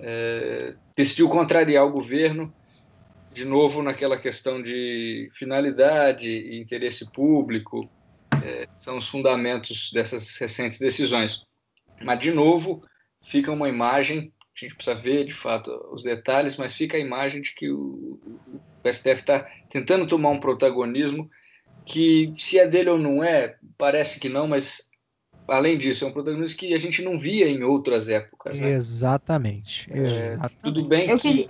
é, 0.00 0.74
decidiu 0.96 1.28
contrariar 1.28 1.84
o 1.84 1.92
governo, 1.92 2.52
de 3.32 3.44
novo 3.44 3.82
naquela 3.82 4.16
questão 4.16 4.62
de 4.62 5.30
finalidade 5.34 6.30
e 6.30 6.58
interesse 6.58 7.10
público, 7.12 7.90
é, 8.42 8.66
são 8.78 8.96
os 8.96 9.08
fundamentos 9.08 9.90
dessas 9.92 10.36
recentes 10.38 10.78
decisões. 10.78 11.44
Mas, 12.02 12.20
de 12.20 12.32
novo, 12.32 12.82
fica 13.22 13.52
uma 13.52 13.68
imagem, 13.68 14.32
a 14.56 14.58
gente 14.58 14.74
precisa 14.74 14.96
ver 14.96 15.24
de 15.24 15.34
fato 15.34 15.70
os 15.92 16.02
detalhes, 16.02 16.56
mas 16.56 16.74
fica 16.74 16.96
a 16.96 17.00
imagem 17.00 17.42
de 17.42 17.54
que 17.54 17.70
o, 17.70 18.18
o 18.84 18.90
STF 18.90 19.20
está 19.20 19.40
tentando 19.68 20.06
tomar 20.06 20.30
um 20.30 20.40
protagonismo 20.40 21.28
que 21.86 22.34
se 22.36 22.58
é 22.58 22.66
dele 22.66 22.90
ou 22.90 22.98
não 22.98 23.22
é, 23.22 23.56
parece 23.78 24.18
que 24.18 24.28
não, 24.28 24.46
mas 24.46 24.90
além 25.48 25.78
disso, 25.78 26.04
é 26.04 26.08
um 26.08 26.12
protagonismo 26.12 26.58
que 26.58 26.74
a 26.74 26.78
gente 26.78 27.02
não 27.02 27.16
via 27.16 27.48
em 27.48 27.62
outras 27.62 28.08
épocas. 28.08 28.60
Né? 28.60 28.72
Exatamente. 28.72 29.90
É, 29.92 29.98
Exatamente. 29.98 30.56
Tudo 30.62 30.84
bem 30.84 31.08
Eu 31.08 31.18
que 31.18 31.28
queria... 31.28 31.48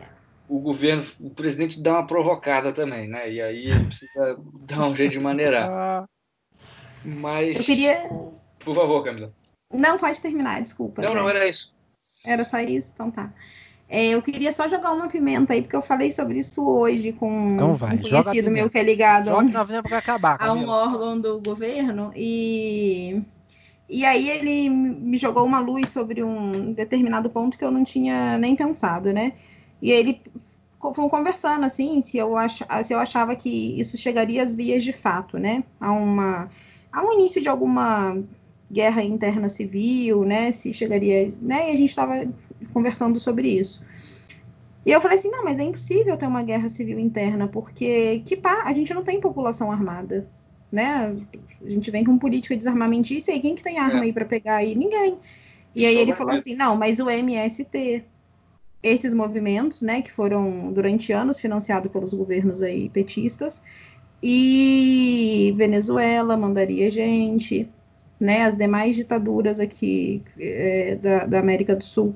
o 0.49 0.61
governo, 0.61 1.05
o 1.21 1.31
presidente 1.31 1.81
dá 1.81 1.93
uma 1.93 2.07
provocada 2.07 2.73
também, 2.73 3.09
né? 3.09 3.33
E 3.33 3.41
aí 3.41 3.67
ele 3.71 3.85
precisa 3.87 4.39
dar 4.69 4.87
um 4.87 4.95
jeito 4.95 5.13
de 5.13 5.21
maneirar. 5.21 6.05
Mas. 7.05 7.59
Eu 7.59 7.65
queria. 7.65 8.09
Por 8.61 8.75
favor, 8.75 9.03
Camila. 9.03 9.33
Não, 9.73 9.99
pode 9.99 10.21
terminar, 10.21 10.61
desculpa. 10.61 11.03
Não, 11.03 11.15
não, 11.15 11.29
era 11.29 11.49
isso. 11.49 11.75
Era 12.25 12.45
só 12.45 12.61
isso? 12.61 12.93
Então 12.95 13.11
tá. 13.11 13.33
É, 13.89 14.09
eu 14.09 14.21
queria 14.21 14.53
só 14.53 14.69
jogar 14.69 14.93
uma 14.93 15.09
pimenta 15.09 15.53
aí, 15.53 15.63
porque 15.63 15.77
eu 15.77 15.83
falei 15.83 16.11
sobre 16.11 16.41
isso 16.41 16.65
hoje 16.65 17.13
com 17.13 17.53
então 17.53 17.75
vai, 17.75 17.95
um 17.95 18.03
conhecido 18.03 18.51
meu 18.51 18.69
que 18.69 18.79
é 18.79 18.83
ligado 18.83 19.31
a 19.31 19.39
um, 19.39 19.49
acabar, 19.95 20.37
a 20.41 20.53
um 20.53 20.69
órgão 20.69 21.21
do 21.21 21.41
governo. 21.41 22.11
E, 22.17 23.23
e 23.89 24.05
aí 24.05 24.29
ele 24.29 24.69
me 24.69 25.17
jogou 25.17 25.45
uma 25.45 25.61
luz 25.61 25.91
sobre 25.91 26.25
um 26.25 26.73
determinado 26.73 27.31
ponto 27.31 27.57
que 27.57 27.65
eu 27.65 27.71
não 27.71 27.85
tinha 27.85 28.37
nem 28.39 28.57
pensado, 28.57 29.13
né? 29.13 29.35
E 29.81 29.93
ele 29.93 30.21
foi 30.81 31.09
conversando 31.09 31.65
assim, 31.65 32.03
se 32.03 32.17
eu, 32.17 32.37
ach, 32.37 32.63
se 32.85 32.93
eu 32.93 32.99
achava 32.99 33.37
que 33.37 33.79
isso 33.79 33.97
chegaria 33.97 34.43
às 34.43 34.57
vias 34.57 34.83
de 34.83 34.93
fato, 34.93 35.39
né? 35.39 35.63
A, 35.81 35.93
uma, 35.93 36.51
a 36.93 37.03
um 37.05 37.13
início 37.13 37.41
de 37.41 37.49
alguma 37.49 38.21
guerra 38.69 39.05
interna 39.05 39.49
civil, 39.49 40.25
né? 40.25 40.51
Se 40.51 40.73
chegaria, 40.73 41.33
né? 41.41 41.71
E 41.71 41.73
a 41.73 41.77
gente 41.77 41.91
estava 41.91 42.27
conversando 42.77 43.19
sobre 43.19 43.49
isso. 43.49 43.83
E 44.85 44.93
eu 44.93 45.01
falei 45.01 45.17
assim, 45.17 45.31
não, 45.31 45.43
mas 45.43 45.59
é 45.59 45.63
impossível 45.63 46.15
ter 46.15 46.27
uma 46.27 46.43
guerra 46.43 46.69
civil 46.69 46.99
interna, 46.99 47.49
porque 47.49 48.21
que 48.27 48.37
pá, 48.37 48.65
a 48.67 48.73
gente 48.75 48.93
não 48.93 49.03
tem 49.03 49.19
população 49.19 49.73
armada, 49.73 50.29
né? 50.71 51.17
A 51.65 51.69
gente 51.71 51.91
vem 51.91 52.05
com 52.05 52.19
política 52.19 52.55
desarmamentista 52.55 53.33
e 53.33 53.41
quem 53.41 53.55
que 53.55 53.63
tem 53.63 53.79
arma 53.79 54.01
é. 54.01 54.03
aí 54.03 54.13
para 54.13 54.27
pegar 54.27 54.57
aí? 54.57 54.75
Ninguém. 54.75 55.17
E 55.75 55.87
aí 55.87 55.97
ele 55.97 56.13
falou 56.13 56.35
assim, 56.35 56.55
não, 56.55 56.77
mas 56.77 57.01
o 57.01 57.09
MST, 57.09 58.05
esses 58.83 59.15
movimentos, 59.15 59.81
né, 59.81 60.03
que 60.03 60.13
foram 60.13 60.71
durante 60.71 61.13
anos 61.13 61.41
financiados 61.41 61.91
pelos 61.91 62.13
governos 62.13 62.61
aí 62.61 62.91
petistas, 62.91 63.63
e 64.23 65.55
Venezuela 65.57 66.37
mandaria 66.37 66.91
gente, 66.91 67.69
né, 68.21 68.43
as 68.43 68.57
demais 68.57 68.95
ditaduras 68.95 69.61
aqui 69.61 70.23
é, 70.39 70.97
da, 70.97 71.25
da 71.25 71.41
América 71.41 71.75
do 71.75 71.83
Sul 71.83 72.15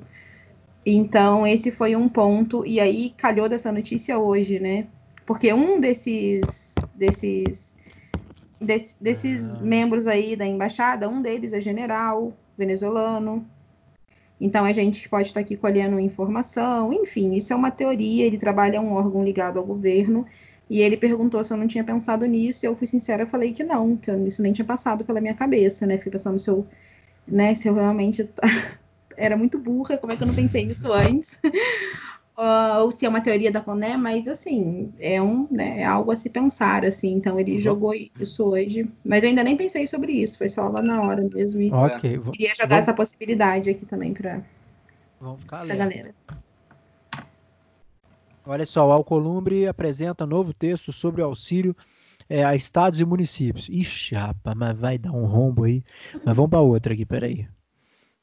então, 0.94 1.46
esse 1.46 1.70
foi 1.70 1.94
um 1.96 2.08
ponto, 2.08 2.64
e 2.66 2.80
aí 2.80 3.14
calhou 3.16 3.48
dessa 3.48 3.70
notícia 3.72 4.18
hoje, 4.18 4.58
né? 4.60 4.86
Porque 5.26 5.52
um 5.52 5.80
desses, 5.80 6.74
desses, 6.94 7.76
desses, 8.60 8.96
desses 9.00 9.60
ah. 9.60 9.64
membros 9.64 10.06
aí 10.06 10.36
da 10.36 10.46
embaixada, 10.46 11.08
um 11.08 11.20
deles 11.22 11.52
é 11.52 11.60
general 11.60 12.32
venezuelano. 12.56 13.46
Então, 14.40 14.64
a 14.64 14.72
gente 14.72 15.08
pode 15.08 15.28
estar 15.28 15.40
aqui 15.40 15.56
colhendo 15.56 16.00
informação, 16.00 16.92
enfim, 16.92 17.34
isso 17.34 17.52
é 17.52 17.56
uma 17.56 17.70
teoria. 17.70 18.24
Ele 18.26 18.38
trabalha 18.38 18.80
um 18.80 18.92
órgão 18.92 19.22
ligado 19.22 19.58
ao 19.58 19.64
governo, 19.66 20.26
e 20.68 20.80
ele 20.80 20.96
perguntou 20.96 21.42
se 21.44 21.52
eu 21.52 21.56
não 21.56 21.66
tinha 21.66 21.84
pensado 21.84 22.24
nisso, 22.26 22.64
e 22.64 22.68
eu 22.68 22.74
fui 22.74 22.86
sincera, 22.86 23.24
eu 23.24 23.26
falei 23.26 23.52
que 23.52 23.62
não, 23.64 23.96
que 23.96 24.10
isso 24.26 24.40
nem 24.42 24.52
tinha 24.52 24.64
passado 24.64 25.04
pela 25.04 25.20
minha 25.20 25.34
cabeça, 25.34 25.86
né? 25.86 25.98
Fiquei 25.98 26.12
pensando 26.12 26.38
se 26.38 26.48
eu, 26.48 26.66
né, 27.26 27.54
se 27.54 27.68
eu 27.68 27.74
realmente 27.74 28.28
era 29.20 29.36
muito 29.36 29.59
burra, 29.59 29.98
como 29.98 30.12
é 30.12 30.16
que 30.16 30.22
eu 30.22 30.26
não 30.26 30.34
pensei 30.34 30.64
nisso 30.64 30.92
antes? 30.92 31.38
uh, 32.36 32.80
ou 32.82 32.90
se 32.90 33.05
é 33.05 33.09
uma 33.09 33.20
teoria 33.20 33.52
da 33.52 33.60
Coné, 33.60 33.97
mas 33.97 34.26
assim, 34.26 34.92
é 34.98 35.20
um, 35.20 35.47
né, 35.51 35.80
é 35.80 35.84
algo 35.84 36.10
a 36.10 36.16
se 36.16 36.30
pensar, 36.30 36.84
assim, 36.84 37.12
então 37.12 37.38
ele 37.38 37.52
uhum. 37.52 37.59
jogou 37.59 37.94
isso 37.94 38.44
hoje, 38.44 38.88
mas 39.05 39.22
eu 39.22 39.28
ainda 39.28 39.44
nem 39.44 39.56
pensei 39.56 39.86
sobre 39.86 40.12
isso, 40.12 40.38
foi 40.38 40.48
só 40.48 40.68
lá 40.68 40.82
na 40.82 41.02
hora 41.02 41.22
mesmo, 41.22 41.60
e 41.60 41.72
okay. 41.72 42.18
queria 42.32 42.55
jogar 42.55 42.68
Vamos... 42.68 42.82
essa 42.82 42.94
possibilidade 42.94 43.70
aqui 43.70 43.84
também 43.84 44.14
para 44.14 44.42
a 45.51 45.74
galera. 45.76 46.14
Olha 48.47 48.66
só, 48.66 48.88
o 48.88 48.92
Alcolumbre 48.92 49.66
apresenta 49.66 50.26
novo 50.26 50.55
texto 50.55 50.92
sobre 50.92 51.20
o 51.20 51.24
auxílio 51.26 51.76
é, 52.28 52.44
a 52.44 52.55
estados 52.55 53.01
e 53.01 53.05
municípios. 53.05 53.68
Ixi, 53.68 54.14
rapaz, 54.14 54.56
mas 54.56 54.78
vai 54.78 54.97
dar 54.97 55.12
um 55.12 55.26
rombo 55.26 55.64
aí. 55.64 55.82
Mas 56.24 56.36
vamos 56.36 56.51
para 56.51 56.60
outra 56.60 56.94
aqui, 56.94 57.05
peraí. 57.05 57.47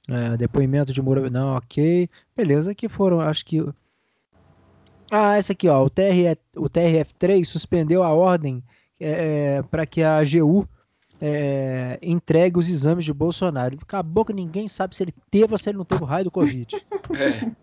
É, 0.10 0.38
depoimento 0.38 0.94
de 0.94 1.02
Moura. 1.02 1.30
Não, 1.30 1.56
ok. 1.56 2.10
Beleza, 2.36 2.72
aqui 2.72 2.88
foram, 2.88 3.20
acho 3.20 3.46
que. 3.46 3.68
Ah, 5.12 5.38
essa 5.38 5.54
aqui, 5.54 5.68
ó. 5.68 5.84
O, 5.84 5.90
TRF, 5.90 6.40
o 6.56 6.70
TRF3 6.70 7.46
suspendeu 7.46 8.04
a 8.04 8.14
ordem 8.14 8.64
é, 9.00 9.58
é 9.58 9.64
para 9.64 9.86
que 9.86 10.02
a 10.04 10.18
AGU 10.18 10.68
é, 11.22 12.00
entregue 12.02 12.60
os 12.60 12.70
exames 12.70 13.06
de 13.06 13.14
Bolsonaro. 13.14 13.78
Acabou 13.82 14.26
que 14.26 14.34
ninguém 14.34 14.68
sabe 14.68 14.96
se 14.96 15.04
ele 15.04 15.14
teve 15.30 15.54
ou 15.54 15.58
se 15.58 15.70
ele 15.70 15.78
não 15.78 15.86
teve 15.86 16.04
o 16.04 16.06
raio 16.06 16.26
do 16.26 16.32
Covid. 16.32 16.68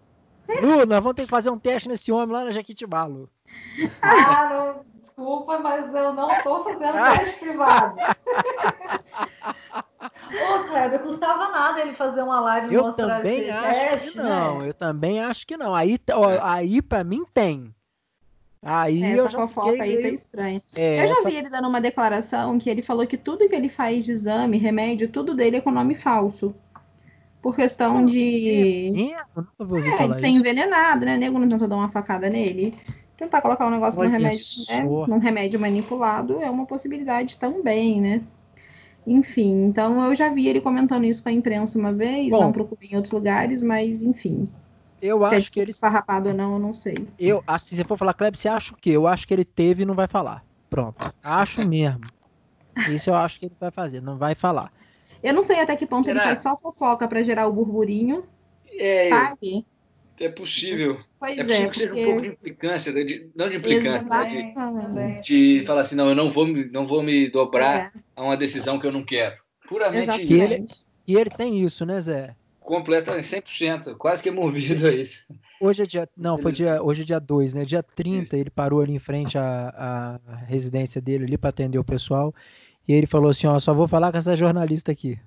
É. 0.46 0.60
Lu, 0.60 0.84
nós 0.84 1.02
vamos 1.02 1.14
ter 1.14 1.24
que 1.24 1.30
fazer 1.30 1.48
um 1.48 1.58
teste 1.58 1.88
nesse 1.88 2.12
homem 2.12 2.34
lá 2.34 2.44
na 2.44 2.50
Jequitibá, 2.50 3.06
Lu. 3.06 3.30
Ah, 4.02 4.48
não, 4.50 4.84
desculpa, 5.02 5.58
mas 5.58 5.86
eu 5.94 6.12
não 6.12 6.30
estou 6.30 6.62
fazendo 6.64 6.92
teste 6.92 7.40
privado. 7.40 7.96
Ô, 10.34 10.64
Kleber, 10.64 11.00
custava 11.00 11.48
nada 11.48 11.80
ele 11.80 11.94
fazer 11.94 12.22
uma 12.22 12.40
live 12.40 12.74
eu 12.74 12.82
mostrar 12.82 13.18
também 13.18 13.40
esse 13.40 13.50
acho 13.50 13.80
teste, 13.80 14.10
que 14.10 14.18
não, 14.18 14.58
né? 14.58 14.68
Eu 14.68 14.74
também 14.74 15.22
acho 15.22 15.46
que 15.46 15.56
não. 15.56 15.74
Aí, 15.74 15.98
ó, 16.12 16.30
é. 16.30 16.40
aí 16.42 16.82
para 16.82 17.04
mim 17.04 17.24
tem. 17.32 17.74
Aí 18.62 19.02
é, 19.02 19.18
eu 19.18 19.26
essa 19.26 19.32
já 19.32 19.46
fofoca 19.46 19.82
aí 19.82 20.02
tá 20.02 20.08
estranha. 20.08 20.62
É, 20.74 21.02
eu 21.02 21.08
já 21.08 21.14
essa... 21.14 21.28
vi 21.28 21.36
ele 21.36 21.50
dando 21.50 21.68
uma 21.68 21.80
declaração 21.80 22.58
que 22.58 22.70
ele 22.70 22.80
falou 22.80 23.06
que 23.06 23.18
tudo 23.18 23.46
que 23.46 23.54
ele 23.54 23.68
faz 23.68 24.06
de 24.06 24.12
exame, 24.12 24.56
remédio, 24.56 25.08
tudo 25.08 25.34
dele 25.34 25.58
é 25.58 25.60
com 25.60 25.70
nome 25.70 25.94
falso. 25.94 26.54
Por 27.42 27.54
questão 27.54 28.06
de. 28.06 29.12
É, 29.12 30.08
de 30.08 30.18
ser 30.18 30.28
envenenado, 30.28 31.04
né? 31.04 31.18
Nego 31.18 31.38
não 31.38 31.46
tentou 31.46 31.68
dar 31.68 31.76
uma 31.76 31.90
facada 31.90 32.30
nele. 32.30 32.74
Tentar 33.18 33.42
colocar 33.42 33.66
um 33.66 33.70
negócio 33.70 34.02
no 34.02 34.08
remédio, 34.08 34.42
né? 34.70 34.80
num 35.06 35.18
remédio 35.18 35.60
manipulado 35.60 36.40
é 36.40 36.50
uma 36.50 36.64
possibilidade 36.64 37.36
também, 37.36 38.00
né? 38.00 38.22
Enfim, 39.06 39.66
então 39.66 40.02
eu 40.04 40.14
já 40.14 40.28
vi 40.30 40.48
ele 40.48 40.60
comentando 40.60 41.04
isso 41.04 41.22
com 41.22 41.28
a 41.28 41.32
imprensa 41.32 41.78
uma 41.78 41.92
vez, 41.92 42.30
Bom, 42.30 42.40
não 42.40 42.52
procurei 42.52 42.90
em 42.90 42.96
outros 42.96 43.12
lugares, 43.12 43.62
mas 43.62 44.02
enfim. 44.02 44.48
Eu 45.00 45.18
se 45.28 45.34
é 45.34 45.38
acho 45.38 45.48
é 45.48 45.50
que 45.50 45.60
ele. 45.60 45.70
Esfarrapado 45.70 46.30
ou 46.30 46.34
não, 46.34 46.54
eu 46.54 46.58
não 46.58 46.72
sei. 46.72 46.96
Eu, 47.18 47.44
assim, 47.46 47.76
se 47.76 47.84
for 47.84 47.98
falar, 47.98 48.14
Kleber, 48.14 48.38
você 48.38 48.48
acha 48.48 48.72
o 48.72 48.76
quê? 48.76 48.90
Eu 48.90 49.06
acho 49.06 49.26
que 49.26 49.34
ele 49.34 49.44
teve 49.44 49.82
e 49.82 49.86
não 49.86 49.94
vai 49.94 50.06
falar. 50.06 50.42
Pronto. 50.70 51.12
Acho 51.22 51.62
mesmo. 51.68 52.00
Isso 52.88 53.10
eu 53.10 53.14
acho 53.14 53.38
que 53.38 53.46
ele 53.46 53.56
vai 53.60 53.70
fazer, 53.70 54.00
não 54.00 54.16
vai 54.16 54.34
falar. 54.34 54.72
Eu 55.22 55.34
não 55.34 55.42
sei 55.42 55.60
até 55.60 55.76
que 55.76 55.86
ponto 55.86 56.04
Será? 56.04 56.20
ele 56.20 56.26
faz 56.26 56.40
só 56.40 56.56
fofoca 56.56 57.06
para 57.06 57.22
gerar 57.22 57.46
o 57.46 57.52
burburinho. 57.52 58.24
É, 58.78 59.08
sabe? 59.08 59.66
É 60.18 60.28
possível. 60.28 60.98
Pois 61.24 61.38
é 61.38 61.42
possível 61.42 61.64
é, 61.64 61.70
que 61.70 61.78
seja 61.78 61.94
um 61.94 62.04
pouco 62.04 62.20
de 62.20 62.28
implicância, 62.28 62.92
de, 62.92 63.30
não 63.34 63.48
de 63.48 63.56
implicância, 63.56 64.24
né, 64.92 65.22
de, 65.22 65.58
de 65.60 65.66
falar 65.66 65.80
assim, 65.80 65.96
não, 65.96 66.10
eu 66.10 66.14
não 66.14 66.30
vou, 66.30 66.46
não 66.46 66.84
vou 66.84 67.02
me 67.02 67.30
dobrar 67.30 67.86
é. 67.86 67.98
a 68.14 68.22
uma 68.22 68.36
decisão 68.36 68.78
que 68.78 68.86
eu 68.86 68.92
não 68.92 69.02
quero. 69.02 69.34
Puramente 69.66 70.22
E 70.22 70.38
ele, 70.38 70.66
e 71.08 71.16
ele 71.16 71.30
tem 71.30 71.64
isso, 71.64 71.86
né, 71.86 71.98
Zé? 71.98 72.36
Completamente, 72.60 73.24
100%, 73.24 73.96
quase 73.96 74.22
que 74.22 74.28
é 74.28 74.32
movido 74.32 74.86
a 74.86 74.92
isso. 74.92 75.26
Hoje 75.58 75.82
é 75.82 75.86
dia, 75.86 76.06
não, 76.14 76.36
foi 76.36 76.52
dia, 76.52 76.82
hoje 76.82 77.00
é 77.00 77.04
dia 77.06 77.18
2, 77.18 77.54
né? 77.54 77.64
Dia 77.64 77.82
30 77.82 78.22
isso. 78.22 78.36
ele 78.36 78.50
parou 78.50 78.82
ali 78.82 78.92
em 78.92 78.98
frente 78.98 79.38
à, 79.38 80.20
à 80.28 80.36
residência 80.44 81.00
dele 81.00 81.24
ali 81.24 81.38
para 81.38 81.48
atender 81.48 81.78
o 81.78 81.84
pessoal. 81.84 82.34
E 82.86 82.92
ele 82.92 83.06
falou 83.06 83.30
assim, 83.30 83.46
ó, 83.46 83.58
só 83.58 83.72
vou 83.72 83.88
falar 83.88 84.12
com 84.12 84.18
essa 84.18 84.36
jornalista 84.36 84.92
aqui. 84.92 85.18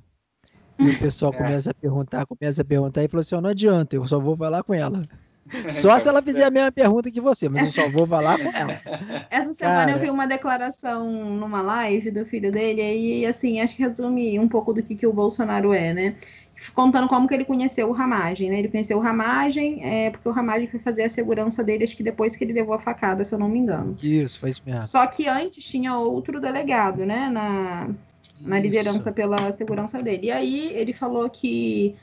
E 0.78 0.90
o 0.90 1.00
pessoal 1.00 1.34
é. 1.34 1.38
começa 1.38 1.72
a 1.72 1.74
perguntar, 1.74 2.26
começa 2.28 2.62
a 2.62 2.66
perguntar, 2.66 3.04
e 3.04 3.08
falou 3.08 3.22
assim: 3.22 3.36
não 3.42 3.50
adianta, 3.50 3.96
eu 3.96 4.06
só 4.06 4.20
vou 4.20 4.38
falar 4.38 4.62
com 4.62 4.76
ela. 4.76 5.02
Só 5.70 5.98
se 6.00 6.08
ela 6.08 6.22
fizer 6.22 6.46
a 6.46 6.52
mesma 6.52 6.72
pergunta 6.72 7.12
que 7.12 7.22
você, 7.22 7.48
mas 7.50 7.76
eu 7.76 7.84
só 7.84 7.90
vou 7.90 8.06
falar 8.06 8.38
com 8.38 8.56
ela. 8.56 8.82
Essa 9.30 9.54
semana 9.54 9.86
Cara... 9.86 9.92
eu 9.92 10.00
vi 10.00 10.10
uma 10.10 10.28
declaração 10.28 11.10
numa 11.10 11.62
live 11.62 12.12
do 12.12 12.26
filho 12.26 12.52
dele, 12.52 12.82
e 12.82 13.26
assim, 13.26 13.62
acho 13.62 13.76
que 13.76 13.84
resume 13.84 14.40
um 14.40 14.48
pouco 14.48 14.74
do 14.74 14.84
que, 14.84 14.96
que 14.96 15.08
o 15.08 15.14
Bolsonaro 15.14 15.74
é, 15.74 15.94
né? 15.94 16.16
Contando 16.74 17.08
como 17.08 17.28
que 17.28 17.34
ele 17.36 17.46
conheceu 17.46 17.88
o 17.88 17.92
Ramagem, 17.92 18.50
né? 18.50 18.60
Ele 18.60 18.68
conheceu 18.68 18.98
o 18.98 19.02
Ramagem, 19.02 19.84
é, 19.84 20.10
porque 20.10 20.28
o 20.28 20.32
Ramagem 20.32 20.68
foi 20.68 20.80
fazer 20.80 21.04
a 21.04 21.10
segurança 21.10 21.64
dele, 21.64 21.84
acho 21.84 21.96
que 21.96 22.04
depois 22.04 22.36
que 22.36 22.44
ele 22.44 22.54
levou 22.54 22.74
a 22.74 22.80
facada, 22.80 23.24
se 23.24 23.34
eu 23.34 23.40
não 23.40 23.48
me 23.48 23.60
engano. 23.60 23.96
Isso, 24.02 24.40
foi 24.40 24.50
isso 24.50 24.62
mesmo. 24.66 24.84
Só 24.84 25.06
que 25.06 25.28
antes 25.28 25.64
tinha 25.64 25.96
outro 25.96 26.42
delegado, 26.42 27.06
né? 27.06 27.30
Na, 27.30 27.90
na 28.42 28.60
liderança 28.60 29.12
pela 29.12 29.52
segurança 29.52 30.02
dele. 30.02 30.28
E 30.28 30.32
aí 30.32 30.72
ele 30.74 30.94
falou 30.94 31.30
que 31.30 31.96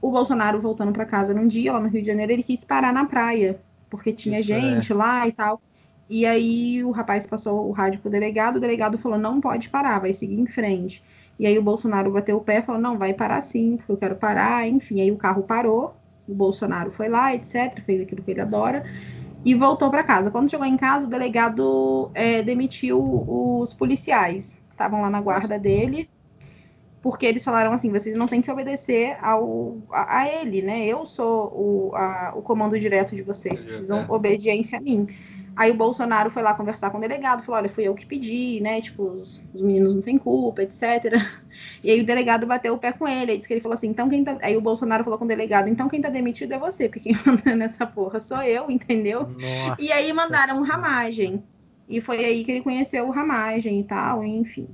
o 0.00 0.10
Bolsonaro 0.10 0.60
voltando 0.60 0.92
para 0.92 1.04
casa 1.04 1.34
num 1.34 1.46
dia 1.46 1.72
lá 1.72 1.80
no 1.80 1.88
Rio 1.88 2.00
de 2.00 2.06
Janeiro, 2.06 2.32
ele 2.32 2.42
quis 2.42 2.64
parar 2.64 2.92
na 2.92 3.04
praia, 3.04 3.60
porque 3.88 4.12
tinha 4.12 4.40
Isso 4.40 4.52
é. 4.52 4.60
gente 4.60 4.92
é. 4.92 4.94
lá 4.94 5.26
e 5.26 5.32
tal. 5.32 5.60
E 6.08 6.26
aí 6.26 6.82
o 6.82 6.90
rapaz 6.90 7.26
passou 7.26 7.68
o 7.68 7.72
rádio 7.72 8.00
pro 8.00 8.10
delegado, 8.10 8.56
o 8.56 8.60
delegado 8.60 8.98
falou: 8.98 9.18
"Não 9.18 9.40
pode 9.40 9.68
parar, 9.68 10.00
vai 10.00 10.12
seguir 10.12 10.40
em 10.40 10.46
frente". 10.46 11.02
E 11.38 11.46
aí 11.46 11.58
o 11.58 11.62
Bolsonaro 11.62 12.10
bateu 12.10 12.36
o 12.36 12.40
pé 12.40 12.58
e 12.58 12.62
falou: 12.62 12.80
"Não, 12.80 12.98
vai 12.98 13.12
parar 13.14 13.40
sim, 13.42 13.76
porque 13.76 13.92
eu 13.92 13.96
quero 13.96 14.16
parar". 14.16 14.66
Enfim, 14.66 15.00
aí 15.00 15.12
o 15.12 15.16
carro 15.16 15.42
parou, 15.42 15.94
o 16.28 16.34
Bolsonaro 16.34 16.90
foi 16.90 17.08
lá, 17.08 17.34
etc, 17.34 17.80
fez 17.84 18.00
aquilo 18.02 18.22
que 18.22 18.30
ele 18.30 18.40
adora 18.40 18.84
e 19.44 19.54
voltou 19.54 19.90
para 19.90 20.02
casa. 20.02 20.30
Quando 20.30 20.50
chegou 20.50 20.66
em 20.66 20.76
casa, 20.76 21.06
o 21.06 21.08
delegado 21.08 22.10
é, 22.14 22.42
demitiu 22.42 23.24
os 23.26 23.72
policiais 23.72 24.60
estavam 24.80 25.02
lá 25.02 25.10
na 25.10 25.20
guarda 25.20 25.58
dele, 25.58 26.08
porque 27.02 27.26
eles 27.26 27.44
falaram 27.44 27.72
assim: 27.72 27.90
vocês 27.90 28.14
não 28.14 28.26
têm 28.26 28.42
que 28.42 28.50
obedecer 28.50 29.16
ao, 29.22 29.78
a, 29.90 30.18
a 30.18 30.28
ele, 30.28 30.62
né? 30.62 30.84
Eu 30.86 31.06
sou 31.06 31.46
o, 31.48 31.96
a, 31.96 32.32
o 32.36 32.42
comando 32.42 32.78
direto 32.78 33.14
de 33.14 33.22
vocês, 33.22 33.60
precisam 33.60 34.00
é. 34.00 34.06
obediência 34.08 34.78
a 34.78 34.80
mim. 34.80 35.08
Aí 35.56 35.70
o 35.70 35.74
Bolsonaro 35.74 36.30
foi 36.30 36.42
lá 36.42 36.54
conversar 36.54 36.90
com 36.90 36.98
o 36.98 37.00
delegado, 37.00 37.42
falou: 37.42 37.60
olha, 37.60 37.68
fui 37.68 37.84
eu 37.84 37.94
que 37.94 38.06
pedi, 38.06 38.60
né? 38.60 38.80
Tipo, 38.80 39.04
os, 39.04 39.40
os 39.52 39.62
meninos 39.62 39.94
não 39.94 40.02
têm 40.02 40.18
culpa, 40.18 40.62
etc. 40.62 40.80
E 41.84 41.90
aí 41.90 42.00
o 42.00 42.06
delegado 42.06 42.46
bateu 42.46 42.72
o 42.72 42.78
pé 42.78 42.90
com 42.90 43.06
ele, 43.06 43.32
aí 43.32 43.36
disse 43.36 43.46
que 43.46 43.52
ele 43.52 43.60
falou 43.60 43.74
assim: 43.74 43.88
então 43.88 44.08
quem 44.08 44.24
tá. 44.24 44.38
Aí 44.40 44.56
o 44.56 44.62
Bolsonaro 44.62 45.04
falou 45.04 45.18
com 45.18 45.26
o 45.26 45.28
delegado: 45.28 45.68
então 45.68 45.88
quem 45.88 46.00
tá 46.00 46.08
demitido 46.08 46.52
é 46.54 46.58
você, 46.58 46.88
porque 46.88 47.00
quem 47.00 47.16
manda 47.26 47.54
nessa 47.54 47.86
porra 47.86 48.18
sou 48.18 48.40
eu, 48.42 48.70
entendeu? 48.70 49.28
Nossa. 49.28 49.76
E 49.78 49.92
aí 49.92 50.10
mandaram 50.12 50.62
ramagem. 50.62 51.42
E 51.86 52.00
foi 52.00 52.24
aí 52.24 52.44
que 52.44 52.52
ele 52.52 52.62
conheceu 52.62 53.06
o 53.08 53.10
Ramagem 53.10 53.80
e 53.80 53.84
tal, 53.84 54.24
enfim. 54.24 54.68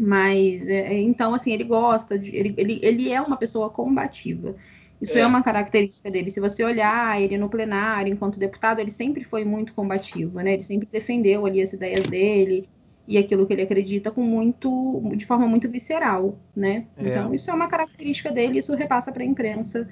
Mas, 0.00 0.66
é, 0.68 0.94
é, 0.94 1.00
então, 1.00 1.34
assim, 1.34 1.52
ele 1.52 1.64
gosta, 1.64 2.18
de, 2.18 2.34
ele, 2.34 2.54
ele, 2.56 2.80
ele 2.82 3.12
é 3.12 3.20
uma 3.20 3.36
pessoa 3.36 3.68
combativa. 3.70 4.54
Isso 5.00 5.16
é. 5.16 5.20
é. 5.20 5.26
uma 5.26 5.42
característica 5.42 6.10
dele. 6.10 6.30
Se 6.30 6.40
você 6.40 6.64
olhar 6.64 7.20
ele 7.20 7.36
no 7.38 7.48
plenário, 7.48 8.12
enquanto 8.12 8.38
deputado, 8.38 8.80
ele 8.80 8.90
sempre 8.90 9.24
foi 9.24 9.44
muito 9.44 9.72
combativo, 9.72 10.40
né? 10.40 10.54
Ele 10.54 10.62
sempre 10.62 10.88
defendeu 10.90 11.46
ali 11.46 11.62
as 11.62 11.72
ideias 11.72 12.06
dele 12.06 12.68
e 13.06 13.16
aquilo 13.16 13.46
que 13.46 13.52
ele 13.52 13.62
acredita 13.62 14.10
com 14.10 14.22
muito, 14.22 15.02
de 15.16 15.24
forma 15.24 15.46
muito 15.46 15.68
visceral, 15.68 16.38
né? 16.54 16.86
É. 16.96 17.08
Então, 17.08 17.32
isso 17.34 17.50
é 17.50 17.54
uma 17.54 17.68
característica 17.68 18.30
dele, 18.30 18.58
isso 18.58 18.74
repassa 18.74 19.10
para 19.10 19.22
a 19.22 19.26
imprensa 19.26 19.88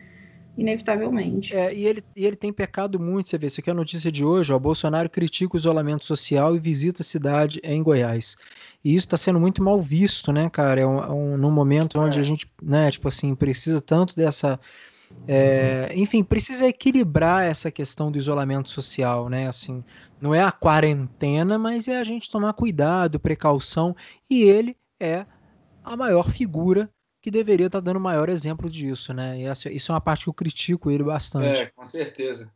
inevitavelmente. 0.57 1.55
É, 1.55 1.75
e 1.75 1.87
ele, 1.87 2.03
e 2.15 2.25
ele 2.25 2.37
tem 2.37 2.53
pecado 2.53 2.99
muito, 2.99 3.29
você 3.29 3.37
vê, 3.39 3.47
isso 3.47 3.61
aqui 3.61 3.69
é 3.69 3.73
a 3.73 3.77
notícia 3.77 4.11
de 4.11 4.25
hoje, 4.25 4.53
ó, 4.53 4.59
Bolsonaro 4.59 5.09
critica 5.09 5.55
o 5.55 5.59
isolamento 5.59 6.05
social 6.05 6.57
e 6.57 6.59
visita 6.59 7.03
a 7.03 7.05
cidade 7.05 7.61
em 7.63 7.83
Goiás. 7.83 8.37
E 8.87 8.95
isso 8.95 9.07
está 9.09 9.17
sendo 9.17 9.41
muito 9.41 9.61
mal 9.65 9.81
visto, 9.81 10.31
né, 10.31 10.49
cara? 10.49 10.81
É 10.81 10.87
um, 10.87 10.99
é 10.99 11.11
um, 11.11 11.37
num 11.37 11.51
momento 11.51 11.99
onde 11.99 12.21
a 12.21 12.21
é. 12.21 12.25
gente, 12.25 12.49
né, 12.63 12.89
tipo 12.89 13.09
assim, 13.09 13.35
precisa 13.35 13.81
tanto 13.81 14.15
dessa... 14.15 14.61
É, 15.27 15.93
enfim, 15.97 16.23
precisa 16.23 16.69
equilibrar 16.69 17.43
essa 17.43 17.69
questão 17.69 18.13
do 18.13 18.19
isolamento 18.19 18.69
social, 18.69 19.29
né? 19.29 19.49
Assim, 19.49 19.83
não 20.21 20.33
é 20.33 20.41
a 20.41 20.53
quarentena, 20.53 21.59
mas 21.59 21.89
é 21.89 21.99
a 21.99 22.05
gente 22.05 22.31
tomar 22.31 22.53
cuidado, 22.53 23.19
precaução, 23.19 23.95
e 24.31 24.45
ele 24.45 24.77
é 25.01 25.27
a 25.83 25.97
maior 25.97 26.31
figura 26.31 26.89
que 27.21 27.29
deveria 27.29 27.67
estar 27.67 27.81
tá 27.81 27.87
dando 27.87 27.97
o 27.97 28.01
maior 28.01 28.29
exemplo 28.29 28.71
disso, 28.71 29.13
né? 29.13 29.41
E 29.41 29.45
essa, 29.47 29.69
isso 29.69 29.91
é 29.91 29.95
uma 29.97 30.01
parte 30.01 30.25
que 30.25 30.29
eu 30.29 30.35
critico 30.35 30.93
ele 30.93 31.03
bastante. 31.03 31.59
É, 31.59 31.67
com 31.67 31.87
certeza. 31.87 32.53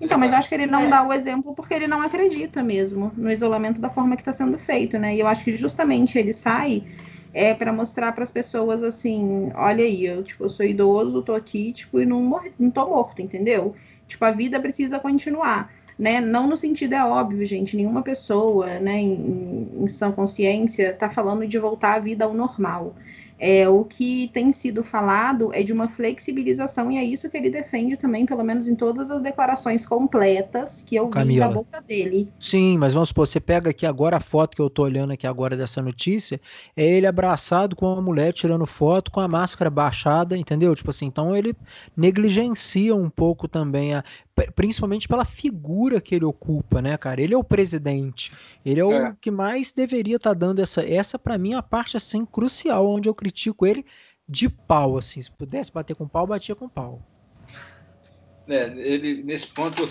Então, 0.00 0.18
mas 0.18 0.32
eu 0.32 0.38
acho 0.38 0.48
que 0.48 0.54
ele 0.54 0.66
não 0.66 0.90
dá 0.90 1.06
o 1.06 1.12
exemplo 1.12 1.54
porque 1.54 1.72
ele 1.72 1.86
não 1.86 2.02
acredita 2.02 2.62
mesmo 2.62 3.12
no 3.16 3.30
isolamento 3.30 3.80
da 3.80 3.88
forma 3.88 4.16
que 4.16 4.22
está 4.22 4.32
sendo 4.32 4.58
feito, 4.58 4.98
né? 4.98 5.14
E 5.14 5.20
eu 5.20 5.26
acho 5.26 5.44
que 5.44 5.56
justamente 5.56 6.18
ele 6.18 6.32
sai 6.32 6.84
é 7.32 7.52
para 7.52 7.72
mostrar 7.72 8.12
para 8.12 8.22
as 8.22 8.30
pessoas 8.30 8.82
assim, 8.82 9.50
olha 9.54 9.84
aí, 9.84 10.06
eu 10.06 10.22
tipo, 10.22 10.44
eu 10.44 10.48
sou 10.48 10.64
idoso, 10.64 11.22
tô 11.22 11.34
aqui, 11.34 11.72
tipo, 11.72 12.00
e 12.00 12.06
não 12.06 12.22
mor 12.22 12.44
não 12.58 12.70
tô 12.70 12.86
morto, 12.88 13.20
entendeu? 13.20 13.74
Tipo, 14.06 14.24
a 14.24 14.30
vida 14.30 14.60
precisa 14.60 15.00
continuar, 15.00 15.72
né? 15.98 16.20
Não 16.20 16.46
no 16.46 16.56
sentido 16.56 16.94
é 16.94 17.04
óbvio, 17.04 17.44
gente, 17.44 17.76
nenhuma 17.76 18.02
pessoa, 18.02 18.78
né, 18.78 19.00
em, 19.00 19.68
em 19.80 19.88
sã 19.88 20.12
consciência 20.12 20.92
tá 20.92 21.10
falando 21.10 21.46
de 21.46 21.58
voltar 21.58 21.94
à 21.94 21.98
vida 21.98 22.24
ao 22.24 22.34
normal. 22.34 22.94
É, 23.38 23.68
o 23.68 23.84
que 23.84 24.30
tem 24.32 24.52
sido 24.52 24.82
falado 24.84 25.52
é 25.52 25.62
de 25.62 25.72
uma 25.72 25.88
flexibilização, 25.88 26.90
e 26.90 26.98
é 26.98 27.04
isso 27.04 27.28
que 27.28 27.36
ele 27.36 27.50
defende 27.50 27.96
também, 27.96 28.24
pelo 28.24 28.44
menos 28.44 28.68
em 28.68 28.74
todas 28.76 29.10
as 29.10 29.20
declarações 29.20 29.84
completas 29.86 30.82
que 30.82 30.94
eu 30.96 31.08
Camila. 31.08 31.48
vi 31.48 31.54
da 31.54 31.60
boca 31.60 31.82
dele. 31.82 32.28
Sim, 32.38 32.78
mas 32.78 32.94
vamos 32.94 33.08
supor, 33.08 33.26
você 33.26 33.40
pega 33.40 33.70
aqui 33.70 33.84
agora 33.86 34.16
a 34.18 34.20
foto 34.20 34.54
que 34.54 34.62
eu 34.62 34.70
tô 34.70 34.82
olhando 34.84 35.12
aqui 35.12 35.26
agora 35.26 35.56
dessa 35.56 35.82
notícia, 35.82 36.40
é 36.76 36.86
ele 36.86 37.06
abraçado 37.06 37.74
com 37.74 37.92
uma 37.92 38.02
mulher 38.02 38.32
tirando 38.32 38.66
foto 38.66 39.10
com 39.10 39.20
a 39.20 39.28
máscara 39.28 39.68
baixada, 39.68 40.36
entendeu? 40.36 40.74
Tipo 40.74 40.90
assim, 40.90 41.06
então 41.06 41.34
ele 41.34 41.54
negligencia 41.96 42.94
um 42.94 43.10
pouco 43.10 43.48
também 43.48 43.94
a 43.94 44.04
principalmente 44.54 45.06
pela 45.06 45.24
figura 45.24 46.00
que 46.00 46.14
ele 46.14 46.24
ocupa, 46.24 46.82
né, 46.82 46.96
cara? 46.96 47.20
Ele 47.20 47.34
é 47.34 47.38
o 47.38 47.44
presidente. 47.44 48.32
Ele 48.64 48.80
é, 48.80 48.84
é. 48.84 49.08
o 49.10 49.16
que 49.16 49.30
mais 49.30 49.72
deveria 49.72 50.16
estar 50.16 50.30
tá 50.30 50.34
dando 50.34 50.60
essa 50.60 50.84
essa 50.84 51.18
para 51.18 51.38
mim 51.38 51.52
é 51.52 51.56
a 51.56 51.62
parte 51.62 51.96
assim 51.96 52.24
crucial 52.24 52.88
onde 52.88 53.08
eu 53.08 53.14
critico 53.14 53.64
ele 53.64 53.84
de 54.28 54.48
pau 54.48 54.96
assim, 54.96 55.20
se 55.20 55.30
pudesse 55.30 55.70
bater 55.70 55.94
com 55.94 56.08
pau, 56.08 56.26
batia 56.26 56.54
com 56.54 56.68
pau. 56.68 57.00
É, 58.48 58.64
ele 58.76 59.22
nesse 59.22 59.46
ponto 59.46 59.88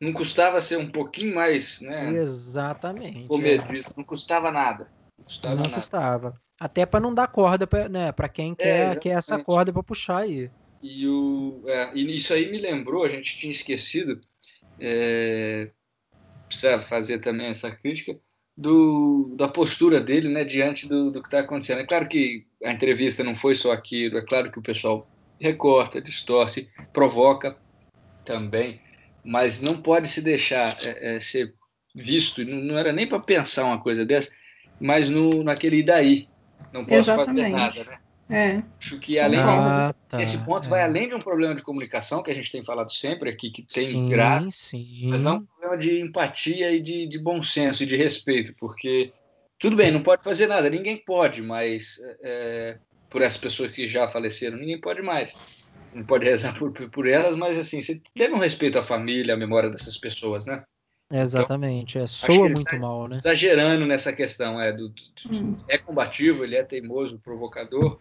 não 0.00 0.12
custava 0.12 0.60
ser 0.60 0.76
um 0.76 0.90
pouquinho 0.90 1.34
mais, 1.34 1.80
né? 1.80 2.12
Exatamente. 2.14 3.28
Comedido, 3.28 3.86
é. 3.90 3.92
não 3.96 4.04
custava 4.04 4.50
nada. 4.50 4.88
Não 5.18 5.24
custava. 5.24 5.54
Não 5.54 5.62
nada. 5.62 5.74
custava. 5.74 6.34
Até 6.58 6.84
para 6.84 7.00
não 7.00 7.14
dar 7.14 7.28
corda 7.28 7.66
para 7.66 7.88
né, 7.88 8.12
para 8.12 8.28
quem 8.28 8.52
é, 8.52 8.54
quer, 8.54 9.00
quer 9.00 9.10
essa 9.10 9.38
corda 9.38 9.72
para 9.72 9.82
puxar 9.82 10.18
aí. 10.18 10.50
E, 10.82 11.06
o, 11.06 11.62
é, 11.66 11.90
e 11.94 12.14
isso 12.14 12.32
aí 12.32 12.50
me 12.50 12.58
lembrou, 12.58 13.04
a 13.04 13.08
gente 13.08 13.36
tinha 13.36 13.50
esquecido, 13.50 14.20
é, 14.78 15.70
precisa 16.46 16.80
fazer 16.80 17.18
também 17.18 17.48
essa 17.48 17.70
crítica, 17.70 18.18
do, 18.56 19.34
da 19.36 19.48
postura 19.48 20.00
dele 20.00 20.28
né, 20.28 20.44
diante 20.44 20.86
do, 20.86 21.10
do 21.10 21.22
que 21.22 21.28
está 21.28 21.40
acontecendo. 21.40 21.80
É 21.80 21.86
claro 21.86 22.06
que 22.06 22.46
a 22.62 22.72
entrevista 22.72 23.24
não 23.24 23.34
foi 23.34 23.54
só 23.54 23.72
aquilo, 23.72 24.18
é 24.18 24.22
claro 24.22 24.50
que 24.50 24.58
o 24.58 24.62
pessoal 24.62 25.04
recorta, 25.40 26.00
distorce, 26.00 26.68
provoca 26.92 27.56
também, 28.24 28.80
mas 29.24 29.62
não 29.62 29.80
pode 29.80 30.08
se 30.08 30.20
deixar 30.20 30.76
é, 30.82 31.16
é, 31.16 31.20
ser 31.20 31.54
visto, 31.94 32.44
não, 32.44 32.58
não 32.58 32.78
era 32.78 32.92
nem 32.92 33.06
para 33.06 33.18
pensar 33.18 33.64
uma 33.64 33.80
coisa 33.80 34.04
dessa, 34.04 34.30
mas 34.78 35.08
no, 35.08 35.42
naquele 35.42 35.82
daí, 35.82 36.28
não 36.72 36.84
posso 36.84 37.10
Exatamente. 37.10 37.50
fazer 37.50 37.56
nada, 37.56 37.90
né? 37.90 37.98
É. 38.30 38.62
Acho 38.78 38.98
que 38.98 39.18
além 39.18 39.40
ah, 39.40 39.92
tá. 40.08 40.22
esse 40.22 40.44
ponto 40.44 40.66
é. 40.66 40.70
vai 40.70 40.82
além 40.82 41.08
de 41.08 41.14
um 41.14 41.18
problema 41.18 41.54
de 41.54 41.62
comunicação 41.62 42.22
que 42.22 42.30
a 42.30 42.34
gente 42.34 42.52
tem 42.52 42.64
falado 42.64 42.90
sempre 42.90 43.28
aqui, 43.28 43.50
que 43.50 43.62
tem 43.62 43.84
sim, 43.84 44.08
grave, 44.08 44.52
sim. 44.52 45.08
mas 45.08 45.24
é 45.24 45.30
um 45.30 45.44
problema 45.44 45.76
de 45.76 46.00
empatia 46.00 46.70
e 46.70 46.80
de, 46.80 47.06
de 47.08 47.18
bom 47.18 47.42
senso 47.42 47.82
e 47.82 47.86
de 47.86 47.96
respeito, 47.96 48.54
porque 48.58 49.12
tudo 49.58 49.76
bem, 49.76 49.90
não 49.90 50.02
pode 50.02 50.22
fazer 50.22 50.46
nada, 50.46 50.70
ninguém 50.70 50.96
pode, 50.96 51.42
mas 51.42 51.98
é, 52.22 52.78
por 53.10 53.20
essas 53.20 53.38
pessoas 53.38 53.72
que 53.72 53.86
já 53.86 54.06
faleceram, 54.06 54.56
ninguém 54.56 54.80
pode 54.80 55.02
mais. 55.02 55.36
Não 55.92 56.04
pode 56.04 56.24
rezar 56.24 56.56
por, 56.56 56.72
por 56.90 57.08
elas, 57.08 57.34
mas 57.34 57.58
assim, 57.58 57.82
você 57.82 58.00
deve 58.16 58.32
um 58.32 58.38
respeito 58.38 58.78
à 58.78 58.82
família, 58.82 59.34
à 59.34 59.36
memória 59.36 59.68
dessas 59.68 59.98
pessoas, 59.98 60.46
né? 60.46 60.62
Exatamente, 61.12 61.98
então, 61.98 62.04
é, 62.04 62.06
soa 62.06 62.48
muito 62.48 62.62
tá 62.62 62.78
mal, 62.78 63.08
né? 63.08 63.16
Exagerando 63.16 63.84
nessa 63.84 64.12
questão, 64.12 64.60
é, 64.60 64.72
do, 64.72 64.90
do, 64.90 64.94
hum. 65.32 65.58
é 65.68 65.76
combativo, 65.76 66.44
ele 66.44 66.54
é 66.54 66.62
teimoso, 66.62 67.18
provocador, 67.18 67.98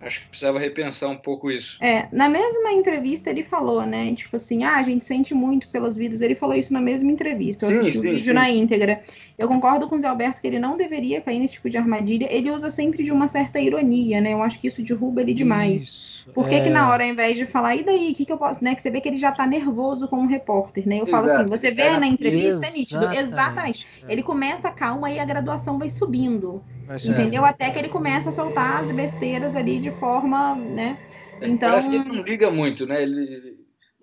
Acho 0.00 0.22
que 0.22 0.28
precisava 0.28 0.58
repensar 0.58 1.10
um 1.10 1.16
pouco 1.16 1.50
isso. 1.50 1.76
É, 1.82 2.08
na 2.10 2.26
mesma 2.26 2.72
entrevista 2.72 3.28
ele 3.28 3.44
falou, 3.44 3.84
né? 3.84 4.14
Tipo 4.14 4.36
assim, 4.36 4.64
ah, 4.64 4.76
a 4.76 4.82
gente 4.82 5.04
sente 5.04 5.34
muito 5.34 5.68
pelas 5.68 5.96
vidas. 5.96 6.22
Ele 6.22 6.34
falou 6.34 6.56
isso 6.56 6.72
na 6.72 6.80
mesma 6.80 7.10
entrevista. 7.10 7.66
Eu 7.66 7.68
sim, 7.68 7.78
assisti 7.80 7.98
sim, 7.98 8.08
o 8.08 8.12
vídeo 8.12 8.24
sim. 8.24 8.32
na 8.32 8.50
íntegra. 8.50 9.02
Eu 9.36 9.46
concordo 9.46 9.86
com 9.88 9.96
o 9.96 10.00
Zé 10.00 10.08
Alberto 10.08 10.40
que 10.40 10.46
ele 10.46 10.58
não 10.58 10.76
deveria 10.76 11.20
cair 11.20 11.38
nesse 11.38 11.54
tipo 11.54 11.68
de 11.68 11.76
armadilha. 11.76 12.26
Ele 12.30 12.50
usa 12.50 12.70
sempre 12.70 13.02
de 13.02 13.12
uma 13.12 13.28
certa 13.28 13.60
ironia, 13.60 14.22
né? 14.22 14.32
Eu 14.32 14.42
acho 14.42 14.58
que 14.58 14.68
isso 14.68 14.82
derruba 14.82 15.20
ele 15.20 15.34
demais. 15.34 15.82
Isso. 15.82 16.10
Por 16.34 16.48
que, 16.48 16.54
é... 16.54 16.60
que 16.60 16.70
na 16.70 16.88
hora, 16.88 17.04
ao 17.04 17.10
invés 17.10 17.36
de 17.36 17.44
falar, 17.44 17.76
e 17.76 17.82
daí, 17.82 18.12
o 18.12 18.14
que, 18.14 18.24
que 18.24 18.32
eu 18.32 18.38
posso, 18.38 18.62
né? 18.62 18.74
Que 18.74 18.82
você 18.82 18.90
vê 18.90 19.00
que 19.00 19.08
ele 19.08 19.16
já 19.16 19.32
tá 19.32 19.46
nervoso 19.46 20.08
como 20.08 20.28
repórter, 20.28 20.86
né? 20.86 21.00
Eu 21.00 21.06
falo 21.06 21.30
assim, 21.30 21.46
você 21.46 21.70
vê 21.70 21.90
na 21.96 22.06
entrevista, 22.06 22.66
é 22.66 22.70
nítido. 22.70 23.12
Exatamente. 23.12 23.86
É. 24.06 24.12
Ele 24.12 24.22
começa 24.22 24.70
calma 24.70 25.10
e 25.10 25.18
a 25.18 25.24
graduação 25.24 25.78
vai 25.78 25.90
subindo. 25.90 26.62
Mas 26.86 27.06
entendeu? 27.06 27.46
É. 27.46 27.50
Até 27.50 27.70
que 27.70 27.78
ele 27.78 27.88
começa 27.88 28.30
a 28.30 28.32
soltar 28.32 28.82
as 28.84 28.90
besteiras 28.90 29.54
ali 29.54 29.78
de 29.78 29.89
forma, 29.90 30.54
né? 30.54 30.98
É, 31.40 31.48
então. 31.48 31.70
Parece 31.70 31.90
que 31.90 31.96
ele 31.96 32.16
não 32.16 32.22
liga 32.22 32.50
muito, 32.50 32.86
né? 32.86 33.02
Ele, 33.02 33.58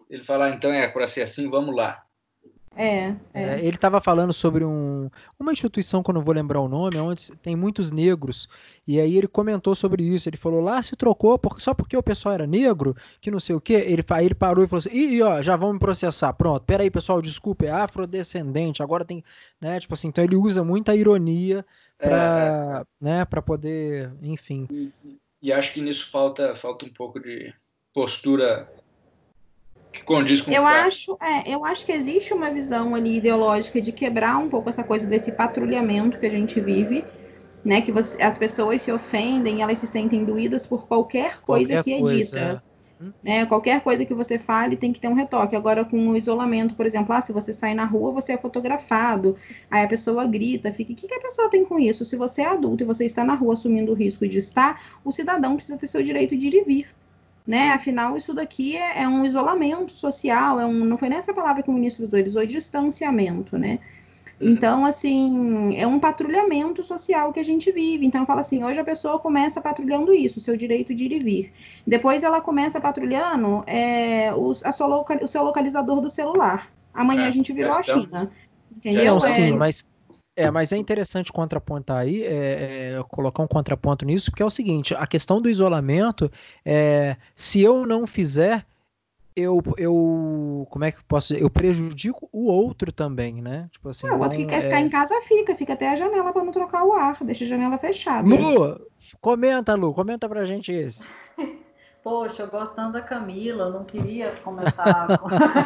ele 0.10 0.24
fala, 0.24 0.48
ah, 0.48 0.50
então 0.50 0.72
é 0.72 0.88
para 0.88 1.08
ser 1.08 1.22
assim, 1.22 1.50
vamos 1.50 1.76
lá. 1.76 2.04
É, 2.78 3.16
é. 3.34 3.44
é 3.44 3.60
ele 3.60 3.76
estava 3.76 4.00
falando 4.00 4.32
sobre 4.32 4.64
um, 4.64 5.10
uma 5.40 5.52
instituição 5.52 6.04
que 6.04 6.12
eu 6.12 6.14
não 6.14 6.22
vou 6.22 6.34
lembrar 6.34 6.62
o 6.62 6.68
nome, 6.68 6.96
onde 7.00 7.32
tem 7.38 7.56
muitos 7.56 7.90
negros. 7.90 8.48
E 8.88 9.00
aí 9.00 9.18
ele 9.18 9.28
comentou 9.28 9.74
sobre 9.74 10.04
isso. 10.04 10.30
Ele 10.30 10.38
falou 10.38 10.62
lá 10.62 10.80
se 10.84 10.96
trocou 10.96 11.40
porque, 11.40 11.60
só 11.60 11.74
porque 11.74 11.98
o 11.98 12.04
pessoal 12.04 12.36
era 12.36 12.46
negro, 12.46 12.96
que 13.20 13.32
não 13.32 13.40
sei 13.40 13.56
o 13.56 13.62
quê. 13.62 13.74
Ele, 13.74 14.06
aí 14.08 14.26
ele 14.28 14.36
parou 14.36 14.64
e 14.64 14.68
falou 14.68 14.80
assim: 14.80 14.96
Ih, 14.96 15.24
ó, 15.24 15.42
já 15.42 15.56
vão 15.56 15.74
me 15.74 15.80
processar. 15.80 16.32
Pronto, 16.34 16.64
peraí, 16.66 16.92
pessoal, 16.92 17.20
desculpa, 17.20 17.66
é 17.66 17.72
afrodescendente. 17.72 18.84
Agora 18.84 19.04
tem. 19.04 19.24
Né, 19.60 19.80
tipo 19.80 19.96
assim, 19.96 20.10
então 20.10 20.24
ele 20.24 20.36
usa 20.36 20.64
muita 20.64 20.96
ironia 20.96 21.66
para 21.98 22.86
é, 23.02 23.04
né, 23.04 23.26
pra 23.26 23.42
poder, 23.42 24.12
enfim. 24.22 24.68
E, 25.42 25.52
acho 25.52 25.74
que 25.74 25.82
nisso 25.82 26.10
falta, 26.10 26.56
falta 26.56 26.86
um 26.86 26.90
pouco 26.94 27.20
de 27.20 27.54
postura 27.94 28.72
que 29.92 30.04
condiz 30.04 30.42
com 30.42 30.52
eu 30.52 30.64
o 30.64 30.68
acho 30.68 31.18
é, 31.22 31.50
eu 31.54 31.66
acho 31.66 31.86
que 31.86 31.92
existe 31.92 32.34
uma 32.34 32.52
visão 32.52 32.94
ali 32.94 33.18
ideológica 33.18 33.82
de 33.82 33.92
quebrar 33.92 34.38
um 34.38 34.50
pouco 34.50 34.70
essa 34.70 34.84
coisa 34.84 35.08
desse 35.08 35.32
patrulhamento 35.32 36.20
que 36.20 36.26
a 36.26 36.30
gente 36.30 36.60
vive 36.60 37.04
né 37.66 37.82
que 37.82 37.92
você, 37.92 38.22
as 38.22 38.38
pessoas 38.38 38.82
se 38.82 38.92
ofendem 38.92 39.62
elas 39.62 39.80
se 39.80 39.88
sentem 39.88 40.24
doídas 40.24 40.68
por 40.68 40.88
qualquer 40.88 41.42
coisa 41.42 41.76
qualquer 41.76 41.84
que 41.84 41.94
é 41.94 42.00
coisa. 42.00 42.16
dita 42.16 42.54
hum? 42.64 42.77
Né? 43.24 43.46
Qualquer 43.46 43.82
coisa 43.82 44.06
que 44.06 44.14
você 44.14 44.38
fale 44.38 44.76
tem 44.76 44.92
que 44.92 45.00
ter 45.00 45.08
um 45.08 45.14
retoque. 45.14 45.56
Agora, 45.56 45.86
com 45.86 46.10
o 46.10 46.18
isolamento, 46.18 46.76
por 46.76 46.86
exemplo, 46.86 47.14
ah, 47.14 47.22
se 47.22 47.32
você 47.32 47.54
sai 47.54 47.74
na 47.74 47.86
rua, 47.86 48.12
você 48.12 48.34
é 48.34 48.38
fotografado, 48.38 49.36
aí 49.70 49.84
a 49.84 49.88
pessoa 49.88 50.26
grita, 50.26 50.72
fica. 50.72 50.94
O 50.94 50.96
que, 50.96 51.08
que 51.08 51.14
a 51.14 51.22
pessoa 51.22 51.50
tem 51.50 51.64
com 51.66 51.80
isso? 51.80 52.06
Se 52.06 52.16
você 52.16 52.42
é 52.42 52.48
adulto 52.48 52.84
e 52.84 52.86
você 52.88 53.06
está 53.06 53.24
na 53.24 53.36
rua 53.36 53.54
assumindo 53.54 53.92
o 53.92 53.96
risco 53.96 54.28
de 54.28 54.40
estar, 54.40 54.82
o 55.04 55.12
cidadão 55.12 55.56
precisa 55.56 55.78
ter 55.78 55.88
seu 55.88 56.02
direito 56.04 56.38
de 56.38 56.48
ir 56.48 56.54
e 56.56 56.64
vir 56.64 56.98
né? 57.48 57.70
Afinal, 57.72 58.18
isso 58.18 58.34
daqui 58.34 58.76
é, 58.76 59.04
é, 59.04 59.08
um 59.08 59.26
isolamento 59.26 59.94
social, 59.94 60.60
é 60.60 60.66
um, 60.66 60.84
não 60.84 60.98
foi 60.98 61.08
nessa 61.08 61.34
palavra 61.34 61.64
que 61.64 61.70
o 61.70 61.74
ministro 61.74 62.06
usou, 62.06 62.20
ele 62.20 62.28
usou 62.28 62.46
distanciamento, 62.46 63.58
né? 63.58 63.80
Uhum. 64.40 64.50
Então, 64.50 64.86
assim, 64.86 65.76
é 65.76 65.88
um 65.88 66.00
patrulhamento 66.00 66.84
social 66.84 67.34
que 67.34 67.40
a 67.40 67.44
gente 67.44 67.72
vive. 67.72 68.06
Então, 68.06 68.22
eu 68.22 68.28
falo 68.28 68.42
assim: 68.42 68.64
hoje 68.64 68.80
a 68.80 68.84
pessoa 68.84 69.20
começa 69.20 69.60
patrulhando 69.60 70.14
isso, 70.14 70.40
o 70.40 70.42
seu 70.42 70.56
direito 70.56 70.94
de 70.94 71.06
ir 71.06 71.14
e 71.14 71.20
vir. 71.20 71.54
Depois, 71.86 72.24
ela 72.24 72.40
começa 72.42 72.80
patrulhando 72.80 73.64
é, 73.66 74.34
o, 74.34 74.52
a 74.64 74.72
sua 74.72 74.88
loca, 74.88 75.24
o 75.24 75.28
seu 75.28 75.44
localizador 75.44 76.02
do 76.02 76.10
celular. 76.10 76.68
Amanhã 76.94 77.24
é, 77.24 77.28
a 77.28 77.32
gente 77.32 77.52
virou 77.52 77.74
a 77.74 77.84
China. 77.84 78.32
Entendeu? 78.76 79.14
Não, 79.14 79.22
sim, 79.22 79.54
mas 79.54 79.86
é, 80.38 80.52
mas 80.52 80.72
é 80.72 80.78
interessante 80.78 81.34
contrapontar 81.34 81.98
aí, 81.98 82.22
é, 82.22 82.94
é, 83.00 83.04
colocar 83.10 83.42
um 83.42 83.48
contraponto 83.48 84.06
nisso, 84.06 84.30
porque 84.30 84.44
é 84.44 84.46
o 84.46 84.52
seguinte: 84.52 84.94
a 84.94 85.08
questão 85.08 85.42
do 85.42 85.50
isolamento, 85.50 86.32
é, 86.64 87.18
se 87.36 87.60
eu 87.60 87.88
não 87.88 88.06
fizer, 88.06 88.64
eu, 89.38 89.62
eu, 89.78 90.68
como 90.72 90.84
é 90.84 90.92
que 90.92 91.04
posso 91.04 91.28
dizer? 91.28 91.44
Eu 91.44 91.50
prejudico 91.50 92.28
o 92.34 92.48
outro 92.48 92.92
também, 92.92 93.40
né? 93.40 93.70
Tipo 93.72 93.90
assim. 93.90 94.10
o 94.10 94.20
outro 94.20 94.36
que 94.36 94.48
quer 94.48 94.64
ficar 94.64 94.78
é 94.78 94.80
em 94.80 94.90
casa 94.90 95.14
fica, 95.22 95.56
fica 95.56 95.74
até 95.74 95.90
a 95.90 95.96
janela 95.96 96.34
para 96.34 96.44
não 96.44 96.52
trocar 96.52 96.84
o 96.84 96.94
ar, 96.94 97.24
deixa 97.24 97.44
a 97.44 97.48
janela 97.48 97.78
fechada. 97.78 98.28
Lu, 98.28 98.82
comenta, 99.22 99.76
Lu, 99.76 99.94
comenta 99.94 100.28
pra 100.28 100.44
gente 100.44 100.74
esse. 100.74 101.08
Poxa, 102.04 102.44
eu 102.44 102.48
gosto 102.48 102.74
tanto 102.74 102.94
da 102.94 103.02
Camila, 103.02 103.66
eu 103.66 103.72
não 103.72 103.84
queria 103.84 104.34
comentar. 104.44 105.08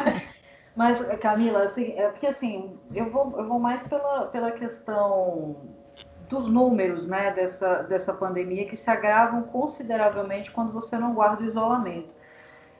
Mas, 0.76 1.00
Camila, 1.20 1.62
assim, 1.62 1.92
é 1.96 2.08
porque 2.08 2.26
assim, 2.26 2.78
eu 2.94 3.10
vou, 3.10 3.32
eu 3.38 3.48
vou 3.48 3.58
mais 3.58 3.86
pela, 3.86 4.26
pela 4.26 4.50
questão 4.52 5.56
dos 6.28 6.48
números 6.48 7.06
né, 7.06 7.30
dessa, 7.30 7.82
dessa 7.82 8.12
pandemia 8.12 8.66
que 8.66 8.76
se 8.76 8.90
agravam 8.90 9.42
consideravelmente 9.44 10.50
quando 10.50 10.72
você 10.72 10.98
não 10.98 11.14
guarda 11.14 11.42
o 11.42 11.46
isolamento. 11.46 12.14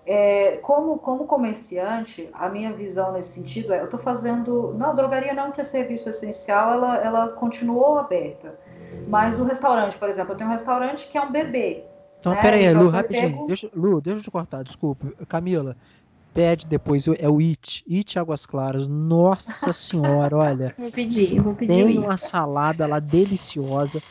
É, 0.05 0.59
como, 0.63 0.99
como 0.99 1.27
comerciante, 1.27 2.29
a 2.33 2.49
minha 2.49 2.73
visão 2.73 3.13
nesse 3.13 3.35
sentido 3.35 3.73
é, 3.73 3.81
eu 3.81 3.85
estou 3.85 4.01
fazendo, 4.01 4.75
não, 4.77 4.91
a 4.91 4.93
drogaria 4.95 5.33
não 5.33 5.53
que 5.53 5.61
é 5.61 5.65
serviço 5.65 6.09
essencial, 6.09 6.73
ela, 6.73 6.97
ela 6.99 7.29
continuou 7.29 7.99
aberta, 7.99 8.59
mas 9.07 9.39
o 9.39 9.45
restaurante, 9.45 9.97
por 9.97 10.09
exemplo, 10.09 10.33
eu 10.33 10.37
tenho 10.37 10.51
um 10.51 10.53
restaurante 10.53 11.07
que 11.07 11.17
é 11.17 11.23
um 11.23 11.31
bebê. 11.31 11.85
Então, 12.19 12.33
né? 12.33 12.41
peraí, 12.41 12.73
Lu, 12.75 12.89
rapidinho, 12.89 13.31
pego... 13.31 13.47
deixa, 13.47 13.71
Lu, 13.73 14.01
deixa 14.01 14.19
eu 14.19 14.25
te 14.25 14.31
cortar, 14.31 14.65
desculpa, 14.65 15.07
Camila, 15.29 15.77
pede 16.33 16.67
depois, 16.67 17.07
é 17.07 17.29
o 17.29 17.39
It, 17.39 17.85
It 17.91 18.19
Águas 18.19 18.47
Claras. 18.47 18.87
Nossa 18.87 19.73
senhora, 19.73 20.37
olha. 20.37 20.75
Vou 20.77 20.91
pedir, 20.91 21.41
vou 21.41 21.55
pedir. 21.55 21.73
Tem 21.73 21.99
uma 21.99 22.17
salada 22.17 22.87
lá 22.87 22.99
deliciosa. 22.99 24.03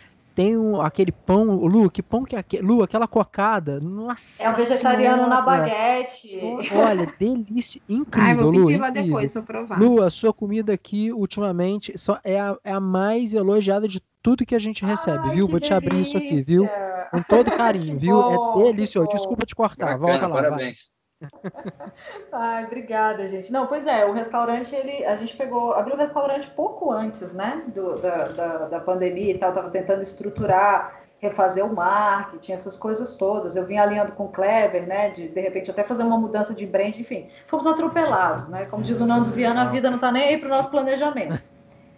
Tem 0.42 0.58
um, 0.58 0.82
aquele 0.82 1.12
pão, 1.12 1.44
Lu, 1.66 1.90
que 1.92 2.02
pão 2.02 2.24
que 2.24 2.36
é 2.36 2.40
aquele? 2.40 2.64
Lu, 2.64 2.82
aquela 2.82 3.08
cocada. 3.08 3.80
Nossa. 3.80 4.42
É 4.42 4.50
um 4.50 4.56
vegetariano 4.56 5.24
senhora. 5.24 5.36
na 5.36 5.42
baguete. 5.42 6.40
Olha, 6.74 7.14
delícia, 7.20 7.80
incrível. 7.88 8.26
Ai, 8.28 8.36
vou 8.36 8.52
pedir 8.52 8.76
Lu, 8.76 8.80
lá 8.82 8.90
incrível. 8.90 9.04
depois 9.08 9.34
pra 9.34 9.42
provar. 9.44 9.80
Lu, 9.80 10.02
a 10.02 10.10
sua 10.10 10.34
comida 10.34 10.74
aqui 10.74 11.12
ultimamente 11.14 11.96
só 11.98 12.20
é 12.24 12.40
a, 12.40 12.58
é 12.64 12.72
a 12.72 12.80
mais 12.80 13.36
elogiada 13.36 13.88
de 13.88 14.02
tudo 14.22 14.46
que 14.46 14.56
a 14.56 14.60
gente 14.60 14.84
recebe, 14.84 15.30
Ai, 15.30 15.36
viu? 15.36 15.48
Vou 15.48 15.60
delícia. 15.60 15.80
te 15.80 15.86
abrir 15.86 16.02
isso 16.02 16.18
aqui, 16.18 16.42
viu? 16.42 16.68
Com 17.12 17.22
todo 17.22 17.52
carinho, 17.56 18.00
viu? 18.00 18.20
É 18.20 18.36
bom, 18.36 18.70
é 18.70 18.74
delicioso. 18.74 19.10
Desculpa 19.10 19.46
te 19.46 19.54
cortar, 19.54 19.98
Bacana, 19.98 19.98
volta 20.00 20.28
lá. 20.28 20.36
Parabéns. 20.36 20.92
Vai. 20.92 21.01
Ai, 22.32 22.66
obrigada, 22.66 23.26
gente. 23.28 23.52
Não, 23.52 23.68
pois 23.68 23.86
é, 23.86 24.06
o 24.06 24.14
restaurante, 24.14 24.76
ele, 24.76 25.06
a 25.06 25.16
gente 25.16 25.36
pegou, 25.36 25.74
abriu 25.74 25.96
o 25.96 26.00
restaurante 26.00 26.50
pouco 26.50 26.92
antes, 26.92 27.34
né, 27.34 27.64
do, 27.68 27.98
da, 27.98 28.28
da, 28.30 28.58
da 28.68 28.80
pandemia 28.80 29.32
e 29.32 29.38
tal, 29.38 29.54
tava 29.54 29.70
tentando 29.70 30.02
estruturar, 30.02 31.02
refazer 31.20 31.66
o 31.66 31.74
marketing, 31.74 32.54
essas 32.54 32.76
coisas 32.76 33.16
todas. 33.16 33.56
Eu 33.56 33.66
vim 33.66 33.78
alinhando 33.78 34.14
com 34.14 34.26
o 34.26 34.30
Kleber, 34.30 34.88
né, 34.88 35.10
de, 35.10 35.28
de 35.28 35.42
repente 35.42 35.70
até 35.70 35.84
fazer 35.84 36.04
uma 36.04 36.18
mudança 36.18 36.54
de 36.54 36.66
brand, 36.66 36.98
enfim, 36.98 37.28
fomos 37.48 37.68
atropelados, 37.68 38.48
né, 38.48 38.66
como 38.66 38.84
diz 38.84 39.00
o 39.00 39.06
Nando 39.06 39.30
Viana, 39.32 39.64
a 39.64 39.66
vida 39.66 39.90
não 39.90 40.00
tá 40.00 40.12
nem 40.12 40.24
aí 40.24 40.38
pro 40.38 40.50
nosso 40.50 40.70
planejamento. 40.70 41.50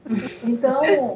Então, 0.44 1.14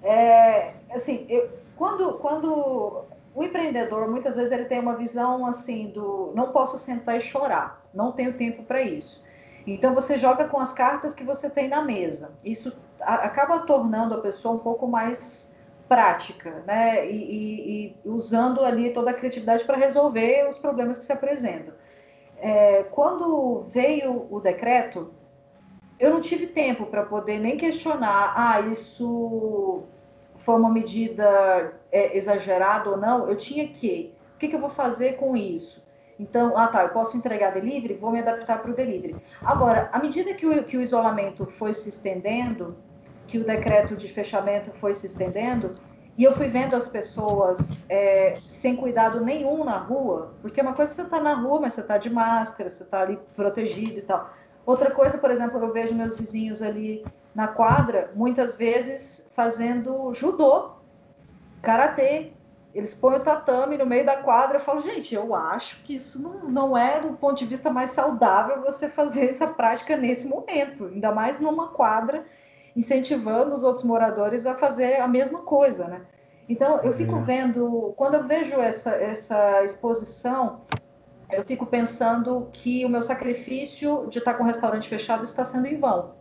é, 0.00 0.74
assim, 0.92 1.26
eu, 1.28 1.48
quando, 1.74 2.14
quando 2.14 3.04
o 3.38 3.44
empreendedor, 3.44 4.10
muitas 4.10 4.34
vezes, 4.34 4.50
ele 4.50 4.64
tem 4.64 4.80
uma 4.80 4.96
visão 4.96 5.46
assim 5.46 5.90
do 5.90 6.32
não 6.34 6.50
posso 6.50 6.76
sentar 6.76 7.16
e 7.16 7.20
chorar, 7.20 7.80
não 7.94 8.10
tenho 8.10 8.32
tempo 8.32 8.64
para 8.64 8.82
isso. 8.82 9.22
Então, 9.64 9.94
você 9.94 10.16
joga 10.16 10.48
com 10.48 10.58
as 10.58 10.72
cartas 10.72 11.14
que 11.14 11.22
você 11.22 11.48
tem 11.48 11.68
na 11.68 11.80
mesa. 11.80 12.32
Isso 12.42 12.72
acaba 13.00 13.60
tornando 13.60 14.14
a 14.14 14.20
pessoa 14.20 14.56
um 14.56 14.58
pouco 14.58 14.88
mais 14.88 15.54
prática, 15.88 16.64
né? 16.66 17.08
E, 17.08 17.14
e, 17.16 17.86
e, 17.86 17.96
usando 18.04 18.64
ali 18.64 18.92
toda 18.92 19.12
a 19.12 19.14
criatividade 19.14 19.64
para 19.64 19.76
resolver 19.76 20.48
os 20.48 20.58
problemas 20.58 20.98
que 20.98 21.04
se 21.04 21.12
apresentam. 21.12 21.74
É, 22.38 22.82
quando 22.90 23.66
veio 23.68 24.26
o 24.32 24.40
decreto, 24.40 25.12
eu 26.00 26.10
não 26.10 26.20
tive 26.20 26.48
tempo 26.48 26.86
para 26.86 27.04
poder 27.04 27.38
nem 27.38 27.56
questionar, 27.56 28.32
ah, 28.36 28.60
isso 28.62 29.84
foi 30.38 30.54
uma 30.56 30.70
medida 30.70 31.74
é, 31.92 32.16
exagerada 32.16 32.90
ou 32.90 32.96
não. 32.96 33.28
Eu 33.28 33.36
tinha 33.36 33.68
que, 33.68 34.14
o 34.34 34.38
que, 34.38 34.48
que 34.48 34.56
eu 34.56 34.60
vou 34.60 34.70
fazer 34.70 35.16
com 35.16 35.36
isso? 35.36 35.86
Então, 36.18 36.56
ah 36.56 36.66
tá, 36.66 36.82
eu 36.82 36.88
posso 36.88 37.16
entregar 37.16 37.52
delivery, 37.52 37.94
vou 37.94 38.10
me 38.10 38.18
adaptar 38.18 38.60
para 38.60 38.70
o 38.70 38.74
delivery. 38.74 39.16
Agora, 39.42 39.88
à 39.92 39.98
medida 40.00 40.34
que 40.34 40.46
o, 40.46 40.64
que 40.64 40.76
o 40.76 40.82
isolamento 40.82 41.46
foi 41.46 41.72
se 41.72 41.88
estendendo, 41.88 42.76
que 43.26 43.38
o 43.38 43.44
decreto 43.44 43.94
de 43.94 44.08
fechamento 44.08 44.72
foi 44.72 44.94
se 44.94 45.06
estendendo, 45.06 45.72
e 46.16 46.24
eu 46.24 46.32
fui 46.32 46.48
vendo 46.48 46.74
as 46.74 46.88
pessoas 46.88 47.86
é, 47.88 48.34
sem 48.40 48.74
cuidado 48.74 49.20
nenhum 49.20 49.62
na 49.62 49.78
rua, 49.78 50.34
porque 50.42 50.60
uma 50.60 50.72
coisa 50.72 50.90
é 50.90 50.94
você 50.96 51.02
está 51.02 51.20
na 51.20 51.34
rua, 51.34 51.60
mas 51.60 51.74
você 51.74 51.80
está 51.82 51.96
de 51.96 52.10
máscara, 52.10 52.68
você 52.68 52.82
está 52.82 53.02
ali 53.02 53.16
protegido 53.36 54.00
e 54.00 54.02
tal. 54.02 54.28
Outra 54.66 54.90
coisa, 54.90 55.16
por 55.16 55.30
exemplo, 55.30 55.62
eu 55.62 55.72
vejo 55.72 55.94
meus 55.94 56.16
vizinhos 56.16 56.60
ali 56.60 57.04
na 57.38 57.46
quadra, 57.46 58.10
muitas 58.16 58.56
vezes 58.56 59.30
fazendo 59.32 60.12
judô, 60.12 60.72
karatê. 61.62 62.32
Eles 62.74 62.92
põem 62.94 63.14
o 63.14 63.20
tatame 63.20 63.78
no 63.78 63.86
meio 63.86 64.04
da 64.04 64.16
quadra. 64.16 64.56
Eu 64.56 64.60
falo, 64.60 64.80
gente, 64.80 65.14
eu 65.14 65.32
acho 65.36 65.80
que 65.84 65.94
isso 65.94 66.20
não, 66.20 66.50
não 66.50 66.76
é, 66.76 67.00
do 67.00 67.12
ponto 67.12 67.38
de 67.38 67.46
vista 67.46 67.70
mais 67.70 67.90
saudável, 67.90 68.60
você 68.60 68.88
fazer 68.88 69.26
essa 69.28 69.46
prática 69.46 69.96
nesse 69.96 70.26
momento, 70.26 70.86
ainda 70.86 71.12
mais 71.12 71.38
numa 71.38 71.68
quadra 71.68 72.24
incentivando 72.74 73.54
os 73.54 73.62
outros 73.62 73.84
moradores 73.84 74.44
a 74.44 74.56
fazer 74.56 75.00
a 75.00 75.06
mesma 75.06 75.42
coisa, 75.42 75.86
né? 75.86 76.00
Então, 76.48 76.80
eu 76.80 76.92
fico 76.92 77.18
é. 77.18 77.22
vendo, 77.22 77.94
quando 77.96 78.14
eu 78.14 78.24
vejo 78.24 78.56
essa, 78.56 78.90
essa 78.90 79.62
exposição, 79.62 80.62
eu 81.30 81.44
fico 81.44 81.66
pensando 81.66 82.48
que 82.52 82.84
o 82.84 82.88
meu 82.88 83.00
sacrifício 83.00 84.08
de 84.10 84.18
estar 84.18 84.34
com 84.34 84.42
o 84.42 84.46
restaurante 84.46 84.88
fechado 84.88 85.22
está 85.22 85.44
sendo 85.44 85.68
em 85.68 85.78
vão. 85.78 86.18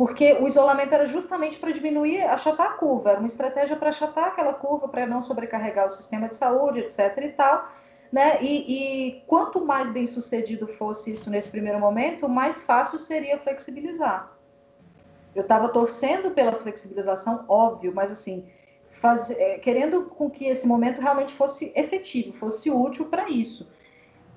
Porque 0.00 0.32
o 0.32 0.46
isolamento 0.48 0.94
era 0.94 1.04
justamente 1.04 1.58
para 1.58 1.70
diminuir, 1.72 2.22
achatar 2.22 2.68
a 2.68 2.70
curva, 2.70 3.10
era 3.10 3.18
uma 3.18 3.26
estratégia 3.26 3.76
para 3.76 3.90
achatar 3.90 4.28
aquela 4.28 4.54
curva, 4.54 4.88
para 4.88 5.06
não 5.06 5.20
sobrecarregar 5.20 5.86
o 5.86 5.90
sistema 5.90 6.26
de 6.26 6.36
saúde, 6.36 6.80
etc. 6.80 7.18
e 7.18 7.28
tal. 7.28 7.68
Né? 8.10 8.42
E, 8.42 9.10
e 9.10 9.20
quanto 9.26 9.62
mais 9.62 9.90
bem 9.90 10.06
sucedido 10.06 10.66
fosse 10.66 11.12
isso 11.12 11.28
nesse 11.28 11.50
primeiro 11.50 11.78
momento, 11.78 12.30
mais 12.30 12.62
fácil 12.62 12.98
seria 12.98 13.36
flexibilizar. 13.36 14.34
Eu 15.34 15.42
estava 15.42 15.68
torcendo 15.68 16.30
pela 16.30 16.54
flexibilização, 16.58 17.44
óbvio, 17.46 17.92
mas 17.94 18.10
assim, 18.10 18.46
faz, 18.88 19.30
é, 19.30 19.58
querendo 19.58 20.06
com 20.06 20.30
que 20.30 20.46
esse 20.46 20.66
momento 20.66 21.02
realmente 21.02 21.34
fosse 21.34 21.74
efetivo, 21.76 22.32
fosse 22.32 22.70
útil 22.70 23.04
para 23.10 23.28
isso. 23.28 23.68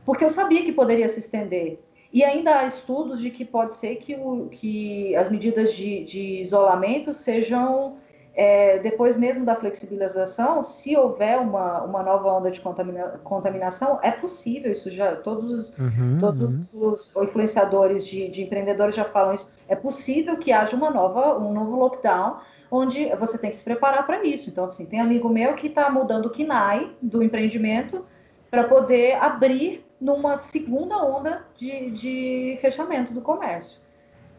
Porque 0.03 0.25
eu 0.25 0.29
sabia 0.29 0.65
que 0.65 0.73
poderia 0.73 1.07
se 1.07 1.21
estender. 1.21 1.79
E 2.13 2.23
ainda 2.23 2.59
há 2.59 2.65
estudos 2.65 3.19
de 3.19 3.31
que 3.31 3.43
pode 3.43 3.73
ser 3.73 3.95
que, 3.95 4.15
o, 4.15 4.47
que 4.49 5.15
as 5.15 5.29
medidas 5.29 5.73
de, 5.73 6.03
de 6.03 6.41
isolamento 6.41 7.11
sejam 7.11 7.97
é, 8.35 8.79
depois 8.79 9.17
mesmo 9.17 9.45
da 9.45 9.55
flexibilização, 9.55 10.61
se 10.61 10.95
houver 10.95 11.39
uma, 11.39 11.83
uma 11.83 12.03
nova 12.03 12.31
onda 12.31 12.51
de 12.51 12.61
contamina, 12.61 13.19
contaminação, 13.23 13.99
é 14.01 14.11
possível, 14.11 14.71
isso 14.71 14.89
já, 14.89 15.15
todos, 15.15 15.69
uhum, 15.77 16.17
todos 16.19 16.73
uhum. 16.73 16.87
os 16.91 17.11
influenciadores 17.15 18.05
de, 18.05 18.27
de, 18.29 18.43
empreendedores 18.43 18.95
já 18.95 19.05
falam 19.05 19.33
isso, 19.33 19.51
é 19.67 19.75
possível 19.75 20.37
que 20.37 20.51
haja 20.51 20.75
uma 20.75 20.89
nova, 20.89 21.37
um 21.37 21.51
novo 21.51 21.75
lockdown, 21.77 22.37
onde 22.71 23.07
você 23.15 23.37
tem 23.37 23.51
que 23.51 23.57
se 23.57 23.63
preparar 23.63 24.05
para 24.05 24.23
isso. 24.23 24.49
Então, 24.49 24.65
assim, 24.65 24.85
tem 24.85 24.99
amigo 24.99 25.29
meu 25.29 25.53
que 25.53 25.67
está 25.67 25.91
mudando 25.91 26.25
o 26.25 26.29
KINAI 26.31 26.91
do 26.99 27.21
empreendimento 27.21 28.03
para 28.49 28.63
poder 28.63 29.15
abrir 29.15 29.85
numa 30.03 30.35
segunda 30.35 30.97
onda 31.03 31.45
de, 31.55 31.89
de 31.91 32.57
fechamento 32.59 33.13
do 33.13 33.21
comércio. 33.21 33.81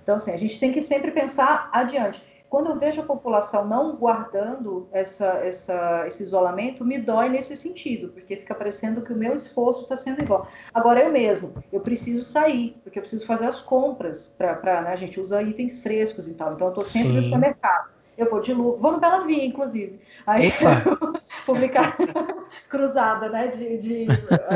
Então, 0.03 0.16
assim, 0.16 0.31
a 0.31 0.36
gente 0.36 0.61
tem 0.61 0.70
que 0.70 0.82
sempre 0.82 1.11
pensar 1.11 1.70
adiante 1.73 2.23
quando 2.55 2.70
eu 2.70 2.78
vejo 2.78 3.01
a 3.01 3.05
população 3.05 3.66
não 3.66 3.97
guardando 3.97 4.86
essa, 4.93 5.27
essa, 5.43 6.05
esse 6.07 6.23
isolamento, 6.23 6.85
me 6.85 6.99
dói 6.99 7.28
nesse 7.28 7.57
sentido, 7.57 8.11
porque 8.11 8.36
fica 8.36 8.55
parecendo 8.55 9.03
que 9.03 9.12
o 9.12 9.16
meu 9.16 9.35
esforço 9.35 9.82
está 9.82 9.97
sendo 9.97 10.23
igual. 10.23 10.47
Agora, 10.73 11.01
eu 11.01 11.11
mesmo, 11.11 11.53
eu 11.73 11.81
preciso 11.81 12.23
sair, 12.23 12.77
porque 12.85 12.97
eu 12.97 13.03
preciso 13.03 13.27
fazer 13.27 13.47
as 13.47 13.61
compras, 13.61 14.28
para 14.28 14.82
né, 14.82 14.91
a 14.91 14.95
gente 14.95 15.19
usa 15.19 15.43
itens 15.43 15.81
frescos 15.81 16.28
e 16.28 16.35
tal, 16.35 16.53
então 16.53 16.69
eu 16.69 16.70
estou 16.70 16.85
sempre 16.85 17.09
Sim. 17.09 17.16
no 17.16 17.23
supermercado. 17.24 17.91
Eu 18.16 18.31
vou 18.31 18.39
de 18.39 18.55
luva, 18.55 18.77
vou 18.77 18.93
no 18.93 19.01
Bela 19.01 19.27
Via, 19.27 19.45
inclusive. 19.45 19.99
Aí 20.24 20.53
publicar 21.45 21.97
cruzada, 22.70 23.31
né, 23.31 23.49
de, 23.49 23.78
de 23.78 24.07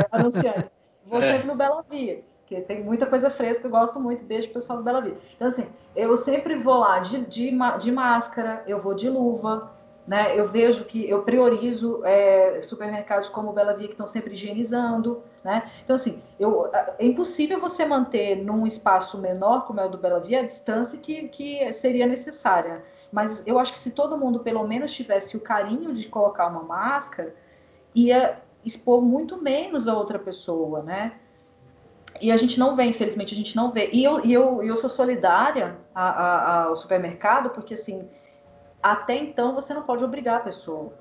anunciantes. 0.09 0.78
Vou 1.09 1.21
é. 1.21 1.33
sempre 1.33 1.47
no 1.47 1.55
Bela 1.55 1.83
Via 1.89 2.23
porque 2.49 2.61
tem 2.61 2.83
muita 2.83 3.05
coisa 3.05 3.29
fresca, 3.29 3.67
eu 3.67 3.71
gosto 3.71 3.99
muito, 3.99 4.23
beijo 4.23 4.49
pessoal 4.49 4.79
do 4.79 4.83
Bela 4.83 5.01
Vida. 5.01 5.17
Então, 5.35 5.47
assim, 5.47 5.67
eu 5.95 6.17
sempre 6.17 6.55
vou 6.55 6.79
lá 6.79 6.97
de, 6.97 7.21
de, 7.21 7.51
de 7.79 7.91
máscara, 7.91 8.63
eu 8.65 8.81
vou 8.81 8.95
de 8.95 9.07
luva, 9.07 9.71
né? 10.07 10.33
Eu 10.35 10.47
vejo 10.47 10.85
que 10.85 11.07
eu 11.07 11.21
priorizo 11.21 12.03
é, 12.03 12.63
supermercados 12.63 13.29
como 13.29 13.51
o 13.51 13.53
Bela 13.53 13.75
Via 13.75 13.85
que 13.85 13.93
estão 13.93 14.07
sempre 14.07 14.33
higienizando, 14.33 15.21
né? 15.43 15.69
Então, 15.83 15.95
assim, 15.95 16.23
eu, 16.39 16.71
é 16.97 17.05
impossível 17.05 17.61
você 17.61 17.85
manter 17.85 18.35
num 18.37 18.65
espaço 18.65 19.19
menor, 19.19 19.67
como 19.67 19.79
é 19.79 19.85
o 19.85 19.89
do 19.89 19.99
Bela 19.99 20.19
Via, 20.19 20.39
a 20.39 20.43
distância 20.43 20.97
que, 20.97 21.27
que 21.27 21.71
seria 21.71 22.07
necessária. 22.07 22.83
Mas 23.11 23.45
eu 23.45 23.59
acho 23.59 23.73
que 23.73 23.79
se 23.79 23.91
todo 23.91 24.17
mundo, 24.17 24.39
pelo 24.39 24.67
menos, 24.67 24.91
tivesse 24.91 25.37
o 25.37 25.39
carinho 25.39 25.93
de 25.93 26.07
colocar 26.07 26.47
uma 26.47 26.63
máscara, 26.63 27.35
ia 27.93 28.39
expor 28.65 29.01
muito 29.01 29.41
menos 29.41 29.87
a 29.87 29.95
outra 29.95 30.19
pessoa, 30.19 30.83
né? 30.83 31.13
E 32.21 32.31
a 32.31 32.37
gente 32.37 32.59
não 32.59 32.75
vê, 32.75 32.85
infelizmente, 32.85 33.33
a 33.33 33.37
gente 33.37 33.55
não 33.55 33.71
vê. 33.71 33.89
E 33.91 34.03
eu, 34.03 34.25
e 34.25 34.33
eu, 34.33 34.63
eu 34.63 34.75
sou 34.75 34.89
solidária 34.89 35.77
a, 35.93 36.09
a, 36.09 36.63
ao 36.63 36.75
supermercado, 36.75 37.51
porque, 37.51 37.73
assim, 37.73 38.09
até 38.81 39.15
então 39.15 39.53
você 39.53 39.73
não 39.73 39.83
pode 39.83 40.03
obrigar 40.03 40.37
a 40.37 40.41
pessoa. 40.41 40.91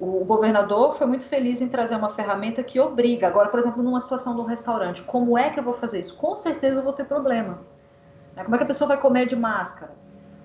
O 0.00 0.24
governador 0.24 0.96
foi 0.96 1.06
muito 1.06 1.26
feliz 1.26 1.60
em 1.60 1.68
trazer 1.68 1.94
uma 1.94 2.10
ferramenta 2.10 2.62
que 2.62 2.80
obriga. 2.80 3.26
Agora, 3.26 3.48
por 3.48 3.60
exemplo, 3.60 3.82
numa 3.82 4.00
situação 4.00 4.34
do 4.34 4.42
restaurante, 4.42 5.02
como 5.02 5.36
é 5.36 5.50
que 5.50 5.60
eu 5.60 5.64
vou 5.64 5.74
fazer 5.74 6.00
isso? 6.00 6.16
Com 6.16 6.36
certeza 6.36 6.80
eu 6.80 6.84
vou 6.84 6.92
ter 6.92 7.04
problema. 7.04 7.60
Né? 8.34 8.42
Como 8.42 8.54
é 8.54 8.58
que 8.58 8.64
a 8.64 8.66
pessoa 8.66 8.88
vai 8.88 9.00
comer 9.00 9.26
de 9.26 9.36
máscara? 9.36 9.92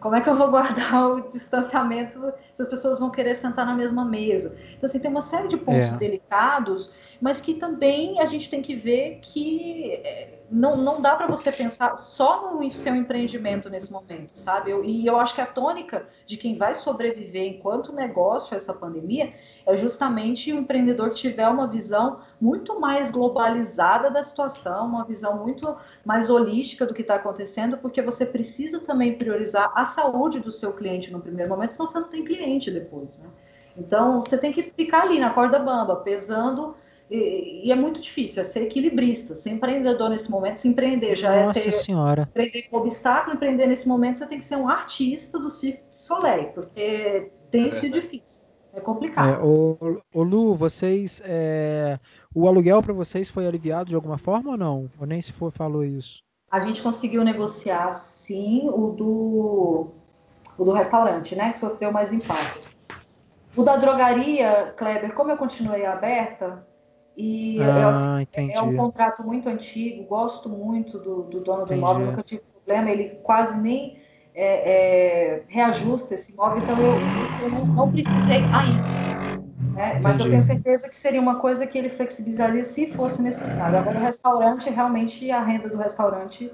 Como 0.08 0.16
é 0.16 0.22
que 0.22 0.30
eu 0.30 0.38
vou 0.38 0.50
guardar 0.50 1.04
o 1.12 1.28
distanciamento 1.28 2.32
se 2.54 2.62
as 2.62 2.70
pessoas 2.70 2.98
vão 2.98 3.12
querer 3.12 3.36
sentar 3.36 3.66
na 3.66 3.76
mesma 3.76 4.06
mesa? 4.06 4.56
Então, 4.78 4.88
assim, 4.88 5.02
tem 5.02 5.12
uma 5.12 5.22
série 5.22 5.50
de 5.50 5.58
pontos 5.58 5.94
é. 5.94 5.98
delicados, 5.98 6.90
mas 7.20 7.42
que 7.42 7.56
também 7.56 8.18
a 8.22 8.26
gente 8.26 8.50
tem 8.50 8.62
que 8.62 8.74
ver 8.74 9.20
que 9.22 9.92
é, 10.06 10.37
não, 10.50 10.78
não 10.78 11.02
dá 11.02 11.16
para 11.16 11.28
você 11.28 11.52
pensar 11.52 11.98
só 11.98 12.54
no 12.54 12.72
seu 12.72 12.96
empreendimento 12.96 13.70
nesse 13.70 13.92
momento, 13.92 14.38
sabe? 14.38 14.72
Eu, 14.72 14.84
e 14.84 15.06
eu 15.06 15.20
acho 15.20 15.36
que 15.36 15.42
a 15.42 15.46
tônica 15.46 16.08
de 16.26 16.38
quem 16.38 16.58
vai 16.58 16.74
sobreviver 16.74 17.44
enquanto 17.44 17.94
negócio 17.94 18.56
essa 18.56 18.74
pandemia 18.74 19.34
é 19.66 19.76
justamente 19.76 20.52
o 20.54 20.58
empreendedor 20.58 21.10
que 21.10 21.18
tiver 21.18 21.48
uma 21.50 21.68
visão 21.68 22.22
muito 22.40 22.80
mais 22.80 23.12
globalizada 23.12 24.10
da 24.10 24.24
situação, 24.24 24.86
uma 24.86 25.04
visão 25.04 25.38
muito 25.44 25.76
mais 26.06 26.30
holística 26.30 26.86
do 26.86 26.94
que 26.94 27.02
está 27.02 27.16
acontecendo, 27.16 27.78
porque 27.78 28.02
você 28.02 28.26
precisa 28.26 28.80
também 28.80 29.18
priorizar 29.18 29.72
a 29.76 29.84
saúde 29.84 30.40
do 30.40 30.52
seu 30.52 30.72
cliente 30.72 31.12
no 31.12 31.20
primeiro 31.20 31.50
momento, 31.50 31.74
senão 31.74 31.88
você 31.88 32.00
não 32.00 32.08
tem 32.08 32.24
cliente 32.24 32.72
depois, 32.72 33.22
né? 33.22 33.30
Então, 33.76 34.22
você 34.22 34.38
tem 34.38 34.52
que 34.52 34.64
ficar 34.76 35.04
ali 35.04 35.20
na 35.20 35.30
corda 35.30 35.60
bamba, 35.60 35.98
pesando 35.98 36.76
e, 37.10 37.68
e, 37.68 37.72
é 37.72 37.76
muito 37.76 38.02
difícil, 38.02 38.42
é 38.42 38.44
ser 38.44 38.64
equilibrista, 38.64 39.34
ser 39.34 39.52
empreendedor 39.52 40.10
nesse 40.10 40.30
momento, 40.30 40.58
se 40.58 40.68
empreender 40.68 41.16
já 41.16 41.46
Nossa 41.46 41.60
é 41.60 41.64
ter, 41.64 41.72
senhora. 41.72 42.24
empreender 42.24 42.64
com 42.64 42.78
obstáculo, 42.78 43.36
empreender 43.36 43.68
nesse 43.68 43.88
momento, 43.88 44.20
você 44.20 44.28
tem 44.28 44.38
que 44.38 44.44
ser 44.44 44.58
um 44.58 44.68
artista 44.68 45.40
do 45.40 45.50
Cirque 45.50 45.84
du 45.84 45.96
Soleil, 45.96 46.50
porque 46.54 47.32
tem 47.50 47.68
é 47.68 47.72
sido 47.72 48.02
difícil, 48.02 48.46
é 48.74 48.82
complicado. 48.82 49.42
É, 49.42 49.46
o, 49.46 50.02
o 50.14 50.24
Lu, 50.24 50.56
vocês, 50.56 51.22
é, 51.24 51.98
o 52.36 52.46
aluguel 52.46 52.84
para 52.84 52.94
vocês 52.94 53.30
foi 53.30 53.48
aliviado 53.48 53.90
de 53.90 53.96
alguma 53.96 54.18
forma 54.18 54.52
ou 54.52 54.58
não? 54.58 54.90
Ou 55.00 55.08
nem 55.08 55.22
se 55.22 55.32
for 55.32 55.50
falou 55.50 55.86
isso? 55.86 56.22
A 56.52 56.60
gente 56.60 56.82
conseguiu 56.82 57.24
negociar, 57.24 57.94
sim, 57.94 58.70
o 58.70 58.90
do, 58.90 59.88
o 60.58 60.66
do 60.66 60.72
restaurante, 60.74 61.36
né, 61.38 61.52
que 61.52 61.60
sofreu 61.60 61.92
mais 61.92 62.12
impacto. 62.12 62.70
O 63.56 63.64
da 63.64 63.78
drogaria, 63.78 64.74
Kleber, 64.78 65.14
como 65.14 65.32
eu 65.32 65.38
continuei 65.38 65.86
aberta, 65.86 66.67
e 67.18 67.60
ah, 67.64 67.80
eu, 67.82 67.90
assim, 67.90 68.52
é 68.52 68.62
um 68.62 68.76
contrato 68.76 69.24
muito 69.24 69.50
antigo, 69.50 70.04
gosto 70.04 70.48
muito 70.48 71.00
do, 71.00 71.24
do 71.24 71.40
dono 71.40 71.66
do 71.66 71.74
imóvel, 71.74 72.06
nunca 72.06 72.22
tive 72.22 72.44
problema, 72.44 72.92
ele 72.92 73.16
quase 73.24 73.60
nem 73.60 74.00
é, 74.36 75.40
é, 75.40 75.44
reajusta 75.48 76.14
esse 76.14 76.32
imóvel, 76.32 76.60
então 76.60 76.80
eu, 76.80 77.12
isso 77.16 77.44
eu 77.44 77.50
não, 77.50 77.66
não 77.66 77.92
precisei 77.92 78.48
ainda. 78.52 78.96
Né? 79.74 80.00
Mas 80.04 80.20
eu 80.20 80.30
tenho 80.30 80.42
certeza 80.44 80.88
que 80.88 80.96
seria 80.96 81.20
uma 81.20 81.40
coisa 81.40 81.66
que 81.66 81.76
ele 81.76 81.90
flexibilizaria 81.90 82.64
se 82.64 82.94
fosse 82.94 83.20
necessário. 83.22 83.80
Agora, 83.80 84.00
o 84.00 84.02
restaurante, 84.04 84.70
realmente, 84.70 85.30
a 85.32 85.42
renda 85.42 85.70
do 85.70 85.78
restaurante 85.78 86.52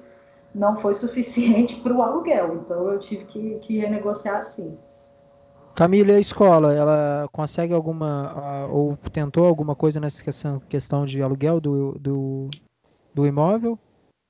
não 0.56 0.77
foi 0.77 0.94
suficiente 0.94 1.76
para 1.84 1.94
o 1.94 2.02
aluguel, 2.02 2.56
então 2.56 2.88
eu 2.90 2.99
tive 2.99 3.26
que, 3.26 3.60
que 3.60 3.80
renegociar 3.80 4.38
assim. 4.38 4.77
Camila, 5.76 6.14
a 6.14 6.20
escola, 6.20 6.74
ela 6.74 7.28
consegue 7.32 7.74
alguma, 7.74 8.68
ou 8.68 8.95
tentou 9.12 9.45
alguma 9.45 9.76
coisa 9.76 10.00
nessa 10.00 10.24
questão, 10.24 10.60
questão 10.70 11.04
de 11.04 11.22
aluguel 11.22 11.60
do, 11.60 11.98
do, 12.00 12.50
do 13.14 13.26
imóvel? 13.26 13.80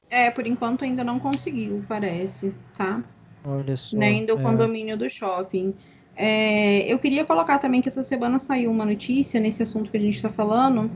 É, 0.10 0.32
por 0.32 0.48
enquanto 0.48 0.86
ainda 0.86 1.04
não 1.04 1.20
conseguiu, 1.20 1.84
parece, 1.88 2.56
tá? 2.78 3.04
Olha 3.44 3.76
só. 3.76 3.98
Nem 3.98 4.26
do 4.26 4.40
é. 4.40 4.42
condomínio 4.42 4.98
do 4.98 5.10
shopping. 5.10 5.74
É, 6.16 6.92
eu 6.92 6.98
queria 6.98 7.26
colocar 7.26 7.60
também 7.60 7.82
que 7.82 7.90
essa 7.90 8.04
semana 8.04 8.40
saiu 8.40 8.72
uma 8.72 8.86
notícia 8.86 9.40
nesse 9.40 9.64
assunto 9.64 9.92
que 9.92 9.98
a 9.98 10.00
gente 10.00 10.16
está 10.16 10.30
falando, 10.30 10.90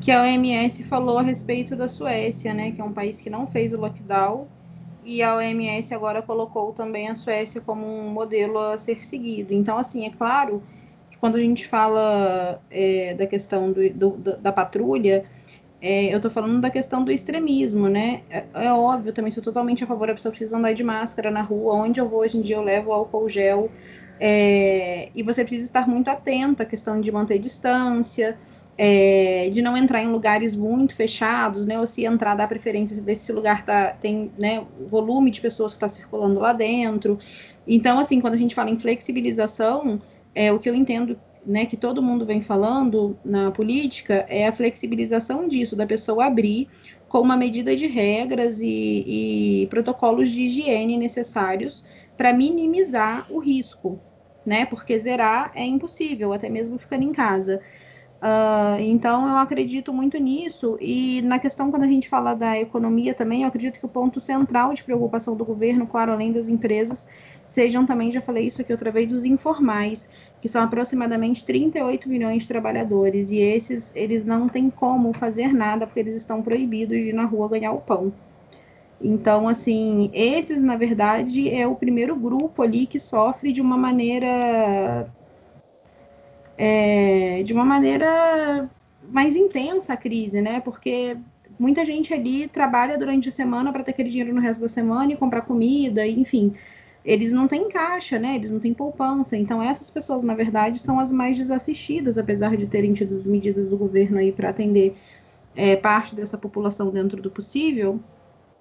que 0.00 0.10
a 0.10 0.22
OMS 0.22 0.82
falou 0.84 1.18
a 1.18 1.22
respeito 1.22 1.76
da 1.76 1.88
Suécia, 1.88 2.54
né? 2.54 2.70
Que 2.70 2.80
é 2.80 2.84
um 2.84 2.92
país 2.92 3.20
que 3.20 3.28
não 3.28 3.46
fez 3.46 3.74
o 3.74 3.80
lockdown 3.80 4.48
e 5.04 5.22
a 5.22 5.36
OMS 5.36 5.94
agora 5.94 6.22
colocou 6.22 6.72
também 6.72 7.08
a 7.08 7.14
Suécia 7.14 7.60
como 7.60 7.86
um 7.86 8.10
modelo 8.10 8.58
a 8.58 8.78
ser 8.78 9.04
seguido. 9.04 9.52
Então, 9.52 9.78
assim, 9.78 10.06
é 10.06 10.10
claro 10.10 10.62
que 11.10 11.18
quando 11.18 11.36
a 11.36 11.40
gente 11.40 11.66
fala 11.66 12.60
é, 12.70 13.14
da 13.14 13.26
questão 13.26 13.72
do, 13.72 13.90
do, 13.90 14.36
da 14.36 14.52
patrulha, 14.52 15.24
é, 15.80 16.12
eu 16.12 16.16
estou 16.16 16.30
falando 16.30 16.60
da 16.60 16.68
questão 16.70 17.02
do 17.02 17.10
extremismo, 17.10 17.88
né? 17.88 18.22
É, 18.28 18.44
é, 18.54 18.72
óbvio, 18.72 19.12
também 19.12 19.32
sou 19.32 19.42
totalmente 19.42 19.82
a 19.82 19.86
favor, 19.86 20.10
a 20.10 20.14
pessoa 20.14 20.30
precisa 20.30 20.58
andar 20.58 20.74
de 20.74 20.84
máscara 20.84 21.30
na 21.30 21.40
rua, 21.40 21.74
onde 21.74 21.98
eu 21.98 22.08
vou 22.08 22.20
hoje 22.20 22.36
em 22.38 22.42
dia 22.42 22.56
eu 22.56 22.62
levo 22.62 22.92
álcool 22.92 23.28
gel, 23.28 23.70
é, 24.20 25.08
e 25.14 25.22
você 25.22 25.42
precisa 25.42 25.66
estar 25.66 25.88
muito 25.88 26.10
atento 26.10 26.62
à 26.62 26.66
questão 26.66 27.00
de 27.00 27.10
manter 27.10 27.38
distância, 27.38 28.38
é, 28.82 29.50
de 29.52 29.60
não 29.60 29.76
entrar 29.76 30.02
em 30.02 30.06
lugares 30.06 30.56
muito 30.56 30.96
fechados, 30.96 31.66
né? 31.66 31.78
Ou 31.78 31.86
se 31.86 32.06
entrar, 32.06 32.34
dar 32.34 32.48
preferência, 32.48 32.96
ver 33.02 33.14
se 33.14 33.24
esse 33.24 33.32
lugar 33.32 33.62
tá, 33.62 33.90
tem 33.90 34.32
né, 34.38 34.64
volume 34.86 35.30
de 35.30 35.38
pessoas 35.38 35.74
que 35.74 35.76
está 35.76 35.86
circulando 35.86 36.40
lá 36.40 36.54
dentro. 36.54 37.18
Então, 37.68 37.98
assim, 37.98 38.22
quando 38.22 38.34
a 38.34 38.38
gente 38.38 38.54
fala 38.54 38.70
em 38.70 38.78
flexibilização, 38.78 40.00
é 40.34 40.50
o 40.50 40.58
que 40.58 40.70
eu 40.70 40.74
entendo 40.74 41.20
né, 41.44 41.66
que 41.66 41.76
todo 41.76 42.02
mundo 42.02 42.24
vem 42.24 42.40
falando 42.40 43.18
na 43.22 43.50
política 43.50 44.24
é 44.30 44.46
a 44.46 44.52
flexibilização 44.52 45.46
disso, 45.46 45.76
da 45.76 45.86
pessoa 45.86 46.24
abrir 46.24 46.66
com 47.06 47.20
uma 47.20 47.36
medida 47.36 47.76
de 47.76 47.86
regras 47.86 48.62
e, 48.62 49.62
e 49.62 49.66
protocolos 49.66 50.30
de 50.30 50.44
higiene 50.44 50.96
necessários 50.96 51.84
para 52.16 52.32
minimizar 52.32 53.26
o 53.30 53.40
risco, 53.40 54.00
né? 54.46 54.64
Porque 54.64 54.98
zerar 54.98 55.52
é 55.54 55.66
impossível, 55.66 56.32
até 56.32 56.48
mesmo 56.48 56.78
ficando 56.78 57.04
em 57.04 57.12
casa. 57.12 57.60
Uh, 58.22 58.78
então, 58.80 59.26
eu 59.26 59.36
acredito 59.36 59.92
muito 59.92 60.18
nisso. 60.18 60.76
E 60.80 61.22
na 61.22 61.38
questão, 61.38 61.70
quando 61.70 61.84
a 61.84 61.86
gente 61.86 62.08
fala 62.08 62.34
da 62.34 62.58
economia 62.58 63.14
também, 63.14 63.42
eu 63.42 63.48
acredito 63.48 63.80
que 63.80 63.86
o 63.86 63.88
ponto 63.88 64.20
central 64.20 64.74
de 64.74 64.84
preocupação 64.84 65.34
do 65.34 65.44
governo, 65.44 65.86
claro, 65.86 66.12
além 66.12 66.30
das 66.30 66.48
empresas, 66.48 67.06
sejam 67.46 67.86
também, 67.86 68.12
já 68.12 68.20
falei 68.20 68.46
isso 68.46 68.60
aqui 68.60 68.72
outra 68.72 68.90
vez, 68.90 69.10
os 69.12 69.24
informais, 69.24 70.08
que 70.40 70.48
são 70.48 70.62
aproximadamente 70.62 71.44
38 71.44 72.08
milhões 72.08 72.42
de 72.42 72.48
trabalhadores. 72.48 73.30
E 73.30 73.38
esses, 73.38 73.90
eles 73.96 74.24
não 74.24 74.48
têm 74.48 74.68
como 74.68 75.14
fazer 75.14 75.52
nada, 75.54 75.86
porque 75.86 76.00
eles 76.00 76.14
estão 76.14 76.42
proibidos 76.42 76.98
de 77.02 77.10
ir 77.10 77.14
na 77.14 77.24
rua 77.24 77.48
ganhar 77.48 77.72
o 77.72 77.80
pão. 77.80 78.12
Então, 79.00 79.48
assim, 79.48 80.10
esses, 80.12 80.62
na 80.62 80.76
verdade, 80.76 81.48
é 81.48 81.66
o 81.66 81.74
primeiro 81.74 82.14
grupo 82.14 82.62
ali 82.62 82.86
que 82.86 82.98
sofre 82.98 83.50
de 83.50 83.62
uma 83.62 83.78
maneira 83.78 85.10
é, 86.62 87.42
de 87.42 87.54
uma 87.54 87.64
maneira 87.64 88.68
mais 89.10 89.34
intensa 89.34 89.94
a 89.94 89.96
crise, 89.96 90.42
né? 90.42 90.60
Porque 90.60 91.16
muita 91.58 91.86
gente 91.86 92.12
ali 92.12 92.46
trabalha 92.46 92.98
durante 92.98 93.30
a 93.30 93.32
semana 93.32 93.72
para 93.72 93.82
ter 93.82 93.92
aquele 93.92 94.10
dinheiro 94.10 94.34
no 94.34 94.42
resto 94.42 94.60
da 94.60 94.68
semana 94.68 95.10
e 95.10 95.16
comprar 95.16 95.40
comida, 95.40 96.06
enfim. 96.06 96.52
Eles 97.02 97.32
não 97.32 97.48
têm 97.48 97.70
caixa, 97.70 98.18
né? 98.18 98.36
Eles 98.36 98.50
não 98.50 98.60
têm 98.60 98.74
poupança. 98.74 99.38
Então, 99.38 99.62
essas 99.62 99.88
pessoas, 99.88 100.22
na 100.22 100.34
verdade, 100.34 100.78
são 100.80 101.00
as 101.00 101.10
mais 101.10 101.38
desassistidas, 101.38 102.18
apesar 102.18 102.58
de 102.58 102.66
terem 102.66 102.92
tido 102.92 103.16
as 103.16 103.24
medidas 103.24 103.70
do 103.70 103.78
governo 103.78 104.18
aí 104.18 104.30
para 104.30 104.50
atender 104.50 104.94
é, 105.56 105.76
parte 105.76 106.14
dessa 106.14 106.36
população 106.36 106.90
dentro 106.90 107.22
do 107.22 107.30
possível. 107.30 107.98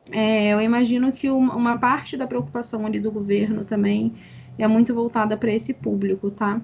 É, 0.10 0.54
eu 0.54 0.62
imagino 0.62 1.12
que 1.12 1.30
uma, 1.30 1.78
parte 1.78 2.16
da 2.16 2.26
preocupação 2.26 2.86
ali 2.86 2.98
do 2.98 3.12
governo 3.12 3.66
também 3.66 4.14
é 4.58 4.66
muito 4.70 4.96
voltada 4.96 5.36
para 5.36 5.52
esse 5.52 5.74
público, 5.74 6.32
tá? 6.32 6.62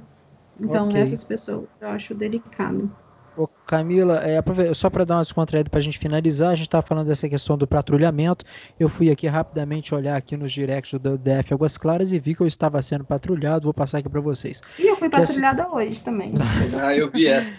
Então, 0.59 0.87
okay. 0.87 1.01
essas 1.01 1.23
pessoas 1.23 1.65
eu 1.81 1.89
acho 1.89 2.13
delicado. 2.13 2.91
Ô, 3.37 3.47
Camila, 3.67 4.21
é, 4.23 4.41
só 4.73 4.89
para 4.89 5.03
dar 5.03 5.15
uma 5.15 5.21
descontraída 5.21 5.69
para 5.69 5.79
a 5.79 5.83
gente 5.83 5.99
finalizar, 5.99 6.51
a 6.51 6.55
gente 6.55 6.67
estava 6.67 6.85
falando 6.85 7.07
dessa 7.07 7.27
questão 7.27 7.57
do 7.57 7.67
patrulhamento. 7.67 8.45
Eu 8.79 8.87
fui 8.87 9.11
aqui 9.11 9.27
rapidamente 9.27 9.93
olhar 9.93 10.15
aqui 10.15 10.37
nos 10.37 10.53
directs 10.53 10.97
do 10.97 11.17
DF 11.17 11.53
Águas 11.53 11.77
Claras 11.77 12.13
e 12.13 12.19
vi 12.19 12.33
que 12.33 12.41
eu 12.41 12.47
estava 12.47 12.81
sendo 12.81 13.03
patrulhado. 13.03 13.65
Vou 13.65 13.73
passar 13.73 13.97
aqui 13.97 14.07
para 14.07 14.21
vocês. 14.21 14.61
E 14.79 14.87
eu 14.87 14.95
fui 14.95 15.09
patrulhada 15.09 15.63
essa... 15.63 15.75
hoje 15.75 16.01
também. 16.01 16.33
ah, 16.81 16.95
eu 16.95 17.11
vi 17.11 17.27
essa. 17.27 17.53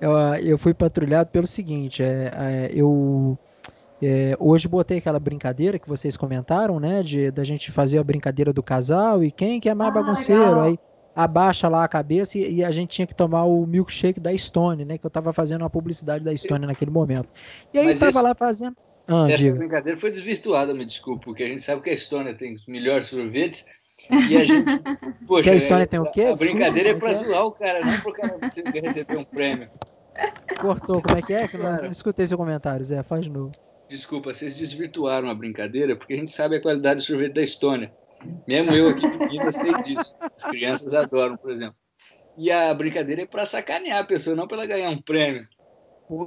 Eu, 0.00 0.12
eu 0.42 0.56
fui 0.56 0.72
patrulhado 0.72 1.28
pelo 1.30 1.46
seguinte: 1.46 2.02
é, 2.02 2.32
é 2.34 2.70
eu 2.72 3.38
é, 4.00 4.34
hoje 4.38 4.66
botei 4.66 4.98
aquela 4.98 5.18
brincadeira 5.20 5.78
que 5.78 5.88
vocês 5.88 6.16
comentaram, 6.16 6.80
né? 6.80 7.02
De 7.02 7.30
da 7.30 7.44
gente 7.44 7.70
fazer 7.70 7.98
a 7.98 8.04
brincadeira 8.04 8.52
do 8.52 8.62
casal 8.62 9.22
e 9.22 9.30
quem 9.30 9.60
que 9.60 9.68
é 9.68 9.74
mais 9.74 9.90
ah, 9.90 9.94
bagunceiro. 9.94 10.42
Legal. 10.42 10.62
Aí 10.62 10.78
abaixa 11.16 11.66
lá 11.66 11.82
a 11.82 11.88
cabeça 11.88 12.38
e, 12.38 12.56
e, 12.56 12.64
a 12.64 12.70
gente 12.70 12.90
tinha 12.90 13.06
que 13.06 13.14
tomar 13.14 13.44
o 13.44 13.66
milkshake 13.66 14.20
da 14.20 14.36
Stone, 14.36 14.84
né? 14.84 14.98
Que 14.98 15.06
eu 15.06 15.10
tava 15.10 15.32
fazendo 15.32 15.62
uma 15.62 15.70
publicidade 15.70 16.22
da 16.22 16.36
Stone 16.36 16.66
naquele 16.66 16.90
momento. 16.90 17.28
E 17.72 17.78
aí 17.78 17.86
Mas 17.86 17.98
tava 17.98 18.10
isso, 18.10 18.22
lá 18.22 18.34
fazendo. 18.34 18.76
Ah, 19.08 19.26
essa 19.30 19.44
diga. 19.44 19.56
brincadeira 19.56 19.98
foi 19.98 20.10
desvirtuada, 20.10 20.74
me 20.74 20.84
desculpe, 20.84 21.24
porque 21.24 21.42
a 21.42 21.48
gente 21.48 21.62
sabe 21.62 21.80
que 21.80 21.88
a 21.88 21.96
Stone 21.96 22.36
tem 22.36 22.54
os 22.54 22.66
melhores 22.66 23.06
sorvetes. 23.06 23.64
E 24.28 24.36
a 24.36 24.44
gente. 24.44 24.78
Poxa, 25.26 25.44
que 25.44 25.50
a 25.50 25.58
Stone 25.58 25.82
é, 25.82 25.86
tem 25.86 26.00
o 26.00 26.10
quê? 26.10 26.24
A, 26.24 26.34
brincadeira 26.34 26.90
é 26.90 26.94
para 26.94 27.14
zoar 27.14 27.46
o 27.46 27.52
cara, 27.52 27.80
não 27.80 27.98
para 27.98 28.10
o 28.10 28.12
cara 28.12 28.38
receber 28.82 29.16
um 29.16 29.24
prêmio. 29.24 29.70
Cortou, 30.60 31.00
como 31.00 31.18
é 31.18 31.22
que 31.22 31.32
é? 31.32 31.48
Que 31.48 31.56
não, 31.56 31.76
não 31.76 31.90
escutei 31.90 32.26
seu 32.26 32.36
comentário, 32.36 32.84
Zé, 32.84 33.02
faz 33.02 33.24
de 33.24 33.30
novo. 33.30 33.52
Desculpa, 33.88 34.34
vocês 34.34 34.56
desvirtuaram 34.56 35.30
a 35.30 35.34
brincadeira, 35.34 35.96
porque 35.96 36.12
a 36.12 36.16
gente 36.16 36.30
sabe 36.30 36.56
a 36.56 36.60
qualidade 36.60 37.00
do 37.00 37.02
sorvete 37.02 37.34
da 37.34 37.42
Estônia. 37.42 37.92
Mesmo 38.46 38.72
eu 38.72 38.88
aqui 38.88 39.06
menina 39.06 39.50
sei 39.50 39.72
disso. 39.82 40.16
As 40.20 40.44
crianças 40.44 40.94
adoram, 40.94 41.36
por 41.36 41.50
exemplo. 41.50 41.76
E 42.36 42.50
a 42.50 42.72
brincadeira 42.74 43.22
é 43.22 43.26
para 43.26 43.46
sacanear 43.46 44.00
a 44.00 44.04
pessoa, 44.04 44.36
não 44.36 44.46
para 44.46 44.58
ela 44.58 44.66
ganhar 44.66 44.90
um 44.90 45.00
prêmio. 45.00 45.46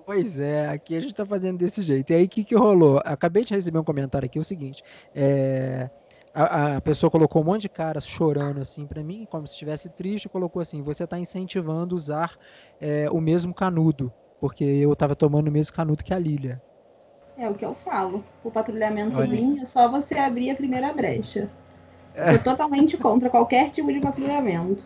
Pois 0.05 0.39
é, 0.39 0.67
aqui 0.67 0.95
a 0.95 0.99
gente 0.99 1.11
está 1.11 1.25
fazendo 1.25 1.57
desse 1.57 1.81
jeito. 1.81 2.11
E 2.11 2.15
aí, 2.15 2.25
o 2.25 2.29
que, 2.29 2.43
que 2.43 2.55
rolou? 2.55 2.99
Acabei 3.05 3.45
de 3.45 3.53
receber 3.53 3.79
um 3.79 3.83
comentário 3.83 4.25
aqui, 4.25 4.37
é 4.37 4.41
o 4.41 4.43
seguinte. 4.43 4.83
É, 5.15 5.89
a, 6.33 6.77
a, 6.77 6.81
pessoa 6.81 7.09
colocou 7.09 7.41
um 7.41 7.45
monte 7.45 7.61
de 7.61 7.69
caras 7.69 8.05
chorando 8.05 8.59
assim 8.59 8.85
para 8.85 9.01
mim, 9.01 9.25
como 9.29 9.47
se 9.47 9.53
estivesse 9.53 9.89
triste, 9.89 10.27
colocou 10.27 10.61
assim: 10.61 10.81
você 10.81 11.05
está 11.05 11.17
incentivando 11.17 11.95
usar 11.95 12.37
é, 12.81 13.09
o 13.09 13.21
mesmo 13.21 13.53
canudo, 13.53 14.11
porque 14.39 14.63
eu 14.63 14.91
estava 14.91 15.15
tomando 15.15 15.47
o 15.47 15.51
mesmo 15.51 15.73
canudo 15.73 16.03
que 16.03 16.13
a 16.13 16.19
Lilia. 16.19 16.61
É 17.37 17.49
o 17.49 17.53
que 17.53 17.63
eu 17.63 17.73
falo. 17.73 18.23
O 18.43 18.51
patrulhamento 18.51 19.21
vinha, 19.21 19.63
é 19.63 19.65
só 19.65 19.89
você 19.89 20.17
abrir 20.17 20.49
a 20.51 20.55
primeira 20.55 20.91
brecha. 20.91 21.49
Sou 22.25 22.39
totalmente 22.39 22.97
contra 22.97 23.29
qualquer 23.29 23.69
tipo 23.71 23.91
de 23.91 23.99
patrulhamento. 23.99 24.85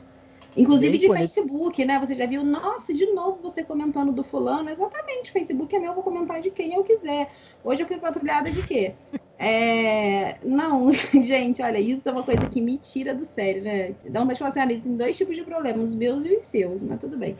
Inclusive 0.55 0.97
de 0.97 1.07
Facebook, 1.07 1.83
né? 1.83 1.99
Você 1.99 2.15
já 2.15 2.25
viu, 2.25 2.43
nossa, 2.43 2.93
de 2.93 3.07
novo 3.07 3.39
você 3.41 3.63
comentando 3.63 4.11
do 4.11 4.23
fulano. 4.23 4.69
Exatamente, 4.69 5.31
Facebook 5.31 5.75
é 5.75 5.79
meu, 5.79 5.93
vou 5.93 6.03
comentar 6.03 6.39
de 6.41 6.51
quem 6.51 6.73
eu 6.73 6.83
quiser. 6.83 7.29
Hoje 7.63 7.81
eu 7.81 7.87
fui 7.87 7.97
patrulhada 7.97 8.51
de 8.51 8.61
quê? 8.61 8.93
É... 9.39 10.37
Não, 10.43 10.91
gente, 11.21 11.61
olha, 11.61 11.79
isso 11.79 12.07
é 12.07 12.11
uma 12.11 12.23
coisa 12.23 12.47
que 12.47 12.61
me 12.61 12.77
tira 12.77 13.13
do 13.15 13.25
sério, 13.25 13.63
né? 13.63 13.95
Não, 14.09 14.27
deixa 14.27 14.43
eu 14.43 14.51
falar 14.51 14.65
assim, 14.65 14.81
tem 14.81 14.95
dois 14.95 15.17
tipos 15.17 15.35
de 15.35 15.43
problemas, 15.43 15.85
os 15.85 15.95
meus 15.95 16.23
e 16.23 16.35
os 16.35 16.43
seus, 16.43 16.83
mas 16.83 16.99
tudo 16.99 17.17
bem. 17.17 17.35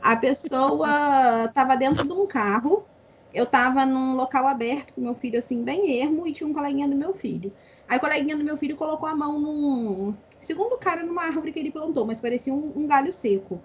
A 0.00 0.16
pessoa 0.16 1.44
estava 1.44 1.76
dentro 1.76 2.04
de 2.04 2.12
um 2.12 2.26
carro, 2.26 2.84
eu 3.32 3.44
estava 3.44 3.84
num 3.84 4.14
local 4.16 4.46
aberto 4.46 4.94
com 4.94 5.00
meu 5.00 5.14
filho, 5.14 5.38
assim, 5.38 5.62
bem 5.62 6.00
ermo, 6.00 6.26
e 6.26 6.32
tinha 6.32 6.48
um 6.48 6.54
coleguinha 6.54 6.88
do 6.88 6.96
meu 6.96 7.12
filho. 7.12 7.52
Aí 7.86 7.98
o 7.98 8.00
coleguinha 8.00 8.36
do 8.36 8.44
meu 8.44 8.56
filho 8.56 8.76
colocou 8.76 9.08
a 9.08 9.14
mão 9.14 9.38
num. 9.38 10.14
Segundo 10.40 10.74
o 10.74 10.78
cara, 10.78 11.02
numa 11.02 11.24
árvore 11.24 11.52
que 11.52 11.58
ele 11.58 11.70
plantou, 11.70 12.06
mas 12.06 12.20
parecia 12.20 12.52
um, 12.52 12.72
um 12.74 12.86
galho 12.86 13.12
seco, 13.12 13.60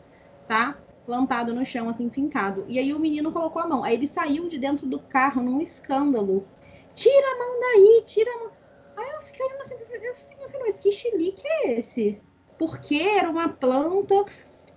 tá? 0.48 0.77
Plantado 1.06 1.53
no 1.53 1.65
chão, 1.65 1.90
assim, 1.90 2.10
fincado. 2.10 2.65
E 2.68 2.80
aí 2.80 2.94
o 2.94 2.99
menino 2.99 3.31
colocou 3.31 3.61
a 3.61 3.68
mão. 3.68 3.84
Aí 3.84 3.94
ele 3.94 4.07
saiu 4.07 4.48
de 4.48 4.57
dentro 4.57 4.88
do 4.88 4.99
carro 4.99 5.41
num 5.41 5.61
escândalo. 5.61 6.45
Tira 6.94 7.27
a 7.34 7.38
mão 7.38 7.60
daí, 7.60 8.03
tira 8.06 8.31
a 8.31 8.40
mão. 8.40 8.52
Aí 8.98 9.10
eu 9.11 9.22
fiquei 9.22 9.45
olhando 9.45 9.61
assim, 9.61 9.76
eu 9.76 9.85
falei, 9.85 9.99
meu 9.99 10.15
filho, 10.49 10.64
mas 10.65 10.80
que 10.80 10.91
chilique 10.91 11.44
é 11.45 11.80
esse? 11.80 12.22
Porque 12.57 12.95
era 12.95 13.30
uma 13.30 13.49
planta 13.49 14.26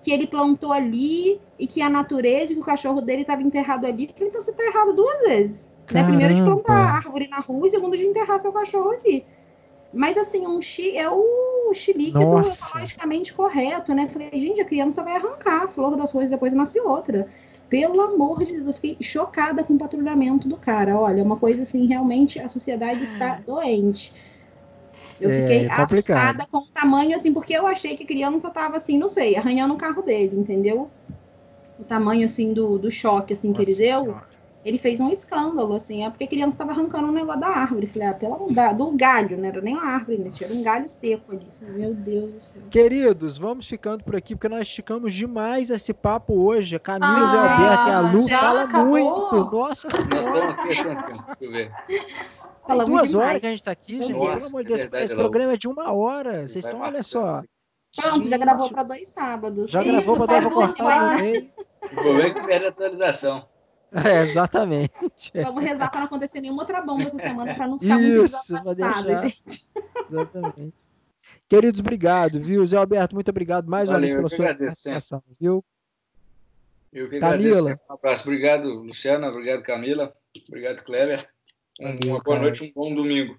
que 0.01 0.11
ele 0.11 0.27
plantou 0.27 0.73
ali 0.73 1.41
e 1.59 1.67
que 1.67 1.81
a 1.81 1.91
natureza, 1.91 2.55
que 2.55 2.61
o 2.61 2.65
cachorro 2.65 3.01
dele 3.01 3.23
estava 3.23 3.43
enterrado 3.43 3.87
ali. 3.87 4.11
Então 4.21 4.41
você 4.41 4.51
está 4.51 4.65
errado 4.65 4.93
duas 4.93 5.21
vezes. 5.21 5.71
Né? 5.93 6.03
Primeiro 6.03 6.35
de 6.35 6.43
plantar 6.43 6.97
árvore 6.97 7.29
na 7.29 7.39
rua 7.39 7.67
e 7.67 7.71
segundo 7.71 7.97
de 7.97 8.05
enterrar 8.05 8.41
seu 8.41 8.53
cachorro 8.53 8.91
aqui. 8.91 9.25
Mas 9.93 10.17
assim, 10.19 10.47
um 10.47 10.61
chi 10.61 10.97
é 10.97 11.09
o 11.09 11.73
chilique 11.73 12.13
do 12.13 12.21
ecologicamente 12.21 13.33
correto, 13.33 13.95
né? 13.95 14.07
Falei, 14.07 14.31
gente, 14.33 14.61
a 14.61 14.65
criança 14.65 15.03
vai 15.03 15.17
arrancar 15.17 15.65
a 15.65 15.69
flor 15.69 15.97
das 15.97 16.13
coisas, 16.13 16.31
depois 16.31 16.53
nasce 16.53 16.79
outra. 16.81 17.29
Pelo 17.69 18.01
amor 18.01 18.45
de 18.45 18.53
Deus, 18.53 18.67
eu 18.67 18.73
fiquei 18.75 18.97
chocada 19.01 19.65
com 19.65 19.75
o 19.75 19.79
patrulhamento 19.79 20.49
do 20.49 20.57
cara. 20.57 20.97
Olha, 20.99 21.23
uma 21.23 21.37
coisa 21.37 21.63
assim, 21.63 21.87
realmente 21.87 22.39
a 22.39 22.49
sociedade 22.49 23.05
está 23.05 23.41
doente. 23.47 24.13
Eu 25.21 25.31
é, 25.31 25.41
fiquei 25.41 25.71
assustada 25.71 26.47
com 26.51 26.59
o 26.59 26.67
tamanho, 26.67 27.17
assim, 27.17 27.33
porque 27.33 27.55
eu 27.55 27.67
achei 27.67 27.97
que 27.97 28.05
a 28.05 28.07
criança 28.07 28.51
tava 28.51 28.77
assim, 28.77 28.99
não 28.99 29.09
sei, 29.09 29.37
arranhando 29.37 29.75
o 29.75 29.79
carro 29.79 30.03
dele, 30.03 30.37
entendeu? 30.37 30.91
O 31.79 31.85
tamanho, 31.85 32.25
assim, 32.25 32.53
do, 32.53 32.79
do 32.79 32.91
choque, 32.91 33.33
assim, 33.33 33.49
Nossa 33.49 33.65
que 33.65 33.71
ele 33.71 33.77
deu. 33.77 34.05
Senhora 34.05 34.37
ele 34.67 34.79
fez 34.79 34.99
um 34.99 35.09
escândalo, 35.11 35.75
assim, 35.75 36.05
é 36.05 36.11
porque 36.11 36.25
a 36.25 36.27
criança 36.27 36.51
estava 36.51 36.73
arrancando 36.73 37.07
um 37.07 37.13
negócio 37.13 37.41
da 37.41 37.47
árvore. 37.47 37.87
Falei, 37.87 38.09
ah, 38.09 38.15
pela, 38.15 38.37
da, 38.51 38.73
do 38.73 38.91
galho, 38.91 39.39
não 39.39 39.45
era 39.45 39.61
nem 39.61 39.75
uma 39.75 39.87
árvore, 39.87 40.19
né? 40.19 40.31
Tinha 40.33 40.51
um 40.51 40.61
galho 40.65 40.89
seco 40.89 41.31
ali. 41.31 41.47
Falei, 41.61 41.75
meu 41.77 41.95
Deus 41.95 42.33
do 42.33 42.41
céu. 42.41 42.63
Queridos, 42.69 43.39
vamos 43.39 43.69
ficando 43.69 44.03
por 44.03 44.17
aqui, 44.17 44.35
porque 44.35 44.49
nós 44.49 44.63
esticamos 44.63 45.15
demais 45.15 45.71
esse 45.71 45.95
papo 45.95 46.35
hoje. 46.35 46.75
A 46.75 46.81
Camila, 46.81 47.07
ah, 47.07 47.53
Alberto 47.53 47.89
e 47.89 47.93
a 47.93 48.01
Lu 48.13 48.29
falam 48.29 48.65
acabou? 48.65 48.87
muito. 48.87 49.57
Nossa 49.57 49.89
Senhora. 49.89 50.57
Falamos 52.67 52.91
duas 52.91 53.11
demais. 53.11 53.29
horas 53.29 53.41
que 53.41 53.47
a 53.47 53.51
gente 53.51 53.59
está 53.59 53.71
aqui, 53.71 54.01
gente. 54.01 54.13
Nossa, 54.13 54.37
Pelo 54.37 54.47
amor 54.47 54.63
de 54.63 54.69
Deus, 54.69 54.93
é 54.93 55.05
esse 55.05 55.15
programa 55.15 55.53
é 55.53 55.57
de 55.57 55.69
uma 55.69 55.93
hora. 55.93 56.49
Vocês 56.49 56.65
estão, 56.65 56.81
olha 56.81 57.03
só. 57.03 57.43
Pronto, 57.95 58.29
já 58.29 58.37
gravou 58.37 58.71
para 58.71 58.83
dois 58.83 59.09
sábados. 59.09 59.71
Já 59.71 59.83
gravou 59.83 60.27
para 60.27 60.49
dois 60.49 60.71
sábados. 60.77 61.55
Vou 61.95 62.17
ver 62.17 62.35
que 62.35 62.41
perde 62.47 62.67
a 62.67 62.69
atualização. 62.69 63.49
É, 63.93 64.21
exatamente. 64.21 64.93
Vamos 65.35 65.63
rezar 65.63 65.91
para 65.91 66.01
não 66.01 66.07
acontecer 66.07 66.41
nenhuma 66.41 66.63
outra 66.63 66.83
bomba 66.83 67.05
essa 67.05 67.19
semana, 67.19 67.55
para 67.55 67.69
não 67.69 67.79
ficar 67.79 68.01
Isso, 68.01 68.53
muito 68.53 68.75
deixar... 68.75 69.21
gente. 69.21 69.71
Exatamente. 70.11 70.75
Queridos, 71.49 71.81
obrigado, 71.81 72.41
viu? 72.41 72.67
Zé 72.67 72.77
Alberto, 72.77 73.15
muito 73.15 73.29
obrigado 73.29 73.69
mais 73.69 73.89
uma 73.89 74.01
vez 74.01 74.13
pela 74.13 74.29
sua 74.29 74.47
participação, 74.47 75.23
viu? 75.41 75.65
Eu 76.93 77.09
que 77.09 77.21
Camila. 77.21 77.59
agradeço. 77.59 77.81
Um 77.89 77.95
abraço. 77.95 78.23
Obrigado, 78.25 78.69
Luciana. 78.69 79.29
Obrigado, 79.29 79.63
Camila. 79.63 80.15
Obrigado, 80.49 80.83
Kleber. 80.83 81.29
Uma 81.81 82.21
boa 82.21 82.39
noite, 82.39 82.65
um 82.65 82.73
bom 82.75 82.95
domingo. 82.95 83.37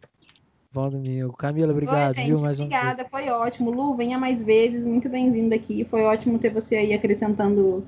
Bom 0.71 0.89
domingo. 0.89 1.33
Camila, 1.33 1.71
obrigado, 1.71 2.09
Oi, 2.09 2.15
gente, 2.15 2.33
viu? 2.33 2.41
Mais 2.41 2.59
obrigada, 2.59 3.03
um 3.03 3.09
foi 3.09 3.29
ótimo. 3.29 3.71
Lu, 3.71 3.95
venha 3.95 4.19
mais 4.19 4.43
vezes, 4.43 4.85
muito 4.85 5.09
bem-vindo 5.09 5.55
aqui. 5.55 5.83
Foi 5.83 6.03
ótimo 6.03 6.37
ter 6.37 6.49
você 6.49 6.75
aí 6.75 6.93
acrescentando 6.93 7.83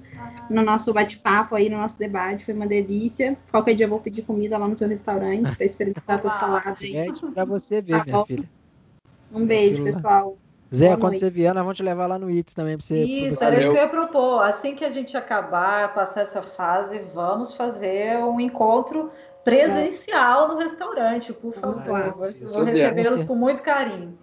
no 0.50 0.62
nosso 0.64 0.92
bate-papo 0.94 1.56
aí, 1.56 1.70
no 1.70 1.78
nosso 1.78 2.00
debate. 2.00 2.46
Foi 2.46 2.54
uma 2.54 2.66
delícia. 2.66 3.38
Qualquer 3.52 3.76
dia 3.76 3.86
eu 3.86 3.90
vou 3.90 4.00
pedir 4.00 4.24
comida 4.24 4.58
lá 4.58 4.68
no 4.68 4.78
seu 4.78 4.88
restaurante 4.88 5.56
para 5.56 5.66
experimentar 5.66 6.18
essa 6.18 6.30
salada 6.32 6.78
aí. 6.82 7.14
Para 7.34 7.46
você 7.46 7.82
ver, 7.82 8.00
tá 8.00 8.06
minha 8.06 8.26
filha. 8.26 8.50
Um 9.32 9.46
beijo, 9.46 9.84
pessoal. 9.84 10.38
Zé, 10.74 10.88
Boa 10.88 10.98
quando 10.98 11.12
noite. 11.14 11.20
você 11.20 11.30
vier, 11.32 11.54
nós 11.54 11.64
vamos 11.64 11.78
te 11.78 11.84
levar 11.84 12.06
lá 12.06 12.20
no 12.20 12.30
ITS 12.30 12.54
também 12.54 12.78
para 12.78 12.86
você. 12.86 13.04
Isso, 13.04 13.44
era 13.44 13.60
isso 13.60 13.72
que 13.72 13.78
eu 13.78 13.82
ia 13.82 13.90
propor. 13.90 14.44
Assim 14.44 14.76
que 14.76 14.86
a 14.86 14.90
gente 14.90 15.18
acabar, 15.18 15.94
passar 15.96 16.22
essa 16.22 16.44
fase, 16.44 17.02
vamos 17.14 17.56
fazer 17.56 18.18
um 18.18 18.40
encontro 18.40 19.12
presencial 19.44 20.50
no 20.50 20.58
restaurante, 20.58 21.34
por 21.34 21.54
favor. 21.54 22.16
Vou 22.50 22.64
recebê-los 22.64 23.24
com 23.24 23.36
muito 23.36 23.62
carinho. 23.62 24.18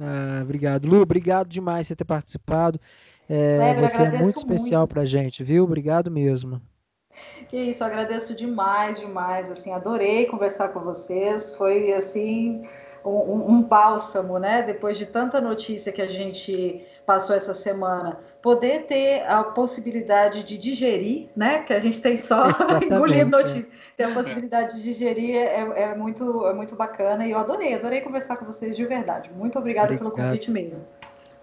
Ah, 0.00 0.40
obrigado. 0.42 0.86
Lu, 0.86 1.00
obrigado 1.00 1.48
demais 1.48 1.88
por 1.88 1.96
ter 1.96 2.04
participado. 2.04 2.80
É, 3.28 3.74
você 3.74 4.02
é 4.02 4.22
muito 4.22 4.38
especial 4.38 4.86
para 4.86 5.04
gente, 5.04 5.42
viu? 5.42 5.64
Obrigado 5.64 6.10
mesmo. 6.10 6.62
Que 7.48 7.56
isso, 7.56 7.82
agradeço 7.82 8.34
demais, 8.34 8.98
demais. 8.98 9.50
Assim, 9.50 9.72
adorei 9.72 10.26
conversar 10.26 10.68
com 10.68 10.80
vocês. 10.80 11.54
Foi 11.56 11.92
assim 11.92 12.66
um, 13.04 13.52
um, 13.52 13.62
bálsamo, 13.62 14.38
né? 14.38 14.62
Depois 14.62 14.98
de 14.98 15.06
tanta 15.06 15.40
notícia 15.40 15.92
que 15.92 16.02
a 16.02 16.06
gente 16.06 16.84
passou 17.06 17.34
essa 17.34 17.54
semana, 17.54 18.18
poder 18.42 18.86
ter 18.86 19.24
a 19.26 19.42
possibilidade 19.42 20.42
de 20.42 20.58
digerir, 20.58 21.28
né? 21.36 21.58
Que 21.58 21.72
a 21.72 21.78
gente 21.78 22.00
tem 22.00 22.16
só 22.16 22.48
engolido 22.82 23.20
é. 23.36 23.38
notícia. 23.38 23.66
Ter 23.96 24.04
a 24.04 24.14
possibilidade 24.14 24.76
de 24.76 24.82
digerir 24.82 25.36
é, 25.36 25.82
é, 25.82 25.94
muito, 25.94 26.46
é 26.46 26.54
muito 26.54 26.76
bacana 26.76 27.26
e 27.26 27.32
eu 27.32 27.38
adorei, 27.38 27.74
adorei 27.74 28.00
conversar 28.00 28.36
com 28.36 28.44
vocês 28.44 28.76
de 28.76 28.84
verdade. 28.84 29.30
Muito 29.34 29.58
obrigada 29.58 29.92
Obrigado. 29.92 30.14
pelo 30.14 30.28
convite 30.28 30.50
mesmo. 30.50 30.84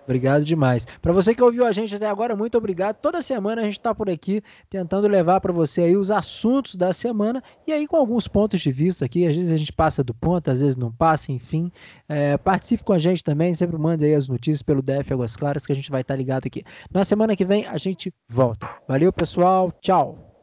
Obrigado 0.05 0.45
demais. 0.45 0.85
Para 1.01 1.11
você 1.11 1.35
que 1.35 1.41
ouviu 1.41 1.65
a 1.65 1.71
gente 1.71 1.93
até 1.95 2.07
agora, 2.07 2.35
muito 2.35 2.57
obrigado. 2.57 2.95
Toda 2.97 3.21
semana 3.21 3.61
a 3.61 3.65
gente 3.65 3.79
está 3.79 3.93
por 3.93 4.09
aqui 4.09 4.41
tentando 4.69 5.07
levar 5.07 5.41
para 5.41 5.51
você 5.51 5.81
aí 5.81 5.97
os 5.97 6.11
assuntos 6.11 6.75
da 6.75 6.93
semana 6.93 7.43
e 7.67 7.73
aí 7.73 7.87
com 7.87 7.97
alguns 7.97 8.27
pontos 8.27 8.61
de 8.61 8.71
vista 8.71 9.05
aqui. 9.05 9.27
Às 9.27 9.35
vezes 9.35 9.51
a 9.51 9.57
gente 9.57 9.73
passa 9.73 10.03
do 10.03 10.13
ponto, 10.13 10.49
às 10.49 10.61
vezes 10.61 10.75
não 10.75 10.91
passa, 10.91 11.31
enfim. 11.31 11.71
É, 12.07 12.37
participe 12.37 12.83
com 12.83 12.93
a 12.93 12.99
gente 12.99 13.23
também, 13.23 13.53
sempre 13.53 13.77
mande 13.77 14.05
aí 14.05 14.13
as 14.13 14.27
notícias 14.27 14.61
pelo 14.61 14.81
DF 14.81 15.11
Águas 15.11 15.35
Claras 15.35 15.65
que 15.65 15.71
a 15.71 15.75
gente 15.75 15.91
vai 15.91 16.01
estar 16.01 16.13
tá 16.13 16.17
ligado 16.17 16.45
aqui. 16.45 16.63
Na 16.91 17.03
semana 17.03 17.35
que 17.35 17.43
vem 17.43 17.65
a 17.65 17.77
gente 17.77 18.13
volta. 18.29 18.69
Valeu, 18.87 19.11
pessoal. 19.11 19.71
Tchau. 19.81 20.34